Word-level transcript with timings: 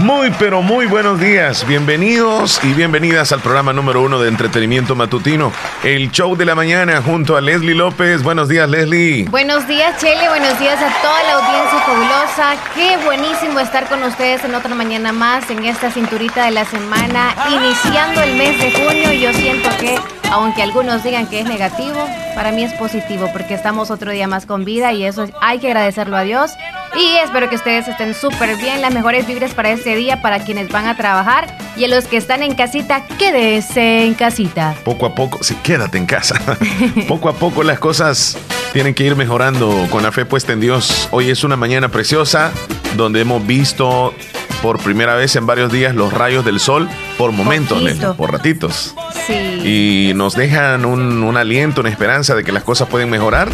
Muy, 0.00 0.30
pero 0.38 0.62
muy 0.62 0.86
buenos 0.86 1.20
días. 1.20 1.66
Bienvenidos 1.66 2.58
y 2.64 2.72
bienvenidas 2.72 3.30
al 3.30 3.40
programa 3.40 3.74
número 3.74 4.00
uno 4.00 4.18
de 4.18 4.28
entretenimiento 4.28 4.96
matutino, 4.96 5.52
el 5.84 6.10
show 6.10 6.34
de 6.34 6.46
la 6.46 6.54
mañana, 6.54 7.02
junto 7.02 7.36
a 7.36 7.42
Leslie 7.42 7.74
López. 7.74 8.22
Buenos 8.22 8.48
días, 8.48 8.70
Leslie. 8.70 9.28
Buenos 9.28 9.68
días, 9.68 10.00
Chele. 10.00 10.28
Buenos 10.30 10.58
días 10.58 10.80
a 10.80 11.02
toda 11.02 11.22
la 11.24 11.32
audiencia 11.34 11.78
fabulosa. 11.80 12.56
Qué 12.74 13.04
buenísimo 13.04 13.60
estar 13.60 13.86
con 13.88 14.02
ustedes 14.02 14.42
en 14.44 14.54
otra 14.54 14.74
mañana 14.74 15.12
más, 15.12 15.50
en 15.50 15.62
esta 15.64 15.90
cinturita 15.90 16.46
de 16.46 16.52
la 16.52 16.64
semana, 16.64 17.34
iniciando 17.50 18.22
el 18.22 18.34
mes 18.36 18.58
de 18.58 18.72
junio. 18.72 19.12
Yo 19.12 19.34
siento 19.34 19.68
que, 19.78 19.96
aunque 20.30 20.62
algunos 20.62 21.04
digan 21.04 21.26
que 21.26 21.40
es 21.40 21.44
negativo, 21.44 22.08
para 22.34 22.50
mí 22.50 22.64
es 22.64 22.72
positivo 22.74 23.28
porque 23.30 23.52
estamos 23.52 23.90
otro 23.90 24.10
día 24.10 24.26
más 24.26 24.46
con 24.46 24.64
vida 24.64 24.92
y 24.92 25.04
eso 25.04 25.26
hay 25.42 25.58
que 25.58 25.66
agradecerlo 25.66 26.16
a 26.16 26.22
Dios. 26.22 26.52
Y 26.94 27.16
espero 27.24 27.48
que 27.48 27.56
ustedes 27.56 27.88
estén 27.88 28.14
súper 28.14 28.56
bien, 28.56 28.82
las 28.82 28.92
mejores 28.92 29.26
vibras 29.26 29.54
para 29.54 29.70
este 29.70 29.81
día, 29.90 30.22
para 30.22 30.44
quienes 30.44 30.68
van 30.68 30.86
a 30.86 30.96
trabajar 30.96 31.56
y 31.76 31.84
a 31.84 31.88
los 31.88 32.04
que 32.04 32.16
están 32.16 32.42
en 32.42 32.54
casita, 32.54 33.04
quédese 33.18 34.04
en 34.04 34.14
casita. 34.14 34.74
Poco 34.84 35.06
a 35.06 35.14
poco, 35.14 35.42
sí, 35.42 35.56
quédate 35.62 35.98
en 35.98 36.06
casa. 36.06 36.40
poco 37.08 37.28
a 37.28 37.34
poco 37.34 37.62
las 37.62 37.78
cosas 37.78 38.38
tienen 38.72 38.94
que 38.94 39.04
ir 39.04 39.16
mejorando 39.16 39.86
con 39.90 40.02
la 40.02 40.12
fe 40.12 40.24
puesta 40.24 40.52
en 40.52 40.60
Dios. 40.60 41.08
Hoy 41.10 41.30
es 41.30 41.44
una 41.44 41.56
mañana 41.56 41.88
preciosa 41.88 42.52
donde 42.96 43.20
hemos 43.20 43.46
visto 43.46 44.14
por 44.62 44.78
primera 44.80 45.16
vez 45.16 45.34
en 45.36 45.44
varios 45.46 45.72
días 45.72 45.94
los 45.94 46.12
rayos 46.12 46.44
del 46.44 46.60
sol 46.60 46.88
por 47.18 47.32
momentos, 47.32 47.82
por 48.16 48.32
ratitos. 48.32 48.94
Sí. 49.26 50.08
Y 50.10 50.14
nos 50.14 50.34
dejan 50.36 50.84
un, 50.84 51.22
un 51.22 51.36
aliento, 51.36 51.80
una 51.80 51.90
esperanza 51.90 52.34
de 52.34 52.44
que 52.44 52.52
las 52.52 52.62
cosas 52.62 52.88
pueden 52.88 53.10
mejorar 53.10 53.50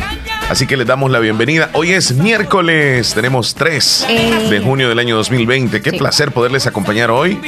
Así 0.48 0.66
que 0.66 0.78
les 0.78 0.86
damos 0.86 1.10
la 1.10 1.18
bienvenida. 1.18 1.68
Hoy 1.74 1.92
es 1.92 2.14
miércoles, 2.14 3.12
tenemos 3.14 3.54
3 3.54 4.06
de 4.48 4.56
eh. 4.56 4.60
junio 4.64 4.88
del 4.88 4.98
año 4.98 5.14
2020. 5.16 5.82
Qué 5.82 5.92
placer 5.92 6.32
poderles 6.32 6.66
acompañar 6.66 7.10
hoy. 7.10 7.38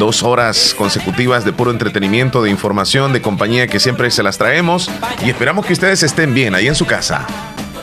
Dos 0.00 0.24
horas 0.24 0.74
consecutivas 0.76 1.44
de 1.44 1.52
puro 1.52 1.70
entretenimiento, 1.70 2.42
de 2.42 2.50
información, 2.50 3.12
de 3.12 3.22
compañía 3.22 3.68
que 3.68 3.78
siempre 3.78 4.10
se 4.10 4.24
las 4.24 4.36
traemos. 4.36 4.90
Y 5.24 5.30
esperamos 5.30 5.64
que 5.64 5.74
ustedes 5.74 6.02
estén 6.02 6.34
bien 6.34 6.56
ahí 6.56 6.66
en 6.66 6.74
su 6.74 6.86
casa. 6.86 7.26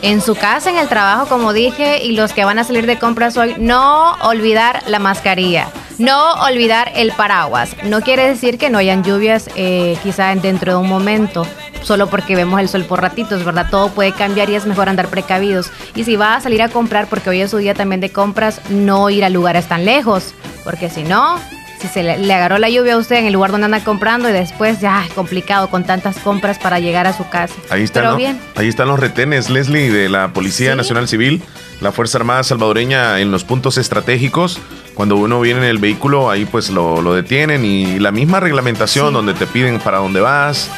En 0.02 0.22
su 0.22 0.36
casa, 0.36 0.70
en 0.70 0.78
el 0.78 0.88
trabajo, 0.88 1.28
como 1.28 1.54
dije, 1.54 2.04
y 2.04 2.12
los 2.12 2.34
que 2.34 2.46
van 2.46 2.60
a 2.60 2.64
salir 2.64 2.86
de 2.86 3.00
compras 3.00 3.36
hoy, 3.38 3.56
no 3.58 4.14
olvidar 4.22 4.84
la 4.88 5.00
mascarilla. 5.00 5.68
No 5.98 6.34
olvidar 6.44 6.92
el 6.96 7.12
paraguas. 7.12 7.76
No 7.84 8.02
quiere 8.02 8.28
decir 8.28 8.60
que 8.60 8.70
no 8.70 8.78
hayan 8.78 9.04
lluvias 9.04 9.50
eh, 9.56 9.98
quizá 10.04 10.36
dentro 10.36 10.74
de 10.74 10.78
un 10.78 10.88
momento, 10.88 11.48
solo 11.82 12.08
porque 12.08 12.36
vemos 12.36 12.60
el 12.60 12.70
sol 12.70 12.86
por 12.86 13.02
ratitos, 13.02 13.44
¿verdad? 13.44 13.68
Todo 13.72 13.90
puede 13.90 14.12
cambiar 14.12 14.50
y 14.52 14.56
es 14.56 14.68
mejor 14.68 14.90
andar 14.90 15.08
precavidos. 15.08 15.72
Y 15.96 16.04
si 16.04 16.16
va 16.16 16.36
a 16.36 16.42
salir 16.42 16.62
a 16.62 16.70
comprar, 16.70 17.08
porque 17.08 17.32
hoy 17.32 17.42
es 17.42 17.50
su 17.50 17.58
día 17.58 17.74
también 17.74 18.00
de 18.00 18.12
compras, 18.12 18.62
no 18.70 19.10
ir 19.10 19.26
a 19.26 19.30
lugares 19.30 19.68
tan 19.68 19.86
lejos, 19.86 20.36
porque 20.64 20.92
si 20.92 21.04
no, 21.04 21.40
si 21.80 21.88
se 21.88 22.04
le, 22.04 22.34
agarró 22.34 22.58
la 22.58 22.70
lluvia 22.70 22.96
a 22.96 22.98
usted 22.98 23.18
en 23.18 23.26
el 23.26 23.34
lugar 23.34 23.52
donde 23.52 23.66
anda 23.66 23.84
comprando 23.84 24.30
y 24.30 24.34
después 24.34 24.80
ya 24.80 25.06
es 25.06 25.14
complicado 25.14 25.70
con 25.70 25.84
tantas 25.84 26.18
compras 26.20 26.58
para 26.60 26.80
llegar 26.80 27.08
a 27.08 27.14
su 27.14 27.28
casa. 27.30 27.54
Ahí 27.70 27.84
están, 27.84 28.18
bien. 28.18 28.40
Ahí 28.56 28.68
están 28.68 28.88
los 28.88 29.00
retenes, 29.00 29.50
Leslie, 29.50 29.92
de 29.92 30.10
la 30.10 30.34
Policía 30.34 30.76
Nacional 30.76 31.08
Civil, 31.08 31.42
la 31.82 31.92
Fuerza 31.92 32.18
Armada 32.18 32.44
Salvadoreña 32.44 33.20
en 33.20 33.32
los 33.32 33.44
puntos 33.44 33.78
estratégicos. 33.78 34.60
Cuando 34.94 35.16
uno 35.16 35.40
viene 35.40 35.60
en 35.60 35.68
el 35.68 35.78
vehículo, 35.78 36.32
ahí 36.32 36.46
pues 36.46 36.70
lo, 36.72 37.02
lo 37.02 37.14
detienen 37.14 37.64
y 37.64 38.00
la 38.00 38.12
misma 38.12 38.40
reglamentación 38.40 39.14
donde 39.14 39.36
te 39.36 39.46
piden 39.46 39.80
para 39.80 39.98
dónde 40.00 40.22
vas, 40.22 40.72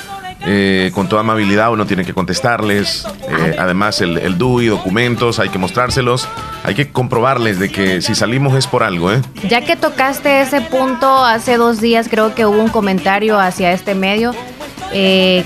eh, 0.45 0.91
con 0.93 1.09
toda 1.09 1.21
amabilidad 1.21 1.71
uno 1.71 1.85
tiene 1.85 2.05
que 2.05 2.13
contestarles. 2.13 3.05
Eh, 3.27 3.55
además, 3.59 4.01
el, 4.01 4.37
DUI, 4.37 4.67
documentos, 4.67 5.39
hay 5.39 5.49
que 5.49 5.57
mostrárselos. 5.57 6.27
Hay 6.63 6.75
que 6.75 6.91
comprobarles 6.91 7.59
de 7.59 7.69
que 7.69 8.01
si 8.01 8.15
salimos 8.15 8.55
es 8.55 8.67
por 8.67 8.83
algo. 8.83 9.11
¿eh? 9.11 9.21
Ya 9.47 9.61
que 9.61 9.75
tocaste 9.75 10.41
ese 10.41 10.61
punto 10.61 11.25
hace 11.25 11.57
dos 11.57 11.81
días, 11.81 12.07
creo 12.09 12.35
que 12.35 12.45
hubo 12.45 12.61
un 12.61 12.69
comentario 12.69 13.39
hacia 13.39 13.71
este 13.71 13.95
medio. 13.95 14.33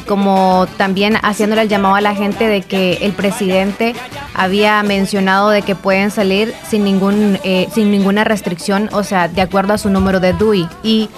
como 0.07 0.67
también 0.77 1.17
haciéndole 1.21 1.63
el 1.63 1.67
llamado 1.67 1.95
a 1.95 2.01
la 2.01 2.15
gente 2.15 2.47
de 2.47 2.61
que 2.61 2.99
el 3.01 3.11
presidente 3.11 3.93
había 4.33 4.81
mencionado 4.83 5.49
de 5.49 5.61
que 5.63 5.75
pueden 5.75 6.11
salir 6.11 6.53
sin 6.69 6.85
ningún 6.85 7.37
sin 7.73 7.91
ninguna 7.91 8.23
restricción, 8.23 8.89
o 8.93 9.03
sea, 9.03 9.27
de 9.27 9.41
acuerdo 9.41 9.73
a 9.73 9.77
su 9.77 9.89
número 9.89 10.21
de 10.21 10.31
DUI 10.31 10.69
y 10.81 11.09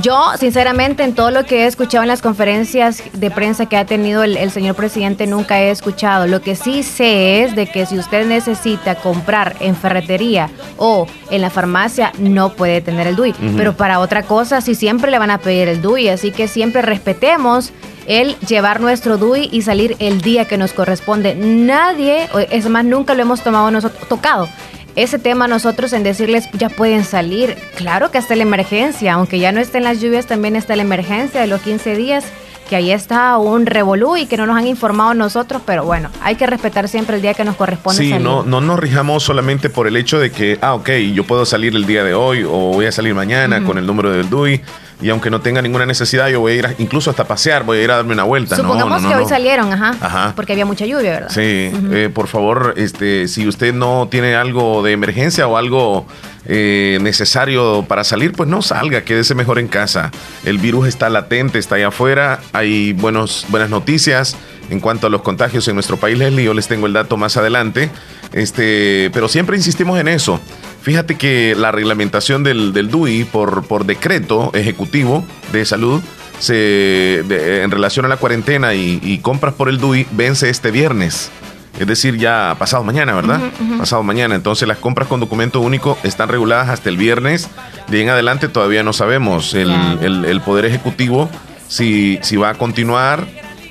yo, 0.00 0.32
sinceramente, 0.38 1.04
en 1.04 1.14
todo 1.14 1.30
lo 1.30 1.44
que 1.44 1.64
he 1.64 1.66
escuchado 1.66 2.02
en 2.02 2.08
las 2.08 2.22
conferencias 2.22 3.02
de 3.12 3.30
prensa 3.30 3.66
que 3.66 3.76
ha 3.76 3.86
tenido 3.86 4.24
el, 4.24 4.50
señor 4.50 4.76
presidente, 4.76 5.26
nunca 5.26 5.60
he 5.60 5.70
escuchado. 5.70 6.26
Lo 6.26 6.42
que 6.42 6.54
sí 6.54 6.82
sé 6.82 7.42
es 7.42 7.56
de 7.56 7.66
que 7.66 7.86
si 7.86 7.98
usted 7.98 8.26
necesita 8.26 8.96
comprar 8.96 9.56
en 9.60 9.74
ferretería 9.74 10.50
o 10.76 11.06
en 11.30 11.40
la 11.40 11.50
farmacia, 11.50 12.12
no 12.18 12.52
puede 12.52 12.80
tener 12.80 13.06
el 13.06 13.16
DUI. 13.16 13.34
Pero 13.56 13.76
para 13.76 14.00
otra 14.00 14.22
cosa, 14.22 14.60
sí 14.60 14.74
siempre 14.74 15.10
le 15.10 15.18
van 15.18 15.30
a 15.30 15.38
pedir 15.38 15.68
el 15.68 15.80
DUI. 15.80 16.08
Así 16.08 16.30
que 16.30 16.48
siempre 16.48 16.82
respetemos 16.82 17.72
el 18.06 18.36
llevar 18.40 18.80
nuestro 18.80 19.16
DUI 19.16 19.48
y 19.50 19.62
salir 19.62 19.96
el 19.98 20.20
día 20.20 20.44
que 20.44 20.58
nos 20.58 20.72
corresponde. 20.72 21.34
Nadie, 21.34 22.28
es 22.50 22.68
más, 22.68 22.84
nunca 22.84 23.14
lo 23.14 23.22
hemos 23.22 23.42
tomado 23.42 23.70
nosotros, 23.70 24.08
tocado 24.08 24.48
ese 24.96 25.18
tema 25.18 25.46
nosotros 25.46 25.92
en 25.92 26.02
decirles 26.02 26.48
ya 26.54 26.68
pueden 26.68 27.04
salir. 27.04 27.56
Claro 27.76 28.10
que 28.10 28.18
hasta 28.18 28.34
la 28.34 28.42
emergencia, 28.42 29.12
aunque 29.12 29.38
ya 29.38 29.52
no 29.52 29.60
estén 29.60 29.84
las 29.84 30.00
lluvias, 30.00 30.26
también 30.26 30.56
está 30.56 30.74
la 30.74 30.82
emergencia 30.82 31.40
de 31.40 31.46
los 31.46 31.60
15 31.60 31.94
días 31.96 32.24
que 32.68 32.76
ahí 32.76 32.90
está 32.90 33.36
un 33.38 33.66
revolú 33.66 34.16
y 34.16 34.26
que 34.26 34.36
no 34.36 34.46
nos 34.46 34.56
han 34.56 34.66
informado 34.66 35.14
nosotros, 35.14 35.62
pero 35.64 35.84
bueno, 35.84 36.10
hay 36.20 36.34
que 36.34 36.46
respetar 36.46 36.88
siempre 36.88 37.16
el 37.16 37.22
día 37.22 37.32
que 37.32 37.44
nos 37.44 37.56
corresponde. 37.56 38.02
Sí, 38.02 38.12
no, 38.18 38.42
no 38.42 38.60
nos 38.60 38.78
rijamos 38.78 39.22
solamente 39.22 39.70
por 39.70 39.86
el 39.86 39.96
hecho 39.96 40.18
de 40.18 40.30
que, 40.32 40.58
ah, 40.60 40.74
ok, 40.74 40.90
yo 41.14 41.24
puedo 41.24 41.46
salir 41.46 41.74
el 41.76 41.86
día 41.86 42.02
de 42.02 42.14
hoy 42.14 42.42
o 42.42 42.72
voy 42.72 42.86
a 42.86 42.92
salir 42.92 43.14
mañana 43.14 43.62
con 43.62 43.78
el 43.78 43.86
número 43.86 44.10
del 44.10 44.28
DUI 44.28 44.62
y 45.00 45.10
aunque 45.10 45.30
no 45.30 45.40
tenga 45.40 45.60
ninguna 45.60 45.84
necesidad, 45.84 46.28
yo 46.28 46.40
voy 46.40 46.52
a 46.52 46.54
ir 46.56 46.76
incluso 46.78 47.10
hasta 47.10 47.24
pasear, 47.24 47.64
voy 47.64 47.78
a 47.78 47.82
ir 47.82 47.90
a 47.90 47.96
darme 47.96 48.14
una 48.14 48.24
vuelta. 48.24 48.56
Supongamos 48.56 49.04
que 49.04 49.14
hoy 49.14 49.26
salieron, 49.26 49.72
ajá, 49.72 50.32
porque 50.34 50.52
había 50.52 50.64
mucha 50.64 50.86
lluvia, 50.86 51.12
¿verdad? 51.12 51.30
Sí, 51.30 51.40
eh, 51.42 52.10
por 52.12 52.28
favor, 52.28 52.74
este, 52.76 53.28
si 53.28 53.46
usted 53.46 53.74
no 53.74 54.08
tiene 54.10 54.36
algo 54.36 54.82
de 54.82 54.92
emergencia 54.92 55.46
o 55.46 55.56
algo 55.56 56.06
eh, 56.46 56.98
necesario 57.02 57.84
para 57.86 58.04
salir, 58.04 58.32
pues 58.32 58.48
no 58.48 58.62
salga, 58.62 59.02
quédese 59.02 59.34
mejor 59.34 59.58
en 59.58 59.68
casa. 59.68 60.10
El 60.44 60.58
virus 60.58 60.88
está 60.88 61.10
latente, 61.10 61.58
está 61.58 61.74
allá 61.74 61.88
afuera, 61.88 62.40
hay 62.52 62.92
buenos, 62.92 63.46
buenas 63.48 63.68
noticias 63.68 64.36
en 64.70 64.80
cuanto 64.80 65.06
a 65.06 65.10
los 65.10 65.22
contagios 65.22 65.66
en 65.68 65.74
nuestro 65.74 65.96
país, 65.96 66.18
Leslie, 66.18 66.44
yo 66.44 66.54
les 66.54 66.68
tengo 66.68 66.86
el 66.86 66.92
dato 66.92 67.16
más 67.16 67.36
adelante, 67.36 67.90
este, 68.32 69.10
pero 69.12 69.28
siempre 69.28 69.56
insistimos 69.56 69.98
en 69.98 70.08
eso. 70.08 70.40
Fíjate 70.82 71.16
que 71.16 71.54
la 71.56 71.72
reglamentación 71.72 72.44
del, 72.44 72.72
del 72.72 72.90
DUI 72.90 73.24
por, 73.24 73.66
por 73.66 73.86
decreto 73.86 74.50
ejecutivo 74.54 75.24
de 75.52 75.64
salud 75.64 76.00
se, 76.38 77.24
en 77.62 77.70
relación 77.70 78.04
a 78.04 78.08
la 78.08 78.16
cuarentena 78.16 78.74
y, 78.74 79.18
compras 79.22 79.54
por 79.54 79.68
el 79.68 79.78
DUI 79.78 80.06
vence 80.12 80.48
este 80.48 80.70
viernes. 80.70 81.30
Es 81.78 81.86
decir, 81.86 82.16
ya 82.16 82.56
pasado 82.58 82.84
mañana, 82.84 83.14
¿verdad? 83.14 83.40
Pasado 83.78 84.02
mañana. 84.02 84.34
Entonces 84.34 84.66
las 84.66 84.78
compras 84.78 85.08
con 85.08 85.20
documento 85.20 85.60
único 85.60 85.98
están 86.04 86.28
reguladas 86.28 86.70
hasta 86.70 86.88
el 86.88 86.96
viernes. 86.96 87.48
De 87.88 88.00
en 88.00 88.08
adelante 88.08 88.48
todavía 88.48 88.82
no 88.82 88.92
sabemos 88.92 89.54
el, 89.54 89.70
el, 90.02 90.40
Poder 90.40 90.64
Ejecutivo 90.64 91.28
si, 91.68 92.18
si 92.22 92.36
va 92.36 92.50
a 92.50 92.54
continuar 92.54 93.26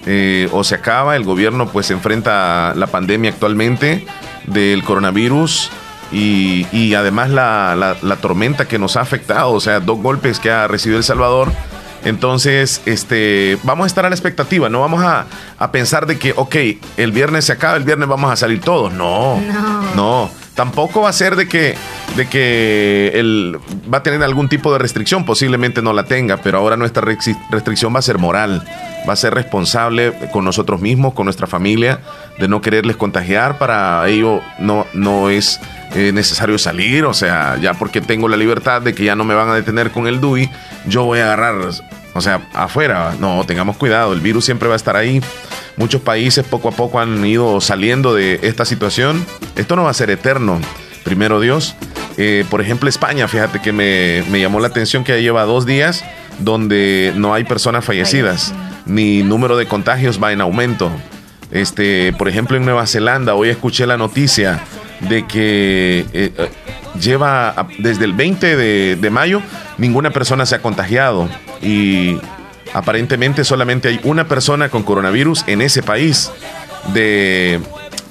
eh, 0.06 0.50
o 0.52 0.64
se 0.64 0.76
acaba. 0.76 1.16
El 1.16 1.24
gobierno 1.24 1.68
pues 1.68 1.92
enfrenta 1.92 2.74
la 2.76 2.88
pandemia 2.88 3.32
actualmente 3.32 4.06
del 4.46 4.84
coronavirus 4.84 5.72
y, 6.12 6.94
además 6.94 7.30
la, 7.30 8.18
tormenta 8.22 8.68
que 8.68 8.80
nos 8.80 8.96
ha 8.96 9.02
afectado, 9.02 9.52
o 9.52 9.60
sea, 9.60 9.80
dos 9.80 10.00
golpes 10.00 10.40
que 10.40 10.52
ha 10.52 10.68
recibido 10.68 10.98
El 10.98 11.04
Salvador. 11.04 11.52
Entonces, 12.04 12.82
este, 12.86 13.58
vamos 13.64 13.86
a 13.86 13.88
estar 13.88 14.06
a 14.06 14.10
la 14.10 14.16
expectativa, 14.16 14.70
no 14.70 14.80
vamos 14.80 15.04
a, 15.04 15.26
pensar 15.72 16.06
de 16.06 16.20
que, 16.20 16.34
ok, 16.36 16.56
el 16.98 17.12
viernes 17.12 17.46
se 17.46 17.54
acaba, 17.54 17.78
el 17.78 17.84
viernes 17.84 18.08
vamos 18.08 18.32
a 18.32 18.36
salir 18.36 18.62
todos. 18.62 18.94
No, 18.94 19.42
no. 19.96 20.30
Tampoco 20.56 21.02
va 21.02 21.10
a 21.10 21.14
ser 21.14 21.36
de 21.36 21.50
que, 21.50 21.76
de 22.16 22.28
que 22.28 23.12
él 23.16 23.58
va 23.94 23.98
a 24.00 24.04
tener 24.04 24.24
algún 24.24 24.48
tipo 24.48 24.72
de 24.72 24.80
restricción, 24.80 25.26
posiblemente 25.26 25.82
no 25.82 25.92
la 25.92 26.06
tenga, 26.06 26.38
pero 26.38 26.60
ahora 26.60 26.78
nuestra 26.78 27.06
restricción 27.52 27.94
va 27.94 28.00
a 28.00 28.02
ser 28.02 28.20
moral, 28.20 28.64
va 29.08 29.14
a 29.14 29.18
ser 29.18 29.34
responsable 29.34 30.14
con 30.32 30.46
nosotros 30.46 30.80
mismos, 30.80 31.14
con 31.14 31.26
nuestra 31.26 31.46
familia, 31.46 32.00
de 32.40 32.48
no 32.48 32.62
quererles 32.62 32.96
contagiar. 32.96 33.58
Para 33.58 34.08
ello 34.08 34.42
no, 34.58 34.88
no 34.94 35.30
es 35.30 35.60
eh, 35.94 36.12
necesario 36.14 36.58
salir, 36.58 37.04
o 37.04 37.14
sea, 37.14 37.58
ya 37.58 37.74
porque 37.74 38.00
tengo 38.00 38.30
la 38.30 38.38
libertad 38.38 38.82
de 38.82 38.96
que 38.96 39.04
ya 39.04 39.16
no 39.16 39.26
me 39.26 39.36
van 39.36 39.50
a 39.50 39.56
detener 39.56 39.92
con 39.92 40.08
el 40.08 40.22
DUI, 40.22 40.50
yo 40.88 41.04
voy 41.04 41.20
a 41.20 41.26
agarrar, 41.26 41.56
o 42.16 42.22
sea, 42.22 42.48
afuera. 42.54 43.14
No, 43.20 43.44
tengamos 43.46 43.76
cuidado, 43.76 44.14
el 44.14 44.22
virus 44.22 44.46
siempre 44.46 44.68
va 44.68 44.74
a 44.74 44.78
estar 44.78 44.96
ahí. 44.96 45.22
Muchos 45.76 46.02
países 46.02 46.46
poco 46.46 46.70
a 46.70 46.72
poco 46.72 47.00
han 47.00 47.24
ido 47.26 47.60
saliendo 47.60 48.16
de 48.16 48.40
esta 48.42 48.64
situación. 48.64 49.24
Esto 49.58 49.76
no 49.76 49.84
va 49.84 49.90
a 49.90 49.94
ser 49.94 50.10
eterno, 50.10 50.60
primero 51.04 51.42
Dios. 51.42 51.76
Eh, 52.18 52.46
por 52.50 52.62
ejemplo, 52.62 52.88
España, 52.88 53.28
fíjate 53.28 53.62
que 53.62 53.74
me, 53.74 54.24
me 54.32 54.40
llamó 54.40 54.62
la 54.62 54.68
atención 54.68 55.04
que 55.04 55.12
ya 55.12 55.20
lleva 55.20 55.44
dos 55.44 55.66
días 55.66 56.06
donde 56.40 57.12
no 57.16 57.34
hay 57.34 57.44
personas 57.44 57.84
fallecidas, 57.84 58.54
ni 58.86 59.22
número 59.22 59.58
de 59.58 59.68
contagios 59.68 60.22
va 60.24 60.32
en 60.32 60.40
aumento. 60.40 60.90
Este, 61.52 62.14
por 62.14 62.30
ejemplo, 62.30 62.56
en 62.56 62.64
Nueva 62.64 62.88
Zelanda, 62.88 63.36
hoy 63.36 63.50
escuché 63.50 63.86
la 63.86 63.98
noticia 63.98 64.64
de 65.10 65.26
que 65.28 66.06
eh, 66.14 66.32
eh, 66.38 66.50
lleva 67.00 67.68
desde 67.78 68.06
el 68.06 68.14
20 68.14 68.56
de, 68.96 69.10
mayo 69.10 69.42
ninguna 69.78 70.12
persona 70.12 70.46
se 70.46 70.56
ha 70.56 70.62
contagiado 70.62 71.30
y 71.62 72.18
aparentemente 72.74 73.44
solamente 73.44 73.88
hay 73.88 74.00
una 74.04 74.28
persona 74.28 74.70
con 74.70 74.84
coronavirus 74.84 75.44
en 75.48 75.62
ese 75.62 75.84
país. 75.84 76.32
De, 76.94 77.60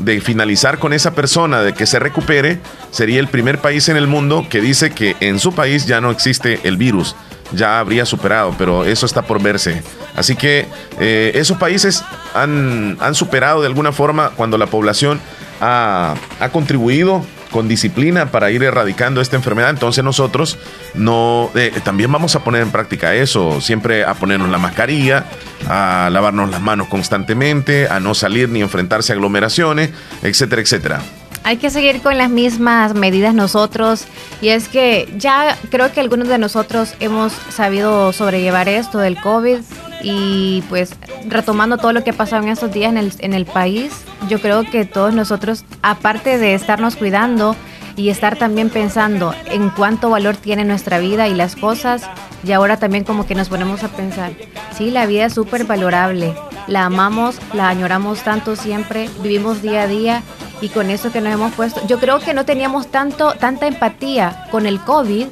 de 0.00 0.20
finalizar 0.20 0.81
con 0.81 0.93
esa 0.93 1.14
persona, 1.14 1.62
de 1.62 1.75
que 1.75 1.87
se 1.87 2.00
recupere, 2.00 2.58
sería 2.91 3.20
el 3.20 3.29
primer 3.29 3.58
país 3.58 3.88
en 3.88 3.96
el 3.96 4.08
mundo 4.08 4.49
que 4.50 4.61
dice 4.61 4.91
que 4.91 5.14
en 5.20 5.38
su 5.38 5.55
país 5.55 5.87
ya 5.87 6.00
no 6.00 6.11
existe 6.11 6.58
el 6.64 6.76
virus 6.76 7.14
ya 7.54 7.78
habría 7.78 8.04
superado, 8.04 8.54
pero 8.58 8.84
eso 8.84 9.06
está 9.06 9.22
por 9.22 9.42
verse. 9.42 9.82
Así 10.14 10.36
que 10.36 10.66
eh, 11.00 11.32
esos 11.34 11.58
países 11.58 12.04
han, 12.34 12.96
han, 13.00 13.14
superado 13.14 13.60
de 13.60 13.66
alguna 13.66 13.92
forma 13.92 14.30
cuando 14.30 14.58
la 14.58 14.66
población 14.66 15.20
ha, 15.60 16.14
ha, 16.40 16.48
contribuido 16.50 17.24
con 17.50 17.68
disciplina 17.68 18.32
para 18.32 18.50
ir 18.50 18.64
erradicando 18.64 19.20
esta 19.20 19.36
enfermedad. 19.36 19.70
Entonces 19.70 20.02
nosotros 20.02 20.58
no 20.94 21.50
eh, 21.54 21.72
también 21.84 22.10
vamos 22.10 22.34
a 22.34 22.42
poner 22.42 22.62
en 22.62 22.70
práctica 22.70 23.14
eso, 23.14 23.60
siempre 23.60 24.04
a 24.04 24.14
ponernos 24.14 24.48
la 24.50 24.58
mascarilla, 24.58 25.26
a 25.68 26.08
lavarnos 26.12 26.50
las 26.50 26.60
manos 26.60 26.88
constantemente, 26.88 27.88
a 27.88 28.00
no 28.00 28.14
salir 28.14 28.48
ni 28.48 28.60
enfrentarse 28.60 29.12
a 29.12 29.14
aglomeraciones, 29.14 29.90
etcétera, 30.22 30.62
etcétera. 30.62 31.00
Hay 31.44 31.58
que 31.58 31.69
seguir 31.69 32.00
con 32.00 32.17
las 32.17 32.31
mismas 32.31 32.94
medidas 32.94 33.35
nosotros 33.35 34.06
y 34.41 34.49
es 34.49 34.69
que 34.69 35.12
ya 35.19 35.58
creo 35.70 35.93
que 35.93 36.00
algunos 36.00 36.29
de 36.29 36.38
nosotros 36.38 36.94
hemos 37.00 37.32
sabido 37.50 38.12
sobrellevar 38.14 38.69
esto 38.69 38.99
del 38.99 39.20
COVID 39.20 39.58
y 40.02 40.62
pues 40.70 40.93
retomando 41.26 41.76
todo 41.76 41.93
lo 41.93 42.02
que 42.02 42.11
ha 42.11 42.14
pasado 42.14 42.43
en 42.43 42.49
estos 42.49 42.73
días 42.73 42.91
en 42.91 42.96
el, 42.96 43.12
en 43.19 43.35
el 43.35 43.44
país, 43.44 43.93
yo 44.29 44.41
creo 44.41 44.64
que 44.64 44.87
todos 44.87 45.14
nosotros, 45.14 45.64
aparte 45.82 46.38
de 46.38 46.55
estarnos 46.55 46.96
cuidando, 46.96 47.55
y 47.96 48.08
estar 48.08 48.37
también 48.37 48.70
pensando 48.70 49.35
en 49.46 49.70
cuánto 49.70 50.11
valor 50.11 50.37
tiene 50.37 50.64
nuestra 50.64 50.99
vida 50.99 51.29
y 51.29 51.35
las 51.35 51.56
cosas. 51.56 52.02
Y 52.44 52.52
ahora 52.52 52.76
también 52.79 53.05
como 53.05 53.26
que 53.26 53.35
nos 53.35 53.49
ponemos 53.49 53.85
a 53.85 53.88
pensar, 53.88 54.32
sí, 54.76 54.91
la 54.91 55.06
vida 55.06 55.26
es 55.26 55.35
súper 55.35 55.64
valorable, 55.64 56.35
la 56.67 56.85
amamos, 56.85 57.38
la 57.55 57.69
añoramos 57.69 58.23
tanto 58.23 58.56
siempre, 58.56 59.08
vivimos 59.23 59.62
día 59.62 59.82
a 59.82 59.87
día 59.87 60.23
y 60.60 60.68
con 60.68 60.90
eso 60.90 61.12
que 61.12 61.20
nos 61.20 61.32
hemos 61.32 61.52
puesto, 61.52 61.86
yo 61.86 61.98
creo 61.98 62.20
que 62.20 62.34
no 62.34 62.44
teníamos 62.44 62.88
tanto, 62.88 63.32
tanta 63.32 63.66
empatía 63.66 64.46
con 64.50 64.66
el 64.66 64.80
COVID 64.80 65.26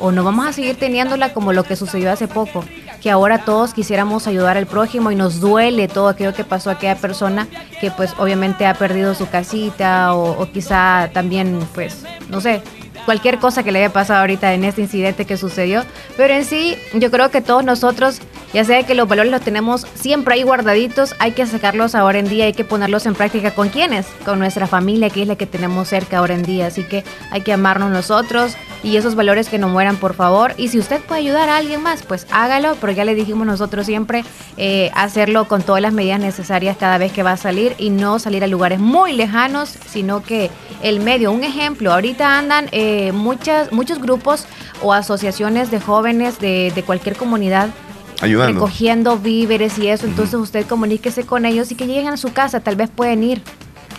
o 0.00 0.12
no 0.12 0.24
vamos 0.24 0.46
a 0.46 0.52
seguir 0.52 0.76
teniéndola 0.76 1.32
como 1.32 1.52
lo 1.52 1.64
que 1.64 1.76
sucedió 1.76 2.10
hace 2.10 2.26
poco, 2.26 2.64
que 3.00 3.10
ahora 3.10 3.44
todos 3.44 3.74
quisiéramos 3.74 4.26
ayudar 4.26 4.56
al 4.56 4.66
prójimo 4.66 5.10
y 5.10 5.14
nos 5.16 5.40
duele 5.40 5.88
todo 5.88 6.08
aquello 6.08 6.34
que 6.34 6.44
pasó 6.44 6.70
a 6.70 6.74
aquella 6.74 6.96
persona 6.96 7.46
que 7.80 7.90
pues 7.90 8.12
obviamente 8.18 8.66
ha 8.66 8.74
perdido 8.74 9.14
su 9.14 9.28
casita 9.28 10.14
o, 10.14 10.40
o 10.40 10.50
quizá 10.50 11.10
también 11.12 11.60
pues 11.74 12.04
no 12.28 12.40
sé, 12.40 12.62
cualquier 13.04 13.38
cosa 13.38 13.62
que 13.62 13.72
le 13.72 13.80
haya 13.80 13.92
pasado 13.92 14.20
ahorita 14.20 14.54
en 14.54 14.64
este 14.64 14.82
incidente 14.82 15.24
que 15.24 15.36
sucedió. 15.36 15.84
Pero 16.16 16.34
en 16.34 16.44
sí, 16.44 16.76
yo 16.94 17.10
creo 17.10 17.30
que 17.30 17.40
todos 17.40 17.64
nosotros, 17.64 18.20
ya 18.54 18.64
sea 18.64 18.84
que 18.84 18.94
los 18.94 19.08
valores 19.08 19.32
los 19.32 19.40
tenemos 19.40 19.86
siempre 19.94 20.34
ahí 20.34 20.44
guardaditos, 20.44 21.14
hay 21.18 21.32
que 21.32 21.44
sacarlos 21.44 21.96
ahora 21.96 22.20
en 22.20 22.28
día, 22.28 22.44
hay 22.44 22.52
que 22.52 22.64
ponerlos 22.64 23.04
en 23.04 23.14
práctica 23.14 23.50
con 23.50 23.68
quienes, 23.68 24.06
con 24.24 24.38
nuestra 24.38 24.68
familia, 24.68 25.10
que 25.10 25.22
es 25.22 25.28
la 25.28 25.34
que 25.34 25.46
tenemos 25.46 25.88
cerca 25.88 26.18
ahora 26.18 26.34
en 26.34 26.44
día. 26.44 26.68
Así 26.68 26.84
que 26.84 27.02
hay 27.32 27.40
que 27.40 27.52
amarnos 27.52 27.90
nosotros 27.90 28.54
y 28.84 28.96
esos 28.96 29.16
valores 29.16 29.48
que 29.48 29.58
no 29.58 29.68
mueran, 29.68 29.96
por 29.96 30.14
favor. 30.14 30.54
Y 30.56 30.68
si 30.68 30.78
usted 30.78 31.00
puede 31.00 31.22
ayudar 31.22 31.48
a 31.48 31.56
alguien 31.56 31.82
más, 31.82 32.04
pues 32.04 32.28
hágalo, 32.30 32.76
pero 32.80 32.92
ya 32.92 33.04
le 33.04 33.16
dijimos 33.16 33.46
nosotros 33.46 33.86
siempre 33.86 34.24
eh, 34.56 34.92
hacerlo 34.94 35.48
con 35.48 35.62
todas 35.62 35.82
las 35.82 35.92
medidas 35.92 36.20
necesarias 36.20 36.76
cada 36.78 36.96
vez 36.96 37.12
que 37.12 37.24
va 37.24 37.32
a 37.32 37.36
salir 37.36 37.74
y 37.76 37.90
no 37.90 38.20
salir 38.20 38.44
a 38.44 38.46
lugares 38.46 38.78
muy 38.78 39.14
lejanos, 39.14 39.74
sino 39.88 40.22
que 40.22 40.50
el 40.80 41.00
medio, 41.00 41.32
un 41.32 41.44
ejemplo, 41.44 41.92
ahorita 41.92 42.38
andan... 42.38 42.68
Eh, 42.70 43.12
muchas, 43.12 43.72
muchos 43.72 43.98
grupos 43.98 44.46
o 44.82 44.92
asociaciones 44.92 45.70
de 45.70 45.80
jóvenes 45.80 46.38
de, 46.38 46.72
de 46.74 46.82
cualquier 46.82 47.16
comunidad 47.16 47.70
Ayudando. 48.20 48.54
recogiendo 48.54 49.18
víveres 49.18 49.78
y 49.78 49.88
eso. 49.88 50.06
Entonces 50.06 50.34
usted 50.34 50.66
comuníquese 50.66 51.24
con 51.24 51.44
ellos 51.44 51.70
y 51.72 51.74
que 51.74 51.86
lleguen 51.86 52.08
a 52.08 52.16
su 52.16 52.32
casa, 52.32 52.60
tal 52.60 52.76
vez 52.76 52.90
pueden 52.90 53.22
ir 53.22 53.42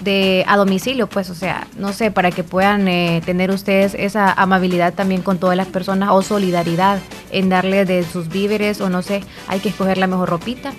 de 0.02 0.44
a 0.48 0.58
domicilio, 0.58 1.08
pues, 1.08 1.30
o 1.30 1.36
sea, 1.36 1.68
no 1.78 1.94
sé, 1.94 2.12
para 2.12 2.32
que 2.32 2.44
puedan 2.44 2.88
eh, 2.88 3.22
tener 3.26 3.52
ustedes 3.52 3.96
esa 3.98 4.32
amabilidad 4.34 4.94
también 4.94 5.22
con 5.22 5.38
todas 5.38 5.56
las 5.56 5.68
personas 5.68 6.10
o 6.12 6.22
solidaridad 6.22 7.00
en 7.32 7.50
darle 7.50 7.86
de 7.86 8.04
sus 8.04 8.30
víveres 8.30 8.82
o 8.82 8.90
no 8.90 9.02
sé, 9.02 9.24
hay 9.48 9.60
que 9.60 9.70
escoger 9.70 9.98
la 9.98 10.08
mejor 10.08 10.30
ropita. 10.30 10.74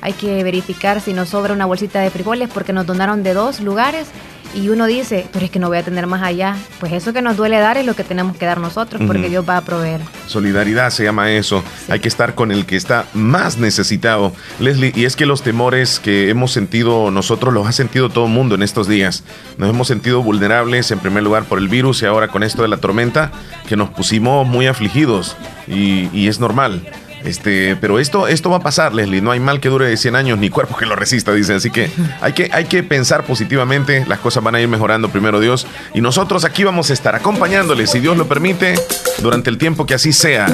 Hay 0.00 0.12
que 0.12 0.44
verificar 0.44 1.00
si 1.00 1.12
nos 1.12 1.30
sobra 1.30 1.52
una 1.52 1.66
bolsita 1.66 2.00
de 2.00 2.10
frijoles 2.10 2.48
porque 2.48 2.72
nos 2.72 2.86
donaron 2.86 3.24
de 3.24 3.34
dos 3.34 3.60
lugares 3.60 4.08
y 4.54 4.68
uno 4.68 4.86
dice, 4.86 5.26
pero 5.32 5.44
es 5.44 5.50
que 5.50 5.58
no 5.58 5.68
voy 5.68 5.78
a 5.78 5.82
tener 5.82 6.06
más 6.06 6.22
allá. 6.22 6.56
Pues 6.80 6.92
eso 6.92 7.12
que 7.12 7.22
nos 7.22 7.36
duele 7.36 7.58
dar 7.58 7.76
es 7.76 7.86
lo 7.86 7.94
que 7.94 8.04
tenemos 8.04 8.36
que 8.36 8.46
dar 8.46 8.58
nosotros, 8.58 9.02
porque 9.06 9.28
Dios 9.28 9.44
va 9.48 9.58
a 9.58 9.60
proveer. 9.60 10.00
Solidaridad 10.26 10.90
se 10.90 11.04
llama 11.04 11.30
eso. 11.30 11.62
Hay 11.88 12.00
que 12.00 12.08
estar 12.08 12.34
con 12.34 12.50
el 12.50 12.66
que 12.66 12.76
está 12.76 13.06
más 13.14 13.58
necesitado. 13.58 14.32
Leslie, 14.58 14.92
y 14.94 15.04
es 15.04 15.16
que 15.16 15.26
los 15.26 15.42
temores 15.42 16.00
que 16.00 16.30
hemos 16.30 16.52
sentido 16.52 17.10
nosotros 17.10 17.52
los 17.52 17.66
ha 17.66 17.72
sentido 17.72 18.08
todo 18.08 18.26
el 18.26 18.32
mundo 18.32 18.54
en 18.54 18.62
estos 18.62 18.88
días. 18.88 19.24
Nos 19.58 19.70
hemos 19.70 19.88
sentido 19.88 20.22
vulnerables 20.22 20.90
en 20.90 20.98
primer 20.98 21.22
lugar 21.22 21.44
por 21.44 21.58
el 21.58 21.68
virus 21.68 22.02
y 22.02 22.06
ahora 22.06 22.28
con 22.28 22.42
esto 22.42 22.62
de 22.62 22.68
la 22.68 22.78
tormenta 22.78 23.32
que 23.68 23.76
nos 23.76 23.90
pusimos 23.90 24.46
muy 24.46 24.66
afligidos 24.66 25.36
y, 25.66 26.08
y 26.12 26.28
es 26.28 26.40
normal. 26.40 26.82
Este, 27.24 27.76
pero 27.76 27.98
esto, 27.98 28.28
esto 28.28 28.50
va 28.50 28.58
a 28.58 28.60
pasar, 28.60 28.94
Leslie. 28.94 29.20
No 29.20 29.30
hay 29.30 29.40
mal 29.40 29.60
que 29.60 29.68
dure 29.68 29.96
100 29.96 30.16
años 30.16 30.38
ni 30.38 30.50
cuerpo 30.50 30.76
que 30.76 30.86
lo 30.86 30.96
resista, 30.96 31.32
dice. 31.32 31.54
Así 31.54 31.70
que 31.70 31.90
hay, 32.20 32.32
que 32.32 32.50
hay 32.52 32.66
que 32.66 32.82
pensar 32.82 33.24
positivamente. 33.24 34.04
Las 34.06 34.18
cosas 34.20 34.42
van 34.42 34.54
a 34.54 34.60
ir 34.60 34.68
mejorando 34.68 35.08
primero 35.08 35.40
Dios. 35.40 35.66
Y 35.94 36.00
nosotros 36.00 36.44
aquí 36.44 36.64
vamos 36.64 36.90
a 36.90 36.92
estar 36.92 37.14
acompañándoles, 37.14 37.90
si 37.90 38.00
Dios 38.00 38.16
lo 38.16 38.26
permite, 38.28 38.74
durante 39.18 39.50
el 39.50 39.58
tiempo 39.58 39.86
que 39.86 39.94
así 39.94 40.12
sea. 40.12 40.46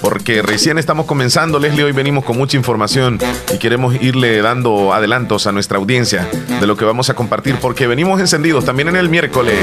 Porque 0.00 0.42
recién 0.42 0.78
estamos 0.78 1.06
comenzando, 1.06 1.58
Leslie. 1.58 1.84
Hoy 1.84 1.92
venimos 1.92 2.24
con 2.24 2.36
mucha 2.36 2.56
información 2.56 3.18
y 3.52 3.58
queremos 3.58 3.94
irle 4.00 4.40
dando 4.42 4.92
adelantos 4.92 5.46
a 5.46 5.52
nuestra 5.52 5.78
audiencia 5.78 6.28
de 6.60 6.66
lo 6.66 6.76
que 6.76 6.84
vamos 6.84 7.10
a 7.10 7.14
compartir. 7.14 7.56
Porque 7.56 7.86
venimos 7.86 8.20
encendidos 8.20 8.64
también 8.64 8.88
en 8.88 8.96
el 8.96 9.08
miércoles. 9.08 9.56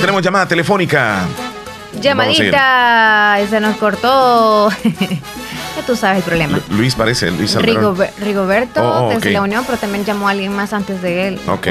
Tenemos 0.00 0.22
llamada 0.22 0.46
telefónica. 0.46 1.26
Llamadita, 2.02 3.38
se 3.48 3.60
nos 3.60 3.76
cortó. 3.76 4.70
ya 5.76 5.86
tú 5.86 5.96
sabes 5.96 6.18
el 6.18 6.24
problema. 6.24 6.60
Luis 6.70 6.94
parece, 6.94 7.30
Luis 7.30 7.56
Rigoberto 7.56 8.82
oh, 8.82 9.06
oh, 9.06 9.14
desde 9.14 9.30
la 9.30 9.42
Unión, 9.42 9.64
pero 9.66 9.78
también 9.78 10.04
llamó 10.04 10.28
a 10.28 10.32
alguien 10.32 10.54
más 10.54 10.72
antes 10.72 11.00
de 11.02 11.28
él. 11.28 11.40
Ok. 11.46 11.68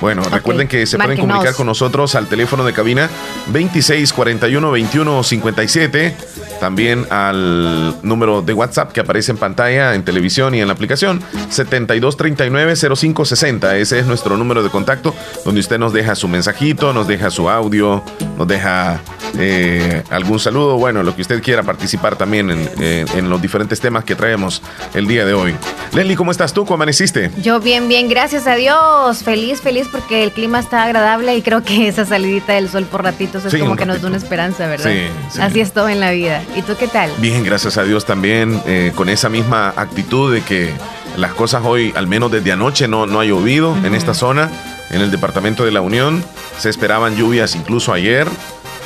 Bueno, 0.00 0.22
recuerden 0.24 0.68
que 0.68 0.86
se 0.86 0.98
pueden 0.98 1.18
comunicar 1.18 1.54
con 1.54 1.66
nosotros 1.66 2.14
al 2.14 2.26
teléfono 2.26 2.64
de 2.64 2.72
cabina 2.72 3.08
2641 3.46 4.68
2157 4.68 6.16
también 6.62 7.06
al 7.10 7.96
número 8.04 8.40
de 8.40 8.54
WhatsApp 8.54 8.92
que 8.92 9.00
aparece 9.00 9.32
en 9.32 9.38
pantalla, 9.38 9.96
en 9.96 10.04
televisión 10.04 10.54
y 10.54 10.60
en 10.60 10.68
la 10.68 10.74
aplicación, 10.74 11.20
7239-0560. 11.50 13.74
Ese 13.74 13.98
es 13.98 14.06
nuestro 14.06 14.36
número 14.36 14.62
de 14.62 14.70
contacto, 14.70 15.12
donde 15.44 15.58
usted 15.58 15.80
nos 15.80 15.92
deja 15.92 16.14
su 16.14 16.28
mensajito, 16.28 16.92
nos 16.92 17.08
deja 17.08 17.32
su 17.32 17.50
audio, 17.50 18.04
nos 18.38 18.46
deja 18.46 19.00
eh, 19.38 20.02
algún 20.10 20.38
saludo, 20.38 20.76
bueno, 20.76 21.02
lo 21.02 21.14
que 21.14 21.22
usted 21.22 21.42
quiera 21.42 21.62
participar 21.62 22.16
también 22.16 22.50
en, 22.50 23.30
los 23.30 23.40
diferentes 23.40 23.80
temas 23.80 24.04
que 24.04 24.14
traemos 24.14 24.62
el 24.94 25.06
día 25.06 25.24
de 25.24 25.32
hoy. 25.32 25.54
Leslie, 25.92 26.16
¿cómo 26.16 26.30
estás 26.30 26.52
tú? 26.52 26.64
¿Cómo 26.64 26.74
amaneciste? 26.74 27.30
Yo 27.42 27.60
bien, 27.60 27.88
bien, 27.88 28.08
gracias 28.08 28.46
a 28.46 28.54
Dios. 28.56 29.22
Feliz, 29.22 29.60
feliz 29.60 29.88
porque 29.90 30.22
el 30.24 30.32
clima 30.32 30.58
está 30.58 30.84
agradable 30.84 31.36
y 31.36 31.42
creo 31.42 31.62
que 31.62 31.88
esa 31.88 32.04
salidita 32.04 32.54
del 32.54 32.68
sol 32.68 32.84
por 32.84 33.02
ratitos 33.02 33.44
es 33.44 33.60
como 33.60 33.76
que 33.76 33.86
nos 33.86 34.02
da 34.02 34.08
una 34.08 34.16
esperanza, 34.16 34.66
¿verdad? 34.66 34.90
Sí, 34.90 35.40
Así 35.40 35.60
es 35.60 35.72
todo 35.72 35.88
en 35.88 36.00
la 36.00 36.10
vida. 36.10 36.42
¿Y 36.56 36.62
tú 36.62 36.74
qué 36.78 36.88
tal? 36.88 37.10
Bien, 37.18 37.44
gracias 37.44 37.78
a 37.78 37.84
Dios 37.84 38.04
también, 38.04 38.60
eh, 38.66 38.92
con 38.94 39.08
esa 39.08 39.28
misma 39.28 39.72
actitud 39.76 40.32
de 40.32 40.42
que 40.42 40.72
las 41.16 41.32
cosas 41.32 41.62
hoy, 41.64 41.92
al 41.96 42.06
menos 42.06 42.30
desde 42.30 42.52
anoche, 42.52 42.88
no, 42.88 43.06
no 43.06 43.20
ha 43.20 43.24
llovido 43.24 43.76
en 43.84 43.94
esta 43.94 44.14
zona, 44.14 44.50
en 44.90 45.00
el 45.00 45.10
departamento 45.10 45.64
de 45.64 45.72
la 45.72 45.80
Unión. 45.80 46.24
Se 46.58 46.70
esperaban 46.70 47.16
lluvias 47.16 47.54
incluso 47.54 47.92
ayer. 47.92 48.26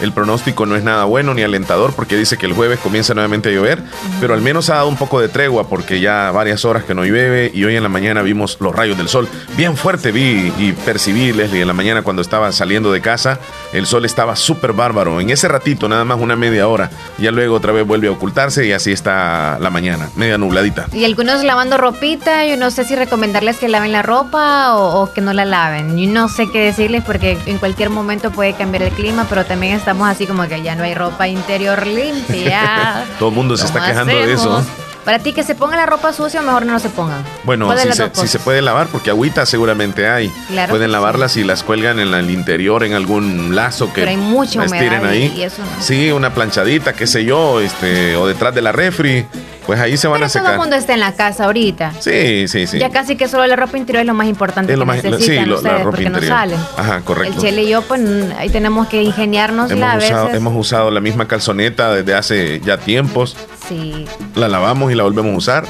El 0.00 0.12
pronóstico 0.12 0.66
no 0.66 0.76
es 0.76 0.84
nada 0.84 1.04
bueno 1.04 1.32
ni 1.32 1.42
alentador 1.42 1.94
porque 1.94 2.16
dice 2.16 2.36
que 2.36 2.46
el 2.46 2.52
jueves 2.52 2.78
comienza 2.80 3.14
nuevamente 3.14 3.48
a 3.48 3.52
llover, 3.52 3.82
pero 4.20 4.34
al 4.34 4.42
menos 4.42 4.68
ha 4.68 4.76
dado 4.76 4.88
un 4.88 4.96
poco 4.96 5.20
de 5.20 5.28
tregua 5.28 5.68
porque 5.68 6.00
ya 6.00 6.30
varias 6.32 6.64
horas 6.64 6.84
que 6.84 6.94
no 6.94 7.04
llueve 7.04 7.50
y 7.54 7.64
hoy 7.64 7.76
en 7.76 7.82
la 7.82 7.88
mañana 7.88 8.22
vimos 8.22 8.58
los 8.60 8.74
rayos 8.74 8.98
del 8.98 9.08
sol. 9.08 9.26
Bien 9.56 9.76
fuerte 9.76 10.12
vi 10.12 10.52
y 10.58 10.72
percibí, 10.84 11.32
Leslie, 11.32 11.62
en 11.62 11.66
la 11.68 11.72
mañana 11.72 12.02
cuando 12.02 12.20
estaba 12.22 12.52
saliendo 12.52 12.92
de 12.92 13.00
casa, 13.00 13.38
el 13.72 13.86
sol 13.86 14.04
estaba 14.04 14.36
súper 14.36 14.72
bárbaro. 14.72 15.20
En 15.20 15.30
ese 15.30 15.48
ratito, 15.48 15.88
nada 15.88 16.04
más 16.04 16.20
una 16.20 16.36
media 16.36 16.68
hora, 16.68 16.90
ya 17.18 17.30
luego 17.30 17.54
otra 17.54 17.72
vez 17.72 17.86
vuelve 17.86 18.08
a 18.08 18.10
ocultarse 18.10 18.66
y 18.66 18.72
así 18.72 18.92
está 18.92 19.58
la 19.60 19.70
mañana, 19.70 20.10
media 20.16 20.36
nubladita. 20.36 20.88
Y 20.92 21.04
algunos 21.04 21.42
lavando 21.42 21.78
ropita, 21.78 22.44
yo 22.46 22.56
no 22.56 22.70
sé 22.70 22.84
si 22.84 22.96
recomendarles 22.96 23.56
que 23.56 23.68
laven 23.68 23.92
la 23.92 24.02
ropa 24.02 24.74
o, 24.76 25.02
o 25.02 25.12
que 25.12 25.20
no 25.20 25.32
la 25.32 25.44
laven. 25.44 25.96
Yo 25.96 26.10
no 26.10 26.28
sé 26.28 26.50
qué 26.50 26.60
decirles 26.60 27.02
porque 27.04 27.38
en 27.46 27.58
cualquier 27.58 27.90
momento 27.90 28.30
puede 28.30 28.52
cambiar 28.52 28.82
el 28.82 28.92
clima, 28.92 29.26
pero 29.28 29.44
también 29.44 29.74
estamos 29.87 30.09
así 30.09 30.26
como 30.26 30.49
que 30.49 30.61
ya 30.62 30.75
no 30.75 30.83
hay 30.83 30.97
ropa 30.97 31.28
interior 31.28 31.87
limpia. 31.87 33.05
Todo 33.21 33.28
el 33.28 33.35
mundo 33.37 33.57
se 33.57 33.66
está 33.66 33.87
quejando 33.87 34.12
de 34.12 34.33
eso. 34.33 34.66
Para 35.05 35.21
ti 35.21 35.33
que 35.33 35.45
se 35.45 35.55
ponga 35.55 35.76
la 35.76 35.87
ropa 35.87 36.12
sucia, 36.12 36.43
mejor 36.43 36.66
no 36.66 36.81
se 36.81 36.88
pongan. 36.88 37.23
Bueno, 37.45 37.73
si 38.12 38.26
se, 38.26 38.40
puede 38.40 38.62
lavar, 38.62 38.88
porque 38.88 39.11
agüita 39.11 39.47
seguramente 39.47 40.09
hay. 40.09 40.33
Pueden 40.69 40.90
lavarlas 40.90 41.37
y 41.37 41.45
las 41.45 41.62
cuelgan 41.62 42.00
en 42.00 42.12
el 42.12 42.33
interior 42.33 42.83
en 42.83 42.95
algún 42.95 43.55
lazo 43.55 43.93
que 43.93 44.00
Pero 44.00 44.11
hay 44.11 44.16
mucha 44.16 44.64
humedad 44.64 45.05
ahí. 45.05 45.33
Y 45.37 45.43
eso 45.43 45.62
Sí, 45.78 46.11
una 46.11 46.35
planchadita, 46.35 46.93
qué 46.93 47.07
sé 47.07 47.25
yo, 47.25 47.61
este, 47.61 48.16
o 48.16 48.26
detrás 48.26 48.52
de 48.57 48.62
la 48.62 48.73
refri. 48.73 49.25
Pues 49.66 49.80
ahí 49.80 49.96
se 49.96 50.06
van 50.06 50.23
a 50.23 50.28
secar. 50.28 50.46
Todo 50.46 50.54
el 50.54 50.61
mundo 50.61 50.76
está 50.76 50.94
en 50.94 51.00
la 51.00 51.12
casa 51.12 51.44
ahorita. 51.44 51.92
Sí, 51.99 52.46
sí, 52.46 52.66
sí. 52.66 52.78
Ya 52.78 52.90
casi 52.90 53.16
que 53.16 53.26
solo 53.26 53.46
la 53.46 53.56
ropa 53.56 53.76
interior 53.76 54.02
es 54.02 54.06
lo 54.06 54.14
más 54.14 54.28
importante 54.28 54.73
es 54.73 54.78
lo 54.78 54.85
que 54.85 54.87
más, 54.87 55.04
necesitan 55.04 55.44
sí, 55.46 55.52
ustedes, 55.52 55.82
porque 55.82 56.04
interior. 56.04 56.30
no 56.30 56.37
salen. 56.37 56.58
Ajá, 56.76 57.00
correcto. 57.00 57.35
El 57.35 57.40
Chele 57.40 57.62
y 57.64 57.70
yo, 57.70 57.82
pues 57.82 58.00
ahí 58.38 58.49
tenemos 58.49 58.87
que 58.87 59.02
ingeniarnos 59.02 59.70
hemos 59.70 59.80
la 59.80 59.96
usado, 59.96 60.28
Hemos 60.30 60.54
usado 60.54 60.90
la 60.90 61.00
misma 61.00 61.26
calzoneta 61.26 61.92
desde 61.92 62.14
hace 62.14 62.61
ya 62.61 62.78
tiempos. 62.78 63.37
Sí. 63.68 64.06
La 64.35 64.49
lavamos 64.49 64.92
y 64.92 64.94
la 64.94 65.02
volvemos 65.02 65.35
a 65.35 65.37
usar. 65.37 65.64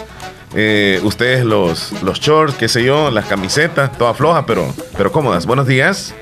Eh, 0.55 1.01
ustedes 1.03 1.45
los, 1.45 1.93
los 2.03 2.21
shorts, 2.21 2.55
qué 2.55 2.69
sé 2.69 2.85
yo, 2.85 3.11
las 3.11 3.27
camisetas, 3.27 3.97
todas 3.97 4.17
flojas, 4.17 4.45
pero, 4.47 4.73
pero 4.97 5.11
cómodas. 5.11 5.47
Buenos 5.47 5.67
días. 5.67 6.15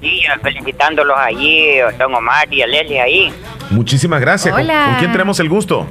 Sí, 0.00 0.22
felicitándolos 0.42 1.16
allí, 1.18 1.78
don 1.98 2.14
Omar 2.14 2.52
y 2.52 2.62
a 2.62 2.66
Leslie 2.66 3.00
ahí. 3.00 3.34
Muchísimas 3.70 4.20
gracias. 4.20 4.54
Hola. 4.54 4.86
¿Con, 4.86 4.98
quién 4.98 5.12
tenemos 5.12 5.40
el 5.40 5.48
gusto? 5.48 5.86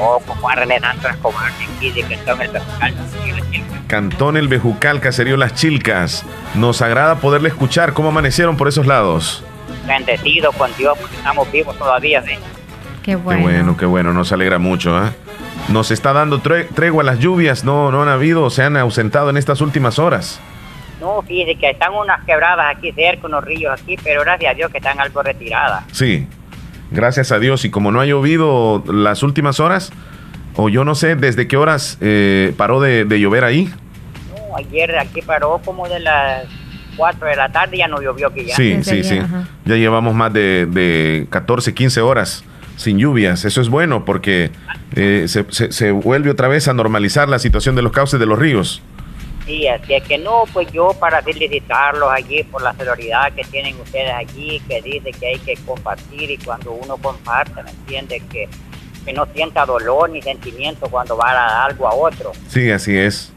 No, 0.00 0.18
con 0.26 0.36
Juan 0.38 0.56
René 0.56 0.76
aquí 0.76 1.90
de 1.90 2.02
Cantón 2.02 2.40
El 2.40 2.48
Bejucal, 2.50 2.94
Cantón 3.86 4.36
El 4.36 4.48
Bejucal, 4.48 5.00
Caserío 5.00 5.36
Las 5.36 5.54
Chilcas. 5.54 6.24
Nos 6.54 6.80
agrada 6.80 7.16
poderle 7.16 7.48
escuchar. 7.48 7.92
¿Cómo 7.92 8.08
amanecieron 8.08 8.56
por 8.56 8.68
esos 8.68 8.86
lados? 8.86 9.44
Bendecido 9.86 10.52
con 10.52 10.74
Dios, 10.76 10.96
porque 10.98 11.16
estamos 11.16 11.50
vivos 11.52 11.76
todavía, 11.76 12.22
¿sí? 12.22 12.32
Qué 13.02 13.16
bueno. 13.16 13.40
Qué 13.40 13.52
bueno, 13.52 13.76
qué 13.76 13.86
bueno, 13.86 14.12
nos 14.12 14.32
alegra 14.32 14.58
mucho. 14.58 15.04
¿eh? 15.04 15.10
Nos 15.68 15.90
está 15.90 16.12
dando 16.12 16.40
tregua 16.40 17.04
las 17.04 17.18
lluvias, 17.18 17.64
no, 17.64 17.90
no 17.90 18.02
han 18.02 18.08
habido, 18.08 18.48
se 18.48 18.62
han 18.62 18.76
ausentado 18.76 19.28
en 19.28 19.36
estas 19.36 19.60
últimas 19.60 19.98
horas. 19.98 20.40
No, 21.00 21.22
fíjese 21.22 21.58
que 21.58 21.70
están 21.70 21.94
unas 21.94 22.24
quebradas 22.24 22.76
aquí 22.76 22.92
cerca, 22.92 23.26
unos 23.26 23.44
ríos 23.44 23.80
aquí, 23.80 23.96
pero 24.02 24.20
gracias 24.22 24.52
a 24.52 24.54
Dios 24.54 24.70
que 24.70 24.78
están 24.78 25.00
algo 25.00 25.22
retiradas. 25.22 25.84
Sí, 25.92 26.26
gracias 26.90 27.32
a 27.32 27.38
Dios. 27.38 27.64
Y 27.64 27.70
como 27.70 27.92
no 27.92 28.00
ha 28.00 28.06
llovido 28.06 28.82
las 28.86 29.22
últimas 29.22 29.60
horas, 29.60 29.92
o 30.56 30.68
yo 30.68 30.84
no 30.84 30.94
sé 30.94 31.16
desde 31.16 31.48
qué 31.48 31.56
horas 31.56 31.98
eh, 32.00 32.52
paró 32.56 32.80
de, 32.80 33.04
llover 33.20 33.44
ahí. 33.44 33.72
No, 34.34 34.56
ayer 34.56 34.98
aquí 34.98 35.22
paró 35.22 35.60
como 35.64 35.88
de 35.88 36.00
las 36.00 36.44
4 36.96 37.28
de 37.28 37.36
la 37.36 37.50
tarde, 37.50 37.78
ya 37.78 37.88
no 37.88 38.00
llovió 38.00 38.32
que 38.32 38.46
ya. 38.46 38.56
Sí, 38.56 38.78
sí, 38.82 39.02
sí. 39.04 39.20
Ya 39.64 39.76
llevamos 39.76 40.14
más 40.14 40.32
de, 40.32 40.66
de 40.66 41.26
14, 41.30 41.74
15 41.74 42.00
horas 42.00 42.44
sin 42.80 42.98
lluvias. 42.98 43.44
Eso 43.44 43.60
es 43.60 43.68
bueno 43.68 44.04
porque 44.04 44.50
eh, 44.96 45.26
se, 45.28 45.44
se, 45.50 45.90
vuelve 45.92 46.30
otra 46.30 46.48
vez 46.48 46.66
a 46.66 46.74
normalizar 46.74 47.28
la 47.28 47.38
situación 47.38 47.76
de 47.76 47.82
los 47.82 47.92
cauces 47.92 48.18
de 48.18 48.26
los 48.26 48.38
ríos. 48.38 48.82
Sí, 49.50 49.66
así 49.66 49.94
es 49.94 50.04
que 50.04 50.16
no, 50.16 50.44
pues 50.52 50.70
yo 50.70 50.92
para 51.00 51.22
felicitarlos 51.22 52.08
allí 52.08 52.44
por 52.44 52.62
la 52.62 52.72
solidaridad 52.72 53.32
que 53.32 53.42
tienen 53.42 53.74
ustedes 53.80 54.12
allí, 54.12 54.62
que 54.68 54.80
dice 54.80 55.10
que 55.10 55.26
hay 55.26 55.38
que 55.40 55.56
compartir 55.66 56.30
y 56.30 56.36
cuando 56.36 56.70
uno 56.70 56.96
comparte, 56.98 57.60
¿me 57.60 57.70
entiende? 57.70 58.22
Que, 58.30 58.48
que 59.04 59.12
no 59.12 59.26
sienta 59.34 59.66
dolor 59.66 60.08
ni 60.08 60.22
sentimiento 60.22 60.88
cuando 60.88 61.16
va 61.16 61.30
a 61.30 61.34
dar 61.34 61.70
algo 61.70 61.88
a 61.88 61.94
otro. 61.94 62.30
Sí, 62.46 62.70
así 62.70 62.96
es. 62.96 63.32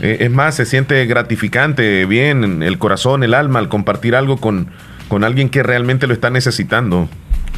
Eh, 0.00 0.16
es 0.20 0.30
más, 0.30 0.54
se 0.54 0.64
siente 0.64 1.04
gratificante, 1.04 2.06
bien, 2.06 2.62
el 2.62 2.78
corazón, 2.78 3.22
el 3.22 3.34
alma, 3.34 3.58
al 3.58 3.68
compartir 3.68 4.16
algo 4.16 4.38
con, 4.38 4.72
con 5.08 5.24
alguien 5.24 5.50
que 5.50 5.62
realmente 5.62 6.06
lo 6.06 6.14
está 6.14 6.30
necesitando 6.30 7.06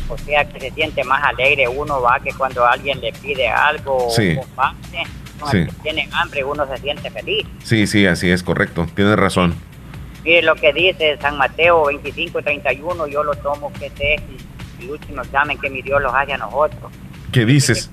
o 0.08 0.18
sea 0.18 0.44
que 0.44 0.60
se 0.60 0.70
siente 0.72 1.04
más 1.04 1.22
alegre 1.24 1.66
uno 1.68 2.02
va 2.02 2.20
que 2.20 2.32
cuando 2.34 2.66
alguien 2.66 3.00
le 3.00 3.12
pide 3.14 3.48
algo 3.48 4.10
sí. 4.10 4.36
o 4.36 4.44
sí. 5.50 5.66
tienen 5.82 6.12
hambre 6.14 6.44
uno 6.44 6.66
se 6.66 6.76
siente 6.78 7.10
feliz. 7.10 7.46
Sí, 7.62 7.86
sí, 7.86 8.06
así 8.06 8.30
es, 8.30 8.42
correcto, 8.42 8.86
tienes 8.94 9.16
razón. 9.16 9.54
Mire 10.24 10.42
lo 10.42 10.54
que 10.54 10.72
dice 10.72 11.18
San 11.20 11.36
Mateo 11.36 11.86
25 11.86 12.42
31, 12.42 13.06
yo 13.08 13.24
lo 13.24 13.34
tomo 13.34 13.72
que 13.72 13.86
es 13.86 14.22
el 14.80 14.90
último 14.90 15.22
examen 15.22 15.58
que 15.58 15.68
mi 15.68 15.82
Dios 15.82 16.00
los 16.00 16.14
hace 16.14 16.34
a 16.34 16.38
nosotros. 16.38 16.92
¿Qué 17.32 17.44
dices? 17.44 17.90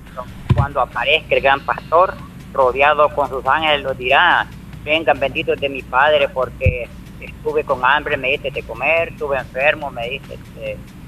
Cuando 0.54 0.80
aparezca 0.80 1.34
el 1.34 1.40
gran 1.40 1.60
pastor, 1.60 2.14
rodeado 2.52 3.08
con 3.14 3.28
sus 3.28 3.44
ángeles, 3.46 3.82
los 3.82 3.96
dirá, 3.96 4.46
vengan 4.84 5.18
benditos 5.18 5.58
de 5.60 5.68
mi 5.68 5.82
Padre 5.82 6.28
porque 6.28 6.88
estuve 7.20 7.64
con 7.64 7.84
hambre, 7.84 8.16
me 8.16 8.30
diste 8.30 8.50
de 8.50 8.62
comer, 8.62 9.08
estuve 9.08 9.38
enfermo, 9.38 9.90
me 9.90 10.08
diste, 10.08 10.38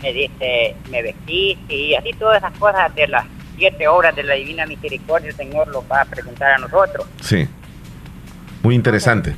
me 0.02 0.12
diste, 0.12 0.76
me 0.90 1.02
vestí, 1.02 1.58
y 1.68 1.94
así 1.94 2.11
todas 2.18 2.38
esas 2.38 2.56
cosas 2.58 2.94
de 2.94 3.08
las 3.08 3.25
siete 3.62 3.87
obras 3.87 4.16
de 4.16 4.25
la 4.25 4.35
Divina 4.35 4.66
Misericordia, 4.66 5.28
el 5.31 5.37
Señor 5.37 5.69
los 5.69 5.85
va 5.85 6.00
a 6.00 6.04
preguntar 6.04 6.50
a 6.50 6.59
nosotros. 6.59 7.07
Sí, 7.21 7.47
muy 8.61 8.75
interesante. 8.75 9.37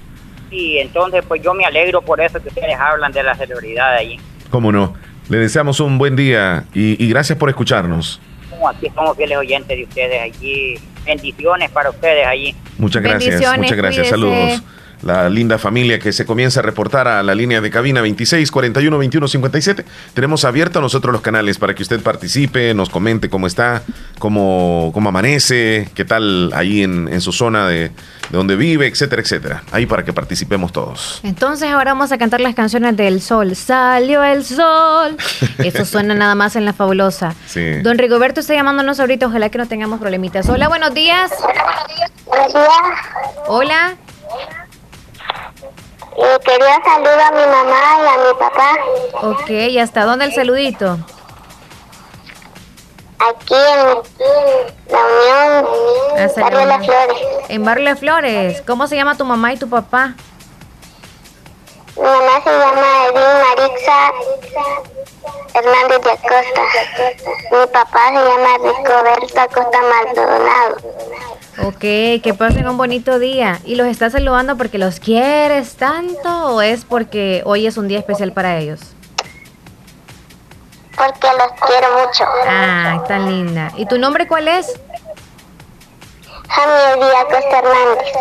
Sí, 0.48 0.78
entonces 0.78 1.22
pues 1.28 1.42
yo 1.42 1.52
me 1.52 1.66
alegro 1.66 2.00
por 2.00 2.22
eso 2.22 2.40
que 2.40 2.48
ustedes 2.48 2.74
hablan 2.74 3.12
de 3.12 3.22
la 3.22 3.34
celebridad 3.34 3.94
allí. 3.94 4.18
Cómo 4.48 4.72
no, 4.72 4.94
le 5.28 5.36
deseamos 5.36 5.78
un 5.80 5.98
buen 5.98 6.16
día 6.16 6.64
y, 6.72 7.06
gracias 7.06 7.38
por 7.38 7.50
escucharnos. 7.50 8.18
Como 8.48 8.66
aquí 8.66 8.90
somos 8.94 9.14
fieles 9.14 9.36
oyentes 9.36 9.76
de 9.76 9.84
ustedes 9.84 10.22
allí, 10.22 10.76
bendiciones 11.04 11.70
para 11.70 11.90
ustedes 11.90 12.26
allí. 12.26 12.56
Muchas 12.78 13.02
gracias, 13.02 13.58
muchas 13.58 13.76
gracias, 13.76 14.08
saludos 14.08 14.62
la 15.04 15.28
linda 15.28 15.58
familia 15.58 15.98
que 15.98 16.12
se 16.12 16.24
comienza 16.24 16.60
a 16.60 16.62
reportar 16.62 17.06
a 17.08 17.22
la 17.22 17.34
línea 17.34 17.60
de 17.60 17.70
cabina 17.70 18.00
26 18.00 18.50
41 18.50 18.98
21 18.98 19.28
57. 19.28 19.84
Tenemos 20.14 20.44
abiertos 20.44 20.80
nosotros 20.80 21.12
los 21.12 21.20
canales 21.20 21.58
para 21.58 21.74
que 21.74 21.82
usted 21.82 22.00
participe, 22.00 22.74
nos 22.74 22.88
comente 22.88 23.28
cómo 23.28 23.46
está, 23.46 23.82
cómo, 24.18 24.90
cómo 24.94 25.10
amanece, 25.10 25.88
qué 25.94 26.04
tal 26.04 26.50
ahí 26.54 26.82
en, 26.82 27.20
su 27.20 27.32
zona 27.32 27.68
de, 27.68 27.90
donde 28.30 28.56
vive, 28.56 28.86
etcétera, 28.86 29.22
etcétera. 29.22 29.62
Ahí 29.72 29.86
para 29.86 30.04
que 30.04 30.12
participemos 30.12 30.72
todos. 30.72 31.20
Entonces 31.22 31.70
ahora 31.70 31.92
vamos 31.92 32.12
a 32.12 32.18
cantar 32.18 32.40
las 32.40 32.54
canciones 32.54 32.96
del 32.96 33.20
sol. 33.20 33.54
Salió 33.54 34.24
el 34.24 34.44
sol. 34.44 35.16
Eso 35.58 35.84
suena 35.84 36.14
nada 36.14 36.34
más 36.34 36.56
en 36.56 36.64
la 36.64 36.72
fabulosa. 36.72 37.34
Sí. 37.46 37.80
Don 37.82 37.98
Rigoberto 37.98 38.40
está 38.40 38.54
llamándonos 38.54 39.00
ahorita, 39.00 39.26
ojalá 39.26 39.50
que 39.50 39.58
no 39.58 39.66
tengamos 39.66 40.00
problemitas. 40.00 40.48
Hola, 40.48 40.68
buenos 40.68 40.94
días. 40.94 41.30
Buenos 42.26 42.52
días. 42.52 42.64
Hola. 43.46 43.96
Quería 46.44 46.80
saludar 46.84 47.20
a 47.20 47.30
mi 47.32 47.46
mamá 47.46 47.80
y 47.98 48.06
a 48.06 48.16
mi 48.26 48.34
papá. 48.38 48.72
Ok, 49.22 49.50
¿y 49.50 49.78
hasta 49.78 50.04
dónde 50.04 50.26
el 50.26 50.34
saludito? 50.34 50.98
Aquí 53.18 53.54
en 53.54 53.78
la 54.90 55.00
Unión, 55.06 56.34
Barrio 56.36 56.66
Las 56.66 56.86
Flores. 56.86 57.16
En 57.48 57.64
Barrio 57.64 57.84
Las 57.84 57.98
Flores. 57.98 58.62
¿Cómo 58.66 58.86
se 58.86 58.96
llama 58.96 59.16
tu 59.16 59.24
mamá 59.24 59.52
y 59.52 59.56
tu 59.56 59.68
papá? 59.68 60.14
Mi 61.96 62.02
mamá 62.02 62.42
se 62.42 62.50
llama 62.50 62.86
Edwin 63.06 63.32
Marixa 63.42 64.12
Hernández 65.54 66.00
de 66.02 66.10
Acosta. 66.10 66.62
Mi 67.52 67.66
papá 67.72 68.08
se 68.08 68.14
llama 68.14 68.58
Ricoberto 68.58 69.40
Acosta 69.40 69.78
Maldonado. 69.80 70.76
Ok, 71.62 71.78
que 72.22 72.34
pasen 72.36 72.66
un 72.66 72.76
bonito 72.76 73.20
día. 73.20 73.60
¿Y 73.64 73.76
los 73.76 73.86
estás 73.86 74.12
saludando 74.12 74.56
porque 74.56 74.78
los 74.78 74.98
quieres 74.98 75.76
tanto 75.76 76.54
o 76.54 76.60
es 76.62 76.84
porque 76.84 77.42
hoy 77.44 77.66
es 77.66 77.76
un 77.76 77.86
día 77.86 78.00
especial 78.00 78.32
para 78.32 78.58
ellos? 78.58 78.80
Porque 80.96 81.28
los 81.28 81.52
quiero 81.66 81.98
mucho. 81.98 82.24
Ah, 82.46 83.04
tan 83.06 83.30
linda. 83.30 83.70
¿Y 83.76 83.86
tu 83.86 83.98
nombre 83.98 84.26
cuál 84.26 84.48
es? 84.48 84.80
Jami 86.48 87.04
Díaz 87.04 87.24
Costa 87.24 87.58
Hernández. 87.58 88.12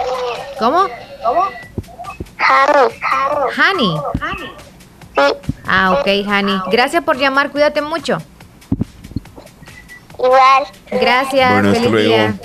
¿Cómo? 0.60 0.88
¿Cómo? 1.26 1.44
Jami. 3.56 3.96
Hani. 4.22 4.48
Sí. 5.16 5.22
Ah, 5.66 5.92
ok, 5.92 6.08
Hani. 6.28 6.60
Gracias 6.72 7.04
por 7.04 7.18
llamar, 7.18 7.52
cuídate 7.52 7.82
mucho. 7.82 8.18
Igual. 10.18 10.64
Gracias, 10.92 11.52
bueno, 11.52 11.70
feliz 11.70 11.80
hasta 11.82 11.92
luego. 11.92 12.10
día. 12.10 12.36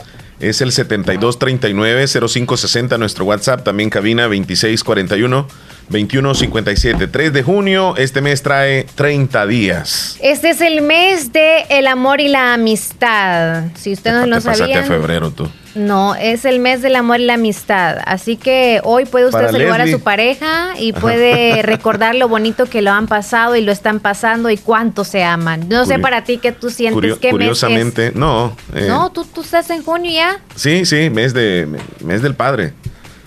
Es 0.40 0.60
el 0.60 0.70
7239-0560, 0.70 2.96
nuestro 2.98 3.24
WhatsApp, 3.24 3.64
también 3.64 3.90
cabina 3.90 4.22
2641. 4.24 5.46
2157. 5.88 7.06
3 7.06 7.32
de 7.32 7.42
junio, 7.42 7.96
este 7.96 8.20
mes 8.20 8.42
trae 8.42 8.84
30 8.94 9.46
días. 9.46 10.16
Este 10.20 10.50
es 10.50 10.60
el 10.60 10.82
mes 10.82 11.32
de 11.32 11.62
el 11.70 11.86
amor 11.86 12.20
y 12.20 12.28
la 12.28 12.52
amistad. 12.54 13.64
Si 13.74 13.92
ustedes 13.94 14.20
no 14.20 14.26
lo 14.26 14.40
sabían. 14.40 14.84
a 14.84 14.86
febrero 14.86 15.30
tú. 15.30 15.48
No, 15.78 16.16
es 16.16 16.44
el 16.44 16.58
mes 16.58 16.82
del 16.82 16.96
amor 16.96 17.20
y 17.20 17.24
la 17.24 17.34
amistad. 17.34 17.98
Así 18.04 18.36
que 18.36 18.80
hoy 18.82 19.04
puede 19.04 19.26
usted 19.26 19.48
saludar 19.50 19.80
a 19.80 19.86
su 19.86 20.00
pareja 20.00 20.72
y 20.76 20.92
puede 20.92 21.62
recordar 21.62 22.16
lo 22.16 22.28
bonito 22.28 22.66
que 22.66 22.82
lo 22.82 22.90
han 22.90 23.06
pasado 23.06 23.54
y 23.54 23.62
lo 23.62 23.70
están 23.70 24.00
pasando 24.00 24.50
y 24.50 24.56
cuánto 24.56 25.04
se 25.04 25.22
aman. 25.22 25.68
No 25.68 25.86
sé 25.86 26.00
para 26.00 26.24
ti 26.24 26.38
qué 26.38 26.50
tú 26.50 26.70
sientes. 26.70 27.18
¿Qué 27.18 27.30
curiosamente, 27.30 28.06
mes 28.06 28.16
no. 28.16 28.56
Eh, 28.74 28.86
no, 28.88 29.12
¿tú, 29.12 29.24
tú 29.24 29.42
estás 29.42 29.70
en 29.70 29.84
junio 29.84 30.10
ya. 30.10 30.40
Sí, 30.56 30.84
sí, 30.84 31.10
mes, 31.10 31.32
de, 31.32 31.68
mes 32.04 32.22
del 32.22 32.34
padre. 32.34 32.72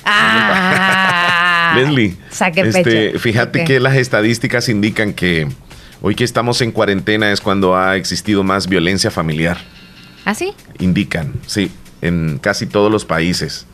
Ah, 0.03 1.74
Leslie, 1.77 2.17
este, 2.31 3.17
fíjate 3.17 3.63
que 3.63 3.79
las 3.79 3.96
estadísticas 3.96 4.67
indican 4.67 5.13
que 5.13 5.48
hoy 6.01 6.15
que 6.15 6.25
estamos 6.25 6.60
en 6.62 6.74
cuarentena 6.74 7.31
es 7.31 7.39
cuando 7.39 7.77
ha 7.77 7.96
existido 7.96 8.43
más 8.43 8.67
violencia 8.67 9.10
familiar. 9.10 9.58
¿Ah, 10.25 10.36
sí? 10.36 10.53
Indican, 10.79 11.34
sí 11.48 11.72
en 12.01 12.39
casi 12.39 12.65
todos 12.65 12.91
los 12.91 13.05
países, 13.05 13.65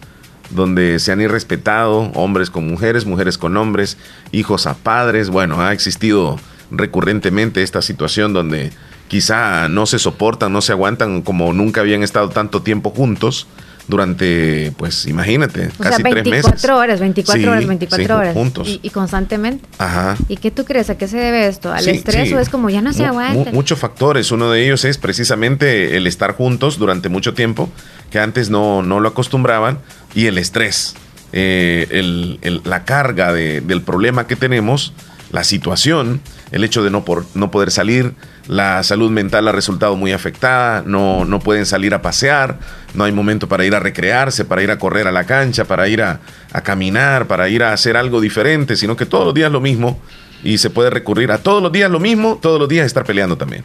donde 0.49 0.99
se 0.99 1.11
han 1.11 1.21
irrespetado 1.21 2.11
hombres 2.13 2.49
con 2.49 2.67
mujeres, 2.67 3.05
mujeres 3.05 3.37
con 3.37 3.57
hombres, 3.57 3.97
hijos 4.31 4.67
a 4.67 4.75
padres. 4.75 5.29
Bueno, 5.29 5.61
ha 5.61 5.73
existido 5.73 6.39
recurrentemente 6.71 7.63
esta 7.63 7.81
situación 7.81 8.33
donde 8.33 8.71
quizá 9.07 9.69
no 9.69 9.85
se 9.85 9.99
soportan, 9.99 10.53
no 10.53 10.61
se 10.61 10.73
aguantan 10.73 11.21
como 11.21 11.53
nunca 11.53 11.81
habían 11.81 12.03
estado 12.03 12.29
tanto 12.29 12.61
tiempo 12.61 12.89
juntos 12.89 13.47
durante, 13.87 14.73
pues 14.77 15.05
imagínate, 15.05 15.69
casi 15.79 16.03
tres 16.03 16.25
meses. 16.25 16.43
24 16.43 16.77
horas, 16.77 16.99
24 16.99 17.51
horas, 17.51 17.67
24 17.67 18.17
horas. 18.17 18.33
Juntos. 18.33 18.79
Y, 18.81 18.89
constantemente. 18.89 19.67
Ajá. 19.77 20.17
¿Y 20.27 20.37
qué 20.37 20.51
tú 20.51 20.65
crees? 20.65 20.89
¿A 20.89 20.97
qué 20.97 21.07
se 21.07 21.17
debe 21.17 21.47
esto? 21.47 21.71
¿Al 21.71 21.87
estrés 21.87 22.31
o 22.33 22.39
es 22.39 22.49
como 22.49 22.69
ya 22.69 22.81
no 22.81 22.93
se 22.93 23.05
aguanta? 23.05 23.51
muchos 23.51 23.79
factores. 23.79 24.31
Uno 24.31 24.51
de 24.51 24.65
ellos 24.65 24.85
es 24.85 24.97
precisamente 24.97 25.97
el 25.97 26.07
estar 26.07 26.35
juntos 26.35 26.77
durante 26.77 27.09
mucho 27.09 27.33
tiempo, 27.33 27.69
que 28.11 28.19
antes 28.19 28.49
no, 28.49 28.81
no 28.81 28.99
lo 28.99 29.09
acostumbraban, 29.09 29.79
y 30.13 30.25
el 30.25 30.37
estrés. 30.37 30.95
Eh, 31.33 31.87
el, 31.91 32.61
la 32.63 32.85
carga 32.85 33.33
de, 33.33 33.61
del 33.61 33.81
problema 33.81 34.27
que 34.27 34.35
tenemos, 34.35 34.93
la 35.31 35.43
situación, 35.43 36.21
el 36.51 36.63
hecho 36.63 36.83
de 36.83 36.89
no, 36.89 37.03
por, 37.03 37.25
no 37.33 37.51
poder 37.51 37.71
salir, 37.71 38.13
la 38.47 38.81
salud 38.83 39.11
mental 39.11 39.47
ha 39.47 39.51
resultado 39.51 39.95
muy 39.95 40.13
afectada, 40.13 40.83
no, 40.85 41.25
no 41.25 41.39
pueden 41.39 41.65
salir 41.65 41.93
a 41.93 42.01
pasear, 42.01 42.59
no 42.93 43.03
hay 43.03 43.11
momento 43.11 43.47
para 43.47 43.65
ir 43.65 43.75
a 43.75 43.79
recrearse, 43.79 44.45
para 44.45 44.63
ir 44.63 44.71
a 44.71 44.77
correr 44.77 45.07
a 45.07 45.11
la 45.11 45.25
cancha, 45.25 45.65
para 45.65 45.87
ir 45.87 46.01
a, 46.01 46.19
a 46.53 46.61
caminar, 46.61 47.27
para 47.27 47.49
ir 47.49 47.63
a 47.63 47.73
hacer 47.73 47.97
algo 47.97 48.21
diferente, 48.21 48.75
sino 48.75 48.95
que 48.95 49.05
todos 49.05 49.25
los 49.25 49.33
días 49.33 49.51
lo 49.51 49.59
mismo 49.59 49.99
y 50.43 50.57
se 50.57 50.69
puede 50.69 50.89
recurrir 50.89 51.31
a 51.31 51.39
todos 51.39 51.61
los 51.61 51.71
días 51.71 51.89
lo 51.89 51.99
mismo, 51.99 52.37
todos 52.41 52.59
los 52.59 52.69
días 52.69 52.85
estar 52.85 53.03
peleando 53.03 53.37
también. 53.37 53.63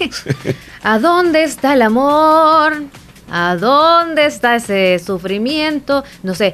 ¿A 0.82 0.98
dónde 0.98 1.44
está 1.44 1.74
el 1.74 1.82
amor? 1.82 2.82
¿A 3.34 3.56
dónde 3.56 4.26
está 4.26 4.56
ese 4.56 4.98
sufrimiento? 4.98 6.04
No 6.22 6.34
sé, 6.34 6.52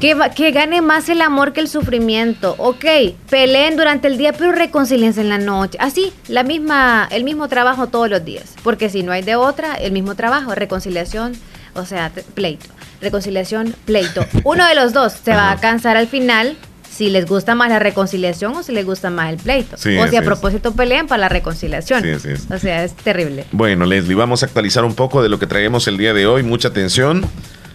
que, 0.00 0.16
que, 0.34 0.50
gane 0.52 0.80
más 0.80 1.10
el 1.10 1.20
amor 1.20 1.52
que 1.52 1.60
el 1.60 1.68
sufrimiento. 1.68 2.54
Ok, 2.56 2.86
peleen 3.28 3.76
durante 3.76 4.08
el 4.08 4.16
día, 4.16 4.32
pero 4.32 4.52
reconciliense 4.52 5.20
en 5.20 5.28
la 5.28 5.36
noche. 5.36 5.76
Así, 5.82 6.14
la 6.28 6.42
misma, 6.42 7.06
el 7.10 7.24
mismo 7.24 7.48
trabajo 7.48 7.88
todos 7.88 8.08
los 8.08 8.24
días. 8.24 8.54
Porque 8.62 8.88
si 8.88 9.02
no 9.02 9.12
hay 9.12 9.20
de 9.20 9.36
otra, 9.36 9.74
el 9.74 9.92
mismo 9.92 10.14
trabajo, 10.14 10.54
reconciliación, 10.54 11.34
o 11.74 11.84
sea, 11.84 12.10
pleito. 12.32 12.68
Reconciliación, 13.02 13.74
pleito. 13.84 14.24
Uno 14.44 14.66
de 14.66 14.74
los 14.74 14.94
dos 14.94 15.12
se 15.12 15.32
va 15.32 15.50
a 15.50 15.60
cansar 15.60 15.98
al 15.98 16.08
final 16.08 16.56
si 16.94 17.10
les 17.10 17.26
gusta 17.26 17.54
más 17.54 17.68
la 17.68 17.80
reconciliación 17.80 18.54
o 18.54 18.62
si 18.62 18.72
les 18.72 18.86
gusta 18.86 19.10
más 19.10 19.32
el 19.32 19.38
pleito. 19.38 19.74
o 19.76 19.78
si 20.08 20.16
a 20.16 20.22
propósito 20.22 20.72
pelean 20.74 21.08
para 21.08 21.22
la 21.22 21.28
reconciliación. 21.28 22.04
O 22.50 22.58
sea, 22.58 22.84
es 22.84 22.94
terrible. 22.94 23.46
Bueno, 23.50 23.84
Leslie, 23.84 24.14
vamos 24.14 24.42
a 24.42 24.46
actualizar 24.46 24.84
un 24.84 24.94
poco 24.94 25.22
de 25.22 25.28
lo 25.28 25.38
que 25.38 25.46
traemos 25.46 25.88
el 25.88 25.96
día 25.96 26.14
de 26.14 26.26
hoy. 26.26 26.42
Mucha 26.42 26.68
atención. 26.68 27.26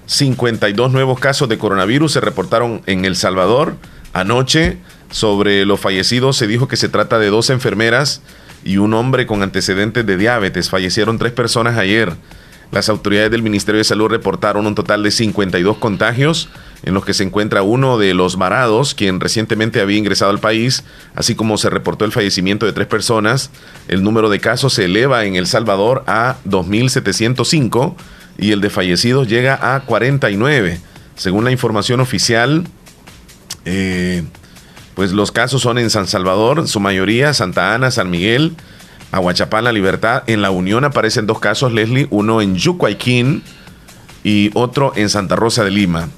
52 0.05 0.91
nuevos 0.91 1.19
casos 1.19 1.49
de 1.49 1.57
coronavirus 1.57 2.13
se 2.13 2.21
reportaron 2.21 2.81
en 2.85 3.05
El 3.05 3.15
Salvador. 3.15 3.75
Anoche, 4.13 4.77
sobre 5.11 5.65
los 5.65 5.79
fallecidos, 5.79 6.37
se 6.37 6.47
dijo 6.47 6.67
que 6.67 6.77
se 6.77 6.89
trata 6.89 7.19
de 7.19 7.27
dos 7.27 7.49
enfermeras 7.49 8.21
y 8.63 8.77
un 8.77 8.93
hombre 8.93 9.27
con 9.27 9.43
antecedentes 9.43 10.05
de 10.05 10.17
diabetes. 10.17 10.69
Fallecieron 10.69 11.19
tres 11.19 11.33
personas 11.33 11.77
ayer. 11.77 12.13
Las 12.71 12.87
autoridades 12.89 13.31
del 13.31 13.41
Ministerio 13.41 13.79
de 13.79 13.83
Salud 13.83 14.09
reportaron 14.09 14.67
un 14.67 14.75
total 14.75 15.01
de 15.01 15.09
52 15.09 15.77
contagios, 15.77 16.49
en 16.83 16.93
los 16.93 17.03
que 17.03 17.15
se 17.15 17.23
encuentra 17.23 17.63
uno 17.63 17.97
de 17.97 18.13
los 18.13 18.37
varados, 18.37 18.93
quien 18.93 19.19
recientemente 19.19 19.81
había 19.81 19.97
ingresado 19.97 20.29
al 20.29 20.39
país, 20.39 20.83
así 21.15 21.33
como 21.33 21.57
se 21.57 21.69
reportó 21.69 22.05
el 22.05 22.11
fallecimiento 22.11 22.65
de 22.65 22.73
tres 22.73 22.87
personas. 22.87 23.49
El 23.87 24.03
número 24.03 24.29
de 24.29 24.39
casos 24.39 24.73
se 24.73 24.85
eleva 24.85 25.25
en 25.25 25.35
El 25.35 25.47
Salvador 25.47 26.03
a 26.05 26.37
2.705 26.45 27.95
y 28.37 28.51
el 28.51 28.61
de 28.61 28.69
fallecidos 28.69 29.27
llega 29.27 29.75
a 29.75 29.81
49. 29.81 30.79
Según 31.15 31.43
la 31.43 31.51
información 31.51 31.99
oficial, 31.99 32.65
eh, 33.65 34.23
pues 34.93 35.11
los 35.11 35.31
casos 35.31 35.61
son 35.61 35.77
en 35.79 35.89
San 35.89 36.07
Salvador, 36.07 36.67
su 36.67 36.79
mayoría, 36.79 37.33
Santa 37.33 37.73
Ana, 37.73 37.89
San 37.89 38.09
Miguel, 38.09 38.55
Aguachapán, 39.11 39.63
La 39.63 39.71
Libertad. 39.71 40.23
En 40.27 40.41
La 40.41 40.51
Unión 40.51 40.85
aparecen 40.85 41.27
dos 41.27 41.39
casos, 41.39 41.71
Leslie, 41.73 42.07
uno 42.09 42.41
en 42.41 42.55
Yucuayquín 42.55 43.43
y 44.23 44.51
otro 44.53 44.93
en 44.95 45.09
Santa 45.09 45.35
Rosa 45.35 45.63
de 45.63 45.71
Lima. 45.71 46.09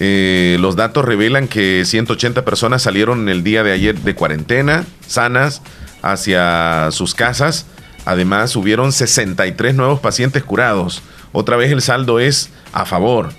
Eh, 0.00 0.56
los 0.60 0.76
datos 0.76 1.04
revelan 1.04 1.48
que 1.48 1.84
180 1.84 2.44
personas 2.44 2.82
salieron 2.82 3.28
el 3.28 3.42
día 3.42 3.62
de 3.62 3.72
ayer 3.72 3.98
de 3.98 4.14
cuarentena, 4.14 4.84
sanas, 5.06 5.62
hacia 6.02 6.90
sus 6.92 7.14
casas. 7.14 7.66
Además, 8.04 8.54
hubieron 8.56 8.92
63 8.92 9.74
nuevos 9.74 10.00
pacientes 10.00 10.42
curados. 10.44 11.02
Otra 11.32 11.56
vez 11.56 11.72
el 11.72 11.82
saldo 11.82 12.20
es 12.20 12.50
a 12.72 12.86
favor, 12.86 13.30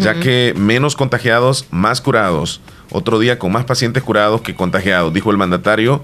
ya 0.00 0.20
que 0.20 0.54
menos 0.56 0.96
contagiados, 0.96 1.66
más 1.70 2.00
curados. 2.00 2.60
Otro 2.90 3.18
día 3.18 3.38
con 3.38 3.52
más 3.52 3.64
pacientes 3.64 4.02
curados 4.02 4.42
que 4.42 4.54
contagiados, 4.54 5.12
dijo 5.12 5.30
el 5.30 5.38
mandatario 5.38 6.02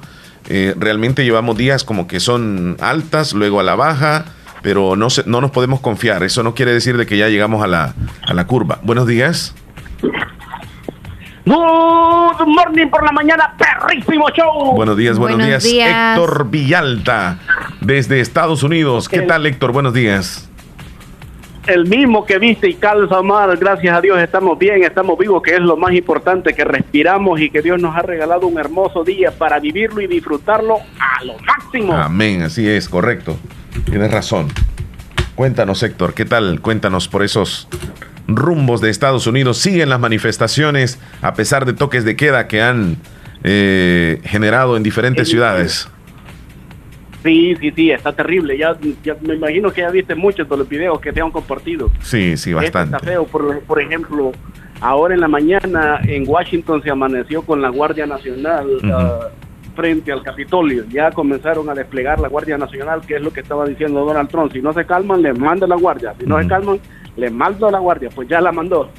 eh, 0.49 0.75
realmente 0.79 1.25
llevamos 1.25 1.57
días 1.57 1.85
como 1.85 2.07
que 2.07 2.21
son 2.21 2.77
altas, 2.81 3.33
luego 3.33 3.61
a 3.61 3.63
la 3.63 3.75
baja, 3.75 4.25
pero 4.63 4.97
no, 4.97 5.09
no 5.27 5.41
nos 5.41 5.51
podemos 5.51 5.81
confiar. 5.81 6.23
Eso 6.23 6.43
no 6.43 6.55
quiere 6.55 6.73
decir 6.73 6.97
de 6.97 7.07
que 7.07 7.17
ya 7.17 7.29
llegamos 7.29 7.63
a 7.63 7.67
la, 7.67 7.95
a 8.27 8.35
la 8.35 8.47
curva. 8.47 8.79
Buenos 8.83 9.07
días. 9.07 9.55
Good 11.47 12.47
morning 12.47 12.89
por 12.89 13.05
la 13.05 13.13
mañana, 13.13 13.55
perrísimo 13.59 14.29
show. 14.31 14.75
Buenos 14.75 14.97
días, 14.97 15.19
buenos, 15.19 15.47
días. 15.47 15.65
Héctor 15.65 16.49
Villalta, 16.51 17.39
desde 17.81 18.21
Estados 18.21 18.63
Unidos. 18.63 19.09
¿Qué 19.09 19.21
tal, 19.23 19.45
Héctor? 19.47 19.73
Buenos 19.73 19.93
días 19.93 20.49
el 21.67 21.87
mismo 21.87 22.25
que 22.25 22.39
viste 22.39 22.69
y 22.69 22.75
calza 22.75 23.21
Omar, 23.21 23.57
gracias 23.57 23.97
a 23.97 24.01
Dios 24.01 24.19
estamos 24.19 24.59
bien, 24.59 24.83
estamos 24.83 25.19
vivos, 25.19 25.43
que 25.43 25.55
es 25.55 25.61
lo 25.61 25.77
más 25.77 25.93
importante, 25.93 26.55
que 26.55 26.65
respiramos 26.65 27.41
y 27.41 27.51
que 27.51 27.63
Dios 27.63 27.81
nos 27.81 27.97
ha 27.97 28.03
regalado 28.03 28.47
un 28.47 28.59
hermoso 28.59 29.05
día 29.05 29.31
para 29.31 29.59
vivirlo 29.59 30.01
y 30.01 30.07
disfrutarlo 30.07 30.79
a 30.99 31.25
lo 31.25 31.39
máximo. 31.39 31.95
Amén, 31.95 32.43
así 32.43 32.69
es, 32.69 32.89
correcto. 32.89 33.37
Tienes 33.87 34.11
razón. 34.11 34.49
Cuéntanos, 35.35 35.83
Héctor, 35.83 36.15
¿qué 36.15 36.25
tal? 36.25 36.61
Cuéntanos 36.61 37.09
por 37.09 37.23
esos 37.23 37.69
rumbos 38.29 38.81
de 38.81 38.91
Estados 38.91 39.27
Unidos. 39.27 39.59
¿Siguen 39.59 39.89
las 39.89 40.01
manifestaciones 40.01 40.99
a 41.23 41.35
pesar 41.35 41.65
de 41.65 41.73
toques 41.73 42.05
de 42.05 42.17
queda 42.17 42.47
que 42.47 42.63
han 42.63 42.97
eh, 43.43 44.21
generado 44.25 44.77
en 44.77 44.83
diferentes 44.83 45.29
ciudades? 45.29 45.89
Sí, 47.25 47.57
sí, 47.59 47.73
sí, 47.75 47.91
está 47.91 48.13
terrible. 48.13 48.59
Ya, 48.59 48.77
me 49.23 49.35
imagino 49.35 49.73
que 49.73 49.81
ya 49.81 49.91
viste 49.91 50.15
muchos 50.15 50.47
de 50.47 50.57
los 50.59 50.69
videos 50.69 51.01
que 51.01 51.11
te 51.11 51.23
han 51.23 51.31
compartido. 51.31 51.91
Sí, 52.03 52.37
sí, 52.37 52.53
bastante. 52.53 52.97
está 52.97 53.07
feo. 53.07 53.25
Por, 53.25 53.81
ejemplo, 53.81 54.33
ahora 54.79 55.15
en 55.15 55.21
la 55.21 55.29
mañana 55.29 56.01
en 56.05 56.29
Washington 56.29 56.83
se 56.83 56.91
amaneció 56.91 57.41
con 57.41 57.63
la 57.63 57.71
Guardia 57.71 58.05
Nacional 58.05 58.69
ah, 58.93 59.29
frente 59.75 60.13
al 60.13 60.23
Capitolio. 60.23 60.85
Ya 60.91 61.11
comenzaron 61.13 61.71
a 61.71 61.75
desplegar 61.75 62.21
la 62.21 62.29
Guardia 62.29 62.59
Nacional, 62.59 63.01
que 63.01 63.17
es 63.17 63.23
lo 63.23 63.33
que 63.33 63.41
estaba 63.41 63.65
diciendo 63.65 64.05
Donald 64.05 64.29
Trump. 64.29 64.53
Si 64.53 64.61
no 64.61 64.75
se 64.75 64.85
calman, 64.85 65.23
les 65.23 65.39
manda 65.39 65.67
la 65.67 65.77
Guardia. 65.77 66.15
Si 66.21 66.27
no 66.27 66.39
se 66.43 66.47
calman, 66.47 66.79
les 67.17 67.33
mando 67.33 67.71
la 67.71 67.79
Guardia. 67.79 68.11
Pues 68.15 68.29
ya 68.29 68.43
la 68.43 68.53
mandó. 68.53 68.91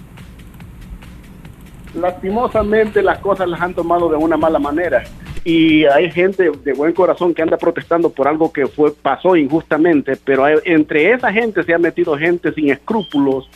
Lastimosamente 1.94 3.04
las 3.04 3.20
cosas 3.20 3.48
las 3.48 3.62
han 3.62 3.76
tomado 3.76 4.10
de 4.10 4.16
una 4.16 4.36
mala 4.36 4.58
manera 4.58 5.04
y 5.48 5.86
hay 5.86 6.12
gente 6.12 6.50
de 6.64 6.74
buen 6.74 6.92
corazón 6.92 7.36
que 7.36 7.44
anda 7.44 7.56
protestando 7.56 8.10
por 8.10 8.28
algo 8.28 8.52
que 8.52 8.66
fue 8.66 8.92
pasó 8.92 9.36
injustamente, 9.36 10.18
pero 10.26 10.48
entre 10.66 11.12
esa 11.14 11.32
gente 11.32 11.64
se 11.64 11.72
ha 11.72 11.78
metido 11.78 12.18
gente 12.18 12.52
sin 12.52 12.72
escrúpulos 12.72 13.48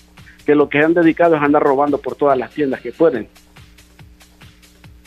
que 0.46 0.54
lo 0.54 0.70
que 0.70 0.78
han 0.78 0.94
dedicado 0.94 1.36
es 1.36 1.42
andar 1.42 1.64
robando 1.64 1.98
por 1.98 2.16
todas 2.16 2.38
las 2.38 2.52
tiendas 2.52 2.80
que 2.82 2.92
pueden. 2.92 3.28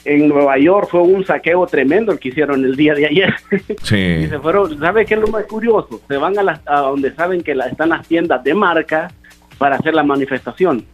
En 0.05 0.27
Nueva 0.27 0.59
York 0.59 0.88
fue 0.90 1.03
un 1.03 1.25
saqueo 1.25 1.64
tremendo 1.66 2.11
el 2.11 2.18
que 2.18 2.31
hicieron 2.31 2.64
el 2.64 2.75
día 2.75 2.95
de 2.95 3.07
ayer. 3.07 3.35
Sí. 3.85 4.27
se 4.29 4.38
fueron, 4.40 4.77
¿sabe 4.81 5.07
qué 5.07 5.14
es 5.14 5.21
lo 5.21 5.29
más 5.29 5.45
curioso? 5.45 6.01
Se 6.09 6.16
van 6.16 6.37
a, 6.37 6.42
las, 6.42 6.61
a 6.66 6.81
donde 6.81 7.14
saben 7.14 7.42
que 7.42 7.53
están 7.53 7.90
las 7.90 8.09
tiendas 8.09 8.42
de 8.42 8.55
marca 8.55 9.12
para 9.57 9.77
hacer 9.77 9.95
la 9.95 10.03
manifestación 10.03 10.85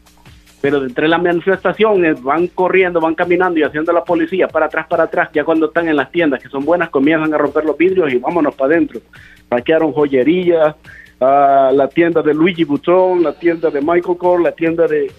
pero 0.60 0.84
entre 0.84 1.08
las 1.08 1.22
manifestaciones 1.22 2.22
van 2.22 2.48
corriendo, 2.48 3.00
van 3.00 3.14
caminando 3.14 3.60
y 3.60 3.62
haciendo 3.62 3.92
la 3.92 4.04
policía 4.04 4.48
para 4.48 4.66
atrás, 4.66 4.86
para 4.88 5.04
atrás, 5.04 5.30
ya 5.32 5.44
cuando 5.44 5.66
están 5.66 5.88
en 5.88 5.96
las 5.96 6.10
tiendas 6.10 6.42
que 6.42 6.48
son 6.48 6.64
buenas 6.64 6.90
comienzan 6.90 7.32
a 7.32 7.38
romper 7.38 7.64
los 7.64 7.76
vidrios 7.76 8.12
y 8.12 8.18
vámonos 8.18 8.54
para 8.54 8.74
adentro. 8.74 9.00
Saquearon 9.48 9.92
joyería, 9.92 10.76
uh, 11.20 11.74
la 11.74 11.88
tienda 11.88 12.22
de 12.22 12.34
Luigi 12.34 12.64
Vuitton, 12.64 13.22
la 13.22 13.32
tienda 13.32 13.70
de 13.70 13.80
Michael 13.80 14.18
Kors, 14.18 14.42
la 14.42 14.52
tienda 14.52 14.86
de 14.86 15.12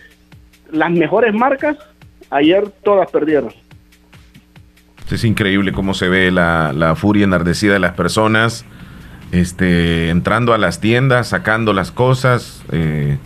las 0.71 0.91
mejores 0.91 1.33
marcas, 1.33 1.77
ayer 2.29 2.69
todas 2.83 3.09
perdieron. 3.09 3.53
Es 5.11 5.23
increíble 5.23 5.71
cómo 5.71 5.95
se 5.95 6.07
ve 6.07 6.29
la, 6.29 6.71
la 6.71 6.95
furia 6.95 7.23
enardecida 7.23 7.73
de 7.73 7.79
las 7.79 7.93
personas 7.93 8.65
este, 9.31 10.09
entrando 10.09 10.53
a 10.53 10.57
las 10.57 10.79
tiendas, 10.79 11.29
sacando 11.29 11.73
las 11.73 11.91
cosas, 11.91 12.63
eh, 12.71 13.17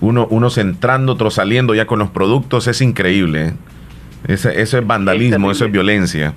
uno, 0.00 0.26
unos 0.30 0.58
entrando, 0.58 1.12
otros 1.12 1.34
saliendo 1.34 1.74
ya 1.74 1.86
con 1.86 1.98
los 1.98 2.10
productos, 2.10 2.66
es 2.66 2.80
increíble. 2.80 3.48
¿eh? 3.48 3.52
eso 4.28 4.50
es 4.78 4.86
vandalismo, 4.86 5.50
eso 5.50 5.64
es 5.64 5.72
violencia. 5.72 6.34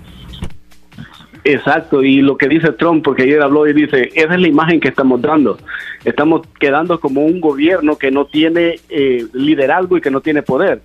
Exacto, 1.45 2.04
y 2.04 2.21
lo 2.21 2.38
que 2.38 2.47
dice 2.47 2.71
Trump, 2.71 3.04
porque 3.04 3.23
ayer 3.23 3.41
habló 3.41 3.67
y 3.67 3.73
dice, 3.73 4.10
esa 4.15 4.34
es 4.34 4.39
la 4.39 4.47
imagen 4.47 4.80
que 4.80 4.88
estamos 4.88 5.21
dando. 5.21 5.58
Estamos 6.06 6.47
quedando 6.58 6.99
como 6.99 7.26
un 7.26 7.41
gobierno 7.41 7.97
que 7.97 8.12
no 8.12 8.26
tiene 8.26 8.80
eh, 8.89 9.26
liderazgo 9.34 9.97
y 9.97 10.02
que 10.02 10.10
no 10.10 10.21
tiene 10.21 10.41
poder. 10.41 10.82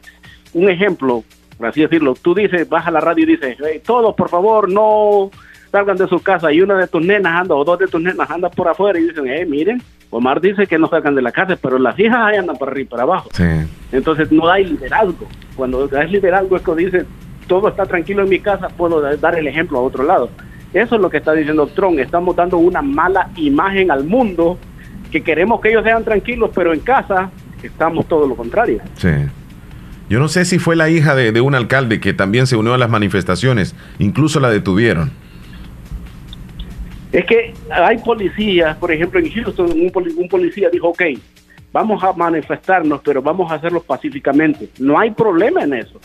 Un 0.53 0.69
ejemplo, 0.69 1.23
por 1.57 1.69
así 1.69 1.83
decirlo, 1.83 2.15
tú 2.21 2.35
dices, 2.35 2.69
vas 2.69 2.87
a 2.89 2.91
la 2.91 3.01
radio 3.01 3.23
y 3.23 3.37
dices, 3.37 3.57
todos 3.85 4.17
por 4.17 4.29
favor 4.29 4.69
no 4.69 5.31
salgan 5.71 5.97
de 5.97 6.09
su 6.09 6.21
casa 6.21 6.53
y 6.53 6.61
una 6.61 6.77
de 6.77 6.89
tus 6.89 7.05
nenas 7.05 7.41
anda 7.41 7.55
o 7.55 7.65
dos 7.65 7.79
de 7.79 7.87
tus 7.87 8.01
nenas 8.01 8.29
andan 8.29 8.51
por 8.51 8.67
afuera 8.67 8.99
y 8.99 9.05
dicen, 9.05 9.29
eh, 9.29 9.47
miren, 9.47 9.81
Omar 10.11 10.41
dice 10.41 10.67
que 10.67 10.79
no 10.79 10.89
salgan 10.89 11.15
de 11.15 11.23
la 11.23 11.33
casa, 11.33 11.57
pero 11.61 11.79
las 11.79 11.99
hijas 11.99 12.19
ahí 12.19 12.37
andan 12.37 12.57
para 12.57 12.73
arriba 12.73 12.87
y 12.87 12.89
para 12.89 13.03
abajo. 13.03 13.29
Entonces 13.93 14.33
no 14.33 14.49
hay 14.49 14.65
liderazgo. 14.65 15.27
Cuando 15.55 15.89
hay 15.97 16.09
liderazgo 16.09 16.57
es 16.57 16.63
que 16.63 16.75
dice, 16.75 17.07
todo 17.47 17.69
está 17.69 17.85
tranquilo 17.85 18.23
en 18.23 18.31
mi 18.31 18.41
casa, 18.41 18.69
puedo 18.69 19.01
dar 19.01 19.39
el 19.39 19.47
ejemplo 19.47 19.79
a 19.79 19.83
otro 19.83 20.05
lado. 20.05 20.31
Eso 20.73 20.97
es 20.97 21.01
lo 21.01 21.11
que 21.11 21.19
está 21.19 21.33
diciendo 21.33 21.67
Trump. 21.67 21.99
Estamos 21.99 22.37
dando 22.37 22.59
una 22.59 22.81
mala 22.81 23.31
imagen 23.37 23.91
al 23.91 24.05
mundo, 24.05 24.59
que 25.11 25.23
queremos 25.23 25.61
que 25.61 25.71
ellos 25.71 25.85
sean 25.85 26.05
tranquilos, 26.05 26.51
pero 26.55 26.73
en 26.73 26.81
casa 26.81 27.31
estamos 27.63 28.07
todo 28.07 28.27
lo 28.27 28.35
contrario. 28.35 28.81
Sí. 28.95 29.11
Yo 30.09 30.19
no 30.21 30.29
sé 30.29 30.47
si 30.47 30.59
fue 30.59 30.75
la 30.75 30.89
hija 30.89 31.15
de 31.15 31.41
un 31.41 31.55
alcalde 31.55 32.01
que 32.01 32.15
también 32.15 32.47
se 32.47 32.57
unió 32.57 32.73
a 32.73 32.79
las 32.79 32.89
manifestaciones, 32.89 33.75
incluso 33.99 34.41
la 34.41 34.49
detuvieron. 34.49 35.11
Es 37.13 37.25
que 37.25 37.55
hay 37.71 37.99
policías, 37.99 38.77
por 38.77 38.93
ejemplo, 38.93 39.19
en 39.19 39.31
Houston, 39.31 39.71
un, 39.71 40.29
policía 40.29 40.69
dijo, 40.71 40.89
ok, 40.89 41.03
vamos 41.73 42.03
a 42.03 42.13
manifestarnos, 42.13 43.01
pero 43.03 43.23
vamos 43.23 43.51
a 43.51 43.55
hacerlo 43.55 43.83
pacíficamente. 43.83 44.69
No 44.79 44.99
hay 44.99 45.11
problema 45.13 45.63
en 45.63 45.75
eso. 45.75 46.01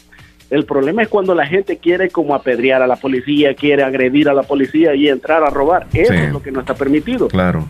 El 0.50 0.66
problema 0.66 1.02
es 1.02 1.08
cuando 1.08 1.34
la 1.34 1.46
gente 1.46 1.78
quiere 1.78 2.10
como 2.10 2.36
apedrear 2.36 2.82
a 2.82 2.88
la 2.88 2.96
policía, 2.96 3.56
quiere 3.56 3.84
agredir 3.84 4.30
a 4.30 4.34
la 4.34 4.44
policía 4.44 4.94
y 4.94 5.10
entrar 5.10 5.44
a 5.44 5.50
robar. 5.50 5.88
Eso 5.94 6.14
es 6.14 6.32
lo 6.32 6.42
que 6.42 6.52
no 6.52 6.60
está 6.60 6.76
permitido. 6.76 7.28
Claro. 7.28 7.66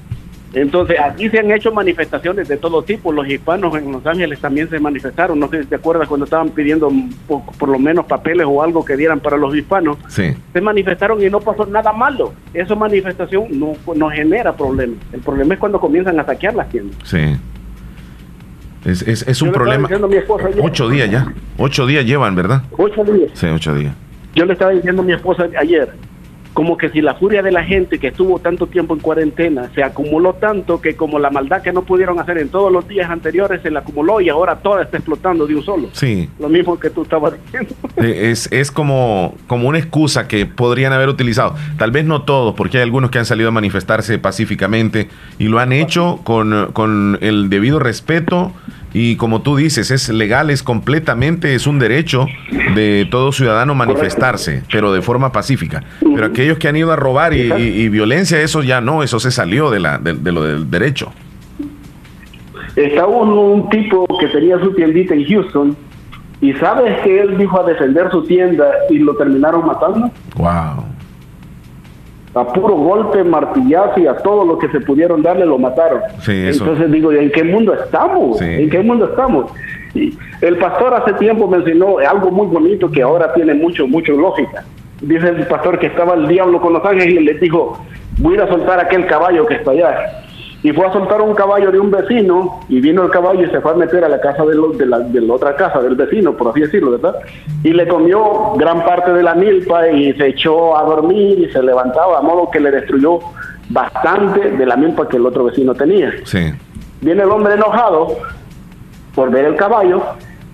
Entonces, 0.54 0.98
aquí 1.00 1.30
se 1.30 1.40
han 1.40 1.52
hecho 1.52 1.72
manifestaciones 1.72 2.48
de 2.48 2.58
todo 2.58 2.84
tipo. 2.84 3.12
Los 3.12 3.28
hispanos 3.28 3.76
en 3.76 3.92
Los 3.92 4.06
Ángeles 4.06 4.40
también 4.40 4.70
se 4.70 4.80
manifestaron. 4.80 5.40
No 5.40 5.48
sé 5.50 5.64
si 5.64 5.70
te 5.70 5.76
acuerdas 5.76 6.08
cuando 6.08 6.26
estaban 6.26 6.50
pidiendo 6.50 6.92
por, 7.28 7.70
lo 7.70 7.80
menos 7.80 8.06
papeles 8.06 8.46
o 8.48 8.62
algo 8.62 8.86
que 8.86 8.96
dieran 8.96 9.20
para 9.20 9.38
los 9.38 9.56
hispanos. 9.56 9.98
Sí. 10.08 10.36
Se 10.54 10.62
manifestaron 10.62 11.24
y 11.24 11.30
no 11.30 11.40
pasó 11.40 11.66
nada 11.66 11.92
malo. 11.92 12.34
Esa 12.54 12.76
manifestación 12.76 13.48
no, 13.52 13.74
no 13.96 14.10
genera 14.10 14.56
problemas. 14.56 14.98
El 15.12 15.22
problema 15.22 15.56
es 15.56 15.60
cuando 15.60 15.80
comienzan 15.80 16.20
a 16.20 16.26
saquear 16.26 16.54
las 16.54 16.70
tiendas. 16.70 16.98
Sí. 17.04 17.36
Es, 18.86 19.02
es, 19.02 19.28
es 19.28 19.42
un 19.42 19.52
problema. 19.52 19.90
Ocho 20.62 20.88
días 20.90 21.10
ya. 21.10 21.34
Ocho 21.58 21.88
días 21.88 22.06
llevan, 22.06 22.36
¿verdad? 22.36 22.62
Ocho 22.78 23.04
días. 23.04 23.32
Sí, 23.34 23.48
ocho 23.48 23.74
días. 23.74 23.94
Yo 24.36 24.46
le 24.46 24.54
estaba 24.54 24.72
diciendo 24.72 25.02
a 25.02 25.06
mi 25.06 25.14
esposa 25.14 25.48
ayer 25.58 25.94
como 26.54 26.78
que 26.78 26.90
si 26.90 27.02
la 27.02 27.16
furia 27.16 27.42
de 27.42 27.52
la 27.52 27.64
gente 27.64 28.00
que 28.00 28.08
estuvo 28.08 28.40
tanto 28.40 28.68
tiempo 28.68 28.94
en 28.94 29.00
cuarentena 29.00 29.70
se 29.74 29.84
acumuló 29.84 30.34
tanto 30.34 30.80
que 30.80 30.96
como 30.96 31.20
la 31.20 31.30
maldad 31.30 31.62
que 31.62 31.74
no 31.74 31.84
pudieron 31.84 32.20
hacer 32.20 32.38
en 32.38 32.50
todos 32.50 32.72
los 32.72 32.88
días 32.88 33.10
anteriores 33.10 33.62
se 33.62 33.72
la 33.72 33.80
acumuló 33.80 34.22
y 34.22 34.30
ahora 34.30 34.58
toda 34.58 34.84
está 34.84 34.98
explotando 34.98 35.48
de 35.48 35.56
un 35.56 35.64
solo. 35.64 35.90
Sí. 35.94 36.30
Lo 36.40 36.50
mismo 36.50 36.80
que 36.80 36.90
tú 36.90 37.04
estabas 37.04 37.34
diciendo. 37.44 37.74
Es, 38.04 38.52
es 38.52 38.72
como, 38.72 39.36
como 39.48 39.68
una 39.68 39.80
excusa 39.80 40.28
que 40.28 40.46
podrían 40.46 40.94
haber 40.94 41.10
utilizado. 41.10 41.56
Tal 41.78 41.92
vez 41.92 42.06
no 42.06 42.24
todos, 42.24 42.54
porque 42.54 42.78
hay 42.78 42.84
algunos 42.84 43.12
que 43.12 43.20
han 43.20 43.26
salido 43.26 43.50
a 43.50 43.52
manifestarse 43.52 44.20
pacíficamente 44.20 45.10
y 45.40 45.46
lo 45.46 45.60
han 45.60 45.72
hecho 45.72 46.20
con, 46.24 46.72
con 46.74 47.18
el 47.22 47.50
debido 47.50 47.80
respeto 47.80 48.52
y 48.94 49.16
como 49.16 49.42
tú 49.42 49.56
dices, 49.56 49.90
es 49.90 50.10
legal, 50.10 50.52
es 50.52 50.62
completamente, 50.62 51.56
es 51.56 51.66
un 51.66 51.80
derecho 51.80 52.28
de 52.76 53.08
todo 53.10 53.32
ciudadano 53.32 53.74
manifestarse, 53.74 54.64
pero 54.72 54.94
de 54.94 55.02
forma 55.02 55.32
pacífica. 55.32 55.84
Pero 56.00 56.28
aquellos 56.28 56.60
que 56.60 56.68
han 56.68 56.76
ido 56.76 56.92
a 56.92 56.96
robar 56.96 57.34
y, 57.34 57.90
violencia, 57.90 58.40
eso 58.42 58.62
ya 58.62 58.82
no, 58.82 59.02
eso 59.02 59.20
se 59.20 59.32
salió 59.32 59.72
de, 59.72 59.80
la, 59.80 59.98
de, 59.98 60.32
lo 60.32 60.44
del 60.44 60.70
derecho. 60.70 61.12
Estaba 62.76 63.08
un, 63.08 63.30
un, 63.30 63.70
tipo 63.70 64.06
que 64.20 64.28
tenía 64.28 64.60
su 64.60 64.74
tiendita 64.74 65.14
en 65.14 65.26
Houston 65.26 65.76
y 66.42 66.54
sabes 66.54 67.00
que 67.02 67.22
él 67.22 67.38
dijo 67.38 67.60
a 67.60 67.64
defender 67.64 68.10
su 68.12 68.24
tienda 68.24 68.66
y 68.90 69.00
lo 69.00 69.16
terminaron 69.16 69.66
matando. 69.66 70.12
Wow 70.36 70.93
a 72.36 72.46
puro 72.46 72.76
golpe, 72.76 73.24
martillazo 73.24 74.00
y 74.00 74.08
a 74.08 74.18
todo 74.18 74.46
lo 74.46 74.58
que 74.58 74.68
se 74.70 74.80
pudieron 74.82 75.22
darle 75.22 75.46
lo 75.46 75.58
mataron. 75.58 76.02
Entonces 76.28 76.92
digo, 76.92 77.12
¿en 77.12 77.32
qué 77.32 77.44
mundo 77.44 77.74
estamos? 77.74 78.42
¿En 78.42 78.70
qué 78.70 78.82
mundo 78.82 79.06
estamos? 79.06 79.52
Y 79.94 80.18
el 80.42 80.58
pastor 80.58 80.94
hace 80.96 81.14
tiempo 81.14 81.48
mencionó 81.48 82.00
algo 82.00 82.32
muy 82.32 82.48
bonito 82.48 82.90
que 82.90 83.04
ahora 83.04 83.34
tiene 83.34 83.54
mucho, 83.54 83.88
mucho 83.88 84.14
lógica. 84.14 84.64
Dice 85.02 85.30
el 85.30 85.46
pastor 85.48 85.78
que 85.78 85.88
estaba 85.88 86.16
el 86.16 86.28
diablo 86.28 86.60
con 86.60 86.74
los 86.74 86.84
ángeles 86.84 87.16
y 87.16 87.20
le 87.20 87.34
dijo, 87.36 87.80
voy 88.18 88.38
a 88.38 88.48
soltar 88.48 88.80
aquel 88.80 89.06
caballo 89.06 89.46
que 89.46 89.56
está 89.56 89.72
allá 89.72 90.24
y 90.64 90.72
fue 90.72 90.88
a 90.88 90.94
soltar 90.94 91.22
un 91.22 91.36
caballo 91.36 91.72
de 91.72 91.80
un 91.80 91.92
vecino 91.92 92.62
y 92.70 92.80
vino 92.80 93.04
el 93.04 93.12
caballo 93.12 93.46
y 93.46 93.50
se 93.50 93.60
fue 93.60 93.72
a 93.72 93.76
meter 93.76 94.04
a 94.06 94.10
la 94.10 94.22
casa 94.22 94.46
de, 94.46 94.56
de, 94.78 94.86
la, 94.86 95.00
de 95.00 95.20
la 95.20 95.34
otra 95.34 95.56
casa 95.58 95.82
del 95.82 95.96
vecino, 95.96 96.34
por 96.34 96.50
así 96.50 96.62
decirlo, 96.62 96.92
¿verdad? 96.92 97.16
Y 97.64 97.74
le 97.74 97.86
comió 97.86 98.54
gran 98.56 98.86
parte 98.86 99.12
de 99.12 99.24
la 99.24 99.36
milpa 99.36 99.90
y 99.90 100.14
se 100.14 100.28
echó 100.28 100.78
a 100.78 100.84
dormir 100.84 101.40
y 101.40 101.52
se 101.52 101.62
levantaba, 101.62 102.18
a 102.18 102.22
modo 102.22 102.50
que 102.50 102.62
le 102.62 102.72
destruyó 102.72 103.20
bastante 103.70 104.52
de 104.52 104.66
la 104.66 104.78
milpa 104.78 105.08
que 105.10 105.18
el 105.18 105.26
otro 105.26 105.44
vecino 105.44 105.74
tenía. 105.74 106.14
Sí. 106.24 106.54
Viene 107.02 107.24
el 107.24 107.30
hombre 107.30 107.56
enojado 107.56 108.18
por 109.14 109.32
ver 109.32 109.46
el 109.46 109.56
caballo 109.56 110.02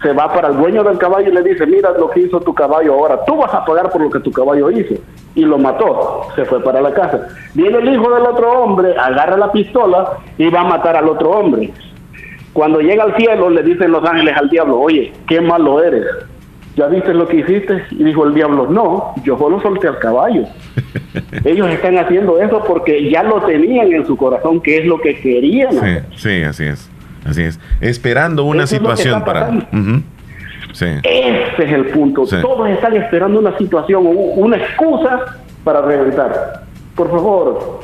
se 0.01 0.13
va 0.13 0.31
para 0.33 0.49
el 0.49 0.57
dueño 0.57 0.83
del 0.83 0.97
caballo 0.97 1.29
y 1.29 1.33
le 1.33 1.43
dice, 1.43 1.65
mira 1.65 1.91
lo 1.91 2.09
que 2.09 2.21
hizo 2.21 2.39
tu 2.39 2.53
caballo 2.53 2.93
ahora, 2.93 3.23
tú 3.25 3.35
vas 3.35 3.53
a 3.53 3.65
pagar 3.65 3.89
por 3.89 4.01
lo 4.01 4.09
que 4.09 4.19
tu 4.19 4.31
caballo 4.31 4.71
hizo. 4.71 4.95
Y 5.35 5.41
lo 5.41 5.57
mató, 5.57 6.27
se 6.35 6.45
fue 6.45 6.63
para 6.63 6.81
la 6.81 6.93
casa. 6.93 7.27
Viene 7.53 7.77
el 7.79 7.93
hijo 7.93 8.13
del 8.13 8.25
otro 8.25 8.51
hombre, 8.51 8.95
agarra 8.97 9.38
la 9.38 9.51
pistola 9.51 10.17
y 10.38 10.49
va 10.49 10.62
a 10.62 10.65
matar 10.65 10.95
al 10.95 11.07
otro 11.09 11.31
hombre. 11.31 11.71
Cuando 12.53 12.79
llega 12.79 13.03
al 13.03 13.15
cielo 13.15 13.49
le 13.49 13.62
dicen 13.62 13.91
los 13.91 14.03
ángeles 14.03 14.35
al 14.38 14.49
diablo, 14.49 14.79
oye, 14.79 15.13
qué 15.27 15.41
malo 15.41 15.83
eres. 15.83 16.05
¿Ya 16.75 16.88
viste 16.88 17.13
lo 17.13 17.27
que 17.27 17.38
hiciste? 17.38 17.83
Y 17.91 18.03
dijo 18.05 18.25
el 18.25 18.33
diablo, 18.33 18.67
no, 18.67 19.13
yo 19.23 19.38
solo 19.38 19.59
solté 19.62 19.88
al 19.88 19.99
caballo. 19.99 20.43
Ellos 21.43 21.69
están 21.69 21.97
haciendo 21.97 22.39
eso 22.39 22.63
porque 22.65 23.09
ya 23.09 23.23
lo 23.23 23.41
tenían 23.41 23.91
en 23.91 24.05
su 24.05 24.15
corazón, 24.15 24.62
que 24.62 24.77
es 24.77 24.85
lo 24.85 24.97
que 24.99 25.19
querían. 25.19 25.73
Sí, 25.73 25.97
sí, 26.15 26.43
así 26.43 26.63
es. 26.65 26.89
Así 27.25 27.43
es. 27.43 27.60
Esperando 27.82 28.43
una 28.45 28.67
situación 28.67 29.23
para. 29.23 29.49
Ese 30.71 31.63
es 31.63 31.71
el 31.71 31.88
punto. 31.88 32.25
Todos 32.25 32.69
están 32.69 32.95
esperando 32.95 33.39
una 33.39 33.58
situación, 33.58 34.03
una 34.08 34.58
excusa 34.58 35.38
para 35.63 35.82
reventar. 35.82 36.63
Por 36.95 37.10
favor, 37.10 37.79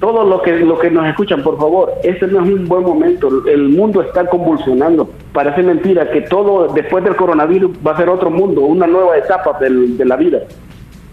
todos 0.00 0.28
los 0.28 0.42
que, 0.42 0.58
los 0.58 0.80
que 0.80 0.90
nos 0.90 1.06
escuchan, 1.06 1.42
por 1.42 1.58
favor, 1.58 1.92
este 2.02 2.26
no 2.26 2.44
es 2.44 2.50
un 2.50 2.66
buen 2.66 2.82
momento. 2.82 3.28
El 3.46 3.68
mundo 3.68 4.02
está 4.02 4.26
convulsionando. 4.26 5.08
Parece 5.32 5.62
mentira 5.62 6.10
que 6.10 6.22
todo 6.22 6.72
después 6.72 7.04
del 7.04 7.16
coronavirus 7.16 7.70
va 7.86 7.92
a 7.92 7.96
ser 7.96 8.08
otro 8.08 8.30
mundo, 8.30 8.62
una 8.62 8.86
nueva 8.86 9.16
etapa 9.16 9.58
de 9.60 10.04
la 10.04 10.16
vida. 10.16 10.40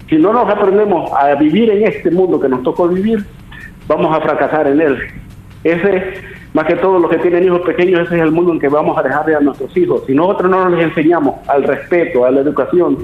Si 0.10 0.17
no 0.17 0.34
nos 0.34 0.50
aprendemos 0.50 1.12
a 1.13 1.36
vivir 1.36 1.69
en 1.69 1.86
este 1.86 2.10
mundo 2.10 2.39
que 2.39 2.50
nos 2.50 2.63
tocó 2.63 2.88
vivir, 2.88 3.24
vamos 3.88 4.15
a 4.15 4.22
fracasar 4.22 4.67
en 4.67 4.82
él. 4.82 4.98
Ese 5.63 6.13
más 6.53 6.65
que 6.65 6.75
todo 6.75 6.99
los 6.99 7.12
que 7.12 7.17
tienen 7.17 7.43
hijos 7.43 7.62
pequeños, 7.62 8.01
ese 8.01 8.17
es 8.17 8.21
el 8.23 8.31
mundo 8.31 8.51
en 8.53 8.59
que 8.59 8.69
vamos 8.69 8.97
a 8.97 9.03
dejarle 9.03 9.35
a 9.35 9.39
nuestros 9.39 9.75
hijos. 9.77 10.03
Si 10.07 10.13
nosotros 10.13 10.49
no 10.49 10.69
les 10.69 10.88
enseñamos 10.88 11.35
al 11.47 11.63
respeto, 11.63 12.25
a 12.25 12.31
la 12.31 12.41
educación, 12.41 12.97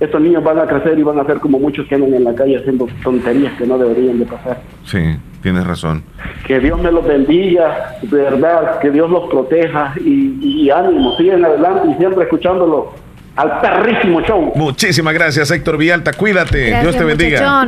estos 0.00 0.20
niños 0.20 0.42
van 0.42 0.58
a 0.58 0.66
crecer 0.66 0.98
y 0.98 1.02
van 1.02 1.18
a 1.18 1.24
ser 1.24 1.38
como 1.38 1.58
muchos 1.58 1.86
que 1.86 1.94
andan 1.94 2.14
en 2.14 2.24
la 2.24 2.34
calle 2.34 2.56
haciendo 2.56 2.88
tonterías 3.04 3.52
que 3.58 3.66
no 3.66 3.78
deberían 3.78 4.18
de 4.18 4.24
pasar. 4.24 4.60
Sí, 4.84 5.16
tienes 5.42 5.66
razón. 5.66 6.02
Que 6.46 6.58
Dios 6.58 6.80
me 6.82 6.90
los 6.90 7.06
bendiga, 7.06 7.96
de 8.02 8.16
verdad, 8.16 8.80
que 8.80 8.90
Dios 8.90 9.08
los 9.10 9.30
proteja 9.30 9.94
y, 10.04 10.70
ánimo, 10.70 11.16
siguen 11.16 11.44
adelante 11.44 11.90
y 11.92 11.94
siempre 11.94 12.24
escuchándolo 12.24 12.92
al 13.36 13.60
perrísimo 13.60 14.20
show. 14.22 14.52
Muchísimas 14.56 15.14
gracias, 15.14 15.50
Héctor 15.50 15.76
Vialta. 15.76 16.12
Cuídate. 16.14 16.80
Dios 16.80 16.96
te 16.96 17.04
bendiga. 17.04 17.66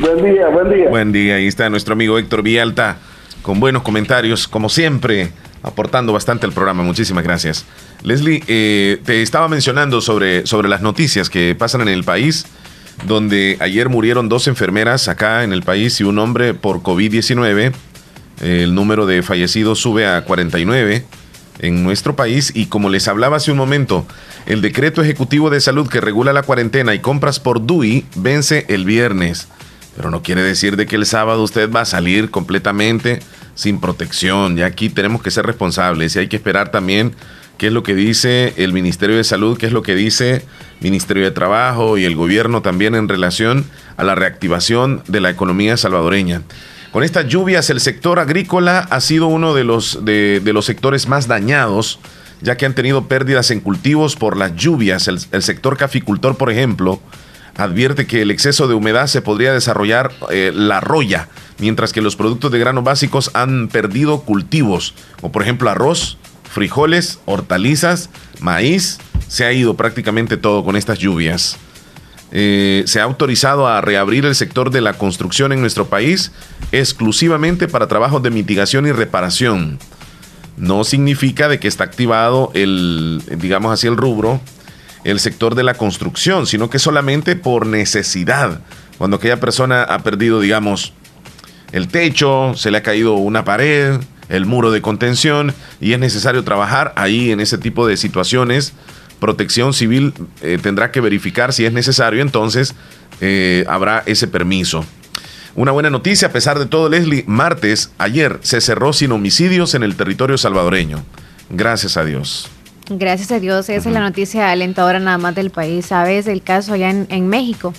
Buen 0.00 0.24
día, 0.24 0.48
buen 0.48 0.70
día. 0.70 0.88
Buen 0.88 1.12
día. 1.12 1.34
Ahí 1.36 1.46
está 1.46 1.70
nuestro 1.70 1.92
amigo 1.92 2.18
Héctor 2.18 2.42
Vialta 2.42 2.96
con 3.48 3.60
buenos 3.60 3.82
comentarios, 3.82 4.46
como 4.46 4.68
siempre, 4.68 5.30
aportando 5.62 6.12
bastante 6.12 6.44
al 6.44 6.52
programa. 6.52 6.82
Muchísimas 6.82 7.24
gracias. 7.24 7.64
Leslie, 8.02 8.44
eh, 8.46 9.00
te 9.06 9.22
estaba 9.22 9.48
mencionando 9.48 10.02
sobre, 10.02 10.46
sobre 10.46 10.68
las 10.68 10.82
noticias 10.82 11.30
que 11.30 11.54
pasan 11.54 11.80
en 11.80 11.88
el 11.88 12.04
país, 12.04 12.44
donde 13.06 13.56
ayer 13.60 13.88
murieron 13.88 14.28
dos 14.28 14.48
enfermeras 14.48 15.08
acá 15.08 15.44
en 15.44 15.54
el 15.54 15.62
país 15.62 15.98
y 15.98 16.04
un 16.04 16.18
hombre 16.18 16.52
por 16.52 16.82
COVID-19. 16.82 17.72
El 18.42 18.74
número 18.74 19.06
de 19.06 19.22
fallecidos 19.22 19.78
sube 19.78 20.06
a 20.06 20.24
49 20.24 21.06
en 21.60 21.82
nuestro 21.82 22.16
país 22.16 22.52
y 22.54 22.66
como 22.66 22.90
les 22.90 23.08
hablaba 23.08 23.38
hace 23.38 23.50
un 23.50 23.56
momento, 23.56 24.06
el 24.44 24.60
decreto 24.60 25.00
ejecutivo 25.00 25.48
de 25.48 25.62
salud 25.62 25.88
que 25.88 26.02
regula 26.02 26.34
la 26.34 26.42
cuarentena 26.42 26.94
y 26.94 26.98
compras 26.98 27.40
por 27.40 27.64
DUI 27.64 28.04
vence 28.14 28.66
el 28.68 28.84
viernes. 28.84 29.48
Pero 29.96 30.10
no 30.10 30.22
quiere 30.22 30.42
decir 30.42 30.76
de 30.76 30.86
que 30.86 30.96
el 30.96 31.06
sábado 31.06 31.42
usted 31.42 31.72
va 31.72 31.80
a 31.80 31.86
salir 31.86 32.30
completamente 32.30 33.20
sin 33.58 33.80
protección. 33.80 34.56
Y 34.56 34.62
aquí 34.62 34.88
tenemos 34.88 35.20
que 35.20 35.32
ser 35.32 35.44
responsables 35.44 36.14
y 36.14 36.20
hay 36.20 36.28
que 36.28 36.36
esperar 36.36 36.70
también 36.70 37.12
qué 37.58 37.66
es 37.66 37.72
lo 37.72 37.82
que 37.82 37.96
dice 37.96 38.54
el 38.56 38.72
Ministerio 38.72 39.16
de 39.16 39.24
Salud, 39.24 39.58
qué 39.58 39.66
es 39.66 39.72
lo 39.72 39.82
que 39.82 39.96
dice 39.96 40.36
el 40.36 40.42
Ministerio 40.80 41.24
de 41.24 41.32
Trabajo 41.32 41.98
y 41.98 42.04
el 42.04 42.14
gobierno 42.14 42.62
también 42.62 42.94
en 42.94 43.08
relación 43.08 43.64
a 43.96 44.04
la 44.04 44.14
reactivación 44.14 45.02
de 45.08 45.20
la 45.20 45.30
economía 45.30 45.76
salvadoreña. 45.76 46.42
Con 46.92 47.02
estas 47.02 47.26
lluvias, 47.26 47.68
el 47.68 47.80
sector 47.80 48.20
agrícola 48.20 48.86
ha 48.90 49.00
sido 49.00 49.26
uno 49.26 49.54
de 49.54 49.64
los, 49.64 50.04
de, 50.04 50.40
los 50.44 50.64
sectores 50.64 51.08
más 51.08 51.26
dañados, 51.26 51.98
ya 52.42 52.56
que 52.56 52.64
han 52.64 52.76
tenido 52.76 53.08
pérdidas 53.08 53.50
en 53.50 53.58
cultivos 53.58 54.14
por 54.14 54.36
las 54.36 54.54
lluvias. 54.54 55.08
El, 55.08 55.42
sector 55.42 55.76
caficultor, 55.76 56.36
por 56.36 56.52
ejemplo, 56.52 57.00
advierte 57.58 58.06
que 58.06 58.22
el 58.22 58.30
exceso 58.30 58.68
de 58.68 58.74
humedad 58.74 59.08
se 59.08 59.20
podría 59.20 59.52
desarrollar 59.52 60.12
eh, 60.30 60.52
la 60.54 60.80
roya, 60.80 61.28
mientras 61.58 61.92
que 61.92 62.00
los 62.00 62.16
productos 62.16 62.52
de 62.52 62.58
grano 62.60 62.82
básicos 62.82 63.30
han 63.34 63.68
perdido 63.68 64.20
cultivos, 64.22 64.94
como 65.20 65.32
por 65.32 65.42
ejemplo 65.42 65.68
arroz, 65.68 66.16
frijoles, 66.48 67.18
hortalizas, 67.26 68.10
maíz. 68.40 68.98
Se 69.26 69.44
ha 69.44 69.52
ido 69.52 69.74
prácticamente 69.74 70.38
todo 70.38 70.64
con 70.64 70.76
estas 70.76 70.98
lluvias. 70.98 71.58
Eh, 72.30 72.84
se 72.86 73.00
ha 73.00 73.04
autorizado 73.04 73.66
a 73.66 73.80
reabrir 73.80 74.24
el 74.24 74.34
sector 74.34 74.70
de 74.70 74.80
la 74.80 74.94
construcción 74.94 75.52
en 75.52 75.60
nuestro 75.60 75.86
país 75.86 76.30
exclusivamente 76.72 77.68
para 77.68 77.88
trabajos 77.88 78.22
de 78.22 78.30
mitigación 78.30 78.86
y 78.86 78.92
reparación. 78.92 79.78
No 80.56 80.84
significa 80.84 81.48
de 81.48 81.58
que 81.58 81.68
está 81.68 81.84
activado 81.84 82.50
el, 82.54 83.22
digamos 83.36 83.72
así, 83.72 83.86
el 83.86 83.96
rubro, 83.96 84.40
el 85.10 85.20
sector 85.20 85.54
de 85.54 85.62
la 85.62 85.74
construcción, 85.74 86.46
sino 86.46 86.70
que 86.70 86.78
solamente 86.78 87.36
por 87.36 87.66
necesidad. 87.66 88.60
Cuando 88.98 89.16
aquella 89.16 89.40
persona 89.40 89.82
ha 89.82 90.00
perdido, 90.00 90.40
digamos, 90.40 90.92
el 91.72 91.88
techo, 91.88 92.52
se 92.56 92.70
le 92.70 92.78
ha 92.78 92.82
caído 92.82 93.14
una 93.14 93.44
pared, 93.44 94.00
el 94.28 94.46
muro 94.46 94.70
de 94.70 94.82
contención 94.82 95.54
y 95.80 95.92
es 95.92 95.98
necesario 95.98 96.44
trabajar 96.44 96.92
ahí 96.96 97.30
en 97.30 97.40
ese 97.40 97.58
tipo 97.58 97.86
de 97.86 97.96
situaciones 97.96 98.74
Protección 99.18 99.74
Civil 99.74 100.14
eh, 100.42 100.58
tendrá 100.62 100.92
que 100.92 101.00
verificar 101.00 101.52
si 101.52 101.64
es 101.66 101.72
necesario, 101.72 102.22
entonces 102.22 102.74
eh, 103.20 103.64
habrá 103.68 104.02
ese 104.06 104.28
permiso. 104.28 104.84
Una 105.56 105.72
buena 105.72 105.90
noticia, 105.90 106.28
a 106.28 106.32
pesar 106.32 106.58
de 106.58 106.66
todo, 106.66 106.88
Leslie, 106.88 107.24
martes, 107.26 107.90
ayer, 107.98 108.38
se 108.42 108.60
cerró 108.60 108.92
sin 108.92 109.10
homicidios 109.10 109.74
en 109.74 109.82
el 109.82 109.96
territorio 109.96 110.38
salvadoreño. 110.38 111.04
Gracias 111.50 111.96
a 111.96 112.04
Dios. 112.04 112.48
Gracias 112.90 113.30
a 113.32 113.40
Dios, 113.40 113.68
esa 113.68 113.88
es 113.88 113.94
la 113.94 114.00
noticia 114.00 114.50
alentadora 114.50 114.98
nada 114.98 115.18
más 115.18 115.34
del 115.34 115.50
país. 115.50 115.86
Sabes 115.86 116.26
el 116.26 116.42
caso 116.42 116.72
allá 116.72 116.90
en, 116.90 117.28
México. 117.28 117.74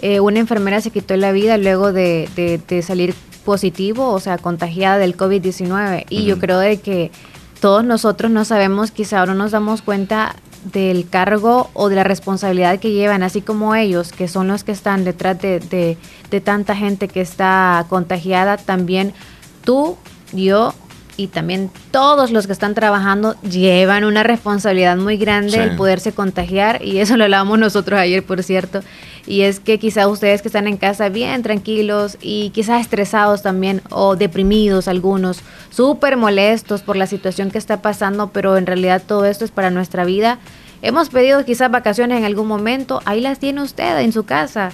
Eh, 0.00 0.20
una 0.20 0.38
enfermera 0.38 0.80
se 0.80 0.90
quitó 0.90 1.16
la 1.16 1.32
vida 1.32 1.58
luego 1.58 1.92
de, 1.92 2.82
salir 2.86 3.14
positivo, 3.44 4.10
o 4.10 4.20
sea, 4.20 4.38
contagiada 4.38 4.98
del 4.98 5.16
COVID-19. 5.16 6.06
Y 6.08 6.24
yo 6.24 6.38
creo 6.38 6.58
de 6.58 6.78
que 6.78 7.10
todos 7.60 7.84
nosotros 7.84 8.30
no 8.30 8.44
sabemos, 8.44 8.90
quizá 8.90 9.20
ahora 9.20 9.34
nos 9.34 9.50
damos 9.50 9.82
cuenta 9.82 10.36
del 10.72 11.08
cargo 11.08 11.70
o 11.74 11.88
de 11.88 11.96
la 11.96 12.04
responsabilidad 12.04 12.78
que 12.78 12.92
llevan, 12.92 13.22
así 13.22 13.40
como 13.40 13.74
ellos, 13.74 14.12
que 14.12 14.28
son 14.28 14.48
los 14.48 14.62
que 14.62 14.72
están 14.72 15.04
detrás 15.04 15.38
de, 15.40 15.96
tanta 16.44 16.76
gente 16.76 17.08
que 17.08 17.20
está 17.20 17.86
contagiada, 17.88 18.56
también 18.56 19.12
tú, 19.64 19.96
yo 20.32 20.74
y 21.16 21.26
también 21.28 21.70
todos 21.90 22.30
los 22.30 22.46
que 22.46 22.52
están 22.52 22.74
trabajando 22.74 23.34
llevan 23.42 24.04
una 24.04 24.22
responsabilidad 24.22 24.96
muy 24.96 25.16
grande 25.16 25.62
el 25.62 25.76
poderse 25.76 26.12
contagiar 26.12 26.84
y 26.84 26.98
eso 26.98 27.16
lo 27.16 27.24
hablábamos 27.24 27.58
nosotros 27.58 27.98
ayer, 27.98 28.24
por 28.24 28.42
cierto. 28.42 28.80
Y 29.26 29.42
es 29.42 29.60
que 29.60 29.78
quizá 29.78 30.08
ustedes 30.08 30.42
que 30.42 30.48
están 30.48 30.66
en 30.66 30.76
casa 30.76 31.08
bien 31.08 31.42
tranquilos 31.42 32.18
y 32.20 32.50
quizás 32.50 32.80
estresados 32.80 33.42
también 33.42 33.82
o 33.90 34.16
deprimidos 34.16 34.88
algunos, 34.88 35.40
súper 35.70 36.16
molestos 36.16 36.82
por 36.82 36.96
la 36.96 37.06
situación 37.06 37.50
que 37.50 37.58
está 37.58 37.82
pasando, 37.82 38.30
pero 38.32 38.56
en 38.56 38.66
realidad 38.66 39.02
todo 39.06 39.26
esto 39.26 39.44
es 39.44 39.50
para 39.50 39.70
nuestra 39.70 40.04
vida. 40.04 40.38
Hemos 40.80 41.10
pedido 41.10 41.44
quizás 41.44 41.70
vacaciones 41.70 42.18
en 42.18 42.24
algún 42.24 42.48
momento, 42.48 43.00
ahí 43.04 43.20
las 43.20 43.38
tiene 43.38 43.62
usted 43.62 44.00
en 44.00 44.12
su 44.12 44.24
casa 44.24 44.72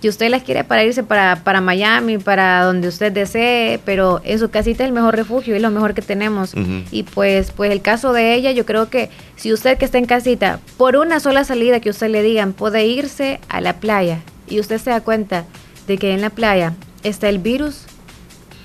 si 0.00 0.08
usted 0.08 0.28
las 0.30 0.42
quiere 0.42 0.64
para 0.64 0.84
irse 0.84 1.02
para, 1.02 1.42
para 1.42 1.60
Miami, 1.60 2.18
para 2.18 2.62
donde 2.64 2.88
usted 2.88 3.12
desee, 3.12 3.80
pero 3.84 4.20
en 4.24 4.38
su 4.38 4.50
casita 4.50 4.84
es 4.84 4.88
el 4.88 4.94
mejor 4.94 5.16
refugio, 5.16 5.56
es 5.56 5.62
lo 5.62 5.70
mejor 5.70 5.94
que 5.94 6.02
tenemos. 6.02 6.52
Y 6.90 7.02
pues, 7.04 7.50
pues 7.52 7.70
el 7.70 7.80
caso 7.80 8.12
de 8.12 8.34
ella, 8.34 8.52
yo 8.52 8.66
creo 8.66 8.90
que 8.90 9.10
si 9.36 9.52
usted 9.52 9.78
que 9.78 9.84
está 9.84 9.98
en 9.98 10.06
casita, 10.06 10.60
por 10.76 10.96
una 10.96 11.20
sola 11.20 11.44
salida 11.44 11.80
que 11.80 11.90
usted 11.90 12.08
le 12.08 12.22
digan, 12.22 12.52
puede 12.52 12.86
irse 12.86 13.40
a 13.48 13.60
la 13.60 13.74
playa 13.80 14.20
y 14.48 14.60
usted 14.60 14.78
se 14.78 14.90
da 14.90 15.00
cuenta 15.00 15.44
de 15.86 15.98
que 15.98 16.12
en 16.12 16.20
la 16.20 16.30
playa 16.30 16.74
está 17.02 17.28
el 17.28 17.38
virus, 17.38 17.84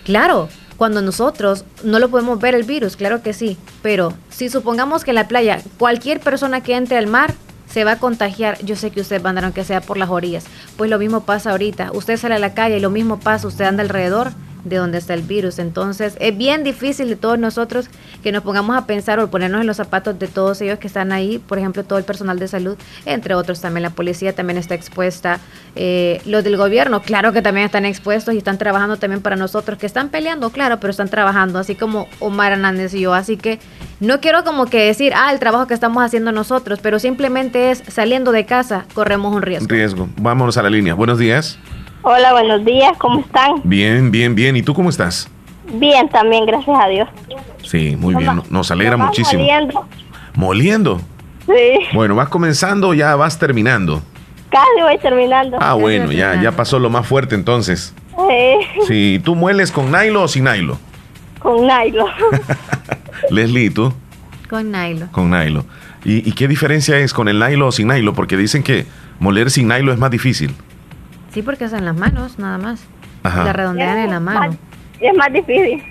claro, 0.04 0.50
cuando 0.78 1.02
nosotros 1.02 1.64
no 1.84 2.00
lo 2.00 2.10
podemos 2.10 2.40
ver 2.40 2.56
el 2.56 2.64
virus, 2.64 2.96
claro 2.96 3.22
que 3.22 3.34
sí, 3.34 3.58
pero 3.84 4.14
si 4.30 4.50
supongamos 4.50 5.04
que 5.04 5.12
en 5.12 5.16
la 5.16 5.28
playa 5.28 5.62
cualquier 5.78 6.20
persona 6.20 6.62
que 6.62 6.76
entre 6.76 6.98
al 6.98 7.08
mar 7.08 7.36
se 7.72 7.84
va 7.84 7.94
a 7.94 8.00
contagiar. 8.00 8.58
Yo 8.64 8.76
sé 8.76 8.92
que 8.92 9.02
ustedes 9.02 9.24
mandaron 9.24 9.54
que 9.54 9.64
sea 9.64 9.82
por 9.82 9.98
las 9.98 10.10
orillas. 10.10 10.46
Pues 10.78 10.90
lo 10.90 11.00
mismo 11.00 11.22
pasa 11.22 11.52
ahorita. 11.52 11.92
Usted 11.94 12.18
sale 12.18 12.36
a 12.36 12.40
la 12.40 12.54
calle 12.54 12.78
y 12.78 12.82
lo 12.82 12.90
mismo 12.90 13.20
pasa. 13.20 13.48
Usted 13.48 13.66
anda 13.66 13.84
alrededor 13.84 14.32
de 14.64 14.78
donde 14.78 14.98
está 14.98 15.14
el 15.14 15.24
virus. 15.24 15.60
Entonces 15.60 16.16
es 16.20 16.38
bien 16.38 16.64
difícil 16.64 17.10
de 17.10 17.16
todos 17.16 17.40
nosotros 17.40 17.90
que 18.22 18.32
nos 18.32 18.44
pongamos 18.44 18.78
a 18.78 18.86
pensar 18.86 19.20
o 19.20 19.30
ponernos 19.30 19.62
en 19.62 19.68
los 19.68 19.78
zapatos 19.78 20.18
de 20.18 20.28
todos 20.28 20.62
ellos 20.62 20.80
que 20.80 20.88
están 20.88 21.12
ahí, 21.12 21.40
por 21.40 21.58
ejemplo, 21.58 21.84
todo 21.84 22.00
el 22.00 22.06
personal 22.06 22.40
de 22.40 22.48
salud, 22.48 22.78
entre 23.06 23.36
otros 23.36 23.62
también 23.62 23.84
la 23.84 23.90
policía 23.90 24.34
también 24.34 24.58
está 24.58 24.76
expuesta, 24.76 25.40
eh, 25.76 26.22
los 26.26 26.44
del 26.44 26.58
gobierno, 26.58 27.02
claro 27.02 27.34
que 27.34 27.42
también 27.42 27.66
están 27.66 27.86
expuestos 27.86 28.34
y 28.34 28.38
están 28.38 28.58
trabajando 28.58 28.98
también 28.98 29.22
para 29.22 29.36
nosotros, 29.36 29.78
que 29.78 29.86
están 29.86 30.10
peleando, 30.10 30.50
claro, 30.52 30.80
pero 30.80 30.92
están 30.92 31.10
trabajando, 31.10 31.60
así 31.60 31.76
como 31.76 32.08
Omar 32.20 32.52
Hernández 32.54 32.94
y 32.94 33.02
yo, 33.02 33.14
así 33.14 33.38
que 33.38 33.60
no 34.00 34.20
quiero 34.20 34.44
como 34.44 34.66
que 34.66 34.86
decir, 34.86 35.14
ah, 35.16 35.32
el 35.32 35.40
trabajo 35.40 35.68
que 35.68 35.74
estamos 35.74 36.04
haciendo 36.04 36.32
nosotros, 36.32 36.80
pero 36.82 37.00
simplemente 37.00 37.72
es 37.72 37.84
saliendo 37.88 38.32
de 38.32 38.46
casa, 38.46 38.86
corremos 38.94 39.36
un 39.36 39.42
riesgo. 39.42 39.68
Riesgo. 39.68 40.10
Vámonos 40.18 40.58
a 40.58 40.64
la 40.64 40.70
línea. 40.70 40.94
Buenos 40.94 41.20
días. 41.20 41.60
Hola, 42.04 42.32
buenos 42.32 42.66
días, 42.66 42.98
¿cómo 42.98 43.20
están? 43.20 43.62
Bien, 43.64 44.10
bien, 44.10 44.34
bien. 44.34 44.56
¿Y 44.56 44.64
tú 44.64 44.74
cómo 44.74 44.90
estás? 44.90 45.30
Bien, 45.74 46.10
también, 46.10 46.46
gracias 46.46 46.78
a 46.80 46.88
Dios. 46.88 47.10
Sí, 47.64 47.96
muy 47.98 48.16
bien. 48.16 48.42
Nos 48.50 48.72
alegra 48.72 48.98
muchísimo. 48.98 49.42
Moliendo. 49.42 49.86
¿Moliendo? 50.36 51.02
Sí. 51.46 51.88
Bueno, 51.94 52.16
¿vas 52.16 52.30
comenzando 52.30 52.90
o 52.90 52.94
ya 52.94 53.16
vas 53.16 53.40
terminando? 53.40 54.02
Casi 54.50 54.82
voy 54.82 54.98
terminando. 54.98 55.58
Ah, 55.62 55.74
bueno, 55.74 56.12
ya, 56.12 56.42
ya 56.42 56.52
pasó 56.52 56.78
lo 56.80 56.90
más 56.90 57.08
fuerte 57.08 57.36
entonces. 57.36 57.94
Sí. 58.18 58.84
Sí, 58.88 59.22
¿tú 59.24 59.36
mueles 59.36 59.72
con 59.72 59.92
nylon 59.92 60.24
o 60.24 60.28
sin 60.28 60.44
nylon? 60.44 60.78
Con 61.40 61.66
nylon. 61.66 62.10
Leslie, 63.30 63.70
¿tú? 63.70 63.94
Con 64.50 64.72
nylon. 64.72 65.08
Con 65.10 65.32
nylon. 65.32 65.66
¿Y, 66.04 66.28
¿Y, 66.28 66.34
qué 66.34 66.48
diferencia 66.48 66.98
es 66.98 67.14
con 67.14 67.30
el 67.30 67.40
nylon 67.40 67.70
o 67.70 67.72
sin 67.72 67.88
nylon? 67.88 68.14
Porque 68.14 68.36
dicen 68.36 68.64
que 68.64 68.86
moler 69.20 69.50
sin 69.52 69.68
nylon 69.68 69.94
es 69.94 70.00
más 70.00 70.12
difícil. 70.12 70.54
Sí, 71.34 71.42
porque 71.42 71.66
es 71.66 71.74
en 71.74 71.86
las 71.86 71.96
manos, 71.96 72.38
nada 72.38 72.58
más. 72.58 72.84
La 73.24 73.54
redondean 73.54 73.98
en 74.00 74.10
la 74.10 74.20
mano. 74.20 74.58
Es 75.08 75.16
más 75.16 75.32
difícil. 75.32 75.84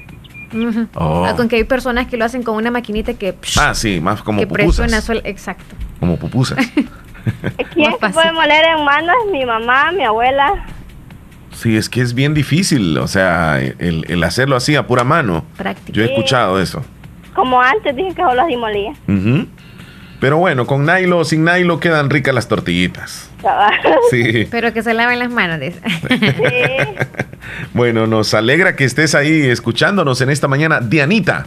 Oh. 0.94 1.24
Ah, 1.24 1.36
con 1.36 1.48
que 1.48 1.56
hay 1.56 1.64
personas 1.64 2.08
que 2.08 2.16
lo 2.16 2.24
hacen 2.24 2.42
con 2.42 2.56
una 2.56 2.70
maquinita 2.70 3.14
que... 3.14 3.34
ah, 3.58 3.74
sí, 3.74 4.00
más 4.00 4.22
como 4.22 4.40
que 4.40 4.46
pupusas. 4.46 5.08
exacto. 5.24 5.76
Como 6.00 6.16
pupusas. 6.16 6.58
¿Quién 7.74 7.92
puede 8.12 8.32
moler 8.32 8.64
en 8.76 8.84
manos? 8.84 9.16
Mi 9.30 9.44
mamá, 9.44 9.92
mi 9.92 10.02
abuela. 10.02 10.66
Sí, 11.52 11.76
es 11.76 11.88
que 11.88 12.00
es 12.00 12.14
bien 12.14 12.32
difícil, 12.32 12.96
o 12.98 13.06
sea, 13.06 13.60
el, 13.60 14.24
hacerlo 14.24 14.56
así 14.56 14.76
a 14.76 14.86
pura 14.86 15.04
mano. 15.04 15.44
Práctico. 15.56 15.92
Yo 15.96 16.02
he 16.02 16.06
escuchado 16.06 16.60
eso. 16.60 16.82
Como 17.34 17.60
antes 17.60 17.94
dije 17.94 18.14
que 18.14 18.22
solo 18.22 18.42
así 18.42 18.56
molía. 18.56 18.92
Pero 20.20 20.36
bueno, 20.36 20.66
con 20.66 20.84
nylon 20.84 21.20
o 21.20 21.24
sin 21.24 21.44
nylon 21.44 21.80
quedan 21.80 22.10
ricas 22.10 22.34
las 22.34 22.48
tortillitas. 22.48 23.30
Sí. 24.10 24.46
Pero 24.50 24.72
que 24.72 24.82
se 24.82 24.92
laven 24.92 25.18
las 25.18 25.30
manos. 25.30 25.60
bueno, 27.72 28.06
nos 28.06 28.34
alegra 28.34 28.76
que 28.76 28.84
estés 28.84 29.14
ahí 29.14 29.46
escuchándonos 29.48 30.20
en 30.20 30.30
esta 30.30 30.48
mañana. 30.48 30.80
Dianita. 30.80 31.46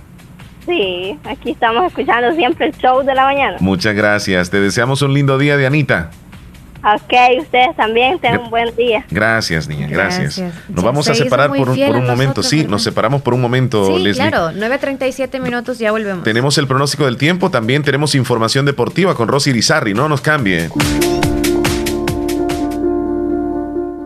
Sí, 0.66 1.20
aquí 1.26 1.52
estamos 1.52 1.86
escuchando 1.88 2.34
siempre 2.36 2.68
el 2.68 2.74
show 2.78 3.04
de 3.04 3.14
la 3.14 3.26
mañana. 3.26 3.58
Muchas 3.60 3.94
gracias. 3.96 4.50
Te 4.50 4.60
deseamos 4.62 5.02
un 5.02 5.14
lindo 5.14 5.38
día, 5.38 5.58
Dianita. 5.58 6.10
Ok, 6.84 7.13
ustedes 7.39 7.76
también 7.78 8.19
tengan 8.19 8.41
un 8.41 8.50
buen 8.50 8.76
día. 8.76 9.06
Gracias, 9.10 9.69
niña, 9.69 9.88
gracias. 9.88 10.41
Nos 10.67 10.84
vamos 10.84 11.08
a 11.08 11.15
separar 11.15 11.50
por, 11.50 11.69
un 11.69 12.06
momento. 12.06 12.43
Sí, 12.43 12.65
nos 12.67 12.84
separamos 12.84 13.22
por 13.22 13.34
un 13.34 13.41
momento, 13.41 13.98
sí, 13.98 14.12
Claro, 14.13 14.52
9.37 14.52 15.39
minutos, 15.39 15.80
ya 15.80 15.91
volvemos. 15.91 16.24
Tenemos 16.24 16.58
el 16.58 16.67
pronóstico 16.67 17.06
del 17.06 17.17
tiempo, 17.17 17.50
también 17.50 17.84
tenemos 17.84 18.15
información 18.15 18.65
deportiva 18.65 19.15
con 19.15 19.30
Rosy 19.30 19.54
Rizarri, 19.54 19.93
no 19.93 20.10
nos 20.10 20.19
cambie. 20.22 20.69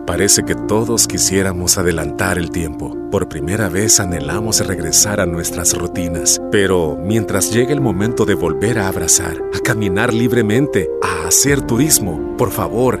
Parece 0.06 0.44
que 0.44 0.54
todos 0.54 1.06
quisiéramos 1.06 1.78
adelantar 1.78 2.38
el 2.38 2.50
tiempo. 2.50 2.97
Por 3.10 3.26
primera 3.26 3.70
vez 3.70 4.00
anhelamos 4.00 4.66
regresar 4.66 5.18
a 5.20 5.24
nuestras 5.24 5.76
rutinas. 5.76 6.42
Pero 6.52 6.98
mientras 7.00 7.50
llegue 7.50 7.72
el 7.72 7.80
momento 7.80 8.26
de 8.26 8.34
volver 8.34 8.78
a 8.78 8.88
abrazar, 8.88 9.38
a 9.54 9.60
caminar 9.60 10.12
libremente, 10.12 10.90
a 11.02 11.26
hacer 11.26 11.62
turismo, 11.62 12.36
por 12.36 12.50
favor, 12.50 13.00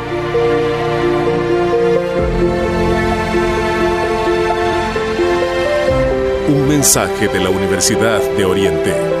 Mensaje 6.71 7.27
de 7.27 7.39
la 7.41 7.49
Universidad 7.49 8.21
de 8.37 8.45
Oriente. 8.45 9.20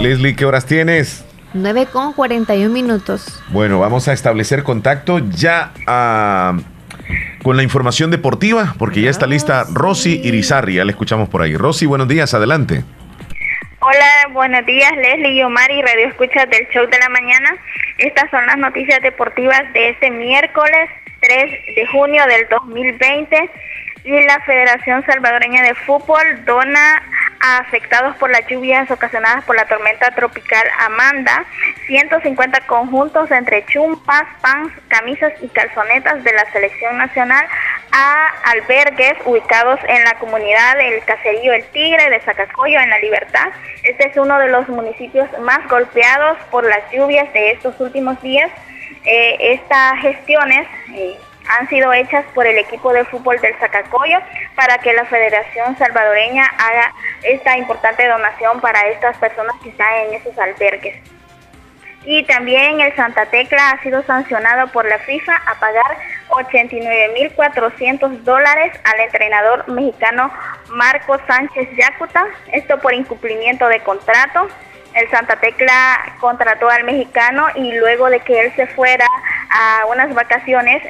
Leslie, 0.00 0.34
¿qué 0.34 0.44
horas 0.44 0.66
tienes? 0.66 1.22
9 1.54 1.86
con 1.92 2.14
41 2.14 2.68
minutos. 2.68 3.40
Bueno, 3.50 3.78
vamos 3.78 4.08
a 4.08 4.12
establecer 4.12 4.64
contacto 4.64 5.20
ya 5.20 5.72
a 5.86 6.56
con 7.42 7.56
la 7.56 7.62
información 7.62 8.10
deportiva, 8.10 8.74
porque 8.78 9.02
ya 9.02 9.10
está 9.10 9.26
lista 9.26 9.64
Rosy 9.72 10.20
Irizarri, 10.22 10.74
ya 10.74 10.84
la 10.84 10.92
escuchamos 10.92 11.28
por 11.28 11.42
ahí. 11.42 11.56
Rosy, 11.56 11.86
buenos 11.86 12.08
días, 12.08 12.34
adelante. 12.34 12.84
Hola, 13.80 14.28
buenos 14.32 14.64
días, 14.64 14.92
Leslie 14.96 15.32
y 15.32 15.42
Omar 15.42 15.70
y 15.70 15.82
Radio 15.82 16.06
Escucha 16.08 16.46
del 16.46 16.68
Show 16.68 16.86
de 16.86 16.98
la 16.98 17.08
Mañana. 17.08 17.56
Estas 17.98 18.30
son 18.30 18.46
las 18.46 18.56
noticias 18.56 19.02
deportivas 19.02 19.60
de 19.72 19.90
este 19.90 20.10
miércoles 20.10 20.88
3 21.20 21.76
de 21.76 21.86
junio 21.86 22.22
del 22.26 22.48
2020 22.48 23.50
y 24.04 24.20
la 24.22 24.40
Federación 24.40 25.04
Salvadoreña 25.06 25.62
de 25.62 25.74
Fútbol 25.74 26.44
dona 26.44 27.02
a 27.40 27.58
afectados 27.58 28.16
por 28.16 28.30
las 28.30 28.46
lluvias 28.46 28.90
ocasionadas 28.90 29.44
por 29.44 29.56
la 29.56 29.66
tormenta 29.66 30.10
tropical 30.12 30.62
Amanda 30.80 31.44
150 31.86 32.60
conjuntos 32.66 33.30
entre 33.30 33.64
chumpas, 33.66 34.24
pants, 34.40 34.72
camisas 34.88 35.32
y 35.40 35.48
calzonetas 35.48 36.22
de 36.22 36.32
la 36.32 36.50
selección 36.52 36.96
nacional 36.98 37.44
a 37.92 38.28
albergues 38.52 39.14
ubicados 39.24 39.78
en 39.86 40.04
la 40.04 40.14
comunidad 40.14 40.76
del 40.76 41.04
Caserío 41.04 41.52
El 41.52 41.64
Tigre 41.66 42.10
de 42.10 42.20
Zacacoyo 42.20 42.78
en 42.80 42.90
La 42.90 42.98
Libertad. 43.00 43.48
Este 43.82 44.08
es 44.08 44.16
uno 44.16 44.38
de 44.38 44.48
los 44.48 44.68
municipios 44.68 45.28
más 45.40 45.68
golpeados 45.68 46.38
por 46.50 46.64
las 46.64 46.90
lluvias 46.90 47.30
de 47.32 47.52
estos 47.52 47.78
últimos 47.80 48.20
días. 48.22 48.50
Eh, 49.04 49.36
estas 49.54 50.00
gestiones 50.00 50.66
eh, 50.94 51.16
han 51.48 51.68
sido 51.68 51.92
hechas 51.92 52.24
por 52.34 52.46
el 52.46 52.58
equipo 52.58 52.92
de 52.92 53.04
fútbol 53.04 53.38
del 53.40 53.54
Zacacoyo 53.56 54.18
para 54.54 54.78
que 54.78 54.92
la 54.92 55.04
Federación 55.06 55.76
Salvadoreña 55.78 56.44
haga 56.58 56.92
esta 57.22 57.56
importante 57.56 58.06
donación 58.06 58.60
para 58.60 58.88
estas 58.88 59.16
personas 59.18 59.54
que 59.62 59.70
están 59.70 59.94
en 60.06 60.14
esos 60.14 60.38
albergues. 60.38 60.96
Y 62.04 62.24
también 62.24 62.80
el 62.80 62.94
Santa 62.96 63.26
Tecla 63.26 63.70
ha 63.70 63.82
sido 63.82 64.02
sancionado 64.02 64.66
por 64.72 64.84
la 64.86 64.98
FIFA 64.98 65.36
a 65.36 65.54
pagar 65.60 65.98
89.400 66.30 68.22
dólares 68.22 68.72
al 68.84 69.00
entrenador 69.00 69.68
mexicano 69.68 70.32
Marco 70.70 71.16
Sánchez 71.26 71.68
Yacuta, 71.76 72.26
esto 72.52 72.78
por 72.80 72.92
incumplimiento 72.92 73.68
de 73.68 73.80
contrato. 73.80 74.48
El 74.94 75.10
Santa 75.10 75.36
Tecla 75.36 76.16
contrató 76.20 76.68
al 76.68 76.84
mexicano 76.84 77.46
y 77.54 77.72
luego 77.72 78.10
de 78.10 78.20
que 78.20 78.40
él 78.40 78.52
se 78.56 78.66
fuera 78.66 79.06
a 79.50 79.86
unas 79.86 80.14
vacaciones, 80.14 80.82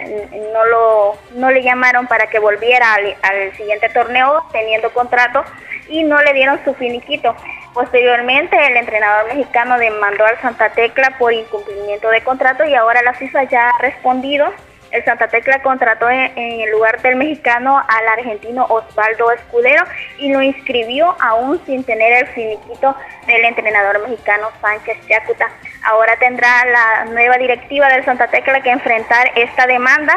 no, 0.53 0.64
lo, 0.66 1.18
no 1.34 1.50
le 1.50 1.62
llamaron 1.62 2.07
para 2.07 2.26
que 2.28 2.38
volviera 2.38 2.94
al, 2.94 3.16
al 3.22 3.53
siguiente 3.57 3.88
torneo 3.88 4.44
teniendo 4.53 4.92
contrato 4.92 5.44
y 5.88 6.05
no 6.05 6.20
le 6.22 6.32
dieron 6.32 6.61
su 6.64 6.74
finiquito. 6.74 7.34
Posteriormente, 7.74 8.57
el 8.66 8.76
entrenador 8.76 9.34
mexicano 9.34 9.78
demandó 9.78 10.26
al 10.26 10.38
Santa 10.40 10.70
Tecla 10.70 11.16
por 11.18 11.32
incumplimiento 11.32 12.09
de 12.11 12.22
contrato 12.22 12.64
y 12.64 12.74
ahora 12.74 13.03
la 13.03 13.14
FIFA 13.14 13.44
ya 13.44 13.68
ha 13.68 13.78
respondido. 13.80 14.53
El 14.93 15.05
Santa 15.05 15.28
Tecla 15.28 15.62
contrató 15.62 16.09
en, 16.09 16.30
el 16.36 16.70
lugar 16.70 17.01
del 17.03 17.16
mexicano 17.16 17.78
al 17.78 18.09
argentino 18.09 18.66
Osvaldo 18.66 19.32
Escudero 19.32 19.84
y 20.18 20.32
lo 20.32 20.43
inscribió 20.43 21.16
aún 21.20 21.61
sin 21.66 21.82
tener 21.84 22.12
el 22.12 22.26
finiquito 22.28 22.95
del 23.26 23.45
entrenador 23.45 24.07
mexicano 24.07 24.49
Sánchez 24.61 24.99
Yacuta. 25.09 25.49
Ahora 25.84 26.16
tendrá 26.16 26.64
la 26.66 27.05
nueva 27.07 27.38
directiva 27.38 27.88
del 27.88 28.05
Santa 28.05 28.28
Tecla 28.28 28.61
que 28.61 28.70
enfrentar 28.70 29.30
esta 29.34 29.66
demanda 29.66 30.14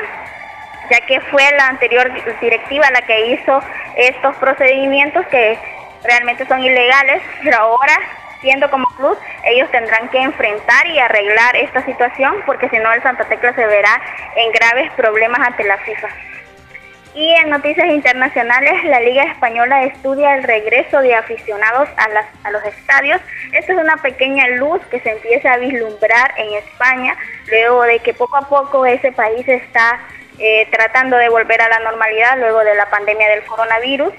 ya 0.89 1.01
que 1.01 1.19
fue 1.21 1.43
la 1.57 1.67
anterior 1.67 2.11
directiva 2.41 2.89
la 2.91 3.01
que 3.01 3.27
hizo 3.31 3.59
estos 3.95 4.35
procedimientos 4.37 5.25
que 5.27 5.57
realmente 6.03 6.45
son 6.45 6.63
ilegales, 6.63 7.21
pero 7.43 7.57
ahora, 7.57 7.97
como 8.69 8.87
club, 8.95 9.17
ellos 9.45 9.69
tendrán 9.71 10.09
que 10.09 10.19
enfrentar 10.19 10.87
y 10.87 10.99
arreglar 10.99 11.55
esta 11.55 11.83
situación, 11.85 12.35
porque 12.45 12.69
si 12.69 12.77
no 12.77 12.91
el 12.93 13.01
Santa 13.01 13.25
Tecla 13.25 13.53
se 13.53 13.65
verá 13.65 14.01
en 14.35 14.51
graves 14.51 14.91
problemas 14.93 15.39
ante 15.47 15.63
la 15.63 15.77
FIFA. 15.77 16.07
Y 17.15 17.33
en 17.33 17.49
noticias 17.49 17.87
internacionales, 17.87 18.83
la 18.83 18.99
Liga 18.99 19.23
Española 19.23 19.83
estudia 19.83 20.35
el 20.35 20.43
regreso 20.43 20.99
de 20.99 21.15
aficionados 21.15 21.87
a, 21.95 22.09
las, 22.09 22.25
a 22.43 22.51
los 22.51 22.61
estadios. 22.65 23.21
Esto 23.53 23.71
es 23.71 23.79
una 23.79 23.95
pequeña 23.97 24.47
luz 24.49 24.81
que 24.91 24.99
se 24.99 25.11
empieza 25.11 25.53
a 25.53 25.57
vislumbrar 25.57 26.33
en 26.37 26.55
España, 26.55 27.15
luego 27.47 27.83
de 27.83 27.99
que 27.99 28.13
poco 28.13 28.35
a 28.35 28.49
poco 28.49 28.85
ese 28.85 29.13
país 29.13 29.47
está 29.47 30.01
eh, 30.39 30.67
tratando 30.69 31.15
de 31.15 31.29
volver 31.29 31.61
a 31.61 31.69
la 31.69 31.79
normalidad 31.79 32.37
luego 32.37 32.59
de 32.65 32.75
la 32.75 32.89
pandemia 32.89 33.29
del 33.29 33.45
coronavirus. 33.45 34.13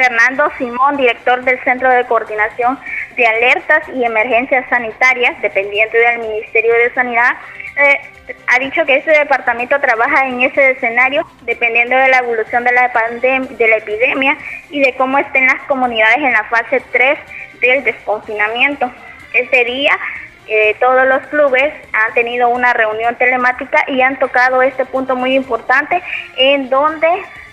Fernando 0.00 0.50
Simón, 0.56 0.96
director 0.96 1.44
del 1.44 1.62
Centro 1.62 1.90
de 1.90 2.06
Coordinación 2.06 2.78
de 3.16 3.26
Alertas 3.26 3.82
y 3.94 4.02
Emergencias 4.02 4.64
Sanitarias, 4.70 5.38
dependiente 5.42 5.98
del 5.98 6.20
Ministerio 6.20 6.72
de 6.72 6.94
Sanidad, 6.94 7.36
eh, 7.76 8.00
ha 8.46 8.58
dicho 8.58 8.86
que 8.86 8.96
ese 8.96 9.10
departamento 9.10 9.78
trabaja 9.78 10.26
en 10.26 10.40
ese 10.40 10.70
escenario 10.70 11.26
dependiendo 11.42 11.96
de 11.96 12.08
la 12.08 12.18
evolución 12.18 12.64
de 12.64 12.72
la, 12.72 12.88
de 12.88 13.68
la 13.68 13.76
epidemia 13.76 14.38
y 14.70 14.80
de 14.80 14.94
cómo 14.94 15.18
estén 15.18 15.46
las 15.46 15.60
comunidades 15.64 16.16
en 16.16 16.32
la 16.32 16.44
fase 16.44 16.82
3 16.92 17.18
del 17.60 17.84
desconfinamiento. 17.84 18.90
Ese 19.34 19.64
día 19.66 19.98
eh, 20.46 20.76
todos 20.80 21.06
los 21.06 21.20
clubes 21.26 21.74
han 21.92 22.14
tenido 22.14 22.48
una 22.48 22.72
reunión 22.72 23.16
telemática 23.16 23.84
y 23.86 24.00
han 24.00 24.18
tocado 24.18 24.62
este 24.62 24.86
punto 24.86 25.14
muy 25.14 25.34
importante 25.36 26.02
en 26.38 26.70
donde 26.70 27.06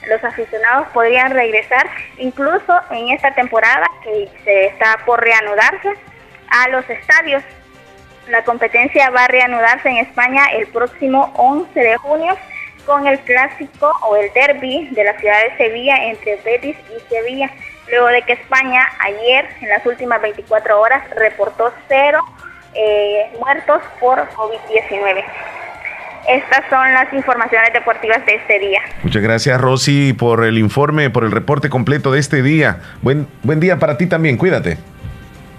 los 0.08 0.24
aficionados 0.24 0.88
podrían 0.94 1.32
regresar 1.32 1.88
incluso 2.18 2.80
en 2.92 3.10
esta 3.10 3.34
temporada 3.36 3.86
que 4.04 4.30
se 4.44 4.66
está 4.68 4.98
por 5.06 5.22
reanudarse 5.22 5.94
a 6.50 6.70
los 6.70 6.90
estadios. 6.90 7.44
La 8.28 8.44
competencia 8.44 9.10
va 9.10 9.26
a 9.26 9.28
reanudarse 9.28 9.90
en 9.90 9.98
España 9.98 10.46
el 10.54 10.68
próximo 10.68 11.32
11 11.36 11.80
de 11.80 11.98
junio 11.98 12.38
con 12.86 13.06
el 13.06 13.20
clásico 13.20 13.92
o 14.02 14.16
el 14.16 14.32
derby 14.34 14.90
de 14.92 15.04
la 15.04 15.18
ciudad 15.20 15.38
de 15.44 15.58
Sevilla 15.58 16.06
entre 16.06 16.38
Betis 16.38 16.78
y 16.96 17.14
Sevilla, 17.14 17.52
luego 17.90 18.08
de 18.08 18.22
que 18.22 18.34
España 18.34 18.82
ayer 19.00 19.48
en 19.62 19.70
las 19.70 19.86
últimas 19.86 20.22
24 20.22 20.80
horas 20.80 21.04
reportó 21.12 21.74
cero 21.88 22.22
eh, 22.74 23.30
muertos 23.40 23.82
por 24.00 24.28
COVID-19. 24.30 25.24
Estas 26.28 26.70
son 26.70 26.94
las 26.94 27.12
informaciones 27.14 27.72
deportivas 27.72 28.26
de 28.26 28.36
este 28.36 28.60
día. 28.60 28.82
Muchas 29.02 29.24
gracias, 29.24 29.62
Rosy, 29.62 30.12
por 30.12 30.44
el 30.44 30.58
informe, 30.58 31.10
por 31.10 31.24
el 31.24 31.32
reporte 31.32 31.70
completo 31.70 32.12
de 32.12 32.20
este 32.20 32.42
día. 32.42 32.82
Buen, 33.02 33.28
buen 33.44 33.62
día 33.62 33.80
para 33.80 33.98
ti 33.98 34.08
también, 34.08 34.36
cuídate. 34.36 34.78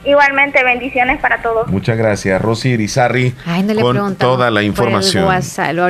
Igualmente, 0.05 0.63
bendiciones 0.63 1.21
para 1.21 1.41
todos. 1.41 1.69
Muchas 1.69 1.97
gracias, 1.97 2.41
Rosy 2.41 2.71
Irizarri, 2.71 3.35
con 3.81 4.17
toda 4.17 4.51
la 4.51 4.63
información. 4.63 5.27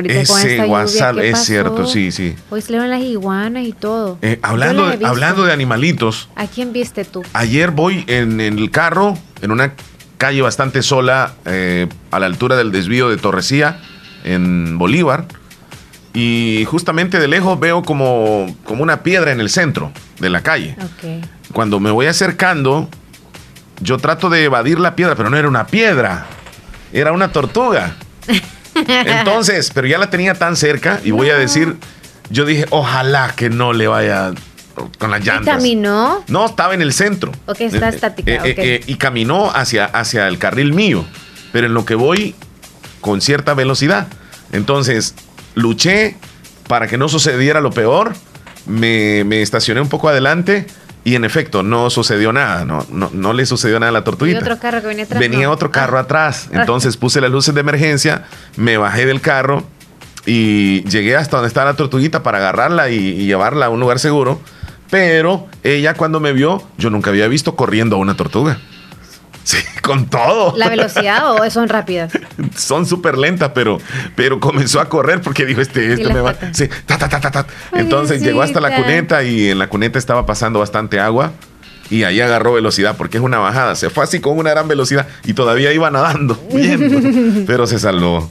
Ese 0.05 0.65
WhatsApp 0.65 1.17
es 1.19 1.39
cierto, 1.39 1.85
sí, 1.85 2.11
sí. 2.11 2.35
Hoy 2.49 2.61
se 2.61 2.71
las 2.71 3.01
iguanas 3.01 3.63
y 3.63 3.73
todo. 3.73 4.17
Eh, 4.21 4.39
hablando, 4.41 4.91
hablando 5.05 5.43
de 5.43 5.51
animalitos. 5.51 6.29
¿A 6.35 6.47
quién 6.47 6.71
viste 6.71 7.03
tú? 7.03 7.21
Ayer 7.33 7.71
voy 7.71 8.05
en, 8.07 8.39
el 8.39 8.71
carro, 8.71 9.17
en 9.41 9.51
una 9.51 9.73
calle 10.17 10.41
bastante 10.41 10.83
sola, 10.83 11.33
eh, 11.45 11.87
a 12.11 12.19
la 12.19 12.25
altura 12.25 12.55
del 12.55 12.71
desvío 12.71 13.09
de 13.09 13.17
Torresía 13.17 13.79
en 14.33 14.77
Bolívar. 14.77 15.25
Y 16.13 16.65
justamente 16.65 17.19
de 17.19 17.27
lejos 17.27 17.59
veo 17.59 17.83
como, 17.83 18.47
como 18.63 18.83
una 18.83 19.03
piedra 19.03 19.31
en 19.31 19.39
el 19.39 19.49
centro 19.49 19.91
de 20.19 20.29
la 20.29 20.41
calle. 20.41 20.75
Cuando 21.53 21.79
me 21.79 21.91
voy 21.91 22.07
acercando, 22.07 22.89
yo 23.81 23.97
trato 23.97 24.29
de 24.29 24.43
evadir 24.45 24.79
la 24.79 24.95
piedra, 24.95 25.15
pero 25.15 25.29
no 25.29 25.37
era 25.37 25.47
una 25.47 25.67
piedra, 25.67 26.25
era 26.91 27.11
una 27.11 27.31
tortuga. 27.31 27.95
Entonces, 28.75 29.71
pero 29.73 29.87
ya 29.87 29.97
la 29.97 30.09
tenía 30.09 30.33
tan 30.33 30.55
cerca 30.55 30.99
y 31.03 31.11
voy 31.11 31.29
a 31.29 31.35
decir, 31.35 31.77
yo 32.29 32.45
dije, 32.45 32.65
ojalá 32.71 33.33
que 33.35 33.49
no 33.49 33.73
le 33.73 33.87
vaya 33.87 34.31
con 34.97 35.11
las 35.11 35.23
llantas. 35.25 35.55
¿Y 35.55 35.57
caminó? 35.57 36.23
No, 36.27 36.45
estaba 36.45 36.73
en 36.73 36.81
el 36.81 36.93
centro. 36.93 37.31
Ok, 37.45 37.61
está 37.61 37.89
eh, 37.89 37.95
estática. 37.95 38.31
Eh, 38.31 38.55
eh, 38.57 38.83
y 38.87 38.95
caminó 38.95 39.51
hacia, 39.51 39.85
hacia 39.85 40.27
el 40.27 40.37
carril 40.39 40.73
mío, 40.73 41.05
pero 41.51 41.67
en 41.67 41.73
lo 41.73 41.85
que 41.85 41.95
voy 41.95 42.35
con 43.01 43.21
cierta 43.21 43.53
velocidad. 43.53 44.07
Entonces, 44.51 45.15
luché 45.55 46.17
para 46.67 46.87
que 46.87 46.97
no 46.97 47.09
sucediera 47.09 47.61
lo 47.61 47.71
peor, 47.71 48.13
me, 48.65 49.41
estacioné 49.41 49.81
un 49.81 49.89
poco 49.89 50.09
adelante 50.09 50.67
y 51.03 51.15
en 51.15 51.25
efecto 51.25 51.63
no 51.63 51.89
sucedió 51.89 52.31
nada, 52.31 52.65
no, 52.65 52.85
no, 52.89 53.33
le 53.33 53.45
sucedió 53.45 53.79
nada 53.79 53.89
a 53.89 53.93
la 53.93 54.03
tortuguita. 54.03 54.39
otro 54.39 54.59
carro 54.59 54.81
que 54.81 54.87
venía 54.87 55.05
atrás? 55.05 55.19
Venía 55.19 55.49
otro 55.49 55.71
carro 55.71 55.97
ah. 55.97 56.01
atrás, 56.01 56.49
entonces 56.51 56.97
puse 56.97 57.21
las 57.21 57.31
luces 57.31 57.55
de 57.55 57.61
emergencia, 57.61 58.25
me 58.57 58.77
bajé 58.77 59.05
del 59.05 59.21
carro 59.21 59.63
y 60.25 60.83
llegué 60.83 61.15
hasta 61.15 61.37
donde 61.37 61.47
estaba 61.47 61.71
la 61.71 61.77
tortuguita 61.77 62.21
para 62.21 62.37
agarrarla 62.37 62.89
y 62.89 63.25
llevarla 63.25 63.67
a 63.67 63.69
un 63.69 63.79
lugar 63.79 63.97
seguro, 63.97 64.39
pero 64.89 65.47
ella 65.63 65.93
cuando 65.93 66.19
me 66.19 66.33
vio, 66.33 66.63
yo 66.77 66.89
nunca 66.89 67.09
había 67.09 67.27
visto 67.27 67.55
corriendo 67.55 67.95
a 67.95 67.99
una 67.99 68.15
tortuga. 68.15 68.59
Sí, 69.49 69.57
con 69.81 70.05
todo. 70.05 70.55
¿La 70.57 70.69
velocidad 70.69 71.33
o 71.33 71.49
son 71.49 71.69
rápidas? 71.69 72.13
son 72.55 72.85
súper 72.85 73.17
lentas, 73.17 73.49
pero, 73.55 73.79
pero 74.15 74.39
comenzó 74.39 74.79
a 74.79 74.87
correr 74.87 75.21
porque 75.21 75.43
dijo, 75.43 75.59
este, 75.59 75.91
este 75.91 76.13
me 76.13 76.21
va. 76.21 76.35
Sí, 76.51 76.69
ta, 76.85 76.99
ta, 76.99 77.09
ta, 77.09 77.19
ta, 77.19 77.47
Entonces 77.73 78.21
llegó 78.21 78.43
hasta 78.43 78.61
la 78.61 78.75
cuneta 78.75 79.23
y 79.23 79.49
en 79.49 79.57
la 79.57 79.67
cuneta 79.67 79.97
estaba 79.97 80.27
pasando 80.27 80.59
bastante 80.59 80.99
agua 80.99 81.31
y 81.89 82.03
ahí 82.03 82.21
agarró 82.21 82.53
velocidad 82.53 82.95
porque 82.95 83.17
es 83.17 83.23
una 83.23 83.39
bajada. 83.39 83.75
Se 83.75 83.89
fue 83.89 84.03
así 84.03 84.19
con 84.19 84.37
una 84.37 84.51
gran 84.51 84.67
velocidad 84.67 85.07
y 85.25 85.33
todavía 85.33 85.73
iba 85.73 85.89
nadando, 85.89 86.35
bien, 86.53 87.45
pero 87.47 87.65
se 87.65 87.79
salvó. 87.79 88.29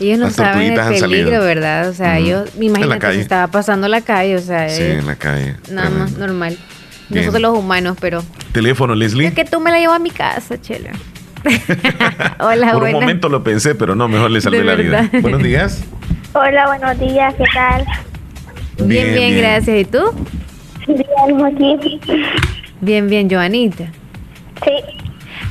Ellos 0.00 0.18
no 0.18 0.30
saben 0.30 0.76
el 0.76 1.00
peligro, 1.00 1.38
¿verdad? 1.38 1.88
O 1.88 1.94
sea, 1.94 2.18
yo 2.18 2.46
me 2.58 2.64
imagino 2.64 2.98
que 2.98 3.20
estaba 3.20 3.46
pasando 3.46 3.86
la 3.86 4.00
calle, 4.00 4.34
o 4.34 4.40
sea. 4.40 4.68
Sí, 4.68 4.82
en 4.82 5.06
la 5.06 5.14
calle. 5.14 5.54
Nada 5.70 5.90
más 5.90 6.12
normal. 6.12 6.58
Nosotros 7.10 7.40
los 7.40 7.58
humanos, 7.58 7.96
pero. 8.00 8.22
Teléfono, 8.52 8.94
Leslie. 8.94 9.28
Es 9.28 9.34
que 9.34 9.44
tú 9.44 9.60
me 9.60 9.70
la 9.70 9.78
llevas 9.78 9.96
a 9.96 9.98
mi 9.98 10.10
casa, 10.10 10.60
Chela. 10.60 10.90
Hola, 12.40 12.72
Por 12.72 12.82
un 12.82 12.92
momento 12.92 13.28
lo 13.28 13.42
pensé, 13.42 13.74
pero 13.74 13.94
no, 13.94 14.08
mejor 14.08 14.30
le 14.30 14.40
salvé 14.40 14.64
la 14.64 14.74
vida. 14.74 15.08
Buenos 15.20 15.42
días. 15.42 15.84
Hola, 16.34 16.66
buenos 16.66 16.98
días, 16.98 17.34
¿qué 17.34 17.44
tal? 17.54 17.86
Bien, 18.84 19.14
bien, 19.14 19.38
gracias. 19.38 19.80
¿Y 19.80 19.84
tú? 19.84 19.98
Bien, 20.86 21.44
aquí. 21.44 22.00
Bien, 22.80 23.08
bien, 23.08 23.30
Joanita. 23.30 23.90
Sí. 24.64 24.72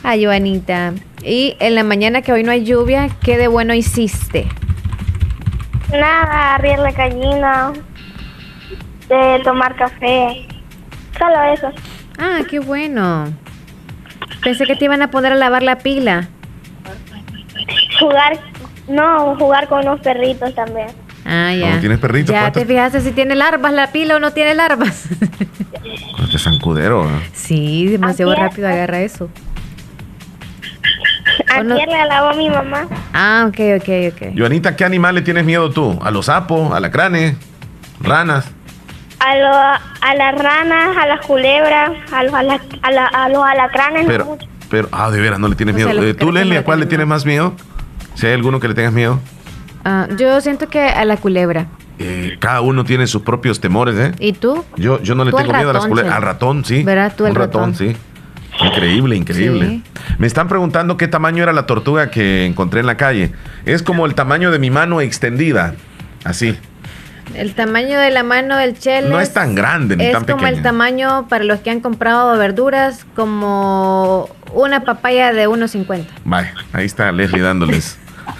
Ah, 0.03 0.15
Joanita. 0.21 0.93
Y 1.23 1.55
en 1.59 1.75
la 1.75 1.83
mañana 1.83 2.21
que 2.21 2.31
hoy 2.31 2.43
no 2.43 2.51
hay 2.51 2.63
lluvia, 2.63 3.09
¿qué 3.21 3.37
de 3.37 3.47
bueno 3.47 3.73
hiciste? 3.73 4.47
Nada, 5.91 6.55
arriar 6.55 6.79
la 6.79 6.91
gallina. 6.91 7.73
de 9.09 9.41
tomar 9.43 9.75
café. 9.75 10.47
Solo 11.17 11.43
eso. 11.53 11.71
Ah, 12.19 12.39
qué 12.49 12.59
bueno. 12.59 13.33
Pensé 14.43 14.65
que 14.65 14.75
te 14.75 14.85
iban 14.85 15.01
a 15.01 15.09
poner 15.11 15.31
a 15.33 15.35
lavar 15.35 15.63
la 15.63 15.79
pila. 15.79 16.27
Jugar, 17.99 18.39
no, 18.87 19.35
jugar 19.37 19.67
con 19.67 19.79
unos 19.79 19.99
perritos 20.01 20.53
también. 20.55 20.87
Ah, 21.25 21.53
ya. 21.53 21.75
¿No 21.75 21.79
tienes 21.79 21.99
perrito? 21.99 22.31
Ya 22.31 22.41
¿Cuántos? 22.41 22.63
te 22.63 22.67
fijaste 22.67 23.01
si 23.01 23.11
tiene 23.11 23.35
larvas 23.35 23.73
la 23.73 23.91
pila 23.91 24.15
o 24.15 24.19
no 24.19 24.31
tiene 24.31 24.53
larvas. 24.55 25.07
Este 26.23 26.39
zancudero. 26.39 27.05
¿eh? 27.05 27.29
sí, 27.33 27.87
demasiado 27.87 28.35
rápido 28.35 28.67
agarra 28.67 28.99
eso. 28.99 29.29
Ayer 31.49 31.87
le 31.87 32.05
lavó 32.05 32.29
a 32.29 32.33
mi 32.33 32.49
mamá. 32.49 32.87
Ah, 33.13 33.45
ok, 33.47 33.59
ok, 33.77 33.89
ok. 34.13 34.37
Joanita, 34.37 34.75
¿qué 34.75 34.83
animal 34.83 35.15
le 35.15 35.21
tienes 35.21 35.45
miedo 35.45 35.69
tú? 35.71 35.97
¿A 36.01 36.11
los 36.11 36.25
sapos, 36.25 36.73
alacranes, 36.73 37.35
ranas? 38.01 38.51
A, 39.19 39.35
lo, 39.35 39.47
a 39.47 40.15
las 40.15 40.35
ranas, 40.41 40.95
a 40.95 41.07
las 41.07 41.25
culebras, 41.25 41.91
a 42.11 42.23
los, 42.23 42.33
ala- 42.33 42.61
a 42.83 42.91
la- 42.91 43.07
a 43.07 43.29
los 43.29 43.43
alacranes. 43.43 44.03
no 44.03 44.07
Pero, 44.09 44.25
mucho. 44.25 44.47
pero, 44.69 44.89
ah, 44.91 45.09
de 45.09 45.19
veras, 45.19 45.39
no 45.39 45.47
le 45.47 45.55
tienes 45.55 45.75
O 45.75 45.79
sea, 45.79 45.87
miedo. 45.87 46.03
Eh, 46.03 46.13
¿Tú, 46.13 46.31
Leslie, 46.31 46.53
le 46.53 46.59
a 46.59 46.63
cuál 46.63 46.79
le 46.79 46.85
tienes 46.85 47.07
más 47.07 47.25
miedo? 47.25 47.53
Si 48.15 48.27
hay 48.27 48.33
alguno 48.33 48.59
que 48.59 48.67
le 48.67 48.73
tengas 48.75 48.93
miedo. 48.93 49.19
Ah, 49.83 50.07
yo 50.17 50.39
siento 50.41 50.67
que 50.69 50.81
a 50.81 51.03
la 51.05 51.17
culebra. 51.17 51.67
Eh, 51.99 52.37
cada 52.39 52.61
uno 52.61 52.83
tiene 52.83 53.07
sus 53.07 53.23
propios 53.23 53.59
temores, 53.59 53.95
¿eh? 53.97 54.11
¿Y 54.19 54.33
tú? 54.33 54.63
Yo, 54.75 55.01
yo 55.01 55.15
no 55.15 55.25
le 55.25 55.31
tengo 55.31 55.51
miedo 55.51 55.71
a 55.71 55.73
las 55.73 55.87
culebras. 55.87 56.15
Al 56.15 56.21
ratón, 56.21 56.63
sí. 56.63 56.83
¿Verdad? 56.83 57.13
Tú 57.17 57.25
al 57.25 57.31
Un 57.31 57.35
ratón, 57.37 57.71
ratón. 57.73 57.75
sí. 57.75 57.97
Increíble, 58.63 59.15
increíble. 59.15 59.67
Sí. 59.67 59.83
Me 60.17 60.27
están 60.27 60.47
preguntando 60.47 60.97
qué 60.97 61.07
tamaño 61.07 61.41
era 61.43 61.53
la 61.53 61.65
tortuga 61.65 62.09
que 62.11 62.45
encontré 62.45 62.79
en 62.81 62.85
la 62.87 62.97
calle. 62.97 63.31
Es 63.65 63.81
como 63.83 64.05
el 64.05 64.13
tamaño 64.15 64.51
de 64.51 64.59
mi 64.59 64.69
mano 64.71 65.01
extendida. 65.01 65.75
Así. 66.23 66.57
El 67.35 67.53
tamaño 67.55 67.99
de 67.99 68.09
la 68.11 68.23
mano 68.23 68.57
del 68.57 68.77
chelo. 68.79 69.09
No 69.09 69.19
es 69.19 69.33
tan 69.33 69.53
grande 69.55 69.95
ni 69.97 70.05
es 70.05 70.11
tan 70.13 70.25
como 70.25 70.47
el 70.47 70.61
tamaño 70.61 71.27
para 71.27 71.43
los 71.43 71.59
que 71.59 71.69
han 71.69 71.79
comprado 71.81 72.37
verduras, 72.37 73.05
como 73.15 74.29
una 74.53 74.81
papaya 74.83 75.33
de 75.33 75.47
1.50. 75.47 76.05
Vaya, 76.25 76.53
ahí 76.73 76.85
está 76.85 77.11
Leslie 77.11 77.41
dándoles. 77.41 77.97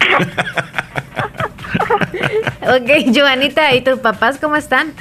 ok, 2.62 3.14
Joanita, 3.14 3.74
¿y 3.74 3.80
tus 3.82 3.98
papás 4.00 4.38
cómo 4.40 4.56
están? 4.56 4.92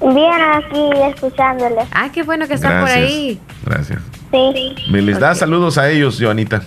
Bien 0.00 0.30
aquí 0.52 0.90
escuchándole. 1.14 1.82
Ah, 1.92 2.08
qué 2.12 2.22
bueno 2.22 2.46
que 2.46 2.54
están 2.54 2.80
por 2.80 2.90
ahí. 2.90 3.40
Gracias. 3.64 3.98
Sí. 4.30 4.74
Me 4.90 5.00
les 5.00 5.18
da 5.18 5.34
saludos 5.34 5.78
a 5.78 5.88
ellos, 5.88 6.18
Joanita. 6.20 6.62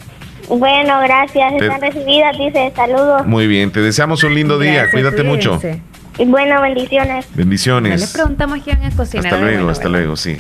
Bueno, 0.48 1.00
gracias. 1.02 1.54
Te- 1.58 1.66
Están 1.68 1.82
recibidas, 1.82 2.36
dice. 2.38 2.74
Saludos. 2.76 3.26
Muy 3.28 3.46
bien, 3.46 3.72
te 3.72 3.82
deseamos 3.82 4.24
un 4.24 4.34
lindo 4.34 4.58
día. 4.58 4.72
Gracias, 4.86 4.92
Cuídate 4.94 5.22
mucho. 5.24 5.60
cuídense. 5.60 5.80
Y 5.80 5.89
bueno, 6.26 6.62
bendiciones. 6.62 7.26
Ya 7.26 7.32
le 7.32 7.38
Bendiciones. 7.38 8.12
preguntamos 8.14 8.60
quién 8.64 8.84
a 8.84 8.92
cocinar. 8.92 9.26
Hasta 9.28 9.38
luego, 9.40 9.58
bueno, 9.58 9.70
hasta 9.72 9.84
bueno. 9.84 9.98
luego, 9.98 10.16
sí. 10.18 10.38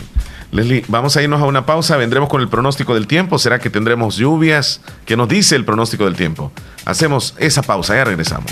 Leslie, 0.51 0.84
vamos 0.88 1.15
a 1.15 1.21
irnos 1.21 1.41
a 1.41 1.45
una 1.45 1.65
pausa, 1.65 1.95
vendremos 1.97 2.27
con 2.27 2.41
el 2.41 2.47
pronóstico 2.47 2.95
del 2.95 3.05
tiempo. 3.07 3.38
¿Será 3.38 3.59
que 3.59 3.69
tendremos 3.69 4.17
lluvias? 4.17 4.82
¿Qué 5.05 5.15
nos 5.15 5.30
dice 5.30 5.55
el 5.55 5.63
pronóstico 5.63 6.05
del 6.05 6.15
tiempo? 6.15 6.51
Hacemos 6.86 7.36
esa 7.38 7.61
pausa, 7.61 7.95
ya 7.95 8.03
regresamos. 8.03 8.51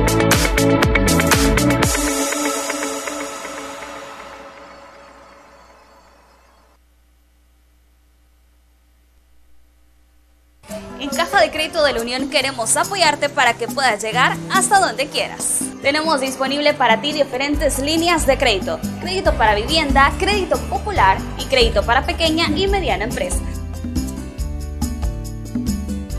De 11.83 11.93
la 11.93 12.01
Unión 12.01 12.29
queremos 12.29 12.77
apoyarte 12.77 13.27
para 13.27 13.55
que 13.55 13.67
puedas 13.67 14.03
llegar 14.03 14.37
hasta 14.53 14.79
donde 14.79 15.07
quieras. 15.07 15.59
Tenemos 15.81 16.21
disponible 16.21 16.75
para 16.75 17.01
ti 17.01 17.11
diferentes 17.11 17.79
líneas 17.79 18.27
de 18.27 18.37
crédito. 18.37 18.79
Crédito 19.01 19.33
para 19.33 19.55
vivienda, 19.55 20.11
crédito 20.19 20.59
popular 20.69 21.17
y 21.39 21.45
crédito 21.45 21.83
para 21.83 22.05
pequeña 22.05 22.49
y 22.55 22.67
mediana 22.67 23.05
empresa. 23.05 23.39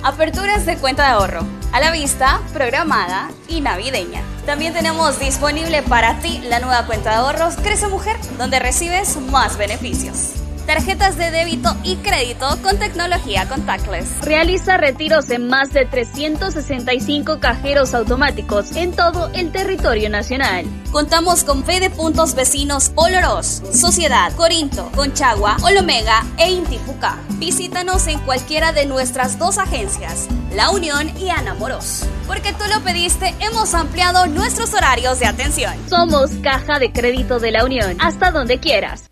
Aperturas 0.02 0.66
de 0.66 0.76
cuenta 0.78 1.04
de 1.04 1.10
ahorro, 1.10 1.46
a 1.72 1.78
la 1.78 1.92
vista, 1.92 2.40
programada 2.52 3.30
y 3.46 3.60
navideña. 3.60 4.22
También 4.44 4.74
tenemos 4.74 5.20
disponible 5.20 5.82
para 5.84 6.18
ti 6.18 6.40
la 6.48 6.58
nueva 6.58 6.86
cuenta 6.86 7.10
de 7.10 7.16
ahorros 7.16 7.54
Crece 7.56 7.86
Mujer, 7.86 8.16
donde 8.36 8.58
recibes 8.58 9.16
más 9.16 9.56
beneficios. 9.56 10.41
Tarjetas 10.66 11.16
de 11.16 11.30
débito 11.30 11.76
y 11.82 11.96
crédito 11.96 12.46
con 12.62 12.78
tecnología 12.78 13.48
contactless. 13.48 14.20
Realiza 14.22 14.76
retiros 14.76 15.28
en 15.30 15.48
más 15.48 15.72
de 15.72 15.86
365 15.86 17.40
cajeros 17.40 17.94
automáticos 17.94 18.74
en 18.76 18.92
todo 18.92 19.30
el 19.34 19.50
territorio 19.52 20.08
nacional. 20.08 20.64
Contamos 20.90 21.44
con 21.44 21.64
fe 21.64 21.80
de 21.80 21.90
puntos 21.90 22.34
vecinos 22.34 22.92
Olorós, 22.94 23.62
Sociedad, 23.72 24.32
Corinto, 24.34 24.90
Conchagua, 24.94 25.56
Olomega 25.62 26.24
e 26.38 26.50
Intipucá. 26.50 27.18
Visítanos 27.38 28.06
en 28.06 28.18
cualquiera 28.20 28.72
de 28.72 28.86
nuestras 28.86 29.38
dos 29.38 29.58
agencias, 29.58 30.28
La 30.54 30.70
Unión 30.70 31.10
y 31.18 31.30
Ana 31.30 31.54
Moros. 31.54 32.04
Porque 32.26 32.52
tú 32.52 32.64
lo 32.72 32.80
pediste, 32.82 33.34
hemos 33.40 33.74
ampliado 33.74 34.26
nuestros 34.26 34.72
horarios 34.74 35.18
de 35.18 35.26
atención. 35.26 35.74
Somos 35.88 36.30
Caja 36.42 36.78
de 36.78 36.92
Crédito 36.92 37.40
de 37.40 37.50
la 37.50 37.64
Unión. 37.64 37.96
Hasta 38.00 38.30
donde 38.30 38.58
quieras. 38.58 39.11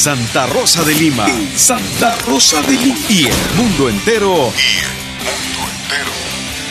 Santa 0.00 0.46
Rosa 0.46 0.82
de 0.82 0.94
Lima. 0.94 1.26
Santa 1.54 2.16
Rosa 2.26 2.62
de 2.62 2.72
Lima. 2.72 2.96
Y 3.10 3.26
el 3.26 3.54
mundo 3.54 3.90
entero. 3.90 4.50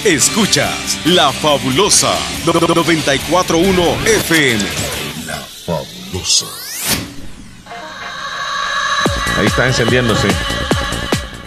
Escuchas 0.04 0.98
La 1.06 1.32
Fabulosa 1.32 2.12
941 2.48 3.82
FM. 4.04 4.64
La 5.28 5.36
Fabulosa. 5.36 6.48
Ahí 9.38 9.46
está 9.46 9.68
encendiéndose. 9.68 10.30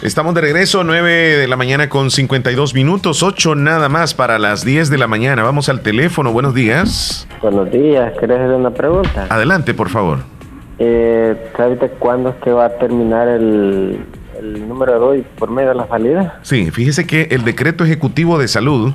Estamos 0.02 0.34
de 0.34 0.40
regreso, 0.40 0.84
9 0.84 1.36
de 1.36 1.48
la 1.48 1.56
mañana 1.56 1.88
con 1.88 2.12
52 2.12 2.74
minutos, 2.74 3.24
8 3.24 3.56
nada 3.56 3.88
más 3.88 4.14
para 4.14 4.38
las 4.38 4.64
10 4.64 4.88
de 4.88 4.98
la 4.98 5.08
mañana. 5.08 5.42
Vamos 5.42 5.68
al 5.68 5.80
teléfono, 5.80 6.32
buenos 6.32 6.54
días. 6.54 7.26
Buenos 7.40 7.72
días, 7.72 8.12
¿querés 8.20 8.38
hacer 8.38 8.54
una 8.54 8.70
pregunta? 8.70 9.26
Adelante, 9.30 9.74
por 9.74 9.88
favor. 9.90 10.31
Eh, 10.78 11.50
¿Sabes 11.56 11.78
cuándo 11.98 12.30
es 12.30 12.36
que 12.36 12.52
va 12.52 12.66
a 12.66 12.78
terminar 12.78 13.28
el, 13.28 14.04
el 14.38 14.68
número 14.68 14.92
de 14.92 14.98
hoy 14.98 15.26
por 15.38 15.50
medio 15.50 15.70
de 15.70 15.74
la 15.76 15.86
salida? 15.88 16.40
Sí, 16.42 16.70
fíjese 16.70 17.06
que 17.06 17.28
el 17.30 17.44
decreto 17.44 17.84
ejecutivo 17.84 18.38
de 18.38 18.48
salud 18.48 18.92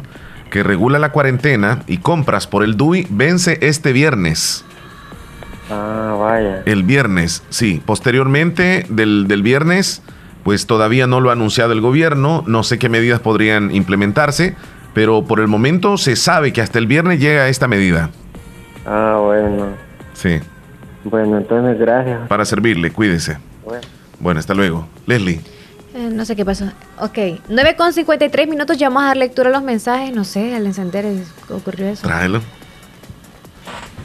que 0.50 0.64
regula 0.64 1.00
la 1.00 1.12
cuarentena 1.12 1.84
y 1.88 1.98
compras 1.98 2.48
por 2.48 2.64
el 2.64 2.78
DUI 2.78 3.08
vence 3.10 3.58
este 3.62 3.92
viernes. 3.94 4.64
Ah, 5.70 6.16
vaya. 6.18 6.64
El 6.66 6.84
viernes, 6.84 7.44
sí. 7.50 7.82
Posteriormente 7.86 8.86
del, 8.90 9.28
del 9.28 9.44
viernes, 9.44 10.02
pues 10.44 10.66
todavía 10.66 11.08
no 11.08 11.20
lo 11.20 11.30
ha 11.30 11.34
anunciado 11.34 11.74
el 11.74 11.82
gobierno. 11.82 12.44
No 12.48 12.64
sé 12.64 12.80
qué 12.80 12.88
medidas 12.90 13.20
podrían 13.20 13.76
implementarse, 13.76 14.56
pero 14.94 15.26
por 15.26 15.42
el 15.42 15.48
momento 15.48 15.98
se 15.98 16.16
sabe 16.16 16.54
que 16.54 16.62
hasta 16.62 16.80
el 16.80 16.88
viernes 16.88 17.20
llega 17.20 17.50
esta 17.50 17.68
medida. 17.68 18.10
Ah, 18.86 19.20
bueno. 19.22 19.68
Sí. 20.14 20.40
Bueno, 21.10 21.38
entonces 21.38 21.80
gracias. 21.80 22.28
Para 22.28 22.44
servirle, 22.44 22.92
cuídese. 22.92 23.38
Bueno. 23.64 23.82
Bueno, 24.20 24.40
hasta 24.40 24.54
luego. 24.54 24.88
Leslie. 25.06 25.42
Eh, 25.94 26.10
no 26.12 26.26
sé 26.26 26.36
qué 26.36 26.44
pasó. 26.44 26.66
Ok, 27.00 27.18
9 27.48 27.76
con 27.78 27.94
53 27.94 28.48
minutos, 28.48 28.78
ya 28.78 28.90
vamos 28.90 29.04
a 29.04 29.08
dar 29.08 29.18
lectura 29.18 29.50
a 29.50 29.54
los 29.54 29.64
mensajes. 29.64 30.14
No 30.14 30.26
sé, 30.26 30.54
al 30.56 30.66
encender 30.66 31.06
ocurrió 31.50 31.88
eso. 31.88 32.06
Tráelo. 32.06 32.42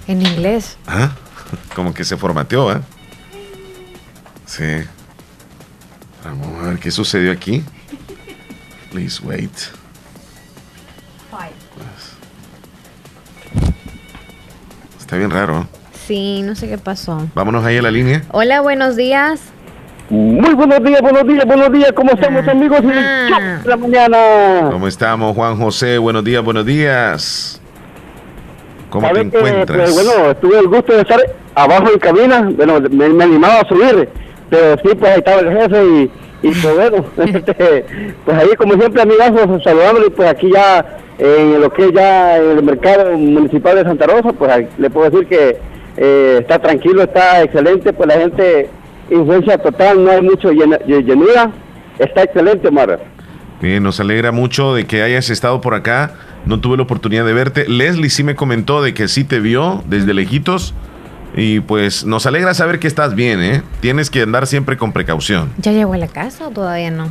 En 0.07 0.23
inglés. 0.23 0.77
Ah, 0.87 1.13
como 1.75 1.93
que 1.93 2.05
se 2.05 2.17
formateó, 2.17 2.71
¿ah? 2.71 2.83
Sí. 4.47 4.85
Vamos 6.25 6.63
a 6.63 6.69
ver 6.69 6.79
qué 6.79 6.91
sucedió 6.91 7.33
aquí. 7.33 7.65
Please 8.91 9.21
wait. 9.25 9.51
Está 15.01 15.17
bien 15.17 15.31
raro. 15.31 15.61
¿eh? 15.61 15.82
Sí, 16.13 16.43
no 16.43 16.55
sé 16.55 16.69
qué 16.69 16.77
pasó. 16.77 17.27
Vámonos 17.35 17.65
ahí 17.65 17.79
a 17.79 17.81
la 17.81 17.91
línea. 17.91 18.21
Hola, 18.33 18.61
buenos 18.61 18.97
días. 18.97 19.41
Muy 20.11 20.53
buenos 20.53 20.85
días, 20.85 21.01
buenos 21.01 21.27
días, 21.27 21.47
buenos 21.47 21.73
días. 21.73 21.91
¿Cómo 21.93 22.11
estamos, 22.13 22.47
amigos? 22.47 22.81
El 22.81 23.31
show 23.31 23.41
de 23.63 23.69
la 23.71 23.77
mañana. 23.79 24.19
¿Cómo 24.71 24.89
estamos, 24.89 25.35
Juan 25.35 25.57
José? 25.57 25.97
Buenos 25.97 26.23
días, 26.23 26.45
buenos 26.45 26.67
días. 26.67 27.63
¿Cómo 28.91 29.09
te 29.09 29.15
¿Sabe 29.15 29.31
que, 29.31 29.39
encuentras? 29.39 29.91
pues, 29.91 30.07
bueno, 30.07 30.37
tuve 30.37 30.59
el 30.59 30.69
gusto 30.69 30.93
de 30.93 31.01
estar 31.01 31.19
abajo 31.55 31.91
en 31.91 31.99
cabina. 31.99 32.51
Bueno, 32.59 32.79
me, 32.91 33.09
me 33.09 33.25
animaba 33.25 33.61
a 33.61 33.69
subir, 33.69 34.11
pero 34.51 34.77
sí, 34.83 34.95
pues 34.95 35.13
ahí 35.13 35.19
estaba 35.19 35.41
el 35.41 35.51
jefe 35.51 35.83
y, 35.83 36.11
y 36.43 36.51
pues 36.51 36.77
bueno, 36.77 37.07
este, 37.39 37.87
pues 38.27 38.37
ahí 38.37 38.55
como 38.59 38.75
siempre, 38.75 39.01
amigazos, 39.01 39.63
saludándole, 39.65 40.11
pues 40.11 40.29
aquí 40.29 40.51
ya 40.53 40.85
en 41.17 41.59
lo 41.59 41.73
que 41.73 41.87
es 41.87 41.93
ya 41.95 42.37
en 42.37 42.59
el 42.59 42.63
mercado 42.63 43.17
municipal 43.17 43.77
de 43.77 43.85
Santa 43.85 44.07
Rosa, 44.09 44.35
pues 44.35 44.51
ahí 44.51 44.69
le 44.77 44.91
puedo 44.91 45.09
decir 45.09 45.27
que 45.27 45.72
eh, 45.97 46.39
está 46.41 46.59
tranquilo, 46.59 47.03
está 47.03 47.43
excelente, 47.43 47.93
pues 47.93 48.09
la 48.09 48.15
gente, 48.21 48.69
influencia 49.11 49.59
total, 49.59 50.05
no 50.05 50.11
hay 50.11 50.23
mucho 50.23 50.51
llena- 50.53 50.79
llenura, 50.87 51.51
está 51.99 52.23
excelente, 52.23 52.69
Omar. 52.69 53.01
Bien, 53.61 53.83
nos 53.83 54.01
alegra 54.01 54.33
mucho 54.33 54.75
de 54.75 54.87
que 54.87 55.03
hayas 55.03 55.31
estado 55.31 55.61
por 55.61 55.75
acá. 55.75 56.15
No 56.47 56.59
tuve 56.59 56.77
la 56.77 56.83
oportunidad 56.83 57.25
de 57.25 57.33
verte. 57.33 57.69
Leslie 57.69 58.11
sí 58.11 58.25
me 58.25 58.35
comentó 58.35 58.83
de 58.83 58.93
que 58.95 59.07
sí 59.07 59.23
te 59.23 59.39
vio 59.39 59.85
desde 59.87 60.13
lejitos. 60.15 60.75
Y 61.37 61.61
pues 61.61 62.05
nos 62.05 62.27
alegra 62.27 62.53
saber 62.55 62.81
que 62.81 62.89
estás 62.89 63.15
bien, 63.15 63.41
¿eh? 63.41 63.63
Tienes 63.81 64.11
que 64.11 64.23
andar 64.23 64.47
siempre 64.49 64.77
con 64.77 64.93
precaución. 64.93 65.51
¿Ya 65.59 65.71
llegó 65.73 65.95
a 65.95 65.99
la 65.99 66.09
casa 66.09 66.49
o 66.49 66.51
todavía 66.51 66.91
no? 66.91 67.07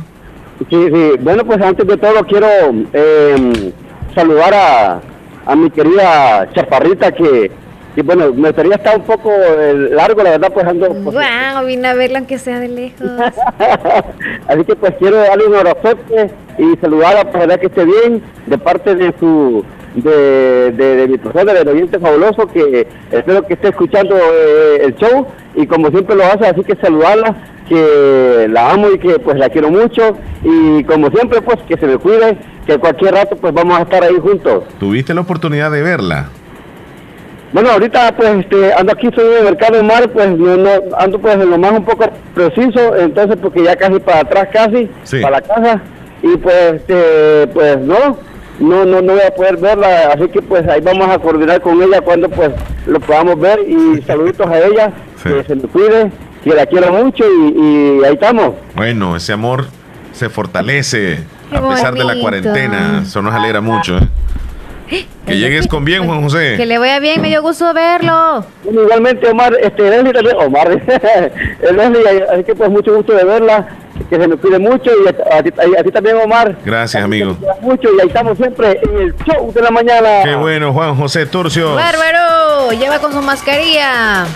Sí, 0.68 0.76
sí. 0.92 1.10
Bueno, 1.20 1.44
pues 1.46 1.60
antes 1.62 1.86
de 1.86 1.96
todo 1.96 2.22
quiero 2.26 2.46
eh, 2.92 3.72
saludar 4.14 4.52
a, 4.54 5.00
a 5.46 5.56
mi 5.56 5.70
querida 5.70 6.48
Chaparrita 6.54 7.10
que, 7.12 7.50
que, 7.94 8.02
bueno, 8.02 8.32
me 8.32 8.48
gustaría 8.48 8.74
estar 8.76 8.96
un 8.96 9.04
poco 9.04 9.30
eh, 9.30 9.74
largo, 9.90 10.22
la 10.22 10.30
verdad, 10.30 10.52
pues 10.52 10.66
ando... 10.66 10.88
pues, 10.88 11.04
Wow, 11.04 11.66
vine 11.66 11.88
a 11.88 11.94
verlo 11.94 12.18
aunque 12.18 12.38
sea 12.38 12.58
de 12.60 12.68
lejos. 12.68 13.10
así 14.48 14.64
que 14.64 14.76
pues 14.76 14.94
quiero 14.98 15.16
darle 15.18 15.46
un 15.46 15.54
abrazote 15.56 16.30
y 16.58 16.76
saludarla, 16.80 17.24
pues 17.24 17.40
verdad 17.40 17.60
que 17.60 17.66
esté 17.66 17.84
bien, 17.84 18.22
de 18.46 18.58
parte 18.58 18.94
de 18.94 19.14
su... 19.18 19.64
De, 19.94 20.72
de, 20.72 20.96
de 20.96 21.06
mi 21.06 21.18
persona, 21.18 21.52
del 21.52 21.68
oyente 21.68 21.98
fabuloso, 21.98 22.46
que 22.46 22.86
espero 23.10 23.46
que 23.46 23.52
esté 23.52 23.68
escuchando 23.68 24.16
eh, 24.16 24.84
el 24.84 24.94
show 24.96 25.26
y 25.54 25.66
como 25.66 25.90
siempre 25.90 26.16
lo 26.16 26.24
hace, 26.24 26.46
así 26.46 26.64
que 26.64 26.74
saludarla, 26.76 27.36
que 27.68 28.48
la 28.48 28.70
amo 28.70 28.88
y 28.90 28.98
que 28.98 29.18
pues 29.18 29.36
la 29.36 29.50
quiero 29.50 29.70
mucho 29.70 30.16
y 30.42 30.82
como 30.84 31.10
siempre 31.10 31.42
pues 31.42 31.58
que 31.68 31.76
se 31.76 31.86
me 31.86 31.98
cuide, 31.98 32.38
que 32.66 32.78
cualquier 32.78 33.12
rato 33.12 33.36
pues 33.36 33.52
vamos 33.52 33.78
a 33.78 33.82
estar 33.82 34.02
ahí 34.02 34.16
juntos. 34.18 34.64
¿Tuviste 34.80 35.12
la 35.12 35.20
oportunidad 35.20 35.70
de 35.70 35.82
verla? 35.82 36.30
Bueno, 37.52 37.70
ahorita 37.70 38.14
pues 38.16 38.30
este, 38.40 38.72
ando 38.72 38.92
aquí, 38.92 39.08
soy 39.14 39.26
en 39.26 39.38
el 39.38 39.44
mercado 39.44 39.76
de 39.76 39.82
mar, 39.82 40.08
pues 40.10 40.30
no, 40.38 40.56
no, 40.56 40.70
ando 40.98 41.18
pues 41.18 41.34
en 41.34 41.50
lo 41.50 41.58
más 41.58 41.72
un 41.72 41.84
poco 41.84 42.06
preciso, 42.34 42.96
entonces 42.96 43.36
porque 43.40 43.62
ya 43.62 43.76
casi 43.76 43.98
para 44.00 44.20
atrás 44.20 44.48
casi, 44.52 44.88
Sí. 45.04 45.20
para 45.20 45.36
la 45.36 45.42
casa, 45.42 45.80
y 46.22 46.36
pues 46.38 46.74
este, 46.74 47.46
pues 47.48 47.78
no, 47.80 48.16
no, 48.58 48.84
no, 48.86 49.02
no 49.02 49.12
voy 49.12 49.22
a 49.26 49.34
poder 49.34 49.58
verla, 49.58 50.12
así 50.14 50.28
que 50.28 50.40
pues 50.40 50.66
ahí 50.66 50.80
vamos 50.80 51.08
a 51.08 51.18
coordinar 51.18 51.60
con 51.60 51.82
ella 51.82 52.00
cuando 52.00 52.30
pues 52.30 52.50
lo 52.86 52.98
podamos 53.00 53.38
ver 53.38 53.58
y 53.68 54.00
saluditos 54.02 54.46
a 54.46 54.58
ella, 54.58 54.92
que 55.22 55.44
se 55.44 55.54
me 55.54 55.62
cuide, 55.68 56.10
que 56.42 56.54
la 56.54 56.64
quiero 56.64 56.90
mucho 56.92 57.24
y, 57.24 58.00
y 58.00 58.04
ahí 58.04 58.14
estamos. 58.14 58.52
Bueno, 58.74 59.14
ese 59.14 59.34
amor 59.34 59.66
se 60.12 60.30
fortalece 60.30 61.18
Qué 61.50 61.56
a 61.58 61.68
pesar 61.68 61.92
de 61.94 62.04
la 62.04 62.18
cuarentena. 62.18 63.02
Eso 63.04 63.20
nos 63.20 63.34
alegra 63.34 63.60
mucho, 63.60 63.98
¿eh? 63.98 64.08
Que 65.26 65.36
llegues 65.38 65.66
con 65.68 65.84
bien, 65.84 66.04
Juan 66.06 66.22
José. 66.22 66.54
Que 66.56 66.66
le 66.66 66.78
vaya 66.78 66.98
bien, 66.98 67.20
me 67.22 67.28
dio 67.28 67.40
gusto 67.42 67.72
verlo. 67.72 68.44
Bueno, 68.64 68.82
igualmente, 68.82 69.28
Omar, 69.28 69.54
este, 69.62 69.82
Leslie, 69.88 70.12
también- 70.12 70.36
Omar, 70.36 70.68
Leslie, 71.60 72.24
así 72.32 72.44
que 72.44 72.54
pues 72.54 72.70
mucho 72.70 72.94
gusto 72.96 73.12
de 73.14 73.24
verla, 73.24 73.68
que 74.10 74.16
se 74.18 74.26
me 74.28 74.36
cuide 74.36 74.58
mucho 74.58 74.90
y 74.90 75.06
a, 75.08 75.38
a 75.38 75.42
ti, 75.42 75.50
a 75.78 75.82
ti 75.84 75.90
también, 75.90 76.16
Omar. 76.16 76.56
Gracias, 76.64 77.02
amigo. 77.02 77.36
Mucho 77.60 77.88
y 77.96 78.00
ahí 78.00 78.08
estamos 78.08 78.36
siempre 78.36 78.80
en 78.82 78.98
el 79.02 79.14
show 79.24 79.52
de 79.52 79.62
la 79.62 79.70
mañana. 79.70 80.08
Qué 80.24 80.34
bueno, 80.34 80.72
Juan 80.72 80.96
José 80.96 81.26
Turcio. 81.26 81.74
Bárbaro, 81.74 82.72
lleva 82.72 82.98
con 82.98 83.12
su 83.12 83.22
mascarilla. 83.22 84.26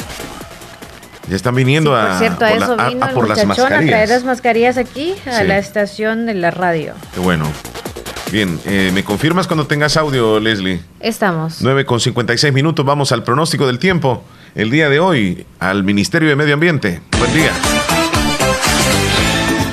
Ya 1.28 1.34
están 1.34 1.56
viniendo 1.56 1.90
Por 1.90 1.98
a, 1.98 2.18
cierto, 2.20 2.44
a 2.44 2.48
por 2.50 2.58
la- 2.60 2.64
eso 2.64 2.76
a- 2.78 2.88
vino 2.88 3.04
a 3.04 3.08
el 3.08 3.14
por 3.14 3.28
las 3.28 3.44
muchachón 3.44 3.64
a 3.64 3.68
traer 3.68 3.82
mascarillas. 3.84 4.10
las 4.10 4.24
mascarillas 4.24 4.76
aquí 4.78 5.14
a 5.26 5.40
Sí. 5.40 5.46
la 5.48 5.58
estación 5.58 6.24
de 6.26 6.34
la 6.34 6.52
radio. 6.52 6.94
Qué 7.14 7.18
bueno. 7.20 7.46
Bien, 8.32 8.58
eh, 8.64 8.90
¿me 8.92 9.04
confirmas 9.04 9.46
cuando 9.46 9.66
tengas 9.66 9.96
audio, 9.96 10.40
Leslie? 10.40 10.80
Estamos. 11.00 11.58
9 11.60 11.86
con 11.86 12.00
56 12.00 12.52
minutos, 12.52 12.84
vamos 12.84 13.12
al 13.12 13.22
pronóstico 13.22 13.66
del 13.66 13.78
tiempo. 13.78 14.24
El 14.54 14.70
día 14.70 14.88
de 14.88 14.98
hoy, 14.98 15.46
al 15.60 15.84
Ministerio 15.84 16.28
de 16.28 16.36
Medio 16.36 16.54
Ambiente. 16.54 17.00
Buen 17.18 17.32
día. 17.32 17.52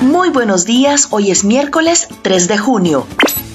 Muy 0.01 0.29
buenos 0.29 0.65
días, 0.65 1.07
hoy 1.09 1.31
es 1.31 1.43
miércoles 1.43 2.07
3 2.21 2.47
de 2.47 2.57
junio. 2.57 3.07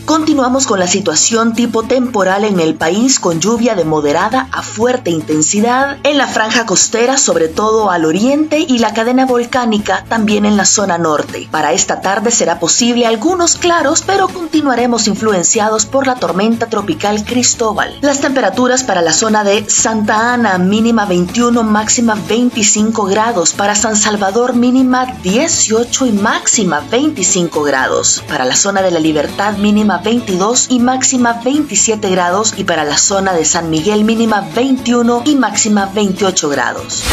Continuamos 0.08 0.66
con 0.66 0.78
la 0.78 0.86
situación 0.86 1.52
tipo 1.52 1.82
temporal 1.82 2.46
en 2.46 2.60
el 2.60 2.74
país 2.74 3.20
con 3.20 3.40
lluvia 3.40 3.74
de 3.74 3.84
moderada 3.84 4.48
a 4.52 4.62
fuerte 4.62 5.10
intensidad 5.10 5.98
en 6.02 6.16
la 6.16 6.26
franja 6.26 6.64
costera, 6.64 7.18
sobre 7.18 7.48
todo 7.48 7.90
al 7.90 8.06
oriente 8.06 8.58
y 8.58 8.78
la 8.78 8.94
cadena 8.94 9.26
volcánica 9.26 10.06
también 10.08 10.46
en 10.46 10.56
la 10.56 10.64
zona 10.64 10.96
norte. 10.96 11.46
Para 11.50 11.74
esta 11.74 12.00
tarde 12.00 12.30
será 12.30 12.58
posible 12.58 13.04
algunos 13.04 13.56
claros, 13.56 14.00
pero 14.00 14.28
continuaremos 14.28 15.08
influenciados 15.08 15.84
por 15.84 16.06
la 16.06 16.14
tormenta 16.14 16.68
tropical 16.68 17.22
Cristóbal. 17.26 17.98
Las 18.00 18.20
temperaturas 18.22 18.84
para 18.84 19.02
la 19.02 19.12
zona 19.12 19.44
de 19.44 19.68
Santa 19.68 20.32
Ana 20.32 20.56
mínima 20.56 21.04
21, 21.04 21.62
máxima 21.64 22.14
25 22.14 23.04
grados. 23.04 23.52
Para 23.52 23.74
San 23.74 23.94
Salvador 23.94 24.54
mínima 24.54 25.04
18 25.22 26.06
y 26.06 26.12
máxima 26.12 26.80
25 26.90 27.62
grados. 27.62 28.24
Para 28.26 28.46
la 28.46 28.56
zona 28.56 28.80
de 28.80 28.90
la 28.90 29.00
Libertad 29.00 29.58
mínima 29.58 29.97
22 29.98 30.66
y 30.70 30.80
máxima 30.80 31.40
27 31.44 32.10
grados 32.10 32.54
y 32.56 32.64
para 32.64 32.84
la 32.84 32.98
zona 32.98 33.32
de 33.32 33.44
San 33.44 33.70
Miguel 33.70 34.04
mínima 34.04 34.40
21 34.54 35.22
y 35.24 35.36
máxima 35.36 35.86
28 35.86 36.48
grados. 36.48 37.04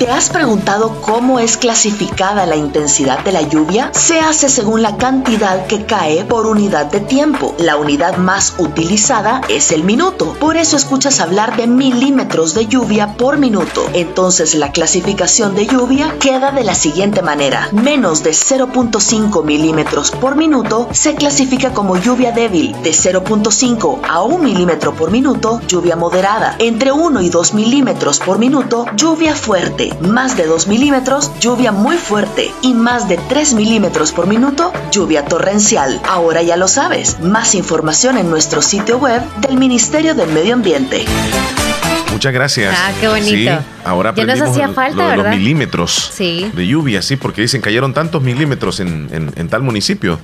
¿Te 0.00 0.08
has 0.08 0.30
preguntado 0.30 1.02
cómo 1.02 1.40
es 1.40 1.58
clasificada 1.58 2.46
la 2.46 2.56
intensidad 2.56 3.22
de 3.22 3.32
la 3.32 3.42
lluvia? 3.42 3.90
Se 3.92 4.18
hace 4.18 4.48
según 4.48 4.80
la 4.80 4.96
cantidad 4.96 5.66
que 5.66 5.84
cae 5.84 6.24
por 6.24 6.46
unidad 6.46 6.86
de 6.86 7.00
tiempo. 7.00 7.54
La 7.58 7.76
unidad 7.76 8.16
más 8.16 8.54
utilizada 8.56 9.42
es 9.50 9.72
el 9.72 9.84
minuto. 9.84 10.34
Por 10.40 10.56
eso 10.56 10.78
escuchas 10.78 11.20
hablar 11.20 11.54
de 11.58 11.66
milímetros 11.66 12.54
de 12.54 12.66
lluvia 12.66 13.14
por 13.18 13.36
minuto. 13.36 13.90
Entonces 13.92 14.54
la 14.54 14.72
clasificación 14.72 15.54
de 15.54 15.66
lluvia 15.66 16.16
queda 16.18 16.50
de 16.50 16.64
la 16.64 16.74
siguiente 16.74 17.20
manera. 17.20 17.68
Menos 17.72 18.22
de 18.22 18.30
0.5 18.30 19.44
milímetros 19.44 20.12
por 20.12 20.34
minuto 20.34 20.88
se 20.92 21.14
clasifica 21.14 21.74
como 21.74 21.98
lluvia 21.98 22.32
débil. 22.32 22.72
De 22.82 22.92
0.5 22.92 24.00
a 24.08 24.22
1 24.22 24.38
milímetro 24.38 24.94
por 24.94 25.10
minuto, 25.10 25.60
lluvia 25.68 25.94
moderada. 25.94 26.56
Entre 26.58 26.90
1 26.90 27.20
y 27.20 27.28
2 27.28 27.52
milímetros 27.52 28.18
por 28.18 28.38
minuto, 28.38 28.86
lluvia 28.96 29.34
fuerte 29.34 29.89
más 30.00 30.36
de 30.36 30.46
2 30.46 30.66
milímetros, 30.68 31.30
lluvia 31.40 31.72
muy 31.72 31.96
fuerte 31.96 32.50
y 32.62 32.74
más 32.74 33.08
de 33.08 33.16
3 33.28 33.54
milímetros 33.54 34.12
por 34.12 34.26
minuto, 34.26 34.72
lluvia 34.90 35.24
torrencial. 35.24 36.00
Ahora 36.08 36.42
ya 36.42 36.56
lo 36.56 36.68
sabes. 36.68 37.20
Más 37.20 37.54
información 37.54 38.16
en 38.18 38.30
nuestro 38.30 38.62
sitio 38.62 38.98
web 38.98 39.22
del 39.40 39.56
Ministerio 39.56 40.14
del 40.14 40.30
Medio 40.32 40.54
Ambiente. 40.54 41.04
Muchas 42.12 42.32
gracias. 42.32 42.74
Ah, 42.76 42.92
qué 43.00 43.08
bonito. 43.08 43.30
Sí, 43.30 43.48
ahora 43.84 44.12
Ya 44.14 44.24
nos 44.26 44.40
hacía 44.40 44.68
falta, 44.70 44.96
lo 44.96 45.02
de 45.10 45.16
los 45.16 45.24
¿verdad? 45.24 45.38
milímetros 45.38 46.10
Sí. 46.14 46.50
de 46.52 46.66
lluvia, 46.66 47.02
sí, 47.02 47.16
porque 47.16 47.42
dicen 47.42 47.60
cayeron 47.60 47.94
tantos 47.94 48.22
milímetros 48.22 48.80
en, 48.80 49.08
en- 49.12 49.32
en 49.36 49.48
tal 49.48 49.62
municipio. 49.62 50.18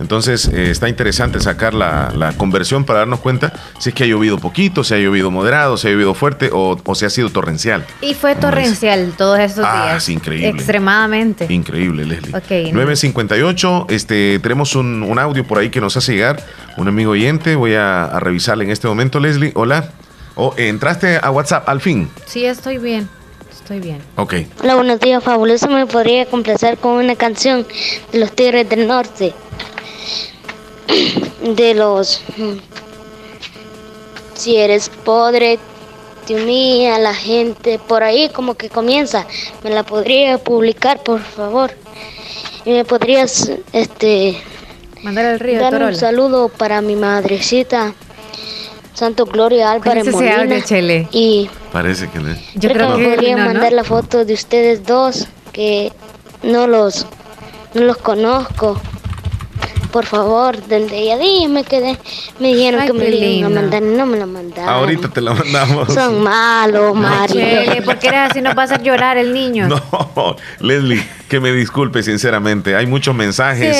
Entonces 0.00 0.48
eh, 0.48 0.70
está 0.70 0.88
interesante 0.88 1.38
sacar 1.40 1.74
la, 1.74 2.10
la 2.16 2.32
conversión 2.32 2.84
para 2.84 3.00
darnos 3.00 3.20
cuenta 3.20 3.52
si 3.78 3.90
es 3.90 3.94
que 3.94 4.04
ha 4.04 4.06
llovido 4.06 4.38
poquito, 4.38 4.82
si 4.82 4.94
ha 4.94 4.98
llovido 4.98 5.30
moderado, 5.30 5.76
si 5.76 5.88
ha 5.88 5.90
llovido 5.90 6.14
fuerte 6.14 6.50
o, 6.52 6.78
o 6.84 6.94
si 6.94 7.04
ha 7.04 7.10
sido 7.10 7.28
torrencial. 7.30 7.84
Y 8.00 8.14
fue 8.14 8.34
torrencial 8.34 9.12
todos 9.16 9.38
estos 9.38 9.64
Ah, 9.68 9.84
días. 9.90 10.02
es 10.04 10.08
increíble. 10.08 10.48
Extremadamente. 10.48 11.46
Increíble, 11.50 12.06
Leslie. 12.06 12.34
Ok. 12.34 12.72
958, 12.72 13.86
este, 13.90 14.38
tenemos 14.38 14.74
un, 14.74 15.02
un 15.02 15.18
audio 15.18 15.46
por 15.46 15.58
ahí 15.58 15.70
que 15.70 15.80
nos 15.80 15.96
hace 15.96 16.14
llegar, 16.14 16.42
un 16.76 16.88
amigo 16.88 17.12
oyente, 17.12 17.54
voy 17.54 17.74
a, 17.74 18.04
a 18.04 18.20
revisarle 18.20 18.64
en 18.64 18.70
este 18.70 18.88
momento, 18.88 19.20
Leslie. 19.20 19.52
Hola. 19.54 19.90
Oh, 20.36 20.54
¿Entraste 20.56 21.18
a 21.22 21.30
WhatsApp 21.30 21.68
al 21.68 21.80
fin? 21.82 22.08
Sí, 22.24 22.46
estoy 22.46 22.78
bien. 22.78 23.06
Estoy 23.52 23.80
bien. 23.80 23.98
Ok. 24.16 24.34
Hola, 24.62 24.76
buenos 24.76 24.98
días, 25.00 25.22
fabuloso. 25.22 25.68
Me 25.68 25.84
podría 25.86 26.24
complacer 26.26 26.78
con 26.78 26.92
una 27.04 27.14
canción 27.16 27.66
de 28.12 28.18
los 28.18 28.32
Tigres 28.34 28.68
del 28.68 28.86
Norte. 28.88 29.34
De 31.56 31.74
los. 31.74 32.22
mm, 32.36 32.56
Si 34.34 34.56
eres 34.56 34.88
pobre, 35.04 35.58
te 36.26 36.34
humilla 36.36 36.98
la 36.98 37.14
gente. 37.14 37.78
Por 37.78 38.02
ahí, 38.02 38.28
como 38.30 38.54
que 38.54 38.68
comienza. 38.68 39.26
¿Me 39.62 39.70
la 39.70 39.82
podría 39.82 40.38
publicar, 40.38 41.02
por 41.02 41.20
favor? 41.20 41.70
Y 42.64 42.70
me 42.70 42.84
podrías, 42.84 43.50
este. 43.72 44.40
Mandar 45.02 45.24
al 45.26 45.40
río, 45.40 45.60
Dar 45.60 45.82
un 45.82 45.94
saludo 45.96 46.48
para 46.48 46.80
mi 46.82 46.94
madrecita. 46.94 47.94
Santo 48.92 49.24
Gloria 49.24 49.72
Álvarez 49.72 50.12
Molina. 50.12 50.42
audio, 50.42 50.60
Chele? 50.60 51.08
Y 51.10 51.48
Parece 51.72 52.10
que 52.10 52.18
no. 52.18 52.34
Yo 52.54 52.70
creo 52.70 52.96
que 53.18 53.34
¿no? 53.34 53.46
mandar 53.46 53.72
la 53.72 53.84
foto 53.84 54.26
de 54.26 54.34
ustedes 54.34 54.84
dos, 54.84 55.26
que 55.52 55.90
no 56.42 56.66
los, 56.66 57.06
no 57.72 57.82
los 57.82 57.96
conozco. 57.96 58.78
Por 59.92 60.06
favor, 60.06 60.56
desde 60.62 61.04
ya 61.04 61.18
días 61.18 61.50
me 61.50 61.64
quedé, 61.64 61.98
me 62.38 62.54
dijeron 62.54 62.80
Ay, 62.80 62.86
que 62.86 62.92
me 62.92 63.04
qué 63.06 63.10
la 63.10 63.16
iban 63.16 63.26
a 63.26 63.48
lindo. 63.48 63.60
mandar, 63.60 63.82
no 63.82 64.06
me 64.06 64.18
la 64.18 64.26
mandaron. 64.26 64.68
Ahorita 64.68 65.08
te 65.08 65.20
la 65.20 65.34
mandamos. 65.34 65.92
Son 65.92 66.22
malos, 66.22 66.94
Mario. 66.94 67.34
Chele, 67.40 67.82
¿por 67.82 67.98
qué 67.98 68.08
eres 68.08 68.30
así? 68.30 68.40
Nos 68.40 68.56
va 68.56 68.62
a 68.62 68.64
hacer 68.66 68.82
llorar 68.82 69.18
el 69.18 69.32
niño. 69.32 69.68
No, 69.68 70.36
Leslie, 70.60 71.02
que 71.28 71.40
me 71.40 71.52
disculpe 71.52 72.02
sinceramente. 72.02 72.76
Hay 72.76 72.86
muchos 72.86 73.14
mensajes 73.14 73.76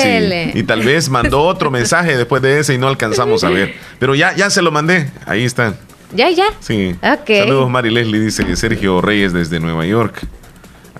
y, 0.53 0.59
y 0.59 0.63
tal 0.63 0.81
vez 0.81 1.09
mandó 1.09 1.43
otro 1.43 1.71
mensaje 1.71 2.17
después 2.17 2.41
de 2.41 2.59
ese 2.59 2.73
y 2.73 2.77
no 2.77 2.87
alcanzamos 2.87 3.43
a 3.43 3.49
ver. 3.49 3.73
Pero 3.99 4.15
ya, 4.15 4.35
ya 4.35 4.49
se 4.49 4.61
lo 4.61 4.71
mandé. 4.71 5.09
Ahí 5.25 5.45
está. 5.45 5.75
Ya, 6.13 6.29
ya. 6.29 6.45
Sí. 6.59 6.95
Ok. 7.01 7.27
Saludos, 7.27 7.69
Mari 7.69 7.89
Leslie, 7.89 8.19
dice 8.19 8.55
Sergio 8.57 8.99
Reyes 9.01 9.31
desde 9.31 9.59
Nueva 9.61 9.85
York. 9.85 10.25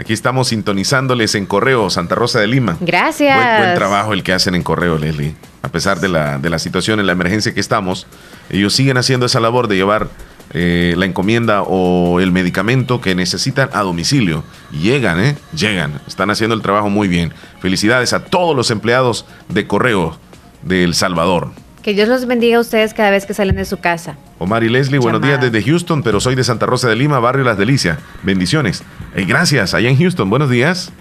Aquí 0.02 0.14
estamos 0.14 0.47
sintonizándoles 0.47 1.36
en 1.36 1.45
correo 1.45 1.91
Santa 1.91 2.16
Rosa 2.16 2.39
de 2.39 2.47
Lima. 2.47 2.76
Gracias. 2.82 3.36
Buen, 3.36 3.58
buen 3.58 3.76
trabajo 3.76 4.14
el 4.14 4.24
que 4.24 4.34
hacen 4.34 4.56
en 4.56 4.64
correo, 4.64 4.97
Leslie. 4.97 5.36
A 5.62 5.70
pesar 5.70 5.99
de 5.99 6.10
la, 6.10 6.39
de 6.39 6.49
la 6.49 6.58
situación, 6.58 6.99
en 6.99 7.06
la 7.06 7.12
emergencia 7.12 7.54
que 7.54 7.60
estamos, 7.60 8.08
ellos 8.49 8.74
siguen 8.74 8.97
haciendo 8.97 9.28
esa 9.28 9.39
labor 9.39 9.68
de 9.68 9.76
llevar 9.76 10.10
eh, 10.54 10.95
la 10.97 11.06
encomienda 11.06 11.62
o 11.62 12.20
el 12.20 12.32
medicamento 12.32 12.99
que 12.99 13.14
necesitan 13.14 13.70
a 13.74 13.84
domicilio. 13.84 14.43
Llegan, 14.72 15.20
¿eh? 15.20 15.38
Llegan. 15.56 16.02
Están 16.08 16.32
haciendo 16.32 16.56
el 16.56 16.64
trabajo 16.64 16.89
muy 16.89 17.08
bien. 17.08 17.32
Felicidades 17.60 18.14
a 18.14 18.26
todos 18.26 18.56
los 18.56 18.72
empleados 18.72 19.28
de 19.49 19.68
correo 19.68 20.18
de 20.64 20.84
El 20.84 20.95
Salvador. 20.95 21.52
Que 21.84 21.94
Dios 21.94 22.08
los 22.08 22.28
bendiga 22.28 22.58
a 22.58 22.60
ustedes 22.62 22.94
cada 22.94 23.10
vez 23.10 23.26
que 23.26 23.34
salen 23.34 23.56
de 23.56 23.66
su 23.66 23.80
casa. 23.80 24.16
Omar 24.38 24.64
y 24.64 24.70
Leslie, 24.70 25.00
buenos 25.00 25.22
días 25.22 25.42
desde 25.42 25.64
Houston, 25.64 26.04
pero 26.04 26.20
soy 26.20 26.36
de 26.36 26.44
Santa 26.44 26.68
Rosa 26.68 26.88
de 26.88 26.96
Lima, 26.96 27.20
barrio 27.20 27.44
Las 27.44 27.58
Delicias. 27.58 27.98
Bendiciones. 28.22 28.84
Y 29.16 29.24
gracias, 29.26 29.74
allá 29.74 29.90
en 29.90 29.98
Houston. 29.98 30.30
Buenos 30.30 30.50
días. 30.52 30.92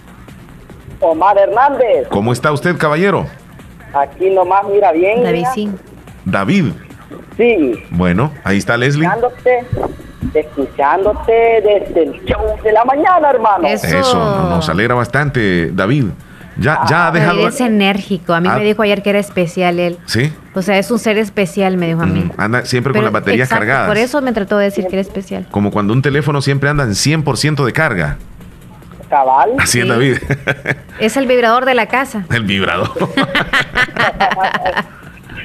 Omar 1.00 1.36
Hernández, 1.38 2.08
¿Cómo 2.10 2.32
está 2.32 2.52
usted, 2.52 2.76
caballero? 2.78 3.26
aquí 3.94 4.30
nomás 4.30 4.64
mira 4.72 4.92
bien. 4.92 5.22
David, 5.22 5.38
mira. 5.38 5.52
sí. 5.54 5.70
David. 6.24 6.64
Sí, 7.36 7.72
Bueno, 7.90 8.32
ahí 8.44 8.58
está 8.58 8.76
Leslie. 8.76 9.06
escuchándote, 9.06 9.66
escuchándote 10.34 11.32
desde 11.32 12.02
el 12.04 12.24
show 12.24 12.40
de 12.62 12.72
la 12.72 12.84
mañana, 12.84 13.30
hermano. 13.30 13.66
Eso, 13.66 14.14
no- 14.18 14.50
nos 14.50 14.68
alegra 14.68 14.94
bastante, 14.94 15.70
David. 15.72 16.04
Ya, 16.56 16.80
ya 16.88 17.06
ha 17.06 17.10
David 17.10 17.20
dejado. 17.20 17.48
es 17.48 17.60
enérgico. 17.60 18.34
A 18.34 18.40
mí 18.40 18.48
Ah. 18.50 18.56
me 18.58 18.64
dijo 18.64 18.82
ayer 18.82 19.02
que 19.02 19.10
era 19.10 19.18
especial 19.18 19.78
él. 19.78 19.98
Sí, 20.06 20.32
O 20.54 20.62
sea, 20.62 20.78
es 20.78 20.90
un 20.90 20.98
ser 20.98 21.16
especial, 21.18 21.76
me 21.76 21.86
dijo 21.86 22.02
a 22.02 22.06
mí. 22.06 22.30
anda 22.36 22.64
siempre 22.64 22.92
con 22.92 23.04
las 23.04 23.12
baterías 23.12 23.46
exacto, 23.48 23.60
cargadas. 23.66 23.88
Por 23.88 23.96
eso 23.96 24.20
me 24.22 24.32
trató 24.32 24.58
de 24.58 24.64
decir 24.64 24.84
que 24.86 24.96
era 24.96 25.00
especial. 25.00 25.46
Como 25.50 25.70
cuando 25.70 25.92
un 25.92 26.02
teléfono 26.02 26.42
siempre 26.42 26.68
anda 26.68 26.84
en 26.84 26.94
100% 26.94 27.64
de 27.64 27.72
carga. 27.72 28.16
Cabal. 29.08 29.50
Así 29.58 29.80
es, 29.80 29.88
David. 29.88 30.18
Es 31.00 31.16
el 31.16 31.26
vibrador 31.26 31.64
de 31.64 31.74
la 31.74 31.86
casa. 31.86 32.26
El 32.30 32.44
vibrador. 32.44 32.90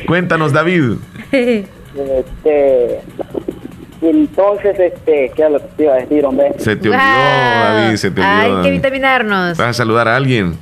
Cuéntanos, 0.07 0.51
David. 0.53 0.97
Este, 1.31 3.01
entonces, 4.01 4.79
este, 4.79 5.31
¿qué 5.35 5.43
es 5.45 5.51
lo 5.51 5.59
que 5.59 5.65
te 5.77 5.83
iba 5.83 5.93
a 5.93 5.97
decir, 5.97 6.25
hombre? 6.25 6.53
Se 6.57 6.75
te 6.75 6.89
olvidó, 6.89 7.03
Wow. 7.03 7.63
David, 7.63 7.95
se 7.95 8.11
te 8.11 8.21
olvidó. 8.21 8.57
Hay 8.57 8.63
que 8.63 8.71
vitaminarnos. 8.71 9.57
Vas 9.57 9.67
a 9.69 9.73
saludar 9.73 10.07
a 10.09 10.15
alguien. 10.15 10.57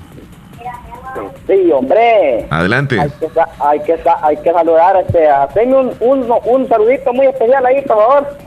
Sí, 1.47 1.71
hombre. 1.71 2.47
Adelante. 2.49 2.99
Hay 2.99 3.09
que, 3.09 3.27
hay 3.59 3.79
que, 3.81 3.99
hay 4.21 4.37
que 4.37 4.51
saludar, 4.51 4.97
este, 5.05 5.27
hacerme 5.29 5.75
un, 5.75 5.95
un, 5.99 6.33
un 6.45 6.67
saludito 6.67 7.13
muy 7.13 7.27
especial 7.27 7.65
ahí, 7.65 7.81
por 7.81 7.97
favor. 7.97 8.37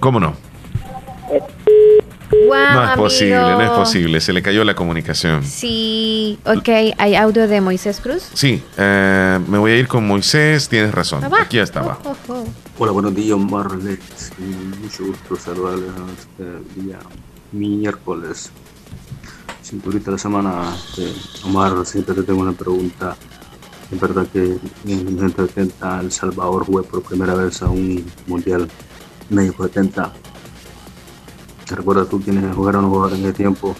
¿Cómo 0.00 0.20
no? 0.20 0.34
Guau, 2.46 2.74
No 2.74 2.84
es 2.84 2.96
posible, 2.96 3.36
no 3.36 3.60
es 3.62 3.70
posible. 3.70 4.20
Se 4.20 4.32
le 4.32 4.42
cayó 4.42 4.64
la 4.64 4.74
comunicación. 4.74 5.44
Sí, 5.44 6.38
ok. 6.44 6.68
¿Hay 6.98 7.14
audio 7.14 7.46
de 7.46 7.60
Moisés 7.60 8.00
Cruz? 8.00 8.28
Sí, 8.34 8.62
eh, 8.76 9.38
me 9.46 9.58
voy 9.58 9.72
a 9.72 9.76
ir 9.76 9.88
con 9.88 10.06
Moisés. 10.06 10.68
Tienes 10.68 10.92
razón. 10.92 11.22
Ah. 11.24 11.42
Aquí 11.42 11.58
está 11.58 11.80
abajo. 11.80 12.00
Oh, 12.04 12.32
oh. 12.32 12.44
Hola, 12.78 12.92
buenos 12.92 13.14
días. 13.14 13.38
Y 14.38 14.42
Mucho 14.82 15.04
gusto 15.06 15.36
saludarles 15.36 15.90
a 15.90 16.12
este 16.12 16.80
día 16.80 16.98
miércoles. 17.52 18.50
Cinturita 19.64 20.06
de 20.06 20.12
la 20.12 20.18
semana. 20.18 20.74
este, 20.74 21.10
Omar, 21.46 21.86
siempre 21.86 22.14
te 22.14 22.22
tengo 22.22 22.42
una 22.42 22.52
pregunta. 22.52 23.16
Es 23.90 23.98
verdad 23.98 24.26
que 24.30 24.58
en 24.84 25.06
1970 25.06 26.00
El 26.00 26.12
Salvador 26.12 26.66
fue 26.66 26.82
por 26.82 27.02
primera 27.02 27.34
vez 27.34 27.62
a 27.62 27.70
un 27.70 28.04
mundial 28.26 28.68
México 29.30 29.64
70. 29.64 30.12
¿Te 31.66 31.74
recuerdas 31.76 32.10
tú 32.10 32.20
quiénes 32.20 32.54
jugaron 32.54 32.84
o 32.84 32.90
jugaron 32.90 33.18
en 33.20 33.24
ese 33.24 33.32
tiempo? 33.32 33.74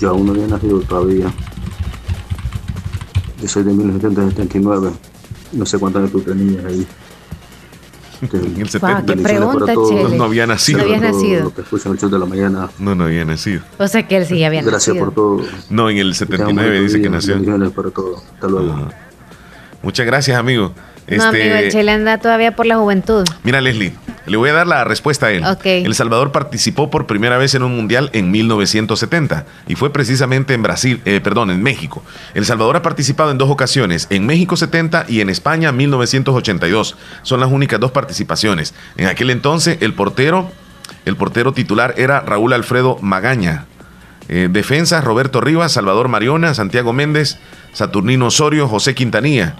Yo 0.00 0.10
aún 0.10 0.26
no 0.26 0.32
había 0.32 0.48
nacido 0.48 0.80
todavía. 0.80 1.32
Yo 3.40 3.48
soy 3.48 3.62
de 3.62 3.72
1979. 3.72 4.90
no 5.52 5.64
sé 5.64 5.78
cuántos 5.78 6.00
años 6.00 6.12
tú 6.12 6.20
tenías 6.22 6.64
ahí. 6.64 6.84
En 8.22 8.60
el 8.60 8.68
70. 8.68 9.14
qué 9.14 9.22
pregunta. 9.22 9.72
No 10.16 10.24
había 10.24 10.46
nacido. 10.46 10.78
No 10.78 10.84
había 10.84 11.00
nacido. 11.00 11.44
Lo 11.44 11.54
que 11.54 11.62
escuchan 11.62 11.92
el 11.92 11.98
show 11.98 12.10
de 12.10 12.18
la 12.18 12.26
mañana. 12.26 12.68
No, 12.78 12.94
no 12.94 13.04
había 13.04 13.24
nacido. 13.24 13.62
O 13.78 13.88
sea 13.88 14.06
que 14.06 14.16
él 14.18 14.26
sí 14.26 14.44
había 14.44 14.62
Gracias 14.62 14.88
nacido. 14.94 15.06
por 15.06 15.14
todo. 15.14 15.42
No, 15.70 15.88
en 15.90 15.98
el 15.98 16.14
79 16.14 16.80
dice 16.82 17.00
que 17.00 17.08
nació. 17.10 17.34
Bendiciones 17.34 17.70
para 17.72 17.90
todo. 17.90 18.22
Hasta 18.34 18.48
luego. 18.48 18.72
Ajá. 18.72 18.88
Muchas 19.82 20.04
gracias, 20.06 20.38
amigo. 20.38 20.72
No, 21.08 21.14
Este, 21.16 21.24
amigo, 21.26 21.54
el 21.56 21.70
Chele 21.72 21.92
anda 21.92 22.18
todavía 22.18 22.54
por 22.54 22.66
la 22.66 22.76
juventud. 22.76 23.24
Mira, 23.42 23.60
Leslie, 23.60 23.94
le 24.30 24.36
voy 24.36 24.50
a 24.50 24.52
dar 24.52 24.66
la 24.68 24.84
respuesta 24.84 25.26
a 25.26 25.32
él. 25.32 25.44
El 25.64 25.94
Salvador 25.94 26.30
participó 26.30 26.88
por 26.88 27.06
primera 27.06 27.36
vez 27.36 27.54
en 27.56 27.64
un 27.64 27.74
mundial 27.74 28.10
en 28.12 28.30
1970 28.30 29.44
y 29.66 29.74
fue 29.74 29.92
precisamente 29.92 30.54
en 30.54 30.62
Brasil, 30.62 31.00
eh, 31.04 31.20
perdón, 31.20 31.50
en 31.50 31.62
México. 31.62 32.04
El 32.34 32.46
Salvador 32.46 32.76
ha 32.76 32.82
participado 32.82 33.32
en 33.32 33.38
dos 33.38 33.50
ocasiones, 33.50 34.06
en 34.10 34.26
México 34.26 34.56
70 34.56 35.06
y 35.08 35.20
en 35.20 35.30
España 35.30 35.72
1982. 35.72 36.96
Son 37.22 37.40
las 37.40 37.50
únicas 37.50 37.80
dos 37.80 37.90
participaciones. 37.90 38.72
En 38.96 39.08
aquel 39.08 39.30
entonces 39.30 39.78
el 39.80 39.94
portero, 39.94 40.52
el 41.06 41.16
portero 41.16 41.52
titular 41.52 41.94
era 41.96 42.20
Raúl 42.20 42.52
Alfredo 42.52 42.98
Magaña. 43.00 43.66
Eh, 44.28 44.48
defensas, 44.48 45.02
Roberto 45.02 45.40
Rivas, 45.40 45.72
Salvador 45.72 46.06
Mariona, 46.06 46.54
Santiago 46.54 46.92
Méndez, 46.92 47.38
Saturnino 47.72 48.26
Osorio, 48.26 48.68
José 48.68 48.94
Quintanilla. 48.94 49.56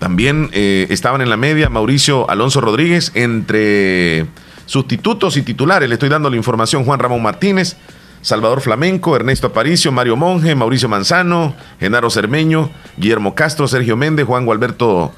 También 0.00 0.48
eh, 0.52 0.86
estaban 0.88 1.20
en 1.20 1.28
la 1.28 1.36
media 1.36 1.68
Mauricio 1.68 2.28
Alonso 2.30 2.62
Rodríguez, 2.62 3.12
entre 3.14 4.26
sustitutos 4.64 5.36
y 5.36 5.42
titulares. 5.42 5.90
Le 5.90 5.94
estoy 5.94 6.08
dando 6.08 6.30
la 6.30 6.36
información. 6.36 6.86
Juan 6.86 6.98
Ramón 6.98 7.22
Martínez, 7.22 7.76
Salvador 8.22 8.62
Flamenco, 8.62 9.14
Ernesto 9.14 9.48
Aparicio, 9.48 9.92
Mario 9.92 10.16
Monge, 10.16 10.54
Mauricio 10.54 10.88
Manzano, 10.88 11.54
Genaro 11.78 12.08
Cermeño, 12.08 12.70
Guillermo 12.96 13.34
Castro, 13.34 13.68
Sergio 13.68 13.94
Méndez, 13.94 14.26
Juan 14.26 14.46
Gualberto 14.46 15.12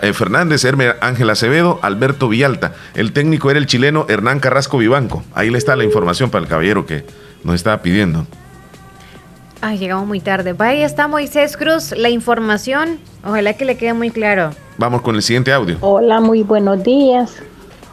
eh, 0.00 0.12
Fernández, 0.12 0.64
Herme 0.64 0.94
Ángel 1.00 1.28
Acevedo, 1.28 1.80
Alberto 1.82 2.28
Villalta. 2.28 2.74
El 2.94 3.12
técnico 3.12 3.50
era 3.50 3.58
el 3.58 3.66
chileno 3.66 4.06
Hernán 4.08 4.38
Carrasco 4.38 4.78
Vivanco. 4.78 5.24
Ahí 5.34 5.50
le 5.50 5.58
está 5.58 5.74
la 5.74 5.82
información 5.82 6.30
para 6.30 6.44
el 6.44 6.48
caballero 6.48 6.86
que 6.86 7.04
nos 7.42 7.56
estaba 7.56 7.82
pidiendo. 7.82 8.28
Ay, 9.62 9.76
llegamos 9.76 10.06
muy 10.06 10.20
tarde. 10.20 10.54
Ahí 10.58 10.82
está 10.82 11.06
Moisés 11.06 11.56
Cruz, 11.56 11.92
la 11.96 12.08
información. 12.08 12.98
Ojalá 13.24 13.52
que 13.54 13.66
le 13.66 13.76
quede 13.76 13.92
muy 13.92 14.10
claro. 14.10 14.50
Vamos 14.78 15.02
con 15.02 15.16
el 15.16 15.22
siguiente 15.22 15.52
audio. 15.52 15.76
Hola, 15.82 16.20
muy 16.20 16.42
buenos 16.42 16.82
días. 16.82 17.34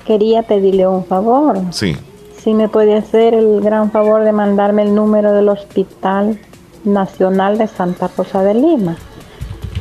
Quería 0.05 0.43
pedirle 0.43 0.88
un 0.88 1.05
favor. 1.05 1.59
Sí. 1.72 1.97
Si 2.41 2.53
me 2.53 2.70
puede 2.70 2.95
hacer 2.95 3.34
el 3.34 3.59
gran 3.59 3.91
favor 3.91 4.24
de 4.24 4.32
mandarme 4.32 4.84
el 4.84 4.95
número 4.95 5.34
del 5.34 5.49
Hospital 5.49 6.39
Nacional 6.86 7.57
de 7.57 7.68
Santa 7.68 8.09
Rosa 8.15 8.41
de 8.43 8.53
Lima. 8.53 8.95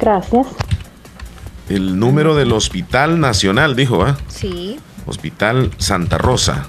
Gracias. 0.00 0.48
El 1.68 2.00
número 2.00 2.34
del 2.34 2.52
Hospital 2.52 3.20
Nacional, 3.20 3.76
dijo, 3.76 4.02
¿ah? 4.02 4.16
Sí. 4.26 4.80
Hospital 5.06 5.70
Santa 5.78 6.18
Rosa. 6.18 6.68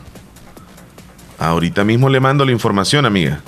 Ahorita 1.40 1.84
mismo 1.84 2.10
le 2.10 2.20
mando 2.20 2.46
la 2.46 2.52
información, 2.52 3.08
amiga. 3.08 3.42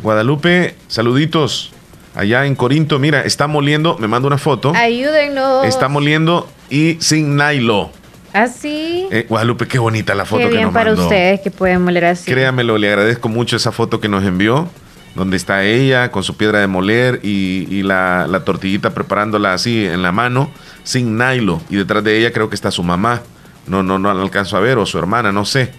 Guadalupe, 0.02 0.76
saluditos. 0.88 1.72
Allá 2.16 2.46
en 2.46 2.56
Corinto, 2.56 2.98
mira, 3.00 3.22
está 3.22 3.48
moliendo, 3.48 3.98
me 4.00 4.08
manda 4.08 4.28
una 4.28 4.38
foto. 4.38 4.74
Ayúdennos. 4.76 5.66
Está 5.66 5.88
moliendo 5.88 6.50
y 6.70 6.98
sin 7.00 7.36
nylon. 7.36 7.90
Así. 8.34 9.08
Eh, 9.12 9.26
Guadalupe, 9.30 9.68
qué 9.68 9.80
bonita 9.80 10.14
la 10.16 10.26
foto 10.26 10.40
Qué 10.44 10.48
que 10.50 10.52
bien 10.56 10.64
nos 10.66 10.74
para 10.74 10.92
mandó. 10.92 11.04
ustedes 11.04 11.42
que 11.42 11.52
pueden 11.52 11.82
moler 11.84 12.06
así. 12.06 12.30
Créamelo, 12.32 12.78
le 12.78 12.90
agradezco 12.90 13.30
mucho 13.30 13.56
esa 13.56 13.72
foto 13.72 14.00
que 14.00 14.10
nos 14.10 14.24
envió, 14.24 14.68
donde 15.16 15.38
está 15.38 15.64
ella 15.64 16.12
con 16.12 16.24
su 16.24 16.36
piedra 16.38 16.60
de 16.60 16.68
moler 16.68 17.20
y, 17.24 17.68
y 17.70 17.84
la, 17.84 18.26
la 18.28 18.44
tortillita 18.44 18.92
preparándola 18.92 19.54
así 19.54 19.86
en 19.86 20.02
la 20.02 20.12
mano, 20.12 20.52
sin 20.84 21.18
nylon. 21.18 21.62
Y 21.70 21.76
detrás 21.78 22.04
de 22.04 22.18
ella 22.18 22.32
creo 22.32 22.50
que 22.50 22.56
está 22.56 22.72
su 22.72 22.84
mamá. 22.84 23.22
No, 23.68 23.84
no, 23.84 24.00
no 24.00 24.14
la 24.14 24.22
alcanzo 24.22 24.58
a 24.58 24.60
ver, 24.60 24.78
o 24.78 24.86
su 24.86 24.98
hermana, 24.98 25.32
no 25.32 25.46
sé. 25.46 25.72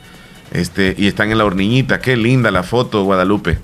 Este, 0.52 0.94
y 0.96 1.06
están 1.06 1.30
en 1.30 1.38
la 1.38 1.44
hornillita. 1.44 2.00
Qué 2.00 2.16
linda 2.16 2.50
la 2.50 2.62
foto, 2.62 3.04
Guadalupe. 3.04 3.58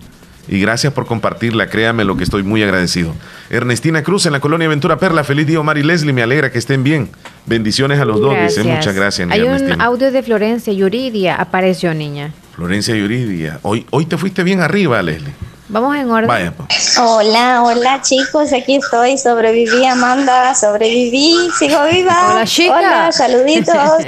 Y 0.47 0.61
gracias 0.61 0.93
por 0.93 1.07
compartirla, 1.07 1.69
créame 1.69 2.05
lo 2.05 2.17
que 2.19 2.25
estoy 2.25 2.43
muy 2.43 2.63
agradecido. 2.63 3.15
Ernestina 3.49 4.03
Cruz 4.03 4.27
en 4.27 4.33
la 4.33 4.41
colonia 4.41 4.69
Ventura 4.69 4.99
Perla, 4.99 5.25
feliz 5.25 5.47
día 5.47 5.59
Omar 5.59 5.79
y 5.79 5.83
Leslie, 5.83 6.13
me 6.13 6.23
alegra 6.23 6.53
que 6.53 6.59
estén 6.59 6.85
bien. 6.85 7.09
Bendiciones 7.47 7.99
a 7.99 8.05
los 8.05 8.21
dos, 8.21 8.37
dice. 8.39 8.63
Muchas 8.63 8.95
gracias, 8.95 9.31
Hay 9.31 9.41
un 9.41 9.55
Ernestina. 9.55 9.83
audio 9.85 10.13
de 10.13 10.23
Florencia 10.23 10.71
Yuridia. 10.73 11.37
Apareció, 11.37 11.95
niña. 11.95 12.33
Florencia 12.57 12.95
Yuridia. 12.95 13.59
Hoy, 13.63 13.87
hoy 13.91 14.05
te 14.05 14.19
fuiste 14.19 14.43
bien 14.43 14.61
arriba, 14.61 15.01
Leslie. 15.03 15.33
Vamos 15.71 15.97
en 15.97 16.11
orden. 16.11 16.29
Vaya, 16.29 16.53
pues. 16.53 16.99
Hola, 16.99 17.63
hola 17.63 18.03
chicos, 18.03 18.53
aquí 18.53 18.77
estoy, 18.77 19.17
sobreviví 19.17 19.87
Amanda, 19.87 20.55
sobreviví, 20.55 21.37
sigo 21.59 21.79
viva. 21.91 22.33
Hola, 22.33 22.45
chica. 22.45 22.77
Hola, 22.77 23.13
saluditos. 23.13 23.75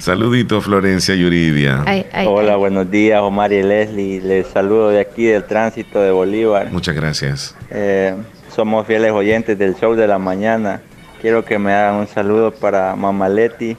Saludito, 0.00 0.62
Florencia 0.62 1.14
Yuridia. 1.14 1.84
Hola, 2.24 2.56
buenos 2.56 2.90
días, 2.90 3.20
Omar 3.20 3.52
y 3.52 3.62
Leslie. 3.62 4.22
Les 4.22 4.46
saludo 4.46 4.88
de 4.88 4.98
aquí 4.98 5.26
del 5.26 5.44
tránsito 5.44 6.00
de 6.00 6.10
Bolívar. 6.10 6.72
Muchas 6.72 6.94
gracias. 6.94 7.54
Eh, 7.68 8.14
somos 8.48 8.86
fieles 8.86 9.12
oyentes 9.12 9.58
del 9.58 9.74
show 9.74 9.94
de 9.94 10.06
la 10.06 10.18
mañana. 10.18 10.80
Quiero 11.20 11.44
que 11.44 11.58
me 11.58 11.74
hagan 11.74 11.96
un 11.96 12.06
saludo 12.06 12.50
para 12.50 12.96
Mamá 12.96 13.28
Leti 13.28 13.76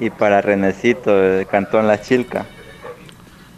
y 0.00 0.10
para 0.10 0.40
Renecito 0.40 1.16
de 1.16 1.46
Cantón 1.46 1.86
La 1.86 2.00
Chilca. 2.00 2.44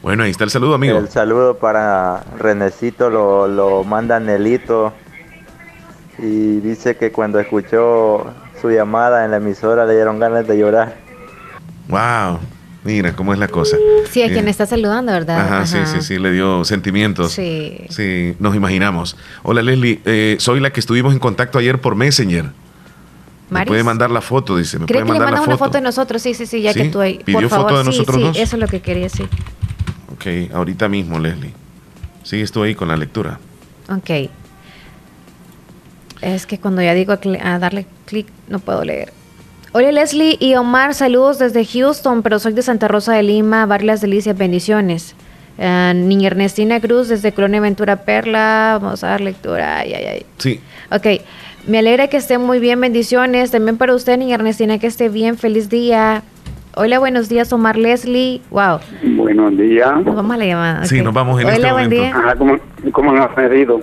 Bueno, 0.02 0.24
ahí 0.24 0.30
está 0.30 0.44
el 0.44 0.50
saludo, 0.50 0.74
amigo. 0.74 0.98
El 0.98 1.08
saludo 1.08 1.56
para 1.56 2.22
Renecito 2.38 3.08
lo, 3.08 3.48
lo 3.48 3.82
manda 3.82 4.20
Nelito 4.20 4.92
y 6.18 6.60
dice 6.60 6.98
que 6.98 7.10
cuando 7.12 7.40
escuchó 7.40 8.26
su 8.60 8.70
llamada 8.70 9.24
en 9.24 9.30
la 9.30 9.38
emisora 9.38 9.86
le 9.86 9.94
dieron 9.94 10.18
ganas 10.18 10.46
de 10.46 10.58
llorar. 10.58 11.03
Wow. 11.88 12.38
Mira 12.84 13.16
cómo 13.16 13.32
es 13.32 13.38
la 13.38 13.48
cosa. 13.48 13.76
Sí, 14.10 14.20
a 14.22 14.26
Eh, 14.26 14.32
quien 14.32 14.46
está 14.46 14.66
saludando, 14.66 15.10
¿verdad? 15.12 15.40
Ajá, 15.40 15.66
sí, 15.66 15.78
sí, 15.86 16.02
sí, 16.02 16.18
le 16.18 16.32
dio 16.32 16.64
sentimientos. 16.64 17.32
Sí. 17.32 17.78
Sí, 17.88 18.34
nos 18.38 18.54
imaginamos. 18.54 19.16
Hola 19.42 19.62
Leslie, 19.62 20.00
eh, 20.04 20.36
soy 20.38 20.60
la 20.60 20.70
que 20.70 20.80
estuvimos 20.80 21.14
en 21.14 21.18
contacto 21.18 21.58
ayer 21.58 21.80
por 21.80 21.94
Messenger. 21.94 22.44
Me 22.44 22.52
Maris. 23.50 23.68
puede 23.68 23.84
mandar 23.84 24.10
la 24.10 24.20
foto, 24.20 24.56
dice. 24.58 24.78
¿Me 24.78 24.86
puede 24.86 24.98
que 25.00 25.04
le 25.04 25.08
mandar 25.08 25.20
la 25.28 25.30
mandas 25.32 25.40
foto? 25.44 25.50
una 25.54 25.66
foto 25.66 25.78
de 25.78 25.82
nosotros, 25.82 26.20
sí, 26.22 26.34
sí, 26.34 26.44
sí, 26.46 26.60
ya 26.60 26.72
¿Sí? 26.74 26.82
que 26.82 26.88
tú 26.90 27.00
ahí. 27.00 27.20
¿Pidió 27.24 27.40
por 27.40 27.48
favor, 27.48 27.66
foto 27.70 27.78
de 27.78 27.84
sí, 27.84 27.90
nosotros 27.90 28.16
sí, 28.16 28.22
dos? 28.22 28.36
eso 28.38 28.56
es 28.56 28.60
lo 28.60 28.68
que 28.68 28.80
quería, 28.82 29.08
sí. 29.08 29.22
Ok, 30.12 30.52
ahorita 30.54 30.88
mismo, 30.88 31.18
Leslie. 31.18 31.52
Sí, 32.22 32.40
estoy 32.40 32.68
ahí 32.70 32.74
con 32.74 32.88
la 32.88 32.96
lectura. 32.96 33.38
Ok. 33.88 34.30
Es 36.20 36.46
que 36.46 36.58
cuando 36.58 36.80
ya 36.82 36.94
digo 36.94 37.12
a 37.42 37.58
darle 37.58 37.86
clic, 38.06 38.26
no 38.48 38.58
puedo 38.58 38.84
leer. 38.84 39.12
Hola 39.76 39.90
Leslie 39.90 40.36
y 40.38 40.54
Omar, 40.54 40.94
saludos 40.94 41.40
desde 41.40 41.64
Houston, 41.64 42.22
pero 42.22 42.38
soy 42.38 42.52
de 42.52 42.62
Santa 42.62 42.86
Rosa 42.86 43.12
de 43.14 43.24
Lima, 43.24 43.66
Barrio 43.66 43.88
Las 43.88 44.00
Delicias, 44.00 44.38
bendiciones. 44.38 45.16
Eh, 45.58 45.92
Niña 45.96 46.28
Ernestina 46.28 46.78
Cruz 46.78 47.08
desde 47.08 47.32
Colonia 47.32 47.60
Ventura 47.60 47.96
Perla, 48.04 48.78
vamos 48.80 49.02
a 49.02 49.08
dar 49.08 49.20
lectura, 49.20 49.78
ay, 49.78 49.92
ay, 49.94 50.04
ay. 50.04 50.26
Sí. 50.38 50.60
Ok, 50.92 51.20
me 51.66 51.78
alegra 51.80 52.06
que 52.06 52.16
esté 52.18 52.38
muy 52.38 52.60
bien, 52.60 52.80
bendiciones. 52.80 53.50
También 53.50 53.76
para 53.76 53.96
usted, 53.96 54.16
Niña 54.16 54.36
Ernestina, 54.36 54.78
que 54.78 54.86
esté 54.86 55.08
bien, 55.08 55.36
feliz 55.38 55.68
día. 55.68 56.22
Hola, 56.76 57.00
buenos 57.00 57.28
días, 57.28 57.52
Omar 57.52 57.76
Leslie. 57.76 58.42
Wow. 58.50 58.78
Buenos 59.16 59.56
días. 59.56 59.90
Nos 60.04 60.14
vamos 60.14 60.34
a 60.34 60.38
la 60.38 60.44
llamada. 60.44 60.84
Sí, 60.84 61.00
nos 61.02 61.12
vamos 61.12 61.40
en 61.40 61.46
Hola, 61.48 61.56
este 61.56 61.72
buen 61.72 61.84
momento. 61.84 61.96
día. 61.96 62.16
Ajá, 62.16 62.36
¿cómo, 62.36 62.56
cómo 62.92 63.10
han 63.10 63.22
amanecido? 63.22 63.80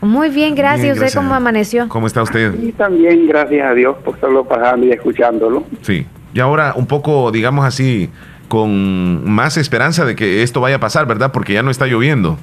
Muy 0.00 0.28
bien, 0.28 0.54
gracias. 0.54 0.82
Bien, 0.82 0.92
¿Usted 0.92 1.02
gracias. 1.04 1.22
cómo 1.22 1.34
amaneció? 1.34 1.88
¿Cómo 1.88 2.06
está 2.06 2.22
usted? 2.22 2.54
Y 2.62 2.72
también 2.72 3.26
gracias 3.26 3.66
a 3.70 3.74
Dios 3.74 3.96
por 4.04 4.14
estarlo 4.14 4.44
pasando 4.44 4.86
y 4.86 4.92
escuchándolo. 4.92 5.64
Sí. 5.82 6.06
Y 6.34 6.40
ahora 6.40 6.74
un 6.76 6.86
poco, 6.86 7.30
digamos 7.32 7.64
así, 7.64 8.10
con 8.48 9.28
más 9.28 9.56
esperanza 9.56 10.04
de 10.04 10.14
que 10.14 10.42
esto 10.42 10.60
vaya 10.60 10.76
a 10.76 10.80
pasar, 10.80 11.06
¿verdad? 11.06 11.32
Porque 11.32 11.54
ya 11.54 11.62
no 11.62 11.70
está 11.70 11.86
lloviendo. 11.86 12.38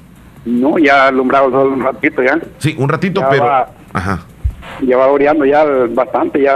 No, 0.46 0.78
ya 0.78 1.06
ha 1.06 1.08
alumbrado 1.08 1.46
el 1.48 1.52
sol 1.54 1.68
un 1.74 1.84
ratito 1.84 2.22
ya. 2.24 2.40
Sí, 2.58 2.76
un 2.78 2.90
ratito, 2.90 3.22
Ya 3.22 3.30
pero... 3.30 3.44
va. 3.46 3.70
Ajá. 3.94 4.20
Ya 4.82 4.98
va 4.98 5.08
oreando 5.08 5.46
ya 5.46 5.64
bastante, 5.94 6.42
ya 6.42 6.56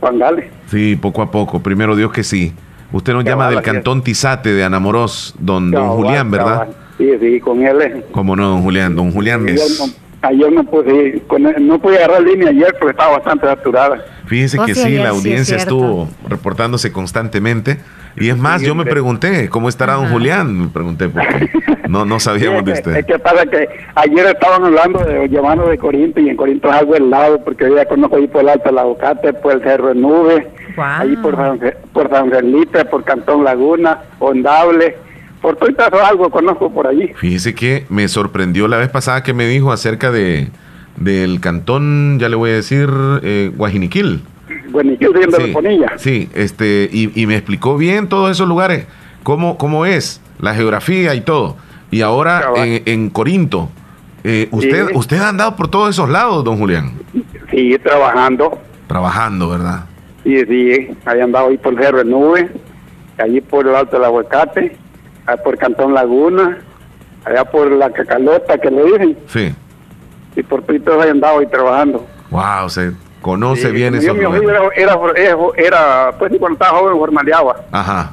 pangales. 0.00 0.50
Sí, 0.68 0.96
poco 0.96 1.20
a 1.22 1.30
poco. 1.30 1.60
Primero 1.62 1.94
Dios 1.96 2.10
que 2.12 2.24
sí. 2.24 2.52
Usted 2.92 3.12
nos 3.12 3.24
llama 3.24 3.50
del 3.50 3.60
cantón 3.60 4.02
Tizate 4.02 4.52
de 4.52 4.64
Anamorós, 4.64 5.34
don, 5.38 5.70
don 5.70 5.88
Julián, 5.90 6.30
¿verdad? 6.30 6.68
Sí, 6.96 7.10
sí, 7.20 7.40
con 7.40 7.62
él. 7.66 8.04
¿Cómo 8.12 8.36
no, 8.36 8.48
don 8.48 8.62
Julián? 8.62 8.94
Don 8.94 9.10
Julián 9.12 9.48
es... 9.48 9.96
ayer 10.24 10.52
no 10.52 10.64
pude, 10.64 11.22
no 11.60 11.78
pude 11.78 11.98
agarrar 11.98 12.22
línea 12.22 12.48
ayer 12.48 12.74
porque 12.78 12.92
estaba 12.92 13.18
bastante 13.18 13.46
saturada. 13.46 14.04
Fíjese 14.26 14.58
Oh, 14.58 14.64
que 14.64 14.74
sí, 14.74 14.80
la 14.80 14.86
sí, 14.88 14.96
es 14.96 15.06
audiencia 15.06 15.56
estuvo 15.56 16.08
reportándose 16.28 16.92
constantemente. 16.92 17.78
Y 18.16 18.28
es 18.28 18.36
más, 18.36 18.62
yo 18.62 18.76
me 18.76 18.84
pregunté, 18.84 19.48
¿cómo 19.48 19.68
estará 19.68 19.94
don 19.94 20.08
Julián? 20.08 20.56
Me 20.56 20.68
pregunté, 20.68 21.08
porque 21.08 21.50
no, 21.88 22.04
no 22.04 22.20
sabíamos 22.20 22.64
de 22.64 22.72
es, 22.72 22.80
que, 22.80 22.90
usted. 22.90 23.00
es 23.00 23.06
que 23.06 23.18
pasa 23.18 23.44
que 23.44 23.68
ayer 23.96 24.26
estaban 24.26 24.64
hablando 24.64 25.00
de 25.00 25.28
llamando 25.28 25.66
de 25.68 25.76
Corinto 25.76 26.20
y 26.20 26.28
en 26.28 26.36
Corinto 26.36 26.68
es 26.68 26.74
algo 26.74 26.94
helado 26.94 27.42
porque 27.42 27.68
yo 27.68 27.76
ya 27.76 27.84
conozco 27.86 28.16
ahí 28.16 28.28
por 28.28 28.42
el 28.42 28.50
Alto 28.50 28.68
del 28.68 28.78
Aguacate, 28.78 29.32
por 29.32 29.52
el 29.54 29.62
Cerro 29.62 29.88
de 29.88 29.94
Nube, 29.96 30.48
ahí 30.76 31.16
por 31.16 31.34
San, 31.34 31.60
por 31.92 32.08
San 32.08 32.30
Felipe, 32.30 32.84
por 32.84 33.02
Cantón 33.02 33.42
Laguna, 33.42 33.98
Ondable, 34.20 34.96
por 35.44 35.56
todo 35.56 36.02
algo 36.02 36.30
conozco 36.30 36.72
por 36.72 36.86
allí. 36.86 37.12
Fíjese 37.16 37.54
que 37.54 37.84
me 37.90 38.08
sorprendió 38.08 38.66
la 38.66 38.78
vez 38.78 38.88
pasada 38.88 39.22
que 39.22 39.34
me 39.34 39.46
dijo 39.46 39.72
acerca 39.72 40.10
de 40.10 40.48
del 40.96 41.40
cantón, 41.40 42.18
ya 42.18 42.28
le 42.30 42.36
voy 42.36 42.50
a 42.50 42.54
decir, 42.54 42.88
eh, 43.22 43.50
Guajiniquil. 43.54 44.22
Soy 44.72 44.96
de 44.96 45.58
Sí, 45.58 45.82
sí, 45.98 46.30
este, 46.34 46.88
y, 46.90 47.20
y 47.20 47.26
me 47.26 47.34
explicó 47.36 47.76
bien 47.76 48.08
todos 48.08 48.30
esos 48.30 48.48
lugares, 48.48 48.86
cómo, 49.22 49.58
cómo 49.58 49.84
es, 49.86 50.22
la 50.38 50.54
geografía 50.54 51.14
y 51.14 51.20
todo. 51.20 51.56
Y 51.90 52.00
ahora 52.00 52.44
en, 52.56 52.82
en 52.86 53.10
Corinto, 53.10 53.68
eh, 54.22 54.48
usted, 54.50 54.86
Sí. 54.88 54.92
usted 54.94 55.16
ha 55.18 55.28
andado 55.28 55.56
por 55.56 55.68
todos 55.68 55.90
esos 55.90 56.08
lados, 56.08 56.42
don 56.44 56.56
Julián. 56.58 56.92
Sí, 57.50 57.76
trabajando. 57.82 58.58
Trabajando, 58.86 59.50
¿verdad? 59.50 59.84
Sí, 60.22 60.40
sí, 60.48 60.88
ahí 61.04 61.20
andaba 61.20 61.48
ahí 61.48 61.58
por 61.58 61.74
el 61.74 61.80
Cerro 61.80 61.98
de 61.98 62.04
Nube, 62.06 62.50
allí 63.18 63.40
por 63.42 63.66
el 63.66 63.74
Alto 63.74 63.96
del 63.96 64.04
Aguacate, 64.06 64.76
allá 65.26 65.42
por 65.42 65.56
Cantón 65.58 65.94
Laguna, 65.94 66.58
allá 67.24 67.44
por 67.44 67.70
la 67.70 67.90
Cacalota 67.90 68.58
que 68.58 68.70
le 68.70 68.84
dicen, 68.84 69.18
Sí. 69.28 69.54
y 70.36 70.42
por 70.42 70.62
todo 70.62 71.00
ahí 71.02 71.10
andaba 71.10 71.40
ahí 71.40 71.46
trabajando. 71.46 72.06
Wow, 72.30 72.68
se 72.68 72.92
conoce 73.20 73.68
Sí, 73.68 73.72
bien 73.72 73.94
yo, 74.00 74.12
lugares. 74.14 74.40
oficio 74.42 74.72
era, 74.72 74.94
era, 75.16 75.36
era, 75.56 76.12
pues 76.18 76.32
cuando 76.38 76.54
estaba 76.62 76.78
joven 76.78 76.98
formaleaba. 76.98 77.56
Ajá, 77.72 78.12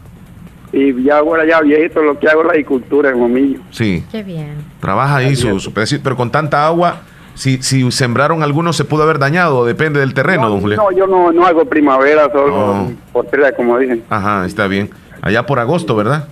Y 0.73 1.03
ya 1.03 1.17
ahora 1.17 1.45
ya 1.45 1.59
viejito 1.61 2.01
lo 2.01 2.17
que 2.17 2.29
hago 2.29 2.41
es 2.41 2.45
la 2.47 2.51
agricultura 2.53 3.09
en 3.09 3.19
Momillo. 3.19 3.59
sí. 3.71 4.05
Qué 4.11 4.23
bien. 4.23 4.63
Trabaja 4.79 5.17
ahí 5.17 5.35
su, 5.35 5.59
su 5.59 5.73
pedacito, 5.73 6.01
pero 6.03 6.15
con 6.15 6.31
tanta 6.31 6.65
agua, 6.65 7.01
si, 7.33 7.61
si 7.61 7.89
sembraron 7.91 8.41
algunos 8.43 8.77
se 8.77 8.85
pudo 8.85 9.03
haber 9.03 9.19
dañado, 9.19 9.65
depende 9.65 9.99
del 9.99 10.13
terreno, 10.13 10.47
don 10.49 10.61
Julián. 10.61 10.77
No, 10.81 10.91
yo 10.91 11.07
no, 11.07 11.31
no 11.33 11.45
hago 11.45 11.65
primavera, 11.65 12.29
solo 12.31 12.91
por 13.11 13.25
tierra, 13.25 13.51
como 13.53 13.77
dicen. 13.79 14.03
Ajá, 14.09 14.45
está 14.45 14.67
bien. 14.67 14.89
Allá 15.21 15.45
por 15.45 15.59
agosto, 15.59 15.93
¿verdad? 15.95 16.27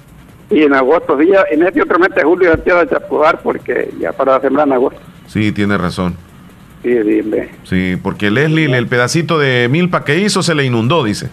Y 0.52 0.64
en 0.64 0.74
agosto, 0.74 1.18
sí, 1.20 1.30
en 1.52 1.64
este 1.64 1.82
otro 1.82 2.00
mes 2.00 2.10
de 2.16 2.24
julio 2.24 2.50
ya 2.50 2.56
empieza 2.56 2.80
a 2.82 2.88
chapudar 2.88 3.39
porque 3.41 3.91
ya 4.00 4.12
para 4.12 4.39
sembrar 4.41 4.68
en 4.68 4.74
agosto. 4.74 5.00
Sí, 5.28 5.52
tiene 5.52 5.78
razón. 5.78 6.16
Sí, 6.82 6.91
sí, 7.04 7.22
ve. 7.22 7.50
Sí, 7.64 7.97
porque 8.02 8.32
Leslie, 8.32 8.66
el 8.76 8.88
pedacito 8.88 9.38
de 9.38 9.68
milpa 9.70 10.04
que 10.04 10.18
hizo 10.20 10.41
se 10.41 10.56
le 10.56 10.66
inundó, 10.66 11.04
dice. 11.04 11.30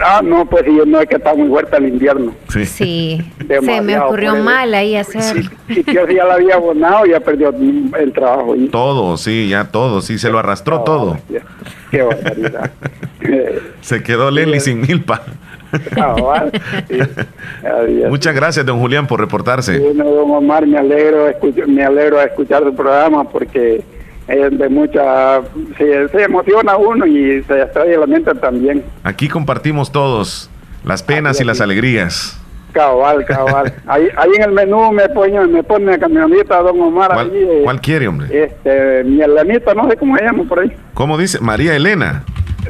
Ah, 0.00 0.20
no, 0.24 0.46
pues 0.46 0.64
sí, 0.64 0.78
no 0.86 1.00
es 1.00 1.08
que 1.08 1.16
está 1.16 1.34
muy 1.34 1.48
fuerte 1.48 1.76
el 1.76 1.88
invierno. 1.88 2.34
Sí. 2.48 2.64
Sí. 2.64 3.32
Se 3.48 3.80
me 3.82 3.98
ocurrió 3.98 4.36
mal 4.36 4.72
ahí 4.72 4.96
hacer. 4.96 5.44
Y 5.68 5.92
yo 5.92 6.06
sí 6.06 6.14
ya 6.14 6.24
la 6.24 6.34
había 6.34 6.54
abonado, 6.54 7.04
ya 7.04 7.20
perdió 7.20 7.50
el 7.98 8.12
trabajo. 8.12 8.56
Y, 8.56 8.68
Todo, 8.68 9.16
sí, 9.16 9.48
ya 9.48 9.64
todo, 9.64 10.00
sí, 10.00 10.18
se 10.18 10.30
lo 10.30 10.38
arrastró 10.38 10.80
todo. 10.80 11.18
qué 11.90 12.02
barbaridad. 12.02 12.70
Se 13.80 14.02
quedó 14.02 14.30
Leslie 14.30 14.60
sin 14.60 14.80
milpa. 14.80 15.22
Adiós. 17.64 18.10
Muchas 18.10 18.34
gracias, 18.34 18.64
don 18.66 18.78
Julián, 18.80 19.06
por 19.06 19.20
reportarse. 19.20 19.78
Bueno, 19.78 20.04
don 20.04 20.30
Omar, 20.30 20.66
me 20.66 20.78
alegro, 20.78 21.28
escuch- 21.30 21.66
me 21.66 21.84
alegro 21.84 22.18
a 22.18 22.24
escuchar 22.24 22.62
su 22.64 22.74
programa 22.74 23.24
porque 23.24 23.82
es 24.28 24.58
de 24.58 24.68
mucha... 24.68 25.40
Se, 25.78 26.08
se 26.08 26.22
emociona 26.24 26.76
uno 26.76 27.06
y 27.06 27.42
se 27.44 27.62
extrae 27.62 27.96
la 27.96 28.06
mente 28.06 28.34
también. 28.34 28.82
Aquí 29.02 29.28
compartimos 29.28 29.90
todos 29.92 30.50
las 30.84 31.02
penas 31.02 31.40
y 31.40 31.44
las 31.44 31.60
alegrías. 31.60 32.38
Cabal, 32.72 33.24
cabal. 33.26 33.72
ahí, 33.86 34.08
ahí 34.16 34.30
en 34.36 34.42
el 34.44 34.52
menú 34.52 34.92
me 34.92 35.08
pone, 35.10 35.46
me 35.46 35.62
pone 35.62 35.86
la 35.92 35.98
camioneta 35.98 36.58
don 36.62 36.80
Omar. 36.80 37.10
¿Cuál, 37.12 37.30
ahí, 37.30 37.36
eh, 37.42 37.60
cuál 37.64 37.80
quiere, 37.80 38.08
hombre? 38.08 38.44
Este, 38.44 39.04
mi 39.04 39.20
Elenita, 39.20 39.74
no 39.74 39.88
sé 39.90 39.96
cómo 39.96 40.16
se 40.16 40.24
llama 40.24 40.44
por 40.48 40.60
ahí. 40.60 40.72
¿Cómo 40.94 41.18
dice? 41.18 41.38
María 41.40 41.76
Elena. 41.76 42.24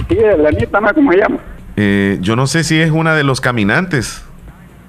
Sí, 0.08 0.16
Elenita, 0.18 0.80
no 0.80 0.88
sé 0.88 0.94
cómo 0.94 1.12
se 1.12 1.18
llama. 1.18 1.38
Eh, 1.76 2.18
yo 2.20 2.36
no 2.36 2.46
sé 2.46 2.64
si 2.64 2.80
es 2.80 2.90
una 2.90 3.14
de 3.14 3.24
los 3.24 3.40
caminantes. 3.40 4.22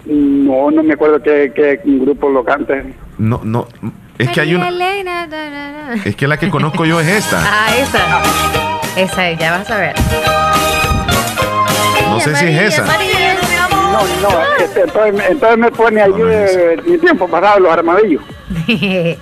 No, 0.05 0.69
no 0.71 0.83
me 0.83 0.93
acuerdo 0.93 1.21
qué, 1.21 1.51
qué 1.55 1.79
grupo 1.83 2.29
lo 2.29 2.43
canta. 2.43 2.75
No, 3.17 3.39
no. 3.43 3.67
Es 4.17 4.29
que 4.29 4.41
hay 4.41 4.53
una. 4.55 4.69
Es 6.05 6.15
que 6.15 6.27
la 6.27 6.37
que 6.37 6.49
conozco 6.49 6.85
yo 6.85 6.99
es 6.99 7.07
esta. 7.07 7.41
Ah, 7.45 7.67
esa. 7.77 9.01
Esa, 9.01 9.31
ya 9.31 9.57
vas 9.57 9.69
a 9.71 9.77
ver. 9.77 9.95
No 12.09 12.19
sé 12.19 12.35
si 12.35 12.45
es 12.47 12.73
esa. 12.73 12.85
No, 12.85 13.99
no, 14.21 14.63
este, 14.63 14.81
entonces, 14.81 15.13
me- 15.13 15.27
entonces 15.27 15.57
me 15.57 15.71
pone 15.71 16.01
allí 16.01 16.21
eh, 16.25 16.77
mi 16.85 16.97
tiempo 16.97 17.27
pasado 17.27 17.59
los 17.59 17.71
armadillos. 17.73 18.23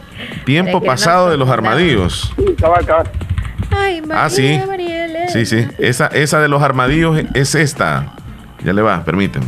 Tiempo 0.45 0.77
Es 0.79 0.83
pasado 0.85 1.25
no- 1.25 1.31
de 1.31 1.37
los 1.37 1.49
armadillos. 1.49 2.33
Sí, 2.37 2.55
cabal, 2.59 2.85
cabal. 2.85 3.09
Ay, 3.71 4.01
Ah, 4.11 4.29
sí. 4.29 4.59
María. 4.67 5.00
Sí, 5.29 5.45
sí. 5.45 5.67
Esa, 5.77 6.07
esa 6.07 6.39
de 6.39 6.47
los 6.47 6.61
armadillos 6.61 7.21
es 7.33 7.55
esta. 7.55 8.13
Ya 8.63 8.73
le 8.73 8.81
va, 8.81 9.03
permíteme. 9.03 9.45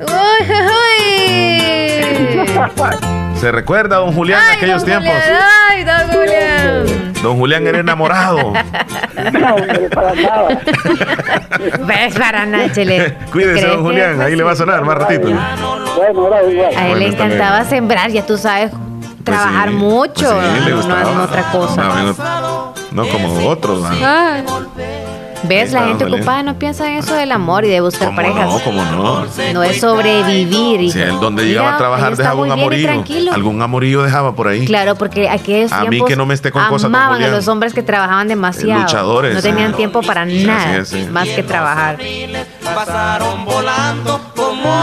Uy, 0.00 0.46
uy, 0.48 1.60
uy. 2.40 3.36
¿Se 3.36 3.50
recuerda, 3.50 3.96
don 3.96 4.12
Julián, 4.12 4.40
Ay, 4.50 4.56
aquellos 4.56 4.84
don 4.84 4.90
tiempos? 4.90 5.12
Julián, 5.12 5.42
Ay, 5.70 5.84
don 5.84 6.08
Julián. 6.08 7.12
Don 7.22 7.36
Julián 7.38 7.66
era 7.66 7.78
enamorado. 7.80 8.52
No, 9.32 9.54
hombre, 9.54 9.88
para 9.90 10.14
nada. 10.14 10.60
Ves 11.86 12.14
para 12.18 12.46
nada, 12.46 12.72
chele. 12.72 13.14
Cuídese, 13.32 13.60
¿Crees 13.60 13.68
don 13.76 13.82
Julián. 13.82 14.20
Ahí 14.20 14.36
le 14.36 14.42
va 14.42 14.52
a 14.52 14.56
sonar 14.56 14.84
más 14.84 14.96
ratito. 14.98 15.28
Bueno, 15.28 16.20
ahora 16.22 16.42
igual. 16.44 16.76
A 16.76 16.88
él 16.88 16.98
le 16.98 17.06
encantaba 17.08 17.64
sembrar, 17.64 18.10
ya 18.10 18.24
tú 18.26 18.36
sabes, 18.38 18.72
trabajar 19.30 19.68
sí, 19.70 19.74
mucho. 19.74 20.30
pues 20.30 20.46
sí, 20.54 20.60
le 20.64 20.70
no 20.70 20.76
gustaba. 20.76 21.12
en 21.12 21.18
otra 21.20 21.52
cosa. 21.52 21.82
No, 21.84 22.02
no, 22.12 22.74
no 22.90 23.08
como 23.08 23.48
otros. 23.48 23.84
Ay. 24.02 24.44
¿Ves? 25.42 25.72
La 25.72 25.84
gente 25.86 26.04
ocupada 26.04 26.42
no 26.42 26.58
piensa 26.58 26.86
en 26.90 26.98
eso 26.98 27.14
del 27.14 27.32
amor 27.32 27.64
y 27.64 27.68
de 27.68 27.80
buscar 27.80 28.08
¿Cómo 28.08 28.16
parejas. 28.16 28.46
no? 28.46 28.60
¿Cómo 28.60 28.84
no? 28.84 29.26
No 29.54 29.62
es 29.62 29.80
sobrevivir. 29.80 30.82
y- 30.82 30.92
Si 30.92 31.00
él 31.00 31.18
donde 31.18 31.44
Mira, 31.44 31.60
llegaba 31.60 31.74
a 31.74 31.78
trabajar 31.78 32.16
dejaba 32.16 32.42
un 32.42 32.48
tranquilo. 32.82 33.32
Algún 33.32 33.62
amorillo 33.62 34.02
dejaba 34.02 34.34
por 34.34 34.48
ahí. 34.48 34.66
Claro, 34.66 34.96
porque 34.96 35.30
aquellos 35.30 35.72
A 35.72 35.84
mí 35.84 36.02
que 36.06 36.14
no 36.14 36.26
me 36.26 36.34
esté 36.34 36.50
con 36.50 36.62
cosas, 36.66 36.86
amaban 36.86 37.22
a 37.22 37.28
los 37.28 37.48
hombres 37.48 37.72
que 37.72 37.82
trabajaban 37.82 38.28
demasiado. 38.28 38.82
Luchadores, 38.82 39.34
No 39.34 39.40
tenían 39.40 39.72
ah. 39.72 39.76
tiempo 39.76 40.02
para 40.02 40.22
Así 40.22 40.44
nada 40.44 40.76
es, 40.76 40.88
sí. 40.90 41.08
más 41.10 41.26
que 41.28 41.42
trabajar. 41.42 41.98
Pasaron 42.62 43.44
volando 43.46 44.20
como 44.36 44.50
Como 44.62 44.74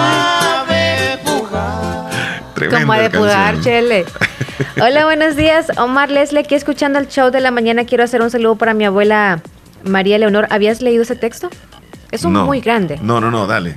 Tremenda 2.57 2.81
Como 2.81 2.93
de 2.93 3.09
canción. 3.11 3.61
chele. 3.63 4.05
Hola, 4.81 5.05
buenos 5.05 5.35
días. 5.35 5.67
Omar 5.77 6.09
Leslie, 6.09 6.39
aquí 6.41 6.55
escuchando 6.55 6.97
el 6.97 7.07
show 7.07 7.29
de 7.29 7.39
la 7.39 7.51
mañana. 7.51 7.85
Quiero 7.85 8.03
hacer 8.03 8.21
un 8.23 8.31
saludo 8.31 8.55
para 8.55 8.73
mi 8.73 8.83
abuela 8.83 9.41
María 9.83 10.17
Leonor. 10.17 10.47
¿Habías 10.49 10.81
leído 10.81 11.03
ese 11.03 11.15
texto? 11.15 11.49
Es 12.11 12.23
un 12.25 12.33
No. 12.33 12.45
muy 12.45 12.59
grande. 12.61 12.97
No, 13.01 13.21
no, 13.21 13.29
no, 13.29 13.45
dale. 13.45 13.75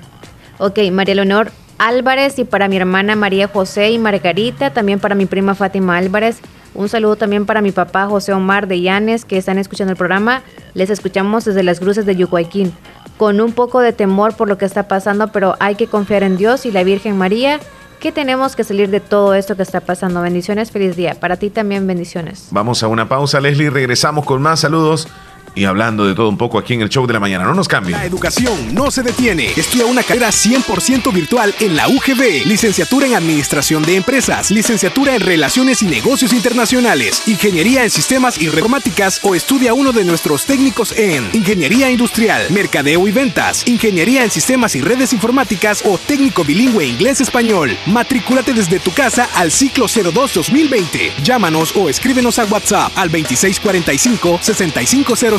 Ok, 0.57 0.79
María 0.93 1.15
Leonor 1.15 1.53
Álvarez 1.77 2.39
y 2.39 2.45
para 2.45 2.69
mi 2.69 2.77
hermana 2.79 3.17
María 3.17 3.49
José 3.49 3.91
y 3.91 3.99
Margarita, 3.99 4.71
también 4.71 4.99
para 4.99 5.15
mi 5.15 5.27
prima 5.27 5.55
Fátima 5.55 5.99
Álvarez. 5.99 6.39
Un 6.73 6.89
saludo 6.89 7.17
también 7.17 7.45
para 7.45 7.61
mi 7.61 7.73
papá 7.73 8.07
José 8.07 8.33
Omar 8.33 8.67
de 8.67 8.81
Llanes, 8.81 9.27
que 9.27 9.37
están 9.37 9.59
escuchando 9.59 9.91
el 9.91 9.97
programa. 9.99 10.43
Les 10.73 10.89
escuchamos 10.89 11.45
desde 11.45 11.63
las 11.65 11.81
cruces 11.81 12.07
de 12.07 12.17
Yucuayquín, 12.17 12.73
con 13.19 13.41
un 13.43 13.53
poco 13.53 13.81
de 13.81 13.93
temor 13.93 14.35
por 14.37 14.49
lo 14.49 14.57
que 14.57 14.65
está 14.65 14.89
pasando, 14.89 15.29
pero 15.33 15.57
hay 15.61 15.75
que 15.75 15.87
confiar 15.87 16.23
en 16.23 16.37
Dios 16.39 16.65
y 16.65 16.71
la 16.71 16.83
Virgen 16.85 17.19
María, 17.19 17.59
que 18.01 18.11
tenemos 18.11 18.57
que 18.57 18.65
salir 18.65 18.91
de 18.91 18.99
todo 18.99 19.35
esto 19.35 19.57
que 19.57 19.63
está 19.63 19.81
pasando. 19.81 20.23
Bendiciones, 20.23 20.73
feliz 20.73 20.97
día. 20.97 21.15
Para 21.21 21.37
ti 21.37 21.51
también 21.51 21.87
bendiciones. 21.87 22.49
Vamos 22.51 22.83
a 22.83 22.89
una 22.89 23.09
pausa, 23.09 23.41
Leslie. 23.41 23.71
Regresamos 23.71 24.25
con 24.25 24.43
más 24.43 24.61
saludos 24.61 25.07
y 25.55 25.65
hablando 25.65 26.07
de 26.07 26.15
todo 26.15 26.29
un 26.29 26.37
poco 26.37 26.59
aquí 26.59 26.75
en 26.75 26.83
el 26.83 26.89
show 26.89 27.07
de 27.07 27.13
la 27.13 27.21
mañana. 27.21 27.45
No 27.45 27.55
nos 27.55 27.69
cambien. 27.69 27.99
La 27.99 28.05
educación 28.05 28.75
no 28.75 28.91
se 28.91 29.03
detiene. 29.03 29.53
Estudia 29.57 29.87
una 29.87 30.03
carrera 30.03 30.29
100% 30.29 31.13
virtual 31.13 31.55
en 31.61 31.77
la 31.77 31.89
UGB. 31.89 32.47
Licenciatura 32.47 33.07
en 33.07 33.15
Administración 33.15 33.83
de 33.83 33.97
Empresas. 33.97 34.51
Licenciatura 34.51 35.15
en 35.15 35.21
Relaciones 35.21 35.83
y 35.83 35.87
Negocios 35.87 36.33
Internacionales. 36.33 37.23
Ingeniería 37.27 37.85
en 37.85 37.91
Sistemas 37.91 38.41
y 38.41 38.47
Informáticas 38.47 39.21
o 39.23 39.35
estudia 39.35 39.75
uno 39.75 39.93
de 39.93 40.05
nuestros 40.05 40.45
técnicos 40.45 40.93
en 40.93 41.29
Ingeniería 41.33 41.91
Industrial, 41.91 42.47
Mercadeo 42.51 43.07
y 43.07 43.13
Ventas, 43.13 43.67
Ingeniería 43.67 44.25
en 44.25 44.31
Sistemas 44.31 44.75
y 44.77 44.81
Redes 44.81 45.13
Informáticas 45.13 45.83
o 45.85 45.99
técnico 45.99 46.45
bilingüe 46.45 46.87
inglés-español. 46.87 47.77
Matrículate 47.87 48.53
desde 48.53 48.79
tu 48.81 48.93
casa 48.93 49.29
al 49.35 49.51
ciclo 49.51 49.87
02-2020. 49.87 51.23
Llámanos 51.23 51.75
o 51.77 51.89
escríbenos 51.89 52.39
a 52.39 52.45
WhatsApp 52.45 52.93
al 52.97 53.11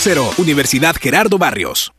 2645-6500. 0.01 0.39
Universidad 0.39 0.95
Gerardo 0.99 1.37
Barrios. 1.37 1.93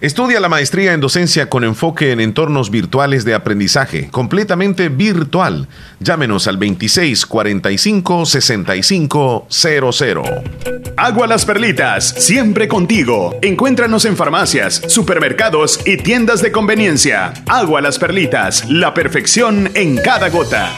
Estudia 0.00 0.40
la 0.40 0.48
maestría 0.48 0.94
en 0.94 1.00
docencia 1.00 1.50
con 1.50 1.62
enfoque 1.62 2.12
en 2.12 2.20
entornos 2.20 2.70
virtuales 2.70 3.26
de 3.26 3.34
aprendizaje, 3.34 4.08
completamente 4.08 4.88
virtual. 4.88 5.68
Llámenos 5.98 6.48
al 6.48 6.58
2645 6.58 8.24
6500. 8.24 10.26
Agua 10.96 11.26
Las 11.26 11.44
Perlitas, 11.44 12.14
siempre 12.16 12.66
contigo. 12.66 13.36
Encuéntranos 13.42 14.06
en 14.06 14.16
farmacias, 14.16 14.80
supermercados 14.88 15.80
y 15.84 15.98
tiendas 15.98 16.40
de 16.40 16.50
conveniencia. 16.50 17.34
Agua 17.46 17.82
Las 17.82 17.98
Perlitas, 17.98 18.70
la 18.70 18.94
perfección 18.94 19.70
en 19.74 19.98
cada 19.98 20.30
gota. 20.30 20.72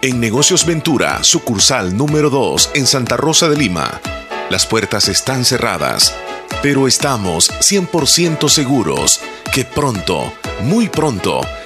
En 0.00 0.20
Negocios 0.20 0.64
Ventura, 0.64 1.24
sucursal 1.24 1.96
número 1.96 2.30
2 2.30 2.70
en 2.74 2.86
Santa 2.86 3.16
Rosa 3.16 3.48
de 3.48 3.56
Lima. 3.56 4.00
Las 4.48 4.64
puertas 4.64 5.08
están 5.08 5.44
cerradas, 5.44 6.14
pero 6.62 6.86
estamos 6.86 7.50
100% 7.50 8.48
seguros 8.48 9.20
que 9.52 9.64
pronto, 9.64 10.32
muy 10.62 10.88
pronto, 10.88 11.40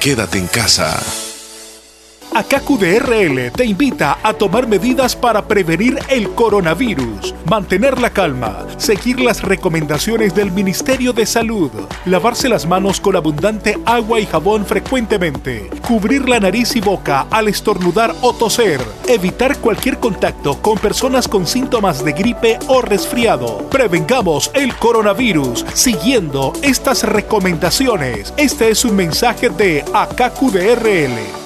Quédate 0.00 0.38
en 0.38 0.46
casa. 0.46 1.35
Akaku 2.34 2.76
DRL 2.76 3.50
te 3.52 3.64
invita 3.64 4.18
a 4.22 4.34
tomar 4.34 4.66
medidas 4.66 5.16
para 5.16 5.46
prevenir 5.46 5.98
el 6.08 6.30
coronavirus, 6.30 7.34
mantener 7.48 7.98
la 7.98 8.10
calma, 8.10 8.66
seguir 8.76 9.20
las 9.20 9.42
recomendaciones 9.42 10.34
del 10.34 10.52
Ministerio 10.52 11.12
de 11.12 11.24
Salud, 11.24 11.70
lavarse 12.04 12.48
las 12.48 12.66
manos 12.66 13.00
con 13.00 13.16
abundante 13.16 13.78
agua 13.86 14.20
y 14.20 14.26
jabón 14.26 14.66
frecuentemente, 14.66 15.70
cubrir 15.86 16.28
la 16.28 16.38
nariz 16.38 16.76
y 16.76 16.80
boca 16.80 17.26
al 17.30 17.48
estornudar 17.48 18.14
o 18.20 18.34
toser, 18.34 18.80
evitar 19.08 19.58
cualquier 19.58 19.98
contacto 19.98 20.60
con 20.60 20.78
personas 20.78 21.28
con 21.28 21.46
síntomas 21.46 22.04
de 22.04 22.12
gripe 22.12 22.58
o 22.66 22.82
resfriado. 22.82 23.66
Prevengamos 23.70 24.50
el 24.54 24.74
coronavirus 24.76 25.64
siguiendo 25.72 26.52
estas 26.62 27.02
recomendaciones. 27.02 28.34
Este 28.36 28.70
es 28.70 28.84
un 28.84 28.96
mensaje 28.96 29.48
de 29.48 29.84
Akaku 29.94 30.50
DRL. 30.50 31.45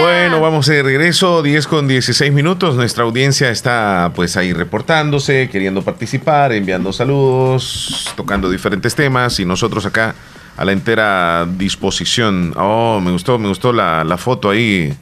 Bueno, 0.00 0.40
vamos 0.40 0.66
de 0.66 0.82
regreso, 0.82 1.42
10 1.42 1.66
con 1.66 1.86
16 1.86 2.32
minutos. 2.32 2.74
Nuestra 2.74 3.04
audiencia 3.04 3.50
está 3.50 4.10
pues 4.14 4.36
ahí 4.36 4.52
reportándose, 4.52 5.48
queriendo 5.50 5.82
participar, 5.82 6.52
enviando 6.52 6.92
saludos, 6.92 8.10
tocando 8.16 8.48
diferentes 8.50 8.94
temas 8.94 9.38
y 9.40 9.44
nosotros 9.44 9.84
acá 9.84 10.14
a 10.56 10.64
la 10.64 10.72
entera 10.72 11.46
disposición. 11.46 12.54
Oh, 12.56 13.00
me 13.02 13.10
gustó, 13.10 13.38
me 13.38 13.48
gustó 13.48 13.72
la, 13.72 14.02
la 14.04 14.16
foto 14.16 14.50
ahí 14.50 14.94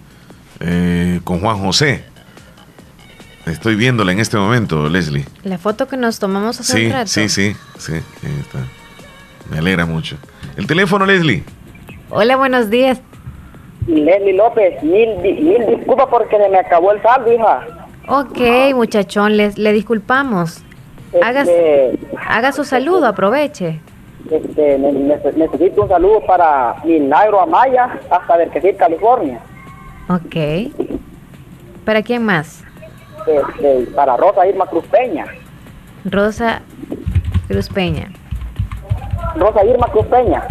eh, 0.60 1.20
con 1.22 1.40
Juan 1.40 1.58
José. 1.58 2.04
Estoy 3.46 3.76
viéndola 3.76 4.12
en 4.12 4.18
este 4.20 4.36
momento, 4.36 4.88
Leslie. 4.88 5.24
La 5.44 5.58
foto 5.58 5.86
que 5.86 5.96
nos 5.96 6.18
tomamos 6.18 6.58
hace 6.60 6.72
Sí, 6.72 6.86
un 6.86 6.92
rato. 6.92 7.06
sí, 7.06 7.28
sí, 7.28 7.54
sí. 7.78 7.92
ahí 7.92 8.36
está. 8.40 8.58
Me 9.50 9.58
alegra 9.58 9.86
mucho. 9.86 10.16
El 10.56 10.66
teléfono, 10.66 11.06
Leslie. 11.06 11.44
Hola, 12.10 12.36
buenos 12.36 12.68
días. 12.68 12.98
Leslie 13.88 14.34
López, 14.34 14.82
mil, 14.82 15.16
mil 15.18 15.66
disculpas 15.66 16.06
porque 16.10 16.36
se 16.36 16.48
me 16.48 16.58
acabó 16.58 16.92
el 16.92 17.02
saldo, 17.02 17.32
hija. 17.32 17.66
Ok, 18.06 18.38
muchachón, 18.74 19.36
les, 19.36 19.58
le 19.58 19.72
disculpamos. 19.72 20.62
Haga, 21.22 21.42
Este- 21.42 21.98
haga 22.28 22.52
su 22.52 22.64
saludo, 22.64 23.06
aproveche. 23.06 23.80
Este, 24.30 24.78
ne- 24.78 24.92
ne- 24.92 25.18
necesito 25.36 25.82
un 25.82 25.88
saludo 25.88 26.20
para 26.26 26.76
Milagro 26.84 27.40
Amaya 27.40 27.98
hasta 28.10 28.36
Berquecir, 28.36 28.76
California. 28.76 29.40
Ok. 30.08 30.70
¿Para 31.84 32.02
quién 32.02 32.22
más? 32.24 32.62
Este, 33.26 33.86
para 33.94 34.16
Rosa 34.18 34.46
Irma 34.46 34.66
Cruz 34.66 34.84
Peña. 34.86 35.24
Rosa 36.04 36.60
Cruz 37.48 37.68
Peña. 37.70 38.10
Rosa 39.36 39.64
Irma 39.64 39.86
Cruz 39.88 40.06
Peña, 40.06 40.42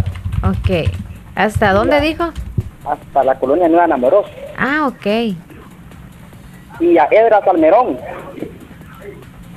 Ok. 0.44 0.90
¿Hasta 1.36 1.74
dónde 1.74 2.00
dijo? 2.02 2.26
Hasta 2.92 3.24
la 3.24 3.36
colonia 3.36 3.68
Nueva 3.68 3.88
Namoros. 3.88 4.26
Ah, 4.58 4.88
ok. 4.88 5.06
Y 6.80 6.98
a 6.98 7.08
Edra 7.12 7.42
Salmerón. 7.44 7.98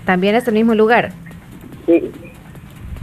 También 0.04 0.34
es 0.34 0.46
el 0.48 0.54
mismo 0.54 0.74
lugar. 0.74 1.10
Sí. 1.86 2.10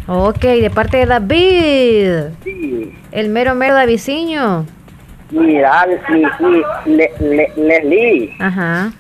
Ok, 0.08 0.40
de 0.40 0.70
parte 0.70 0.98
de 0.98 1.06
David. 1.06 2.34
Sí. 2.44 2.96
El 3.12 3.30
mero 3.30 3.56
mero 3.56 3.76
Daviciño. 3.76 4.66
Mira, 5.32 5.86
mi, 6.10 6.24
mi- 6.24 6.64
Le- 6.96 7.12
Le- 7.20 7.52
Leslie, 7.58 8.34
Ajá. 8.40 8.92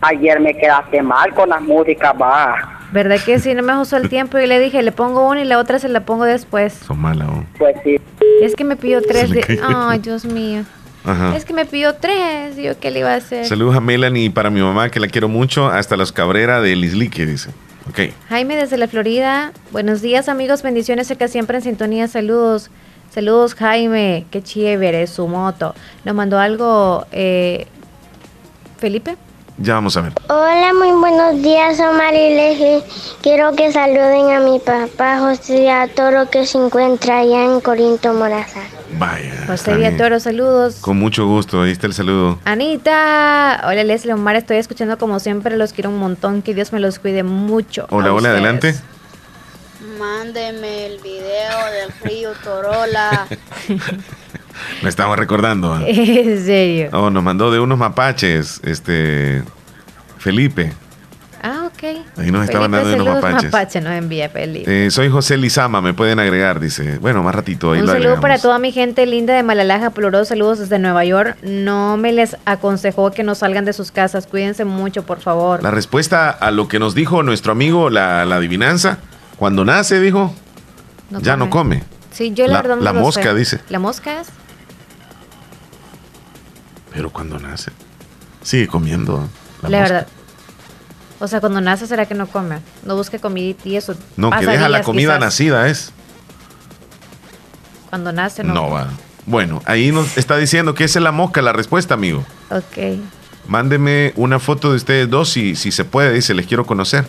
ayer 0.00 0.40
me 0.40 0.52
quedaste 0.54 1.00
mal 1.02 1.32
con 1.32 1.48
las 1.48 1.62
músicas, 1.62 2.12
va. 2.20 2.73
¿Verdad 2.94 3.18
que 3.18 3.40
sí? 3.40 3.52
No 3.54 3.64
me 3.64 3.72
ajustó 3.72 3.96
el 3.96 4.08
tiempo 4.08 4.38
y 4.38 4.46
le 4.46 4.60
dije, 4.60 4.80
le 4.80 4.92
pongo 4.92 5.28
una 5.28 5.42
y 5.42 5.44
la 5.44 5.58
otra 5.58 5.80
se 5.80 5.88
la 5.88 6.06
pongo 6.06 6.22
después. 6.22 6.74
Son 6.74 7.00
malas, 7.00 7.28
oh. 7.28 7.44
Pues 7.58 7.74
sí. 7.82 7.96
Es 8.40 8.54
que 8.54 8.62
me 8.62 8.76
pidió 8.76 9.02
tres. 9.02 9.30
de-. 9.30 9.60
Ay, 9.64 9.98
Dios 9.98 10.24
mío. 10.24 10.62
Ajá. 11.04 11.36
Es 11.36 11.44
que 11.44 11.52
me 11.52 11.66
pidió 11.66 11.96
tres. 11.96 12.56
Yo, 12.56 12.78
¿qué 12.78 12.92
le 12.92 13.00
iba 13.00 13.10
a 13.10 13.16
hacer? 13.16 13.46
Saludos 13.46 13.74
a 13.74 13.80
Melanie 13.80 14.30
para 14.30 14.48
mi 14.48 14.60
mamá, 14.60 14.90
que 14.90 15.00
la 15.00 15.08
quiero 15.08 15.28
mucho, 15.28 15.66
hasta 15.66 15.96
los 15.96 16.12
Cabrera 16.12 16.60
de 16.60 16.76
Lislique, 16.76 17.26
dice. 17.26 17.50
Ok. 17.90 18.14
Jaime 18.28 18.54
desde 18.54 18.78
la 18.78 18.86
Florida. 18.86 19.52
Buenos 19.72 20.00
días, 20.00 20.28
amigos. 20.28 20.62
Bendiciones 20.62 21.10
acá 21.10 21.26
siempre 21.26 21.56
en 21.56 21.64
sintonía. 21.64 22.06
Saludos. 22.06 22.70
Saludos, 23.10 23.56
Jaime. 23.56 24.24
Qué 24.30 24.40
chévere 24.40 25.08
su 25.08 25.26
moto. 25.26 25.74
Nos 26.04 26.14
mandó 26.14 26.38
algo, 26.38 27.06
eh, 27.10 27.66
Felipe. 28.78 29.16
Ya 29.58 29.74
vamos 29.74 29.96
a 29.96 30.00
ver. 30.00 30.12
Hola, 30.28 30.72
muy 30.76 30.90
buenos 30.98 31.40
días, 31.40 31.78
Omar 31.78 32.12
y 32.12 32.34
Leslie. 32.34 32.82
Quiero 33.22 33.52
que 33.54 33.70
saluden 33.70 34.30
a 34.30 34.40
mi 34.40 34.58
papá 34.58 35.20
José 35.20 35.62
y 35.62 35.68
a 35.68 35.86
Toro 35.86 36.28
que 36.28 36.44
se 36.44 36.58
encuentra 36.58 37.18
allá 37.18 37.44
en 37.44 37.60
Corinto 37.60 38.12
Morazán. 38.14 38.64
Vaya. 38.98 39.44
José. 39.46 39.74
Villatoro, 39.76 40.18
saludos. 40.18 40.76
Con 40.80 40.98
mucho 40.98 41.26
gusto, 41.26 41.62
ahí 41.62 41.70
está 41.70 41.86
el 41.86 41.94
saludo. 41.94 42.38
Anita. 42.44 43.62
Hola, 43.66 43.84
Leslie 43.84 44.12
Omar. 44.12 44.34
Estoy 44.36 44.56
escuchando 44.56 44.98
como 44.98 45.20
siempre. 45.20 45.56
Los 45.56 45.72
quiero 45.72 45.90
un 45.90 45.98
montón. 45.98 46.42
Que 46.42 46.52
Dios 46.52 46.72
me 46.72 46.80
los 46.80 46.98
cuide 46.98 47.22
mucho. 47.22 47.86
Hola, 47.90 48.12
hola, 48.12 48.14
ustedes. 48.14 48.32
adelante. 48.34 48.74
Mándeme 50.00 50.86
el 50.86 51.00
video 51.00 51.66
del 51.70 51.92
río 52.02 52.32
Torola. 52.42 53.26
Me 54.82 54.88
estamos 54.88 55.18
recordando. 55.18 55.78
¿eh? 55.80 55.86
En 56.26 56.44
serio. 56.44 56.90
Oh, 56.92 57.10
nos 57.10 57.22
mandó 57.22 57.50
de 57.50 57.60
unos 57.60 57.78
mapaches, 57.78 58.60
este 58.64 59.42
Felipe. 60.18 60.72
Ah, 61.46 61.64
ok. 61.66 61.82
Ahí 62.16 62.30
nos 62.30 62.44
está 62.44 62.58
Felipe, 62.58 62.68
mandando 62.70 62.94
unos 63.04 63.14
mapaches. 63.22 63.52
mapache 63.52 63.80
nos 63.82 63.92
envía 63.92 64.30
Felipe. 64.30 64.86
Eh, 64.86 64.90
soy 64.90 65.10
José 65.10 65.36
Lizama, 65.36 65.82
me 65.82 65.92
pueden 65.92 66.18
agregar, 66.18 66.58
dice. 66.58 66.96
Bueno, 66.98 67.22
más 67.22 67.34
ratito 67.34 67.72
ahí 67.72 67.80
Un 67.80 67.86
lo 67.86 67.92
saludo 67.92 67.96
agregamos. 68.12 68.22
para 68.22 68.38
toda 68.38 68.58
mi 68.58 68.72
gente 68.72 69.04
linda 69.04 69.34
de 69.34 69.42
Malalaja, 69.42 69.90
Ploró, 69.90 70.24
saludos 70.24 70.58
desde 70.60 70.78
Nueva 70.78 71.04
York. 71.04 71.36
No 71.42 71.98
me 71.98 72.12
les 72.12 72.38
aconsejó 72.46 73.10
que 73.10 73.24
no 73.24 73.34
salgan 73.34 73.66
de 73.66 73.74
sus 73.74 73.90
casas, 73.90 74.26
cuídense 74.26 74.64
mucho, 74.64 75.02
por 75.04 75.20
favor. 75.20 75.62
La 75.62 75.70
respuesta 75.70 76.30
a 76.30 76.50
lo 76.50 76.66
que 76.66 76.78
nos 76.78 76.94
dijo 76.94 77.22
nuestro 77.22 77.52
amigo, 77.52 77.90
la, 77.90 78.24
la 78.24 78.36
adivinanza, 78.36 78.96
cuando 79.36 79.66
nace, 79.66 80.00
dijo, 80.00 80.34
No 81.10 81.20
ya 81.20 81.36
no 81.36 81.50
come. 81.50 81.82
Sí, 82.10 82.32
yo 82.32 82.46
la, 82.46 82.54
La- 82.54 82.62
verdad 82.62 82.76
no 82.76 82.82
la 82.82 82.92
mosca, 82.94 83.22
sé. 83.22 83.34
dice. 83.34 83.60
¿La 83.68 83.78
mosca 83.80 84.20
es? 84.22 84.28
Pero 86.94 87.10
cuando 87.10 87.38
nace, 87.38 87.72
sigue 88.42 88.68
comiendo. 88.68 89.28
La, 89.62 89.68
La, 89.68 89.80
verdad. 89.80 90.06
O 91.18 91.26
sea, 91.26 91.40
cuando 91.40 91.60
nace 91.60 91.86
será 91.86 92.06
que 92.06 92.14
no 92.14 92.28
come. 92.28 92.60
No 92.84 92.94
busque 92.96 93.18
comida 93.18 93.56
y 93.64 93.76
eso. 93.76 93.96
No, 94.16 94.30
que 94.30 94.46
deja 94.46 94.68
la 94.68 94.82
comida 94.82 95.14
quizás. 95.14 95.20
nacida, 95.20 95.68
es. 95.68 95.92
Cuando 97.90 98.12
nace 98.12 98.44
no. 98.44 98.54
No 98.54 98.70
va. 98.70 98.88
Bueno, 99.26 99.60
ahí 99.64 99.90
nos 99.90 100.16
está 100.16 100.36
diciendo 100.36 100.74
que 100.74 100.84
esa 100.84 100.98
es 100.98 101.02
la 101.02 101.12
mosca, 101.12 101.42
la 101.42 101.52
respuesta, 101.52 101.94
amigo. 101.94 102.24
Ok. 102.50 103.00
Mándeme 103.48 104.12
una 104.16 104.38
foto 104.38 104.70
de 104.70 104.76
ustedes 104.76 105.10
dos 105.10 105.30
si, 105.30 105.56
si 105.56 105.72
se 105.72 105.84
puede, 105.84 106.12
dice, 106.12 106.34
les 106.34 106.46
quiero 106.46 106.64
conocer. 106.64 107.06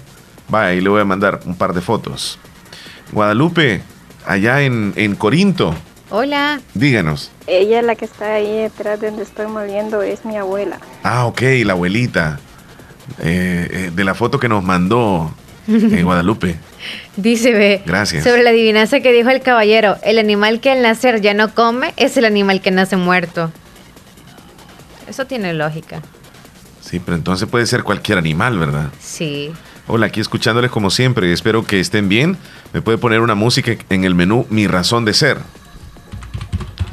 Va, 0.53 0.67
ahí 0.67 0.81
le 0.81 0.89
voy 0.89 1.01
a 1.01 1.05
mandar 1.05 1.41
un 1.45 1.55
par 1.55 1.73
de 1.73 1.81
fotos. 1.81 2.39
Guadalupe, 3.11 3.81
allá 4.25 4.61
en, 4.61 4.93
en 4.95 5.15
Corinto, 5.15 5.75
Hola. 6.09 6.61
díganos. 6.73 7.31
Ella, 7.47 7.81
la 7.81 7.95
que 7.95 8.05
está 8.05 8.35
ahí 8.35 8.57
detrás 8.61 8.99
de 8.99 9.07
donde 9.07 9.23
estoy 9.23 9.47
moviendo, 9.47 10.01
es 10.01 10.23
mi 10.25 10.37
abuela. 10.37 10.79
Ah, 11.03 11.25
ok, 11.25 11.41
la 11.63 11.73
abuelita. 11.73 12.39
Eh, 13.19 13.67
eh, 13.71 13.91
de 13.93 14.03
la 14.03 14.15
foto 14.15 14.39
que 14.39 14.49
nos 14.49 14.63
mandó 14.63 15.31
eh, 15.67 16.01
Guadalupe. 16.03 16.57
Dice, 17.17 17.51
ve. 17.53 17.81
Gracias. 17.85 18.23
Sobre 18.23 18.43
la 18.43 18.51
adivinanza 18.51 18.99
que 18.99 19.11
dijo 19.11 19.29
el 19.29 19.41
caballero, 19.41 19.97
el 20.03 20.19
animal 20.19 20.59
que 20.59 20.71
al 20.71 20.81
nacer 20.81 21.21
ya 21.21 21.33
no 21.33 21.53
come 21.53 21.93
es 21.97 22.17
el 22.17 22.25
animal 22.25 22.61
que 22.61 22.71
nace 22.71 22.97
muerto. 22.97 23.51
Eso 25.07 25.25
tiene 25.25 25.53
lógica. 25.53 26.01
Sí, 26.81 26.99
pero 26.99 27.15
entonces 27.17 27.47
puede 27.47 27.65
ser 27.65 27.83
cualquier 27.83 28.17
animal, 28.17 28.59
¿verdad? 28.59 28.89
Sí. 28.99 29.51
Hola, 29.87 30.07
aquí 30.07 30.19
escuchándoles 30.19 30.71
como 30.71 30.89
siempre. 30.89 31.31
Espero 31.31 31.63
que 31.65 31.79
estén 31.79 32.09
bien. 32.09 32.37
Me 32.73 32.81
puede 32.81 32.97
poner 32.97 33.21
una 33.21 33.35
música 33.35 33.75
en 33.89 34.03
el 34.03 34.15
menú 34.15 34.45
Mi 34.49 34.67
Razón 34.67 35.05
de 35.05 35.13
Ser. 35.13 35.37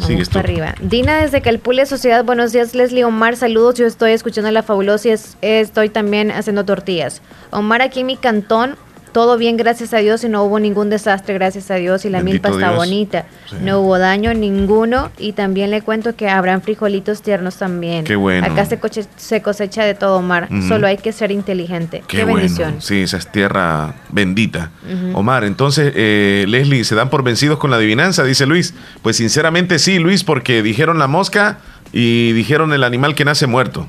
Vamos 0.09 0.29
para 0.29 0.41
arriba. 0.41 0.75
Dina 0.81 1.23
desde 1.23 1.41
Calpule 1.41 1.87
Sociedad, 1.87 2.25
buenos 2.25 2.53
días 2.53 2.75
Leslie 2.75 3.05
Omar, 3.05 3.37
saludos, 3.37 3.77
yo 3.77 3.87
estoy 3.87 4.13
escuchando 4.13 4.51
la 4.51 4.63
fabulosa 4.63 5.09
y 5.09 5.11
es- 5.13 5.37
estoy 5.41 5.89
también 5.89 6.31
haciendo 6.31 6.65
tortillas. 6.65 7.23
Omar 7.51 7.83
aquí 7.83 8.01
en 8.01 8.07
mi 8.07 8.17
cantón, 8.17 8.77
todo 9.13 9.37
bien 9.37 9.57
gracias 9.57 9.93
a 9.95 9.99
Dios 9.99 10.25
y 10.25 10.29
no 10.29 10.43
hubo 10.45 10.59
ningún 10.59 10.91
desastre 10.91 11.35
gracias 11.35 11.71
a 11.71 11.75
Dios 11.77 12.05
y 12.05 12.11
la 12.11 12.19
Bendito 12.19 12.49
milpa 12.49 12.49
está 12.51 12.69
Dios. 12.71 12.77
bonita, 12.77 13.27
Sí. 13.51 13.57
no 13.63 13.81
hubo 13.81 13.99
daño 13.99 14.33
ninguno 14.35 15.11
y 15.19 15.33
también 15.33 15.71
le 15.71 15.83
cuento 15.83 16.17
que 16.17 16.29
habrán 16.29 16.63
frijolitos 16.63 17.23
tiernos 17.23 17.57
también. 17.57 18.05
Qué 18.05 18.17
bueno. 18.17 18.47
Acá 18.47 18.65
se, 18.65 18.79
coche- 18.81 19.07
se 19.17 19.43
cosecha 19.43 19.85
de 19.85 19.95
todo 19.95 20.19
Omar, 20.19 20.49
Ujú. 20.51 20.69
solo 20.69 20.87
hay 20.87 20.97
que 20.97 21.13
ser 21.13 21.31
inteligente. 21.31 22.03
Qué, 22.09 22.19
Qué, 22.19 22.25
bendición. 22.25 22.69
bueno. 22.71 22.81
Sí, 22.81 23.03
esa 23.03 23.19
es 23.19 23.31
tierra 23.31 23.95
bendita. 24.11 24.71
Omar, 25.15 25.45
entonces, 25.45 25.93
eh, 25.95 26.45
Leslie, 26.49 26.85
¿se 26.85 26.95
dan 26.95 27.11
por 27.11 27.23
vencidos 27.23 27.59
con 27.59 27.71
la 27.71 27.77
adivinanza? 27.77 28.25
Dice 28.25 28.47
Luis. 28.47 28.75
Pues 29.03 29.17
sinceramente 29.17 29.79
sí, 29.79 29.99
Luis, 29.99 30.25
porque 30.25 30.63
dijeron 30.63 30.99
la 30.99 31.07
mosca 31.07 31.59
y 31.93 32.33
dijeron 32.33 32.73
el 32.73 32.85
animal 32.85 33.15
que 33.15 33.25
nace 33.25 33.47
muerto. 33.47 33.87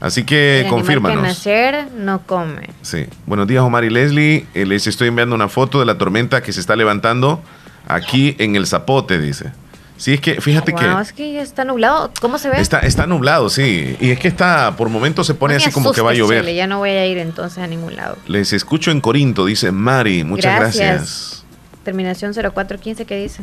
Así 0.00 0.24
que 0.24 0.60
El 0.60 0.66
animal 0.66 0.70
que 0.70 0.70
confírmanos. 0.86 1.22
nacer 1.22 1.88
no 1.96 2.20
come. 2.24 2.70
Sí. 2.82 3.06
Buenos 3.26 3.48
días, 3.48 3.62
Omar 3.64 3.84
y 3.84 3.90
Leslie. 3.90 4.46
Eh, 4.54 4.64
les 4.64 4.86
estoy 4.86 5.08
enviando 5.08 5.34
una 5.34 5.48
foto 5.48 5.80
de 5.80 5.86
la 5.86 5.98
tormenta 5.98 6.40
que 6.42 6.52
se 6.52 6.60
está 6.60 6.76
levantando 6.76 7.40
aquí 7.88 8.36
en 8.38 8.54
el 8.54 8.66
Zapote, 8.66 9.18
dice. 9.18 9.52
Sí, 9.96 10.14
es 10.14 10.20
que 10.20 10.40
fíjate 10.40 10.70
Wow, 10.70 10.80
que 10.80 11.00
es 11.02 11.12
que 11.12 11.32
ya 11.32 11.42
está 11.42 11.64
nublado. 11.64 12.12
¿Cómo 12.20 12.38
se 12.38 12.48
ve? 12.48 12.60
está, 12.60 12.78
está 12.78 13.08
nublado, 13.08 13.48
sí. 13.48 13.96
Y 13.98 14.10
es 14.12 14.20
que 14.20 14.28
está, 14.28 14.76
por 14.76 14.88
momentos 14.88 15.26
se 15.26 15.34
pone 15.34 15.54
No 15.54 15.58
así 15.58 15.72
como 15.72 15.92
que 15.92 16.00
va 16.00 16.12
a 16.12 16.14
llover. 16.14 16.42
Chele, 16.42 16.54
ya 16.54 16.68
no 16.68 16.78
voy 16.78 16.90
a 16.90 17.04
ir 17.06 17.18
entonces 17.18 17.58
a 17.58 17.66
ningún 17.66 17.96
lado. 17.96 18.16
Les 18.28 18.52
escucho 18.52 18.92
en 18.92 19.00
Corinto, 19.00 19.44
dice 19.46 19.72
Mari. 19.72 20.22
Muchas 20.22 20.54
Gracias. 20.60 20.86
gracias. 20.86 21.44
Terminación 21.82 22.32
0415, 22.32 23.04
¿qué 23.06 23.16
dice? 23.16 23.42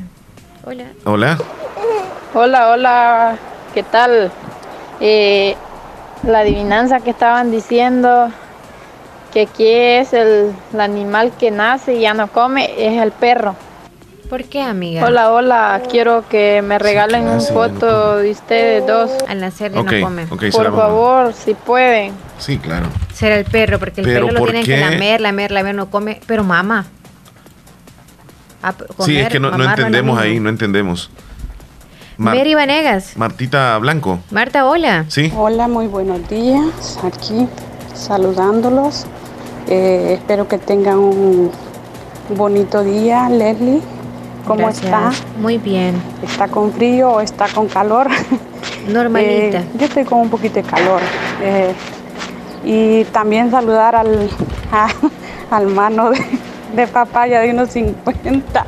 Hola. 0.63 0.85
Hola. 1.03 1.37
Hola, 2.33 2.69
hola, 2.69 3.37
¿qué 3.73 3.83
tal? 3.83 4.31
Eh, 5.01 5.57
la 6.25 6.39
adivinanza 6.39 6.99
que 6.99 7.11
estaban 7.11 7.51
diciendo 7.51 8.29
que 9.33 9.41
aquí 9.41 9.67
es 9.67 10.13
el, 10.13 10.53
el 10.73 10.79
animal 10.79 11.31
que 11.37 11.51
nace 11.51 11.95
y 11.95 12.01
ya 12.01 12.13
no 12.13 12.27
come, 12.27 12.73
es 12.77 13.01
el 13.01 13.11
perro. 13.11 13.55
¿Por 14.29 14.43
qué, 14.45 14.61
amiga? 14.61 15.05
Hola, 15.05 15.31
hola. 15.31 15.81
Quiero 15.89 16.27
que 16.27 16.63
me 16.63 16.79
regalen 16.79 17.23
una 17.23 17.33
clase, 17.33 17.53
foto 17.53 18.17
de 18.17 18.31
ustedes 18.31 18.87
dos. 18.87 19.11
Al 19.27 19.39
nacer 19.39 19.71
de 19.71 19.79
Ok, 19.79 19.91
no 19.91 20.01
come. 20.01 20.23
ok, 20.29 20.39
se 20.39 20.47
la 20.47 20.51
Por 20.51 20.75
favor, 20.75 21.33
si 21.33 21.53
pueden. 21.53 22.13
Sí, 22.39 22.57
claro. 22.57 22.87
Será 23.13 23.35
el 23.37 23.45
perro, 23.45 23.77
porque 23.77 24.01
el 24.01 24.07
perro 24.07 24.31
lo 24.31 24.39
¿por 24.39 24.49
tienen 24.49 24.65
que 24.65 24.77
lamer, 24.77 25.21
lamer, 25.21 25.51
lamer, 25.51 25.75
no 25.75 25.91
come. 25.91 26.19
Pero 26.25 26.43
mamá. 26.43 26.85
Ah, 28.63 28.73
sí, 28.99 29.17
es 29.19 29.29
que 29.29 29.39
no, 29.39 29.53
entendemos 29.53 30.17
ahí, 30.17 30.39
no 30.39 30.49
entendemos. 30.49 31.11
Mar- 32.17 32.35
Mary 32.35 32.53
Vanegas. 32.53 33.17
Martita 33.17 33.77
Blanco. 33.77 34.19
Marta, 34.31 34.65
hola. 34.65 35.05
Sí. 35.09 35.31
Hola, 35.35 35.67
muy 35.67 35.87
buenos 35.87 36.27
días. 36.29 36.97
Aquí 37.03 37.47
saludándolos. 37.93 39.05
Eh, 39.67 40.13
espero 40.13 40.47
que 40.47 40.57
tengan 40.57 40.99
un 40.99 41.51
bonito 42.37 42.83
día, 42.83 43.29
Leslie. 43.29 43.81
¿Cómo 44.47 44.59
Gracias. 44.59 44.85
está? 44.85 45.11
Muy 45.41 45.57
bien. 45.57 45.95
¿Está 46.23 46.47
con 46.47 46.71
frío 46.71 47.09
o 47.11 47.21
está 47.21 47.47
con 47.49 47.67
calor? 47.67 48.07
Normalita. 48.87 49.59
Eh, 49.59 49.65
yo 49.77 49.85
estoy 49.85 50.05
con 50.05 50.19
un 50.19 50.29
poquito 50.29 50.55
de 50.55 50.63
calor. 50.63 51.01
Eh, 51.41 51.73
y 52.63 53.03
también 53.05 53.51
saludar 53.51 53.95
al, 53.95 54.29
a- 54.71 54.89
al 55.55 55.67
mano 55.67 56.11
de, 56.11 56.19
de 56.75 56.87
papaya 56.87 57.41
de 57.41 57.51
unos 57.51 57.71
50. 57.71 58.65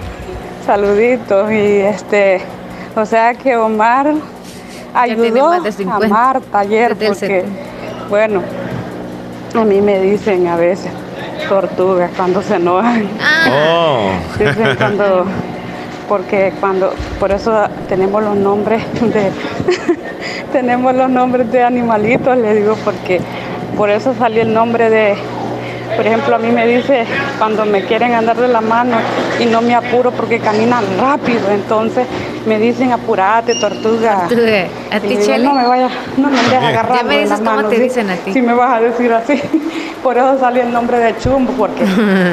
Saluditos. 0.66 1.50
Y 1.52 1.54
este, 1.80 2.40
o 2.96 3.06
sea 3.06 3.34
que 3.34 3.56
Omar 3.56 4.14
ayudó 4.94 5.48
más 5.48 5.62
de 5.62 5.68
a 5.68 5.72
50. 5.72 6.08
Marta 6.08 6.58
ayer 6.58 6.96
porque, 6.96 7.14
70. 7.14 7.52
bueno, 8.08 8.42
a 9.54 9.64
mí 9.64 9.80
me 9.80 10.00
dicen 10.00 10.46
a 10.46 10.56
veces 10.56 10.90
tortugas 11.48 12.10
cuando 12.16 12.42
se 12.42 12.56
enojan. 12.56 13.08
Oh. 13.50 14.10
Dicen 14.38 14.76
cuando, 14.76 15.26
porque 16.08 16.52
cuando, 16.60 16.92
por 17.20 17.32
eso 17.32 17.52
tenemos 17.88 18.22
los 18.22 18.36
nombres 18.36 18.82
de, 19.00 19.30
tenemos 20.52 20.94
los 20.94 21.10
nombres 21.10 21.50
de 21.52 21.62
animalitos, 21.62 22.36
le 22.38 22.54
digo, 22.54 22.76
porque 22.84 23.20
por 23.76 23.90
eso 23.90 24.14
salió 24.18 24.42
el 24.42 24.52
nombre 24.52 24.90
de, 24.90 25.16
por 25.96 26.06
ejemplo, 26.06 26.36
a 26.36 26.38
mí 26.38 26.50
me 26.50 26.66
dice 26.66 27.04
cuando 27.38 27.64
me 27.64 27.84
quieren 27.84 28.14
andar 28.14 28.36
de 28.36 28.48
la 28.48 28.60
mano 28.60 28.96
y 29.40 29.46
no 29.46 29.62
me 29.62 29.74
apuro 29.74 30.10
porque 30.12 30.38
caminan 30.38 30.84
rápido, 30.98 31.50
entonces 31.50 32.06
me 32.46 32.58
dicen 32.58 32.92
apurate, 32.92 33.54
tortuga. 33.54 34.26
Tortuga. 34.28 34.66
¿A 34.90 35.00
ti, 35.00 35.08
digo, 35.08 35.22
Chele? 35.22 35.44
no 35.44 35.54
me 35.54 35.66
vayas, 35.66 35.92
no 36.16 36.28
me 36.28 36.38
andes 36.38 36.52
Ya 36.52 36.68
agarrando 36.68 37.04
me 37.04 37.14
de 37.14 37.20
dices 37.22 37.38
cómo 37.38 37.50
manos, 37.50 37.70
te 37.70 37.78
dicen 37.80 38.10
a 38.10 38.16
ti. 38.16 38.32
Si 38.32 38.42
me 38.42 38.54
vas 38.54 38.76
a 38.76 38.80
decir 38.80 39.12
así, 39.12 39.40
por 40.02 40.16
eso 40.16 40.38
salió 40.38 40.62
el 40.62 40.72
nombre 40.72 40.98
de 40.98 41.16
chumbo, 41.18 41.52
porque 41.52 41.84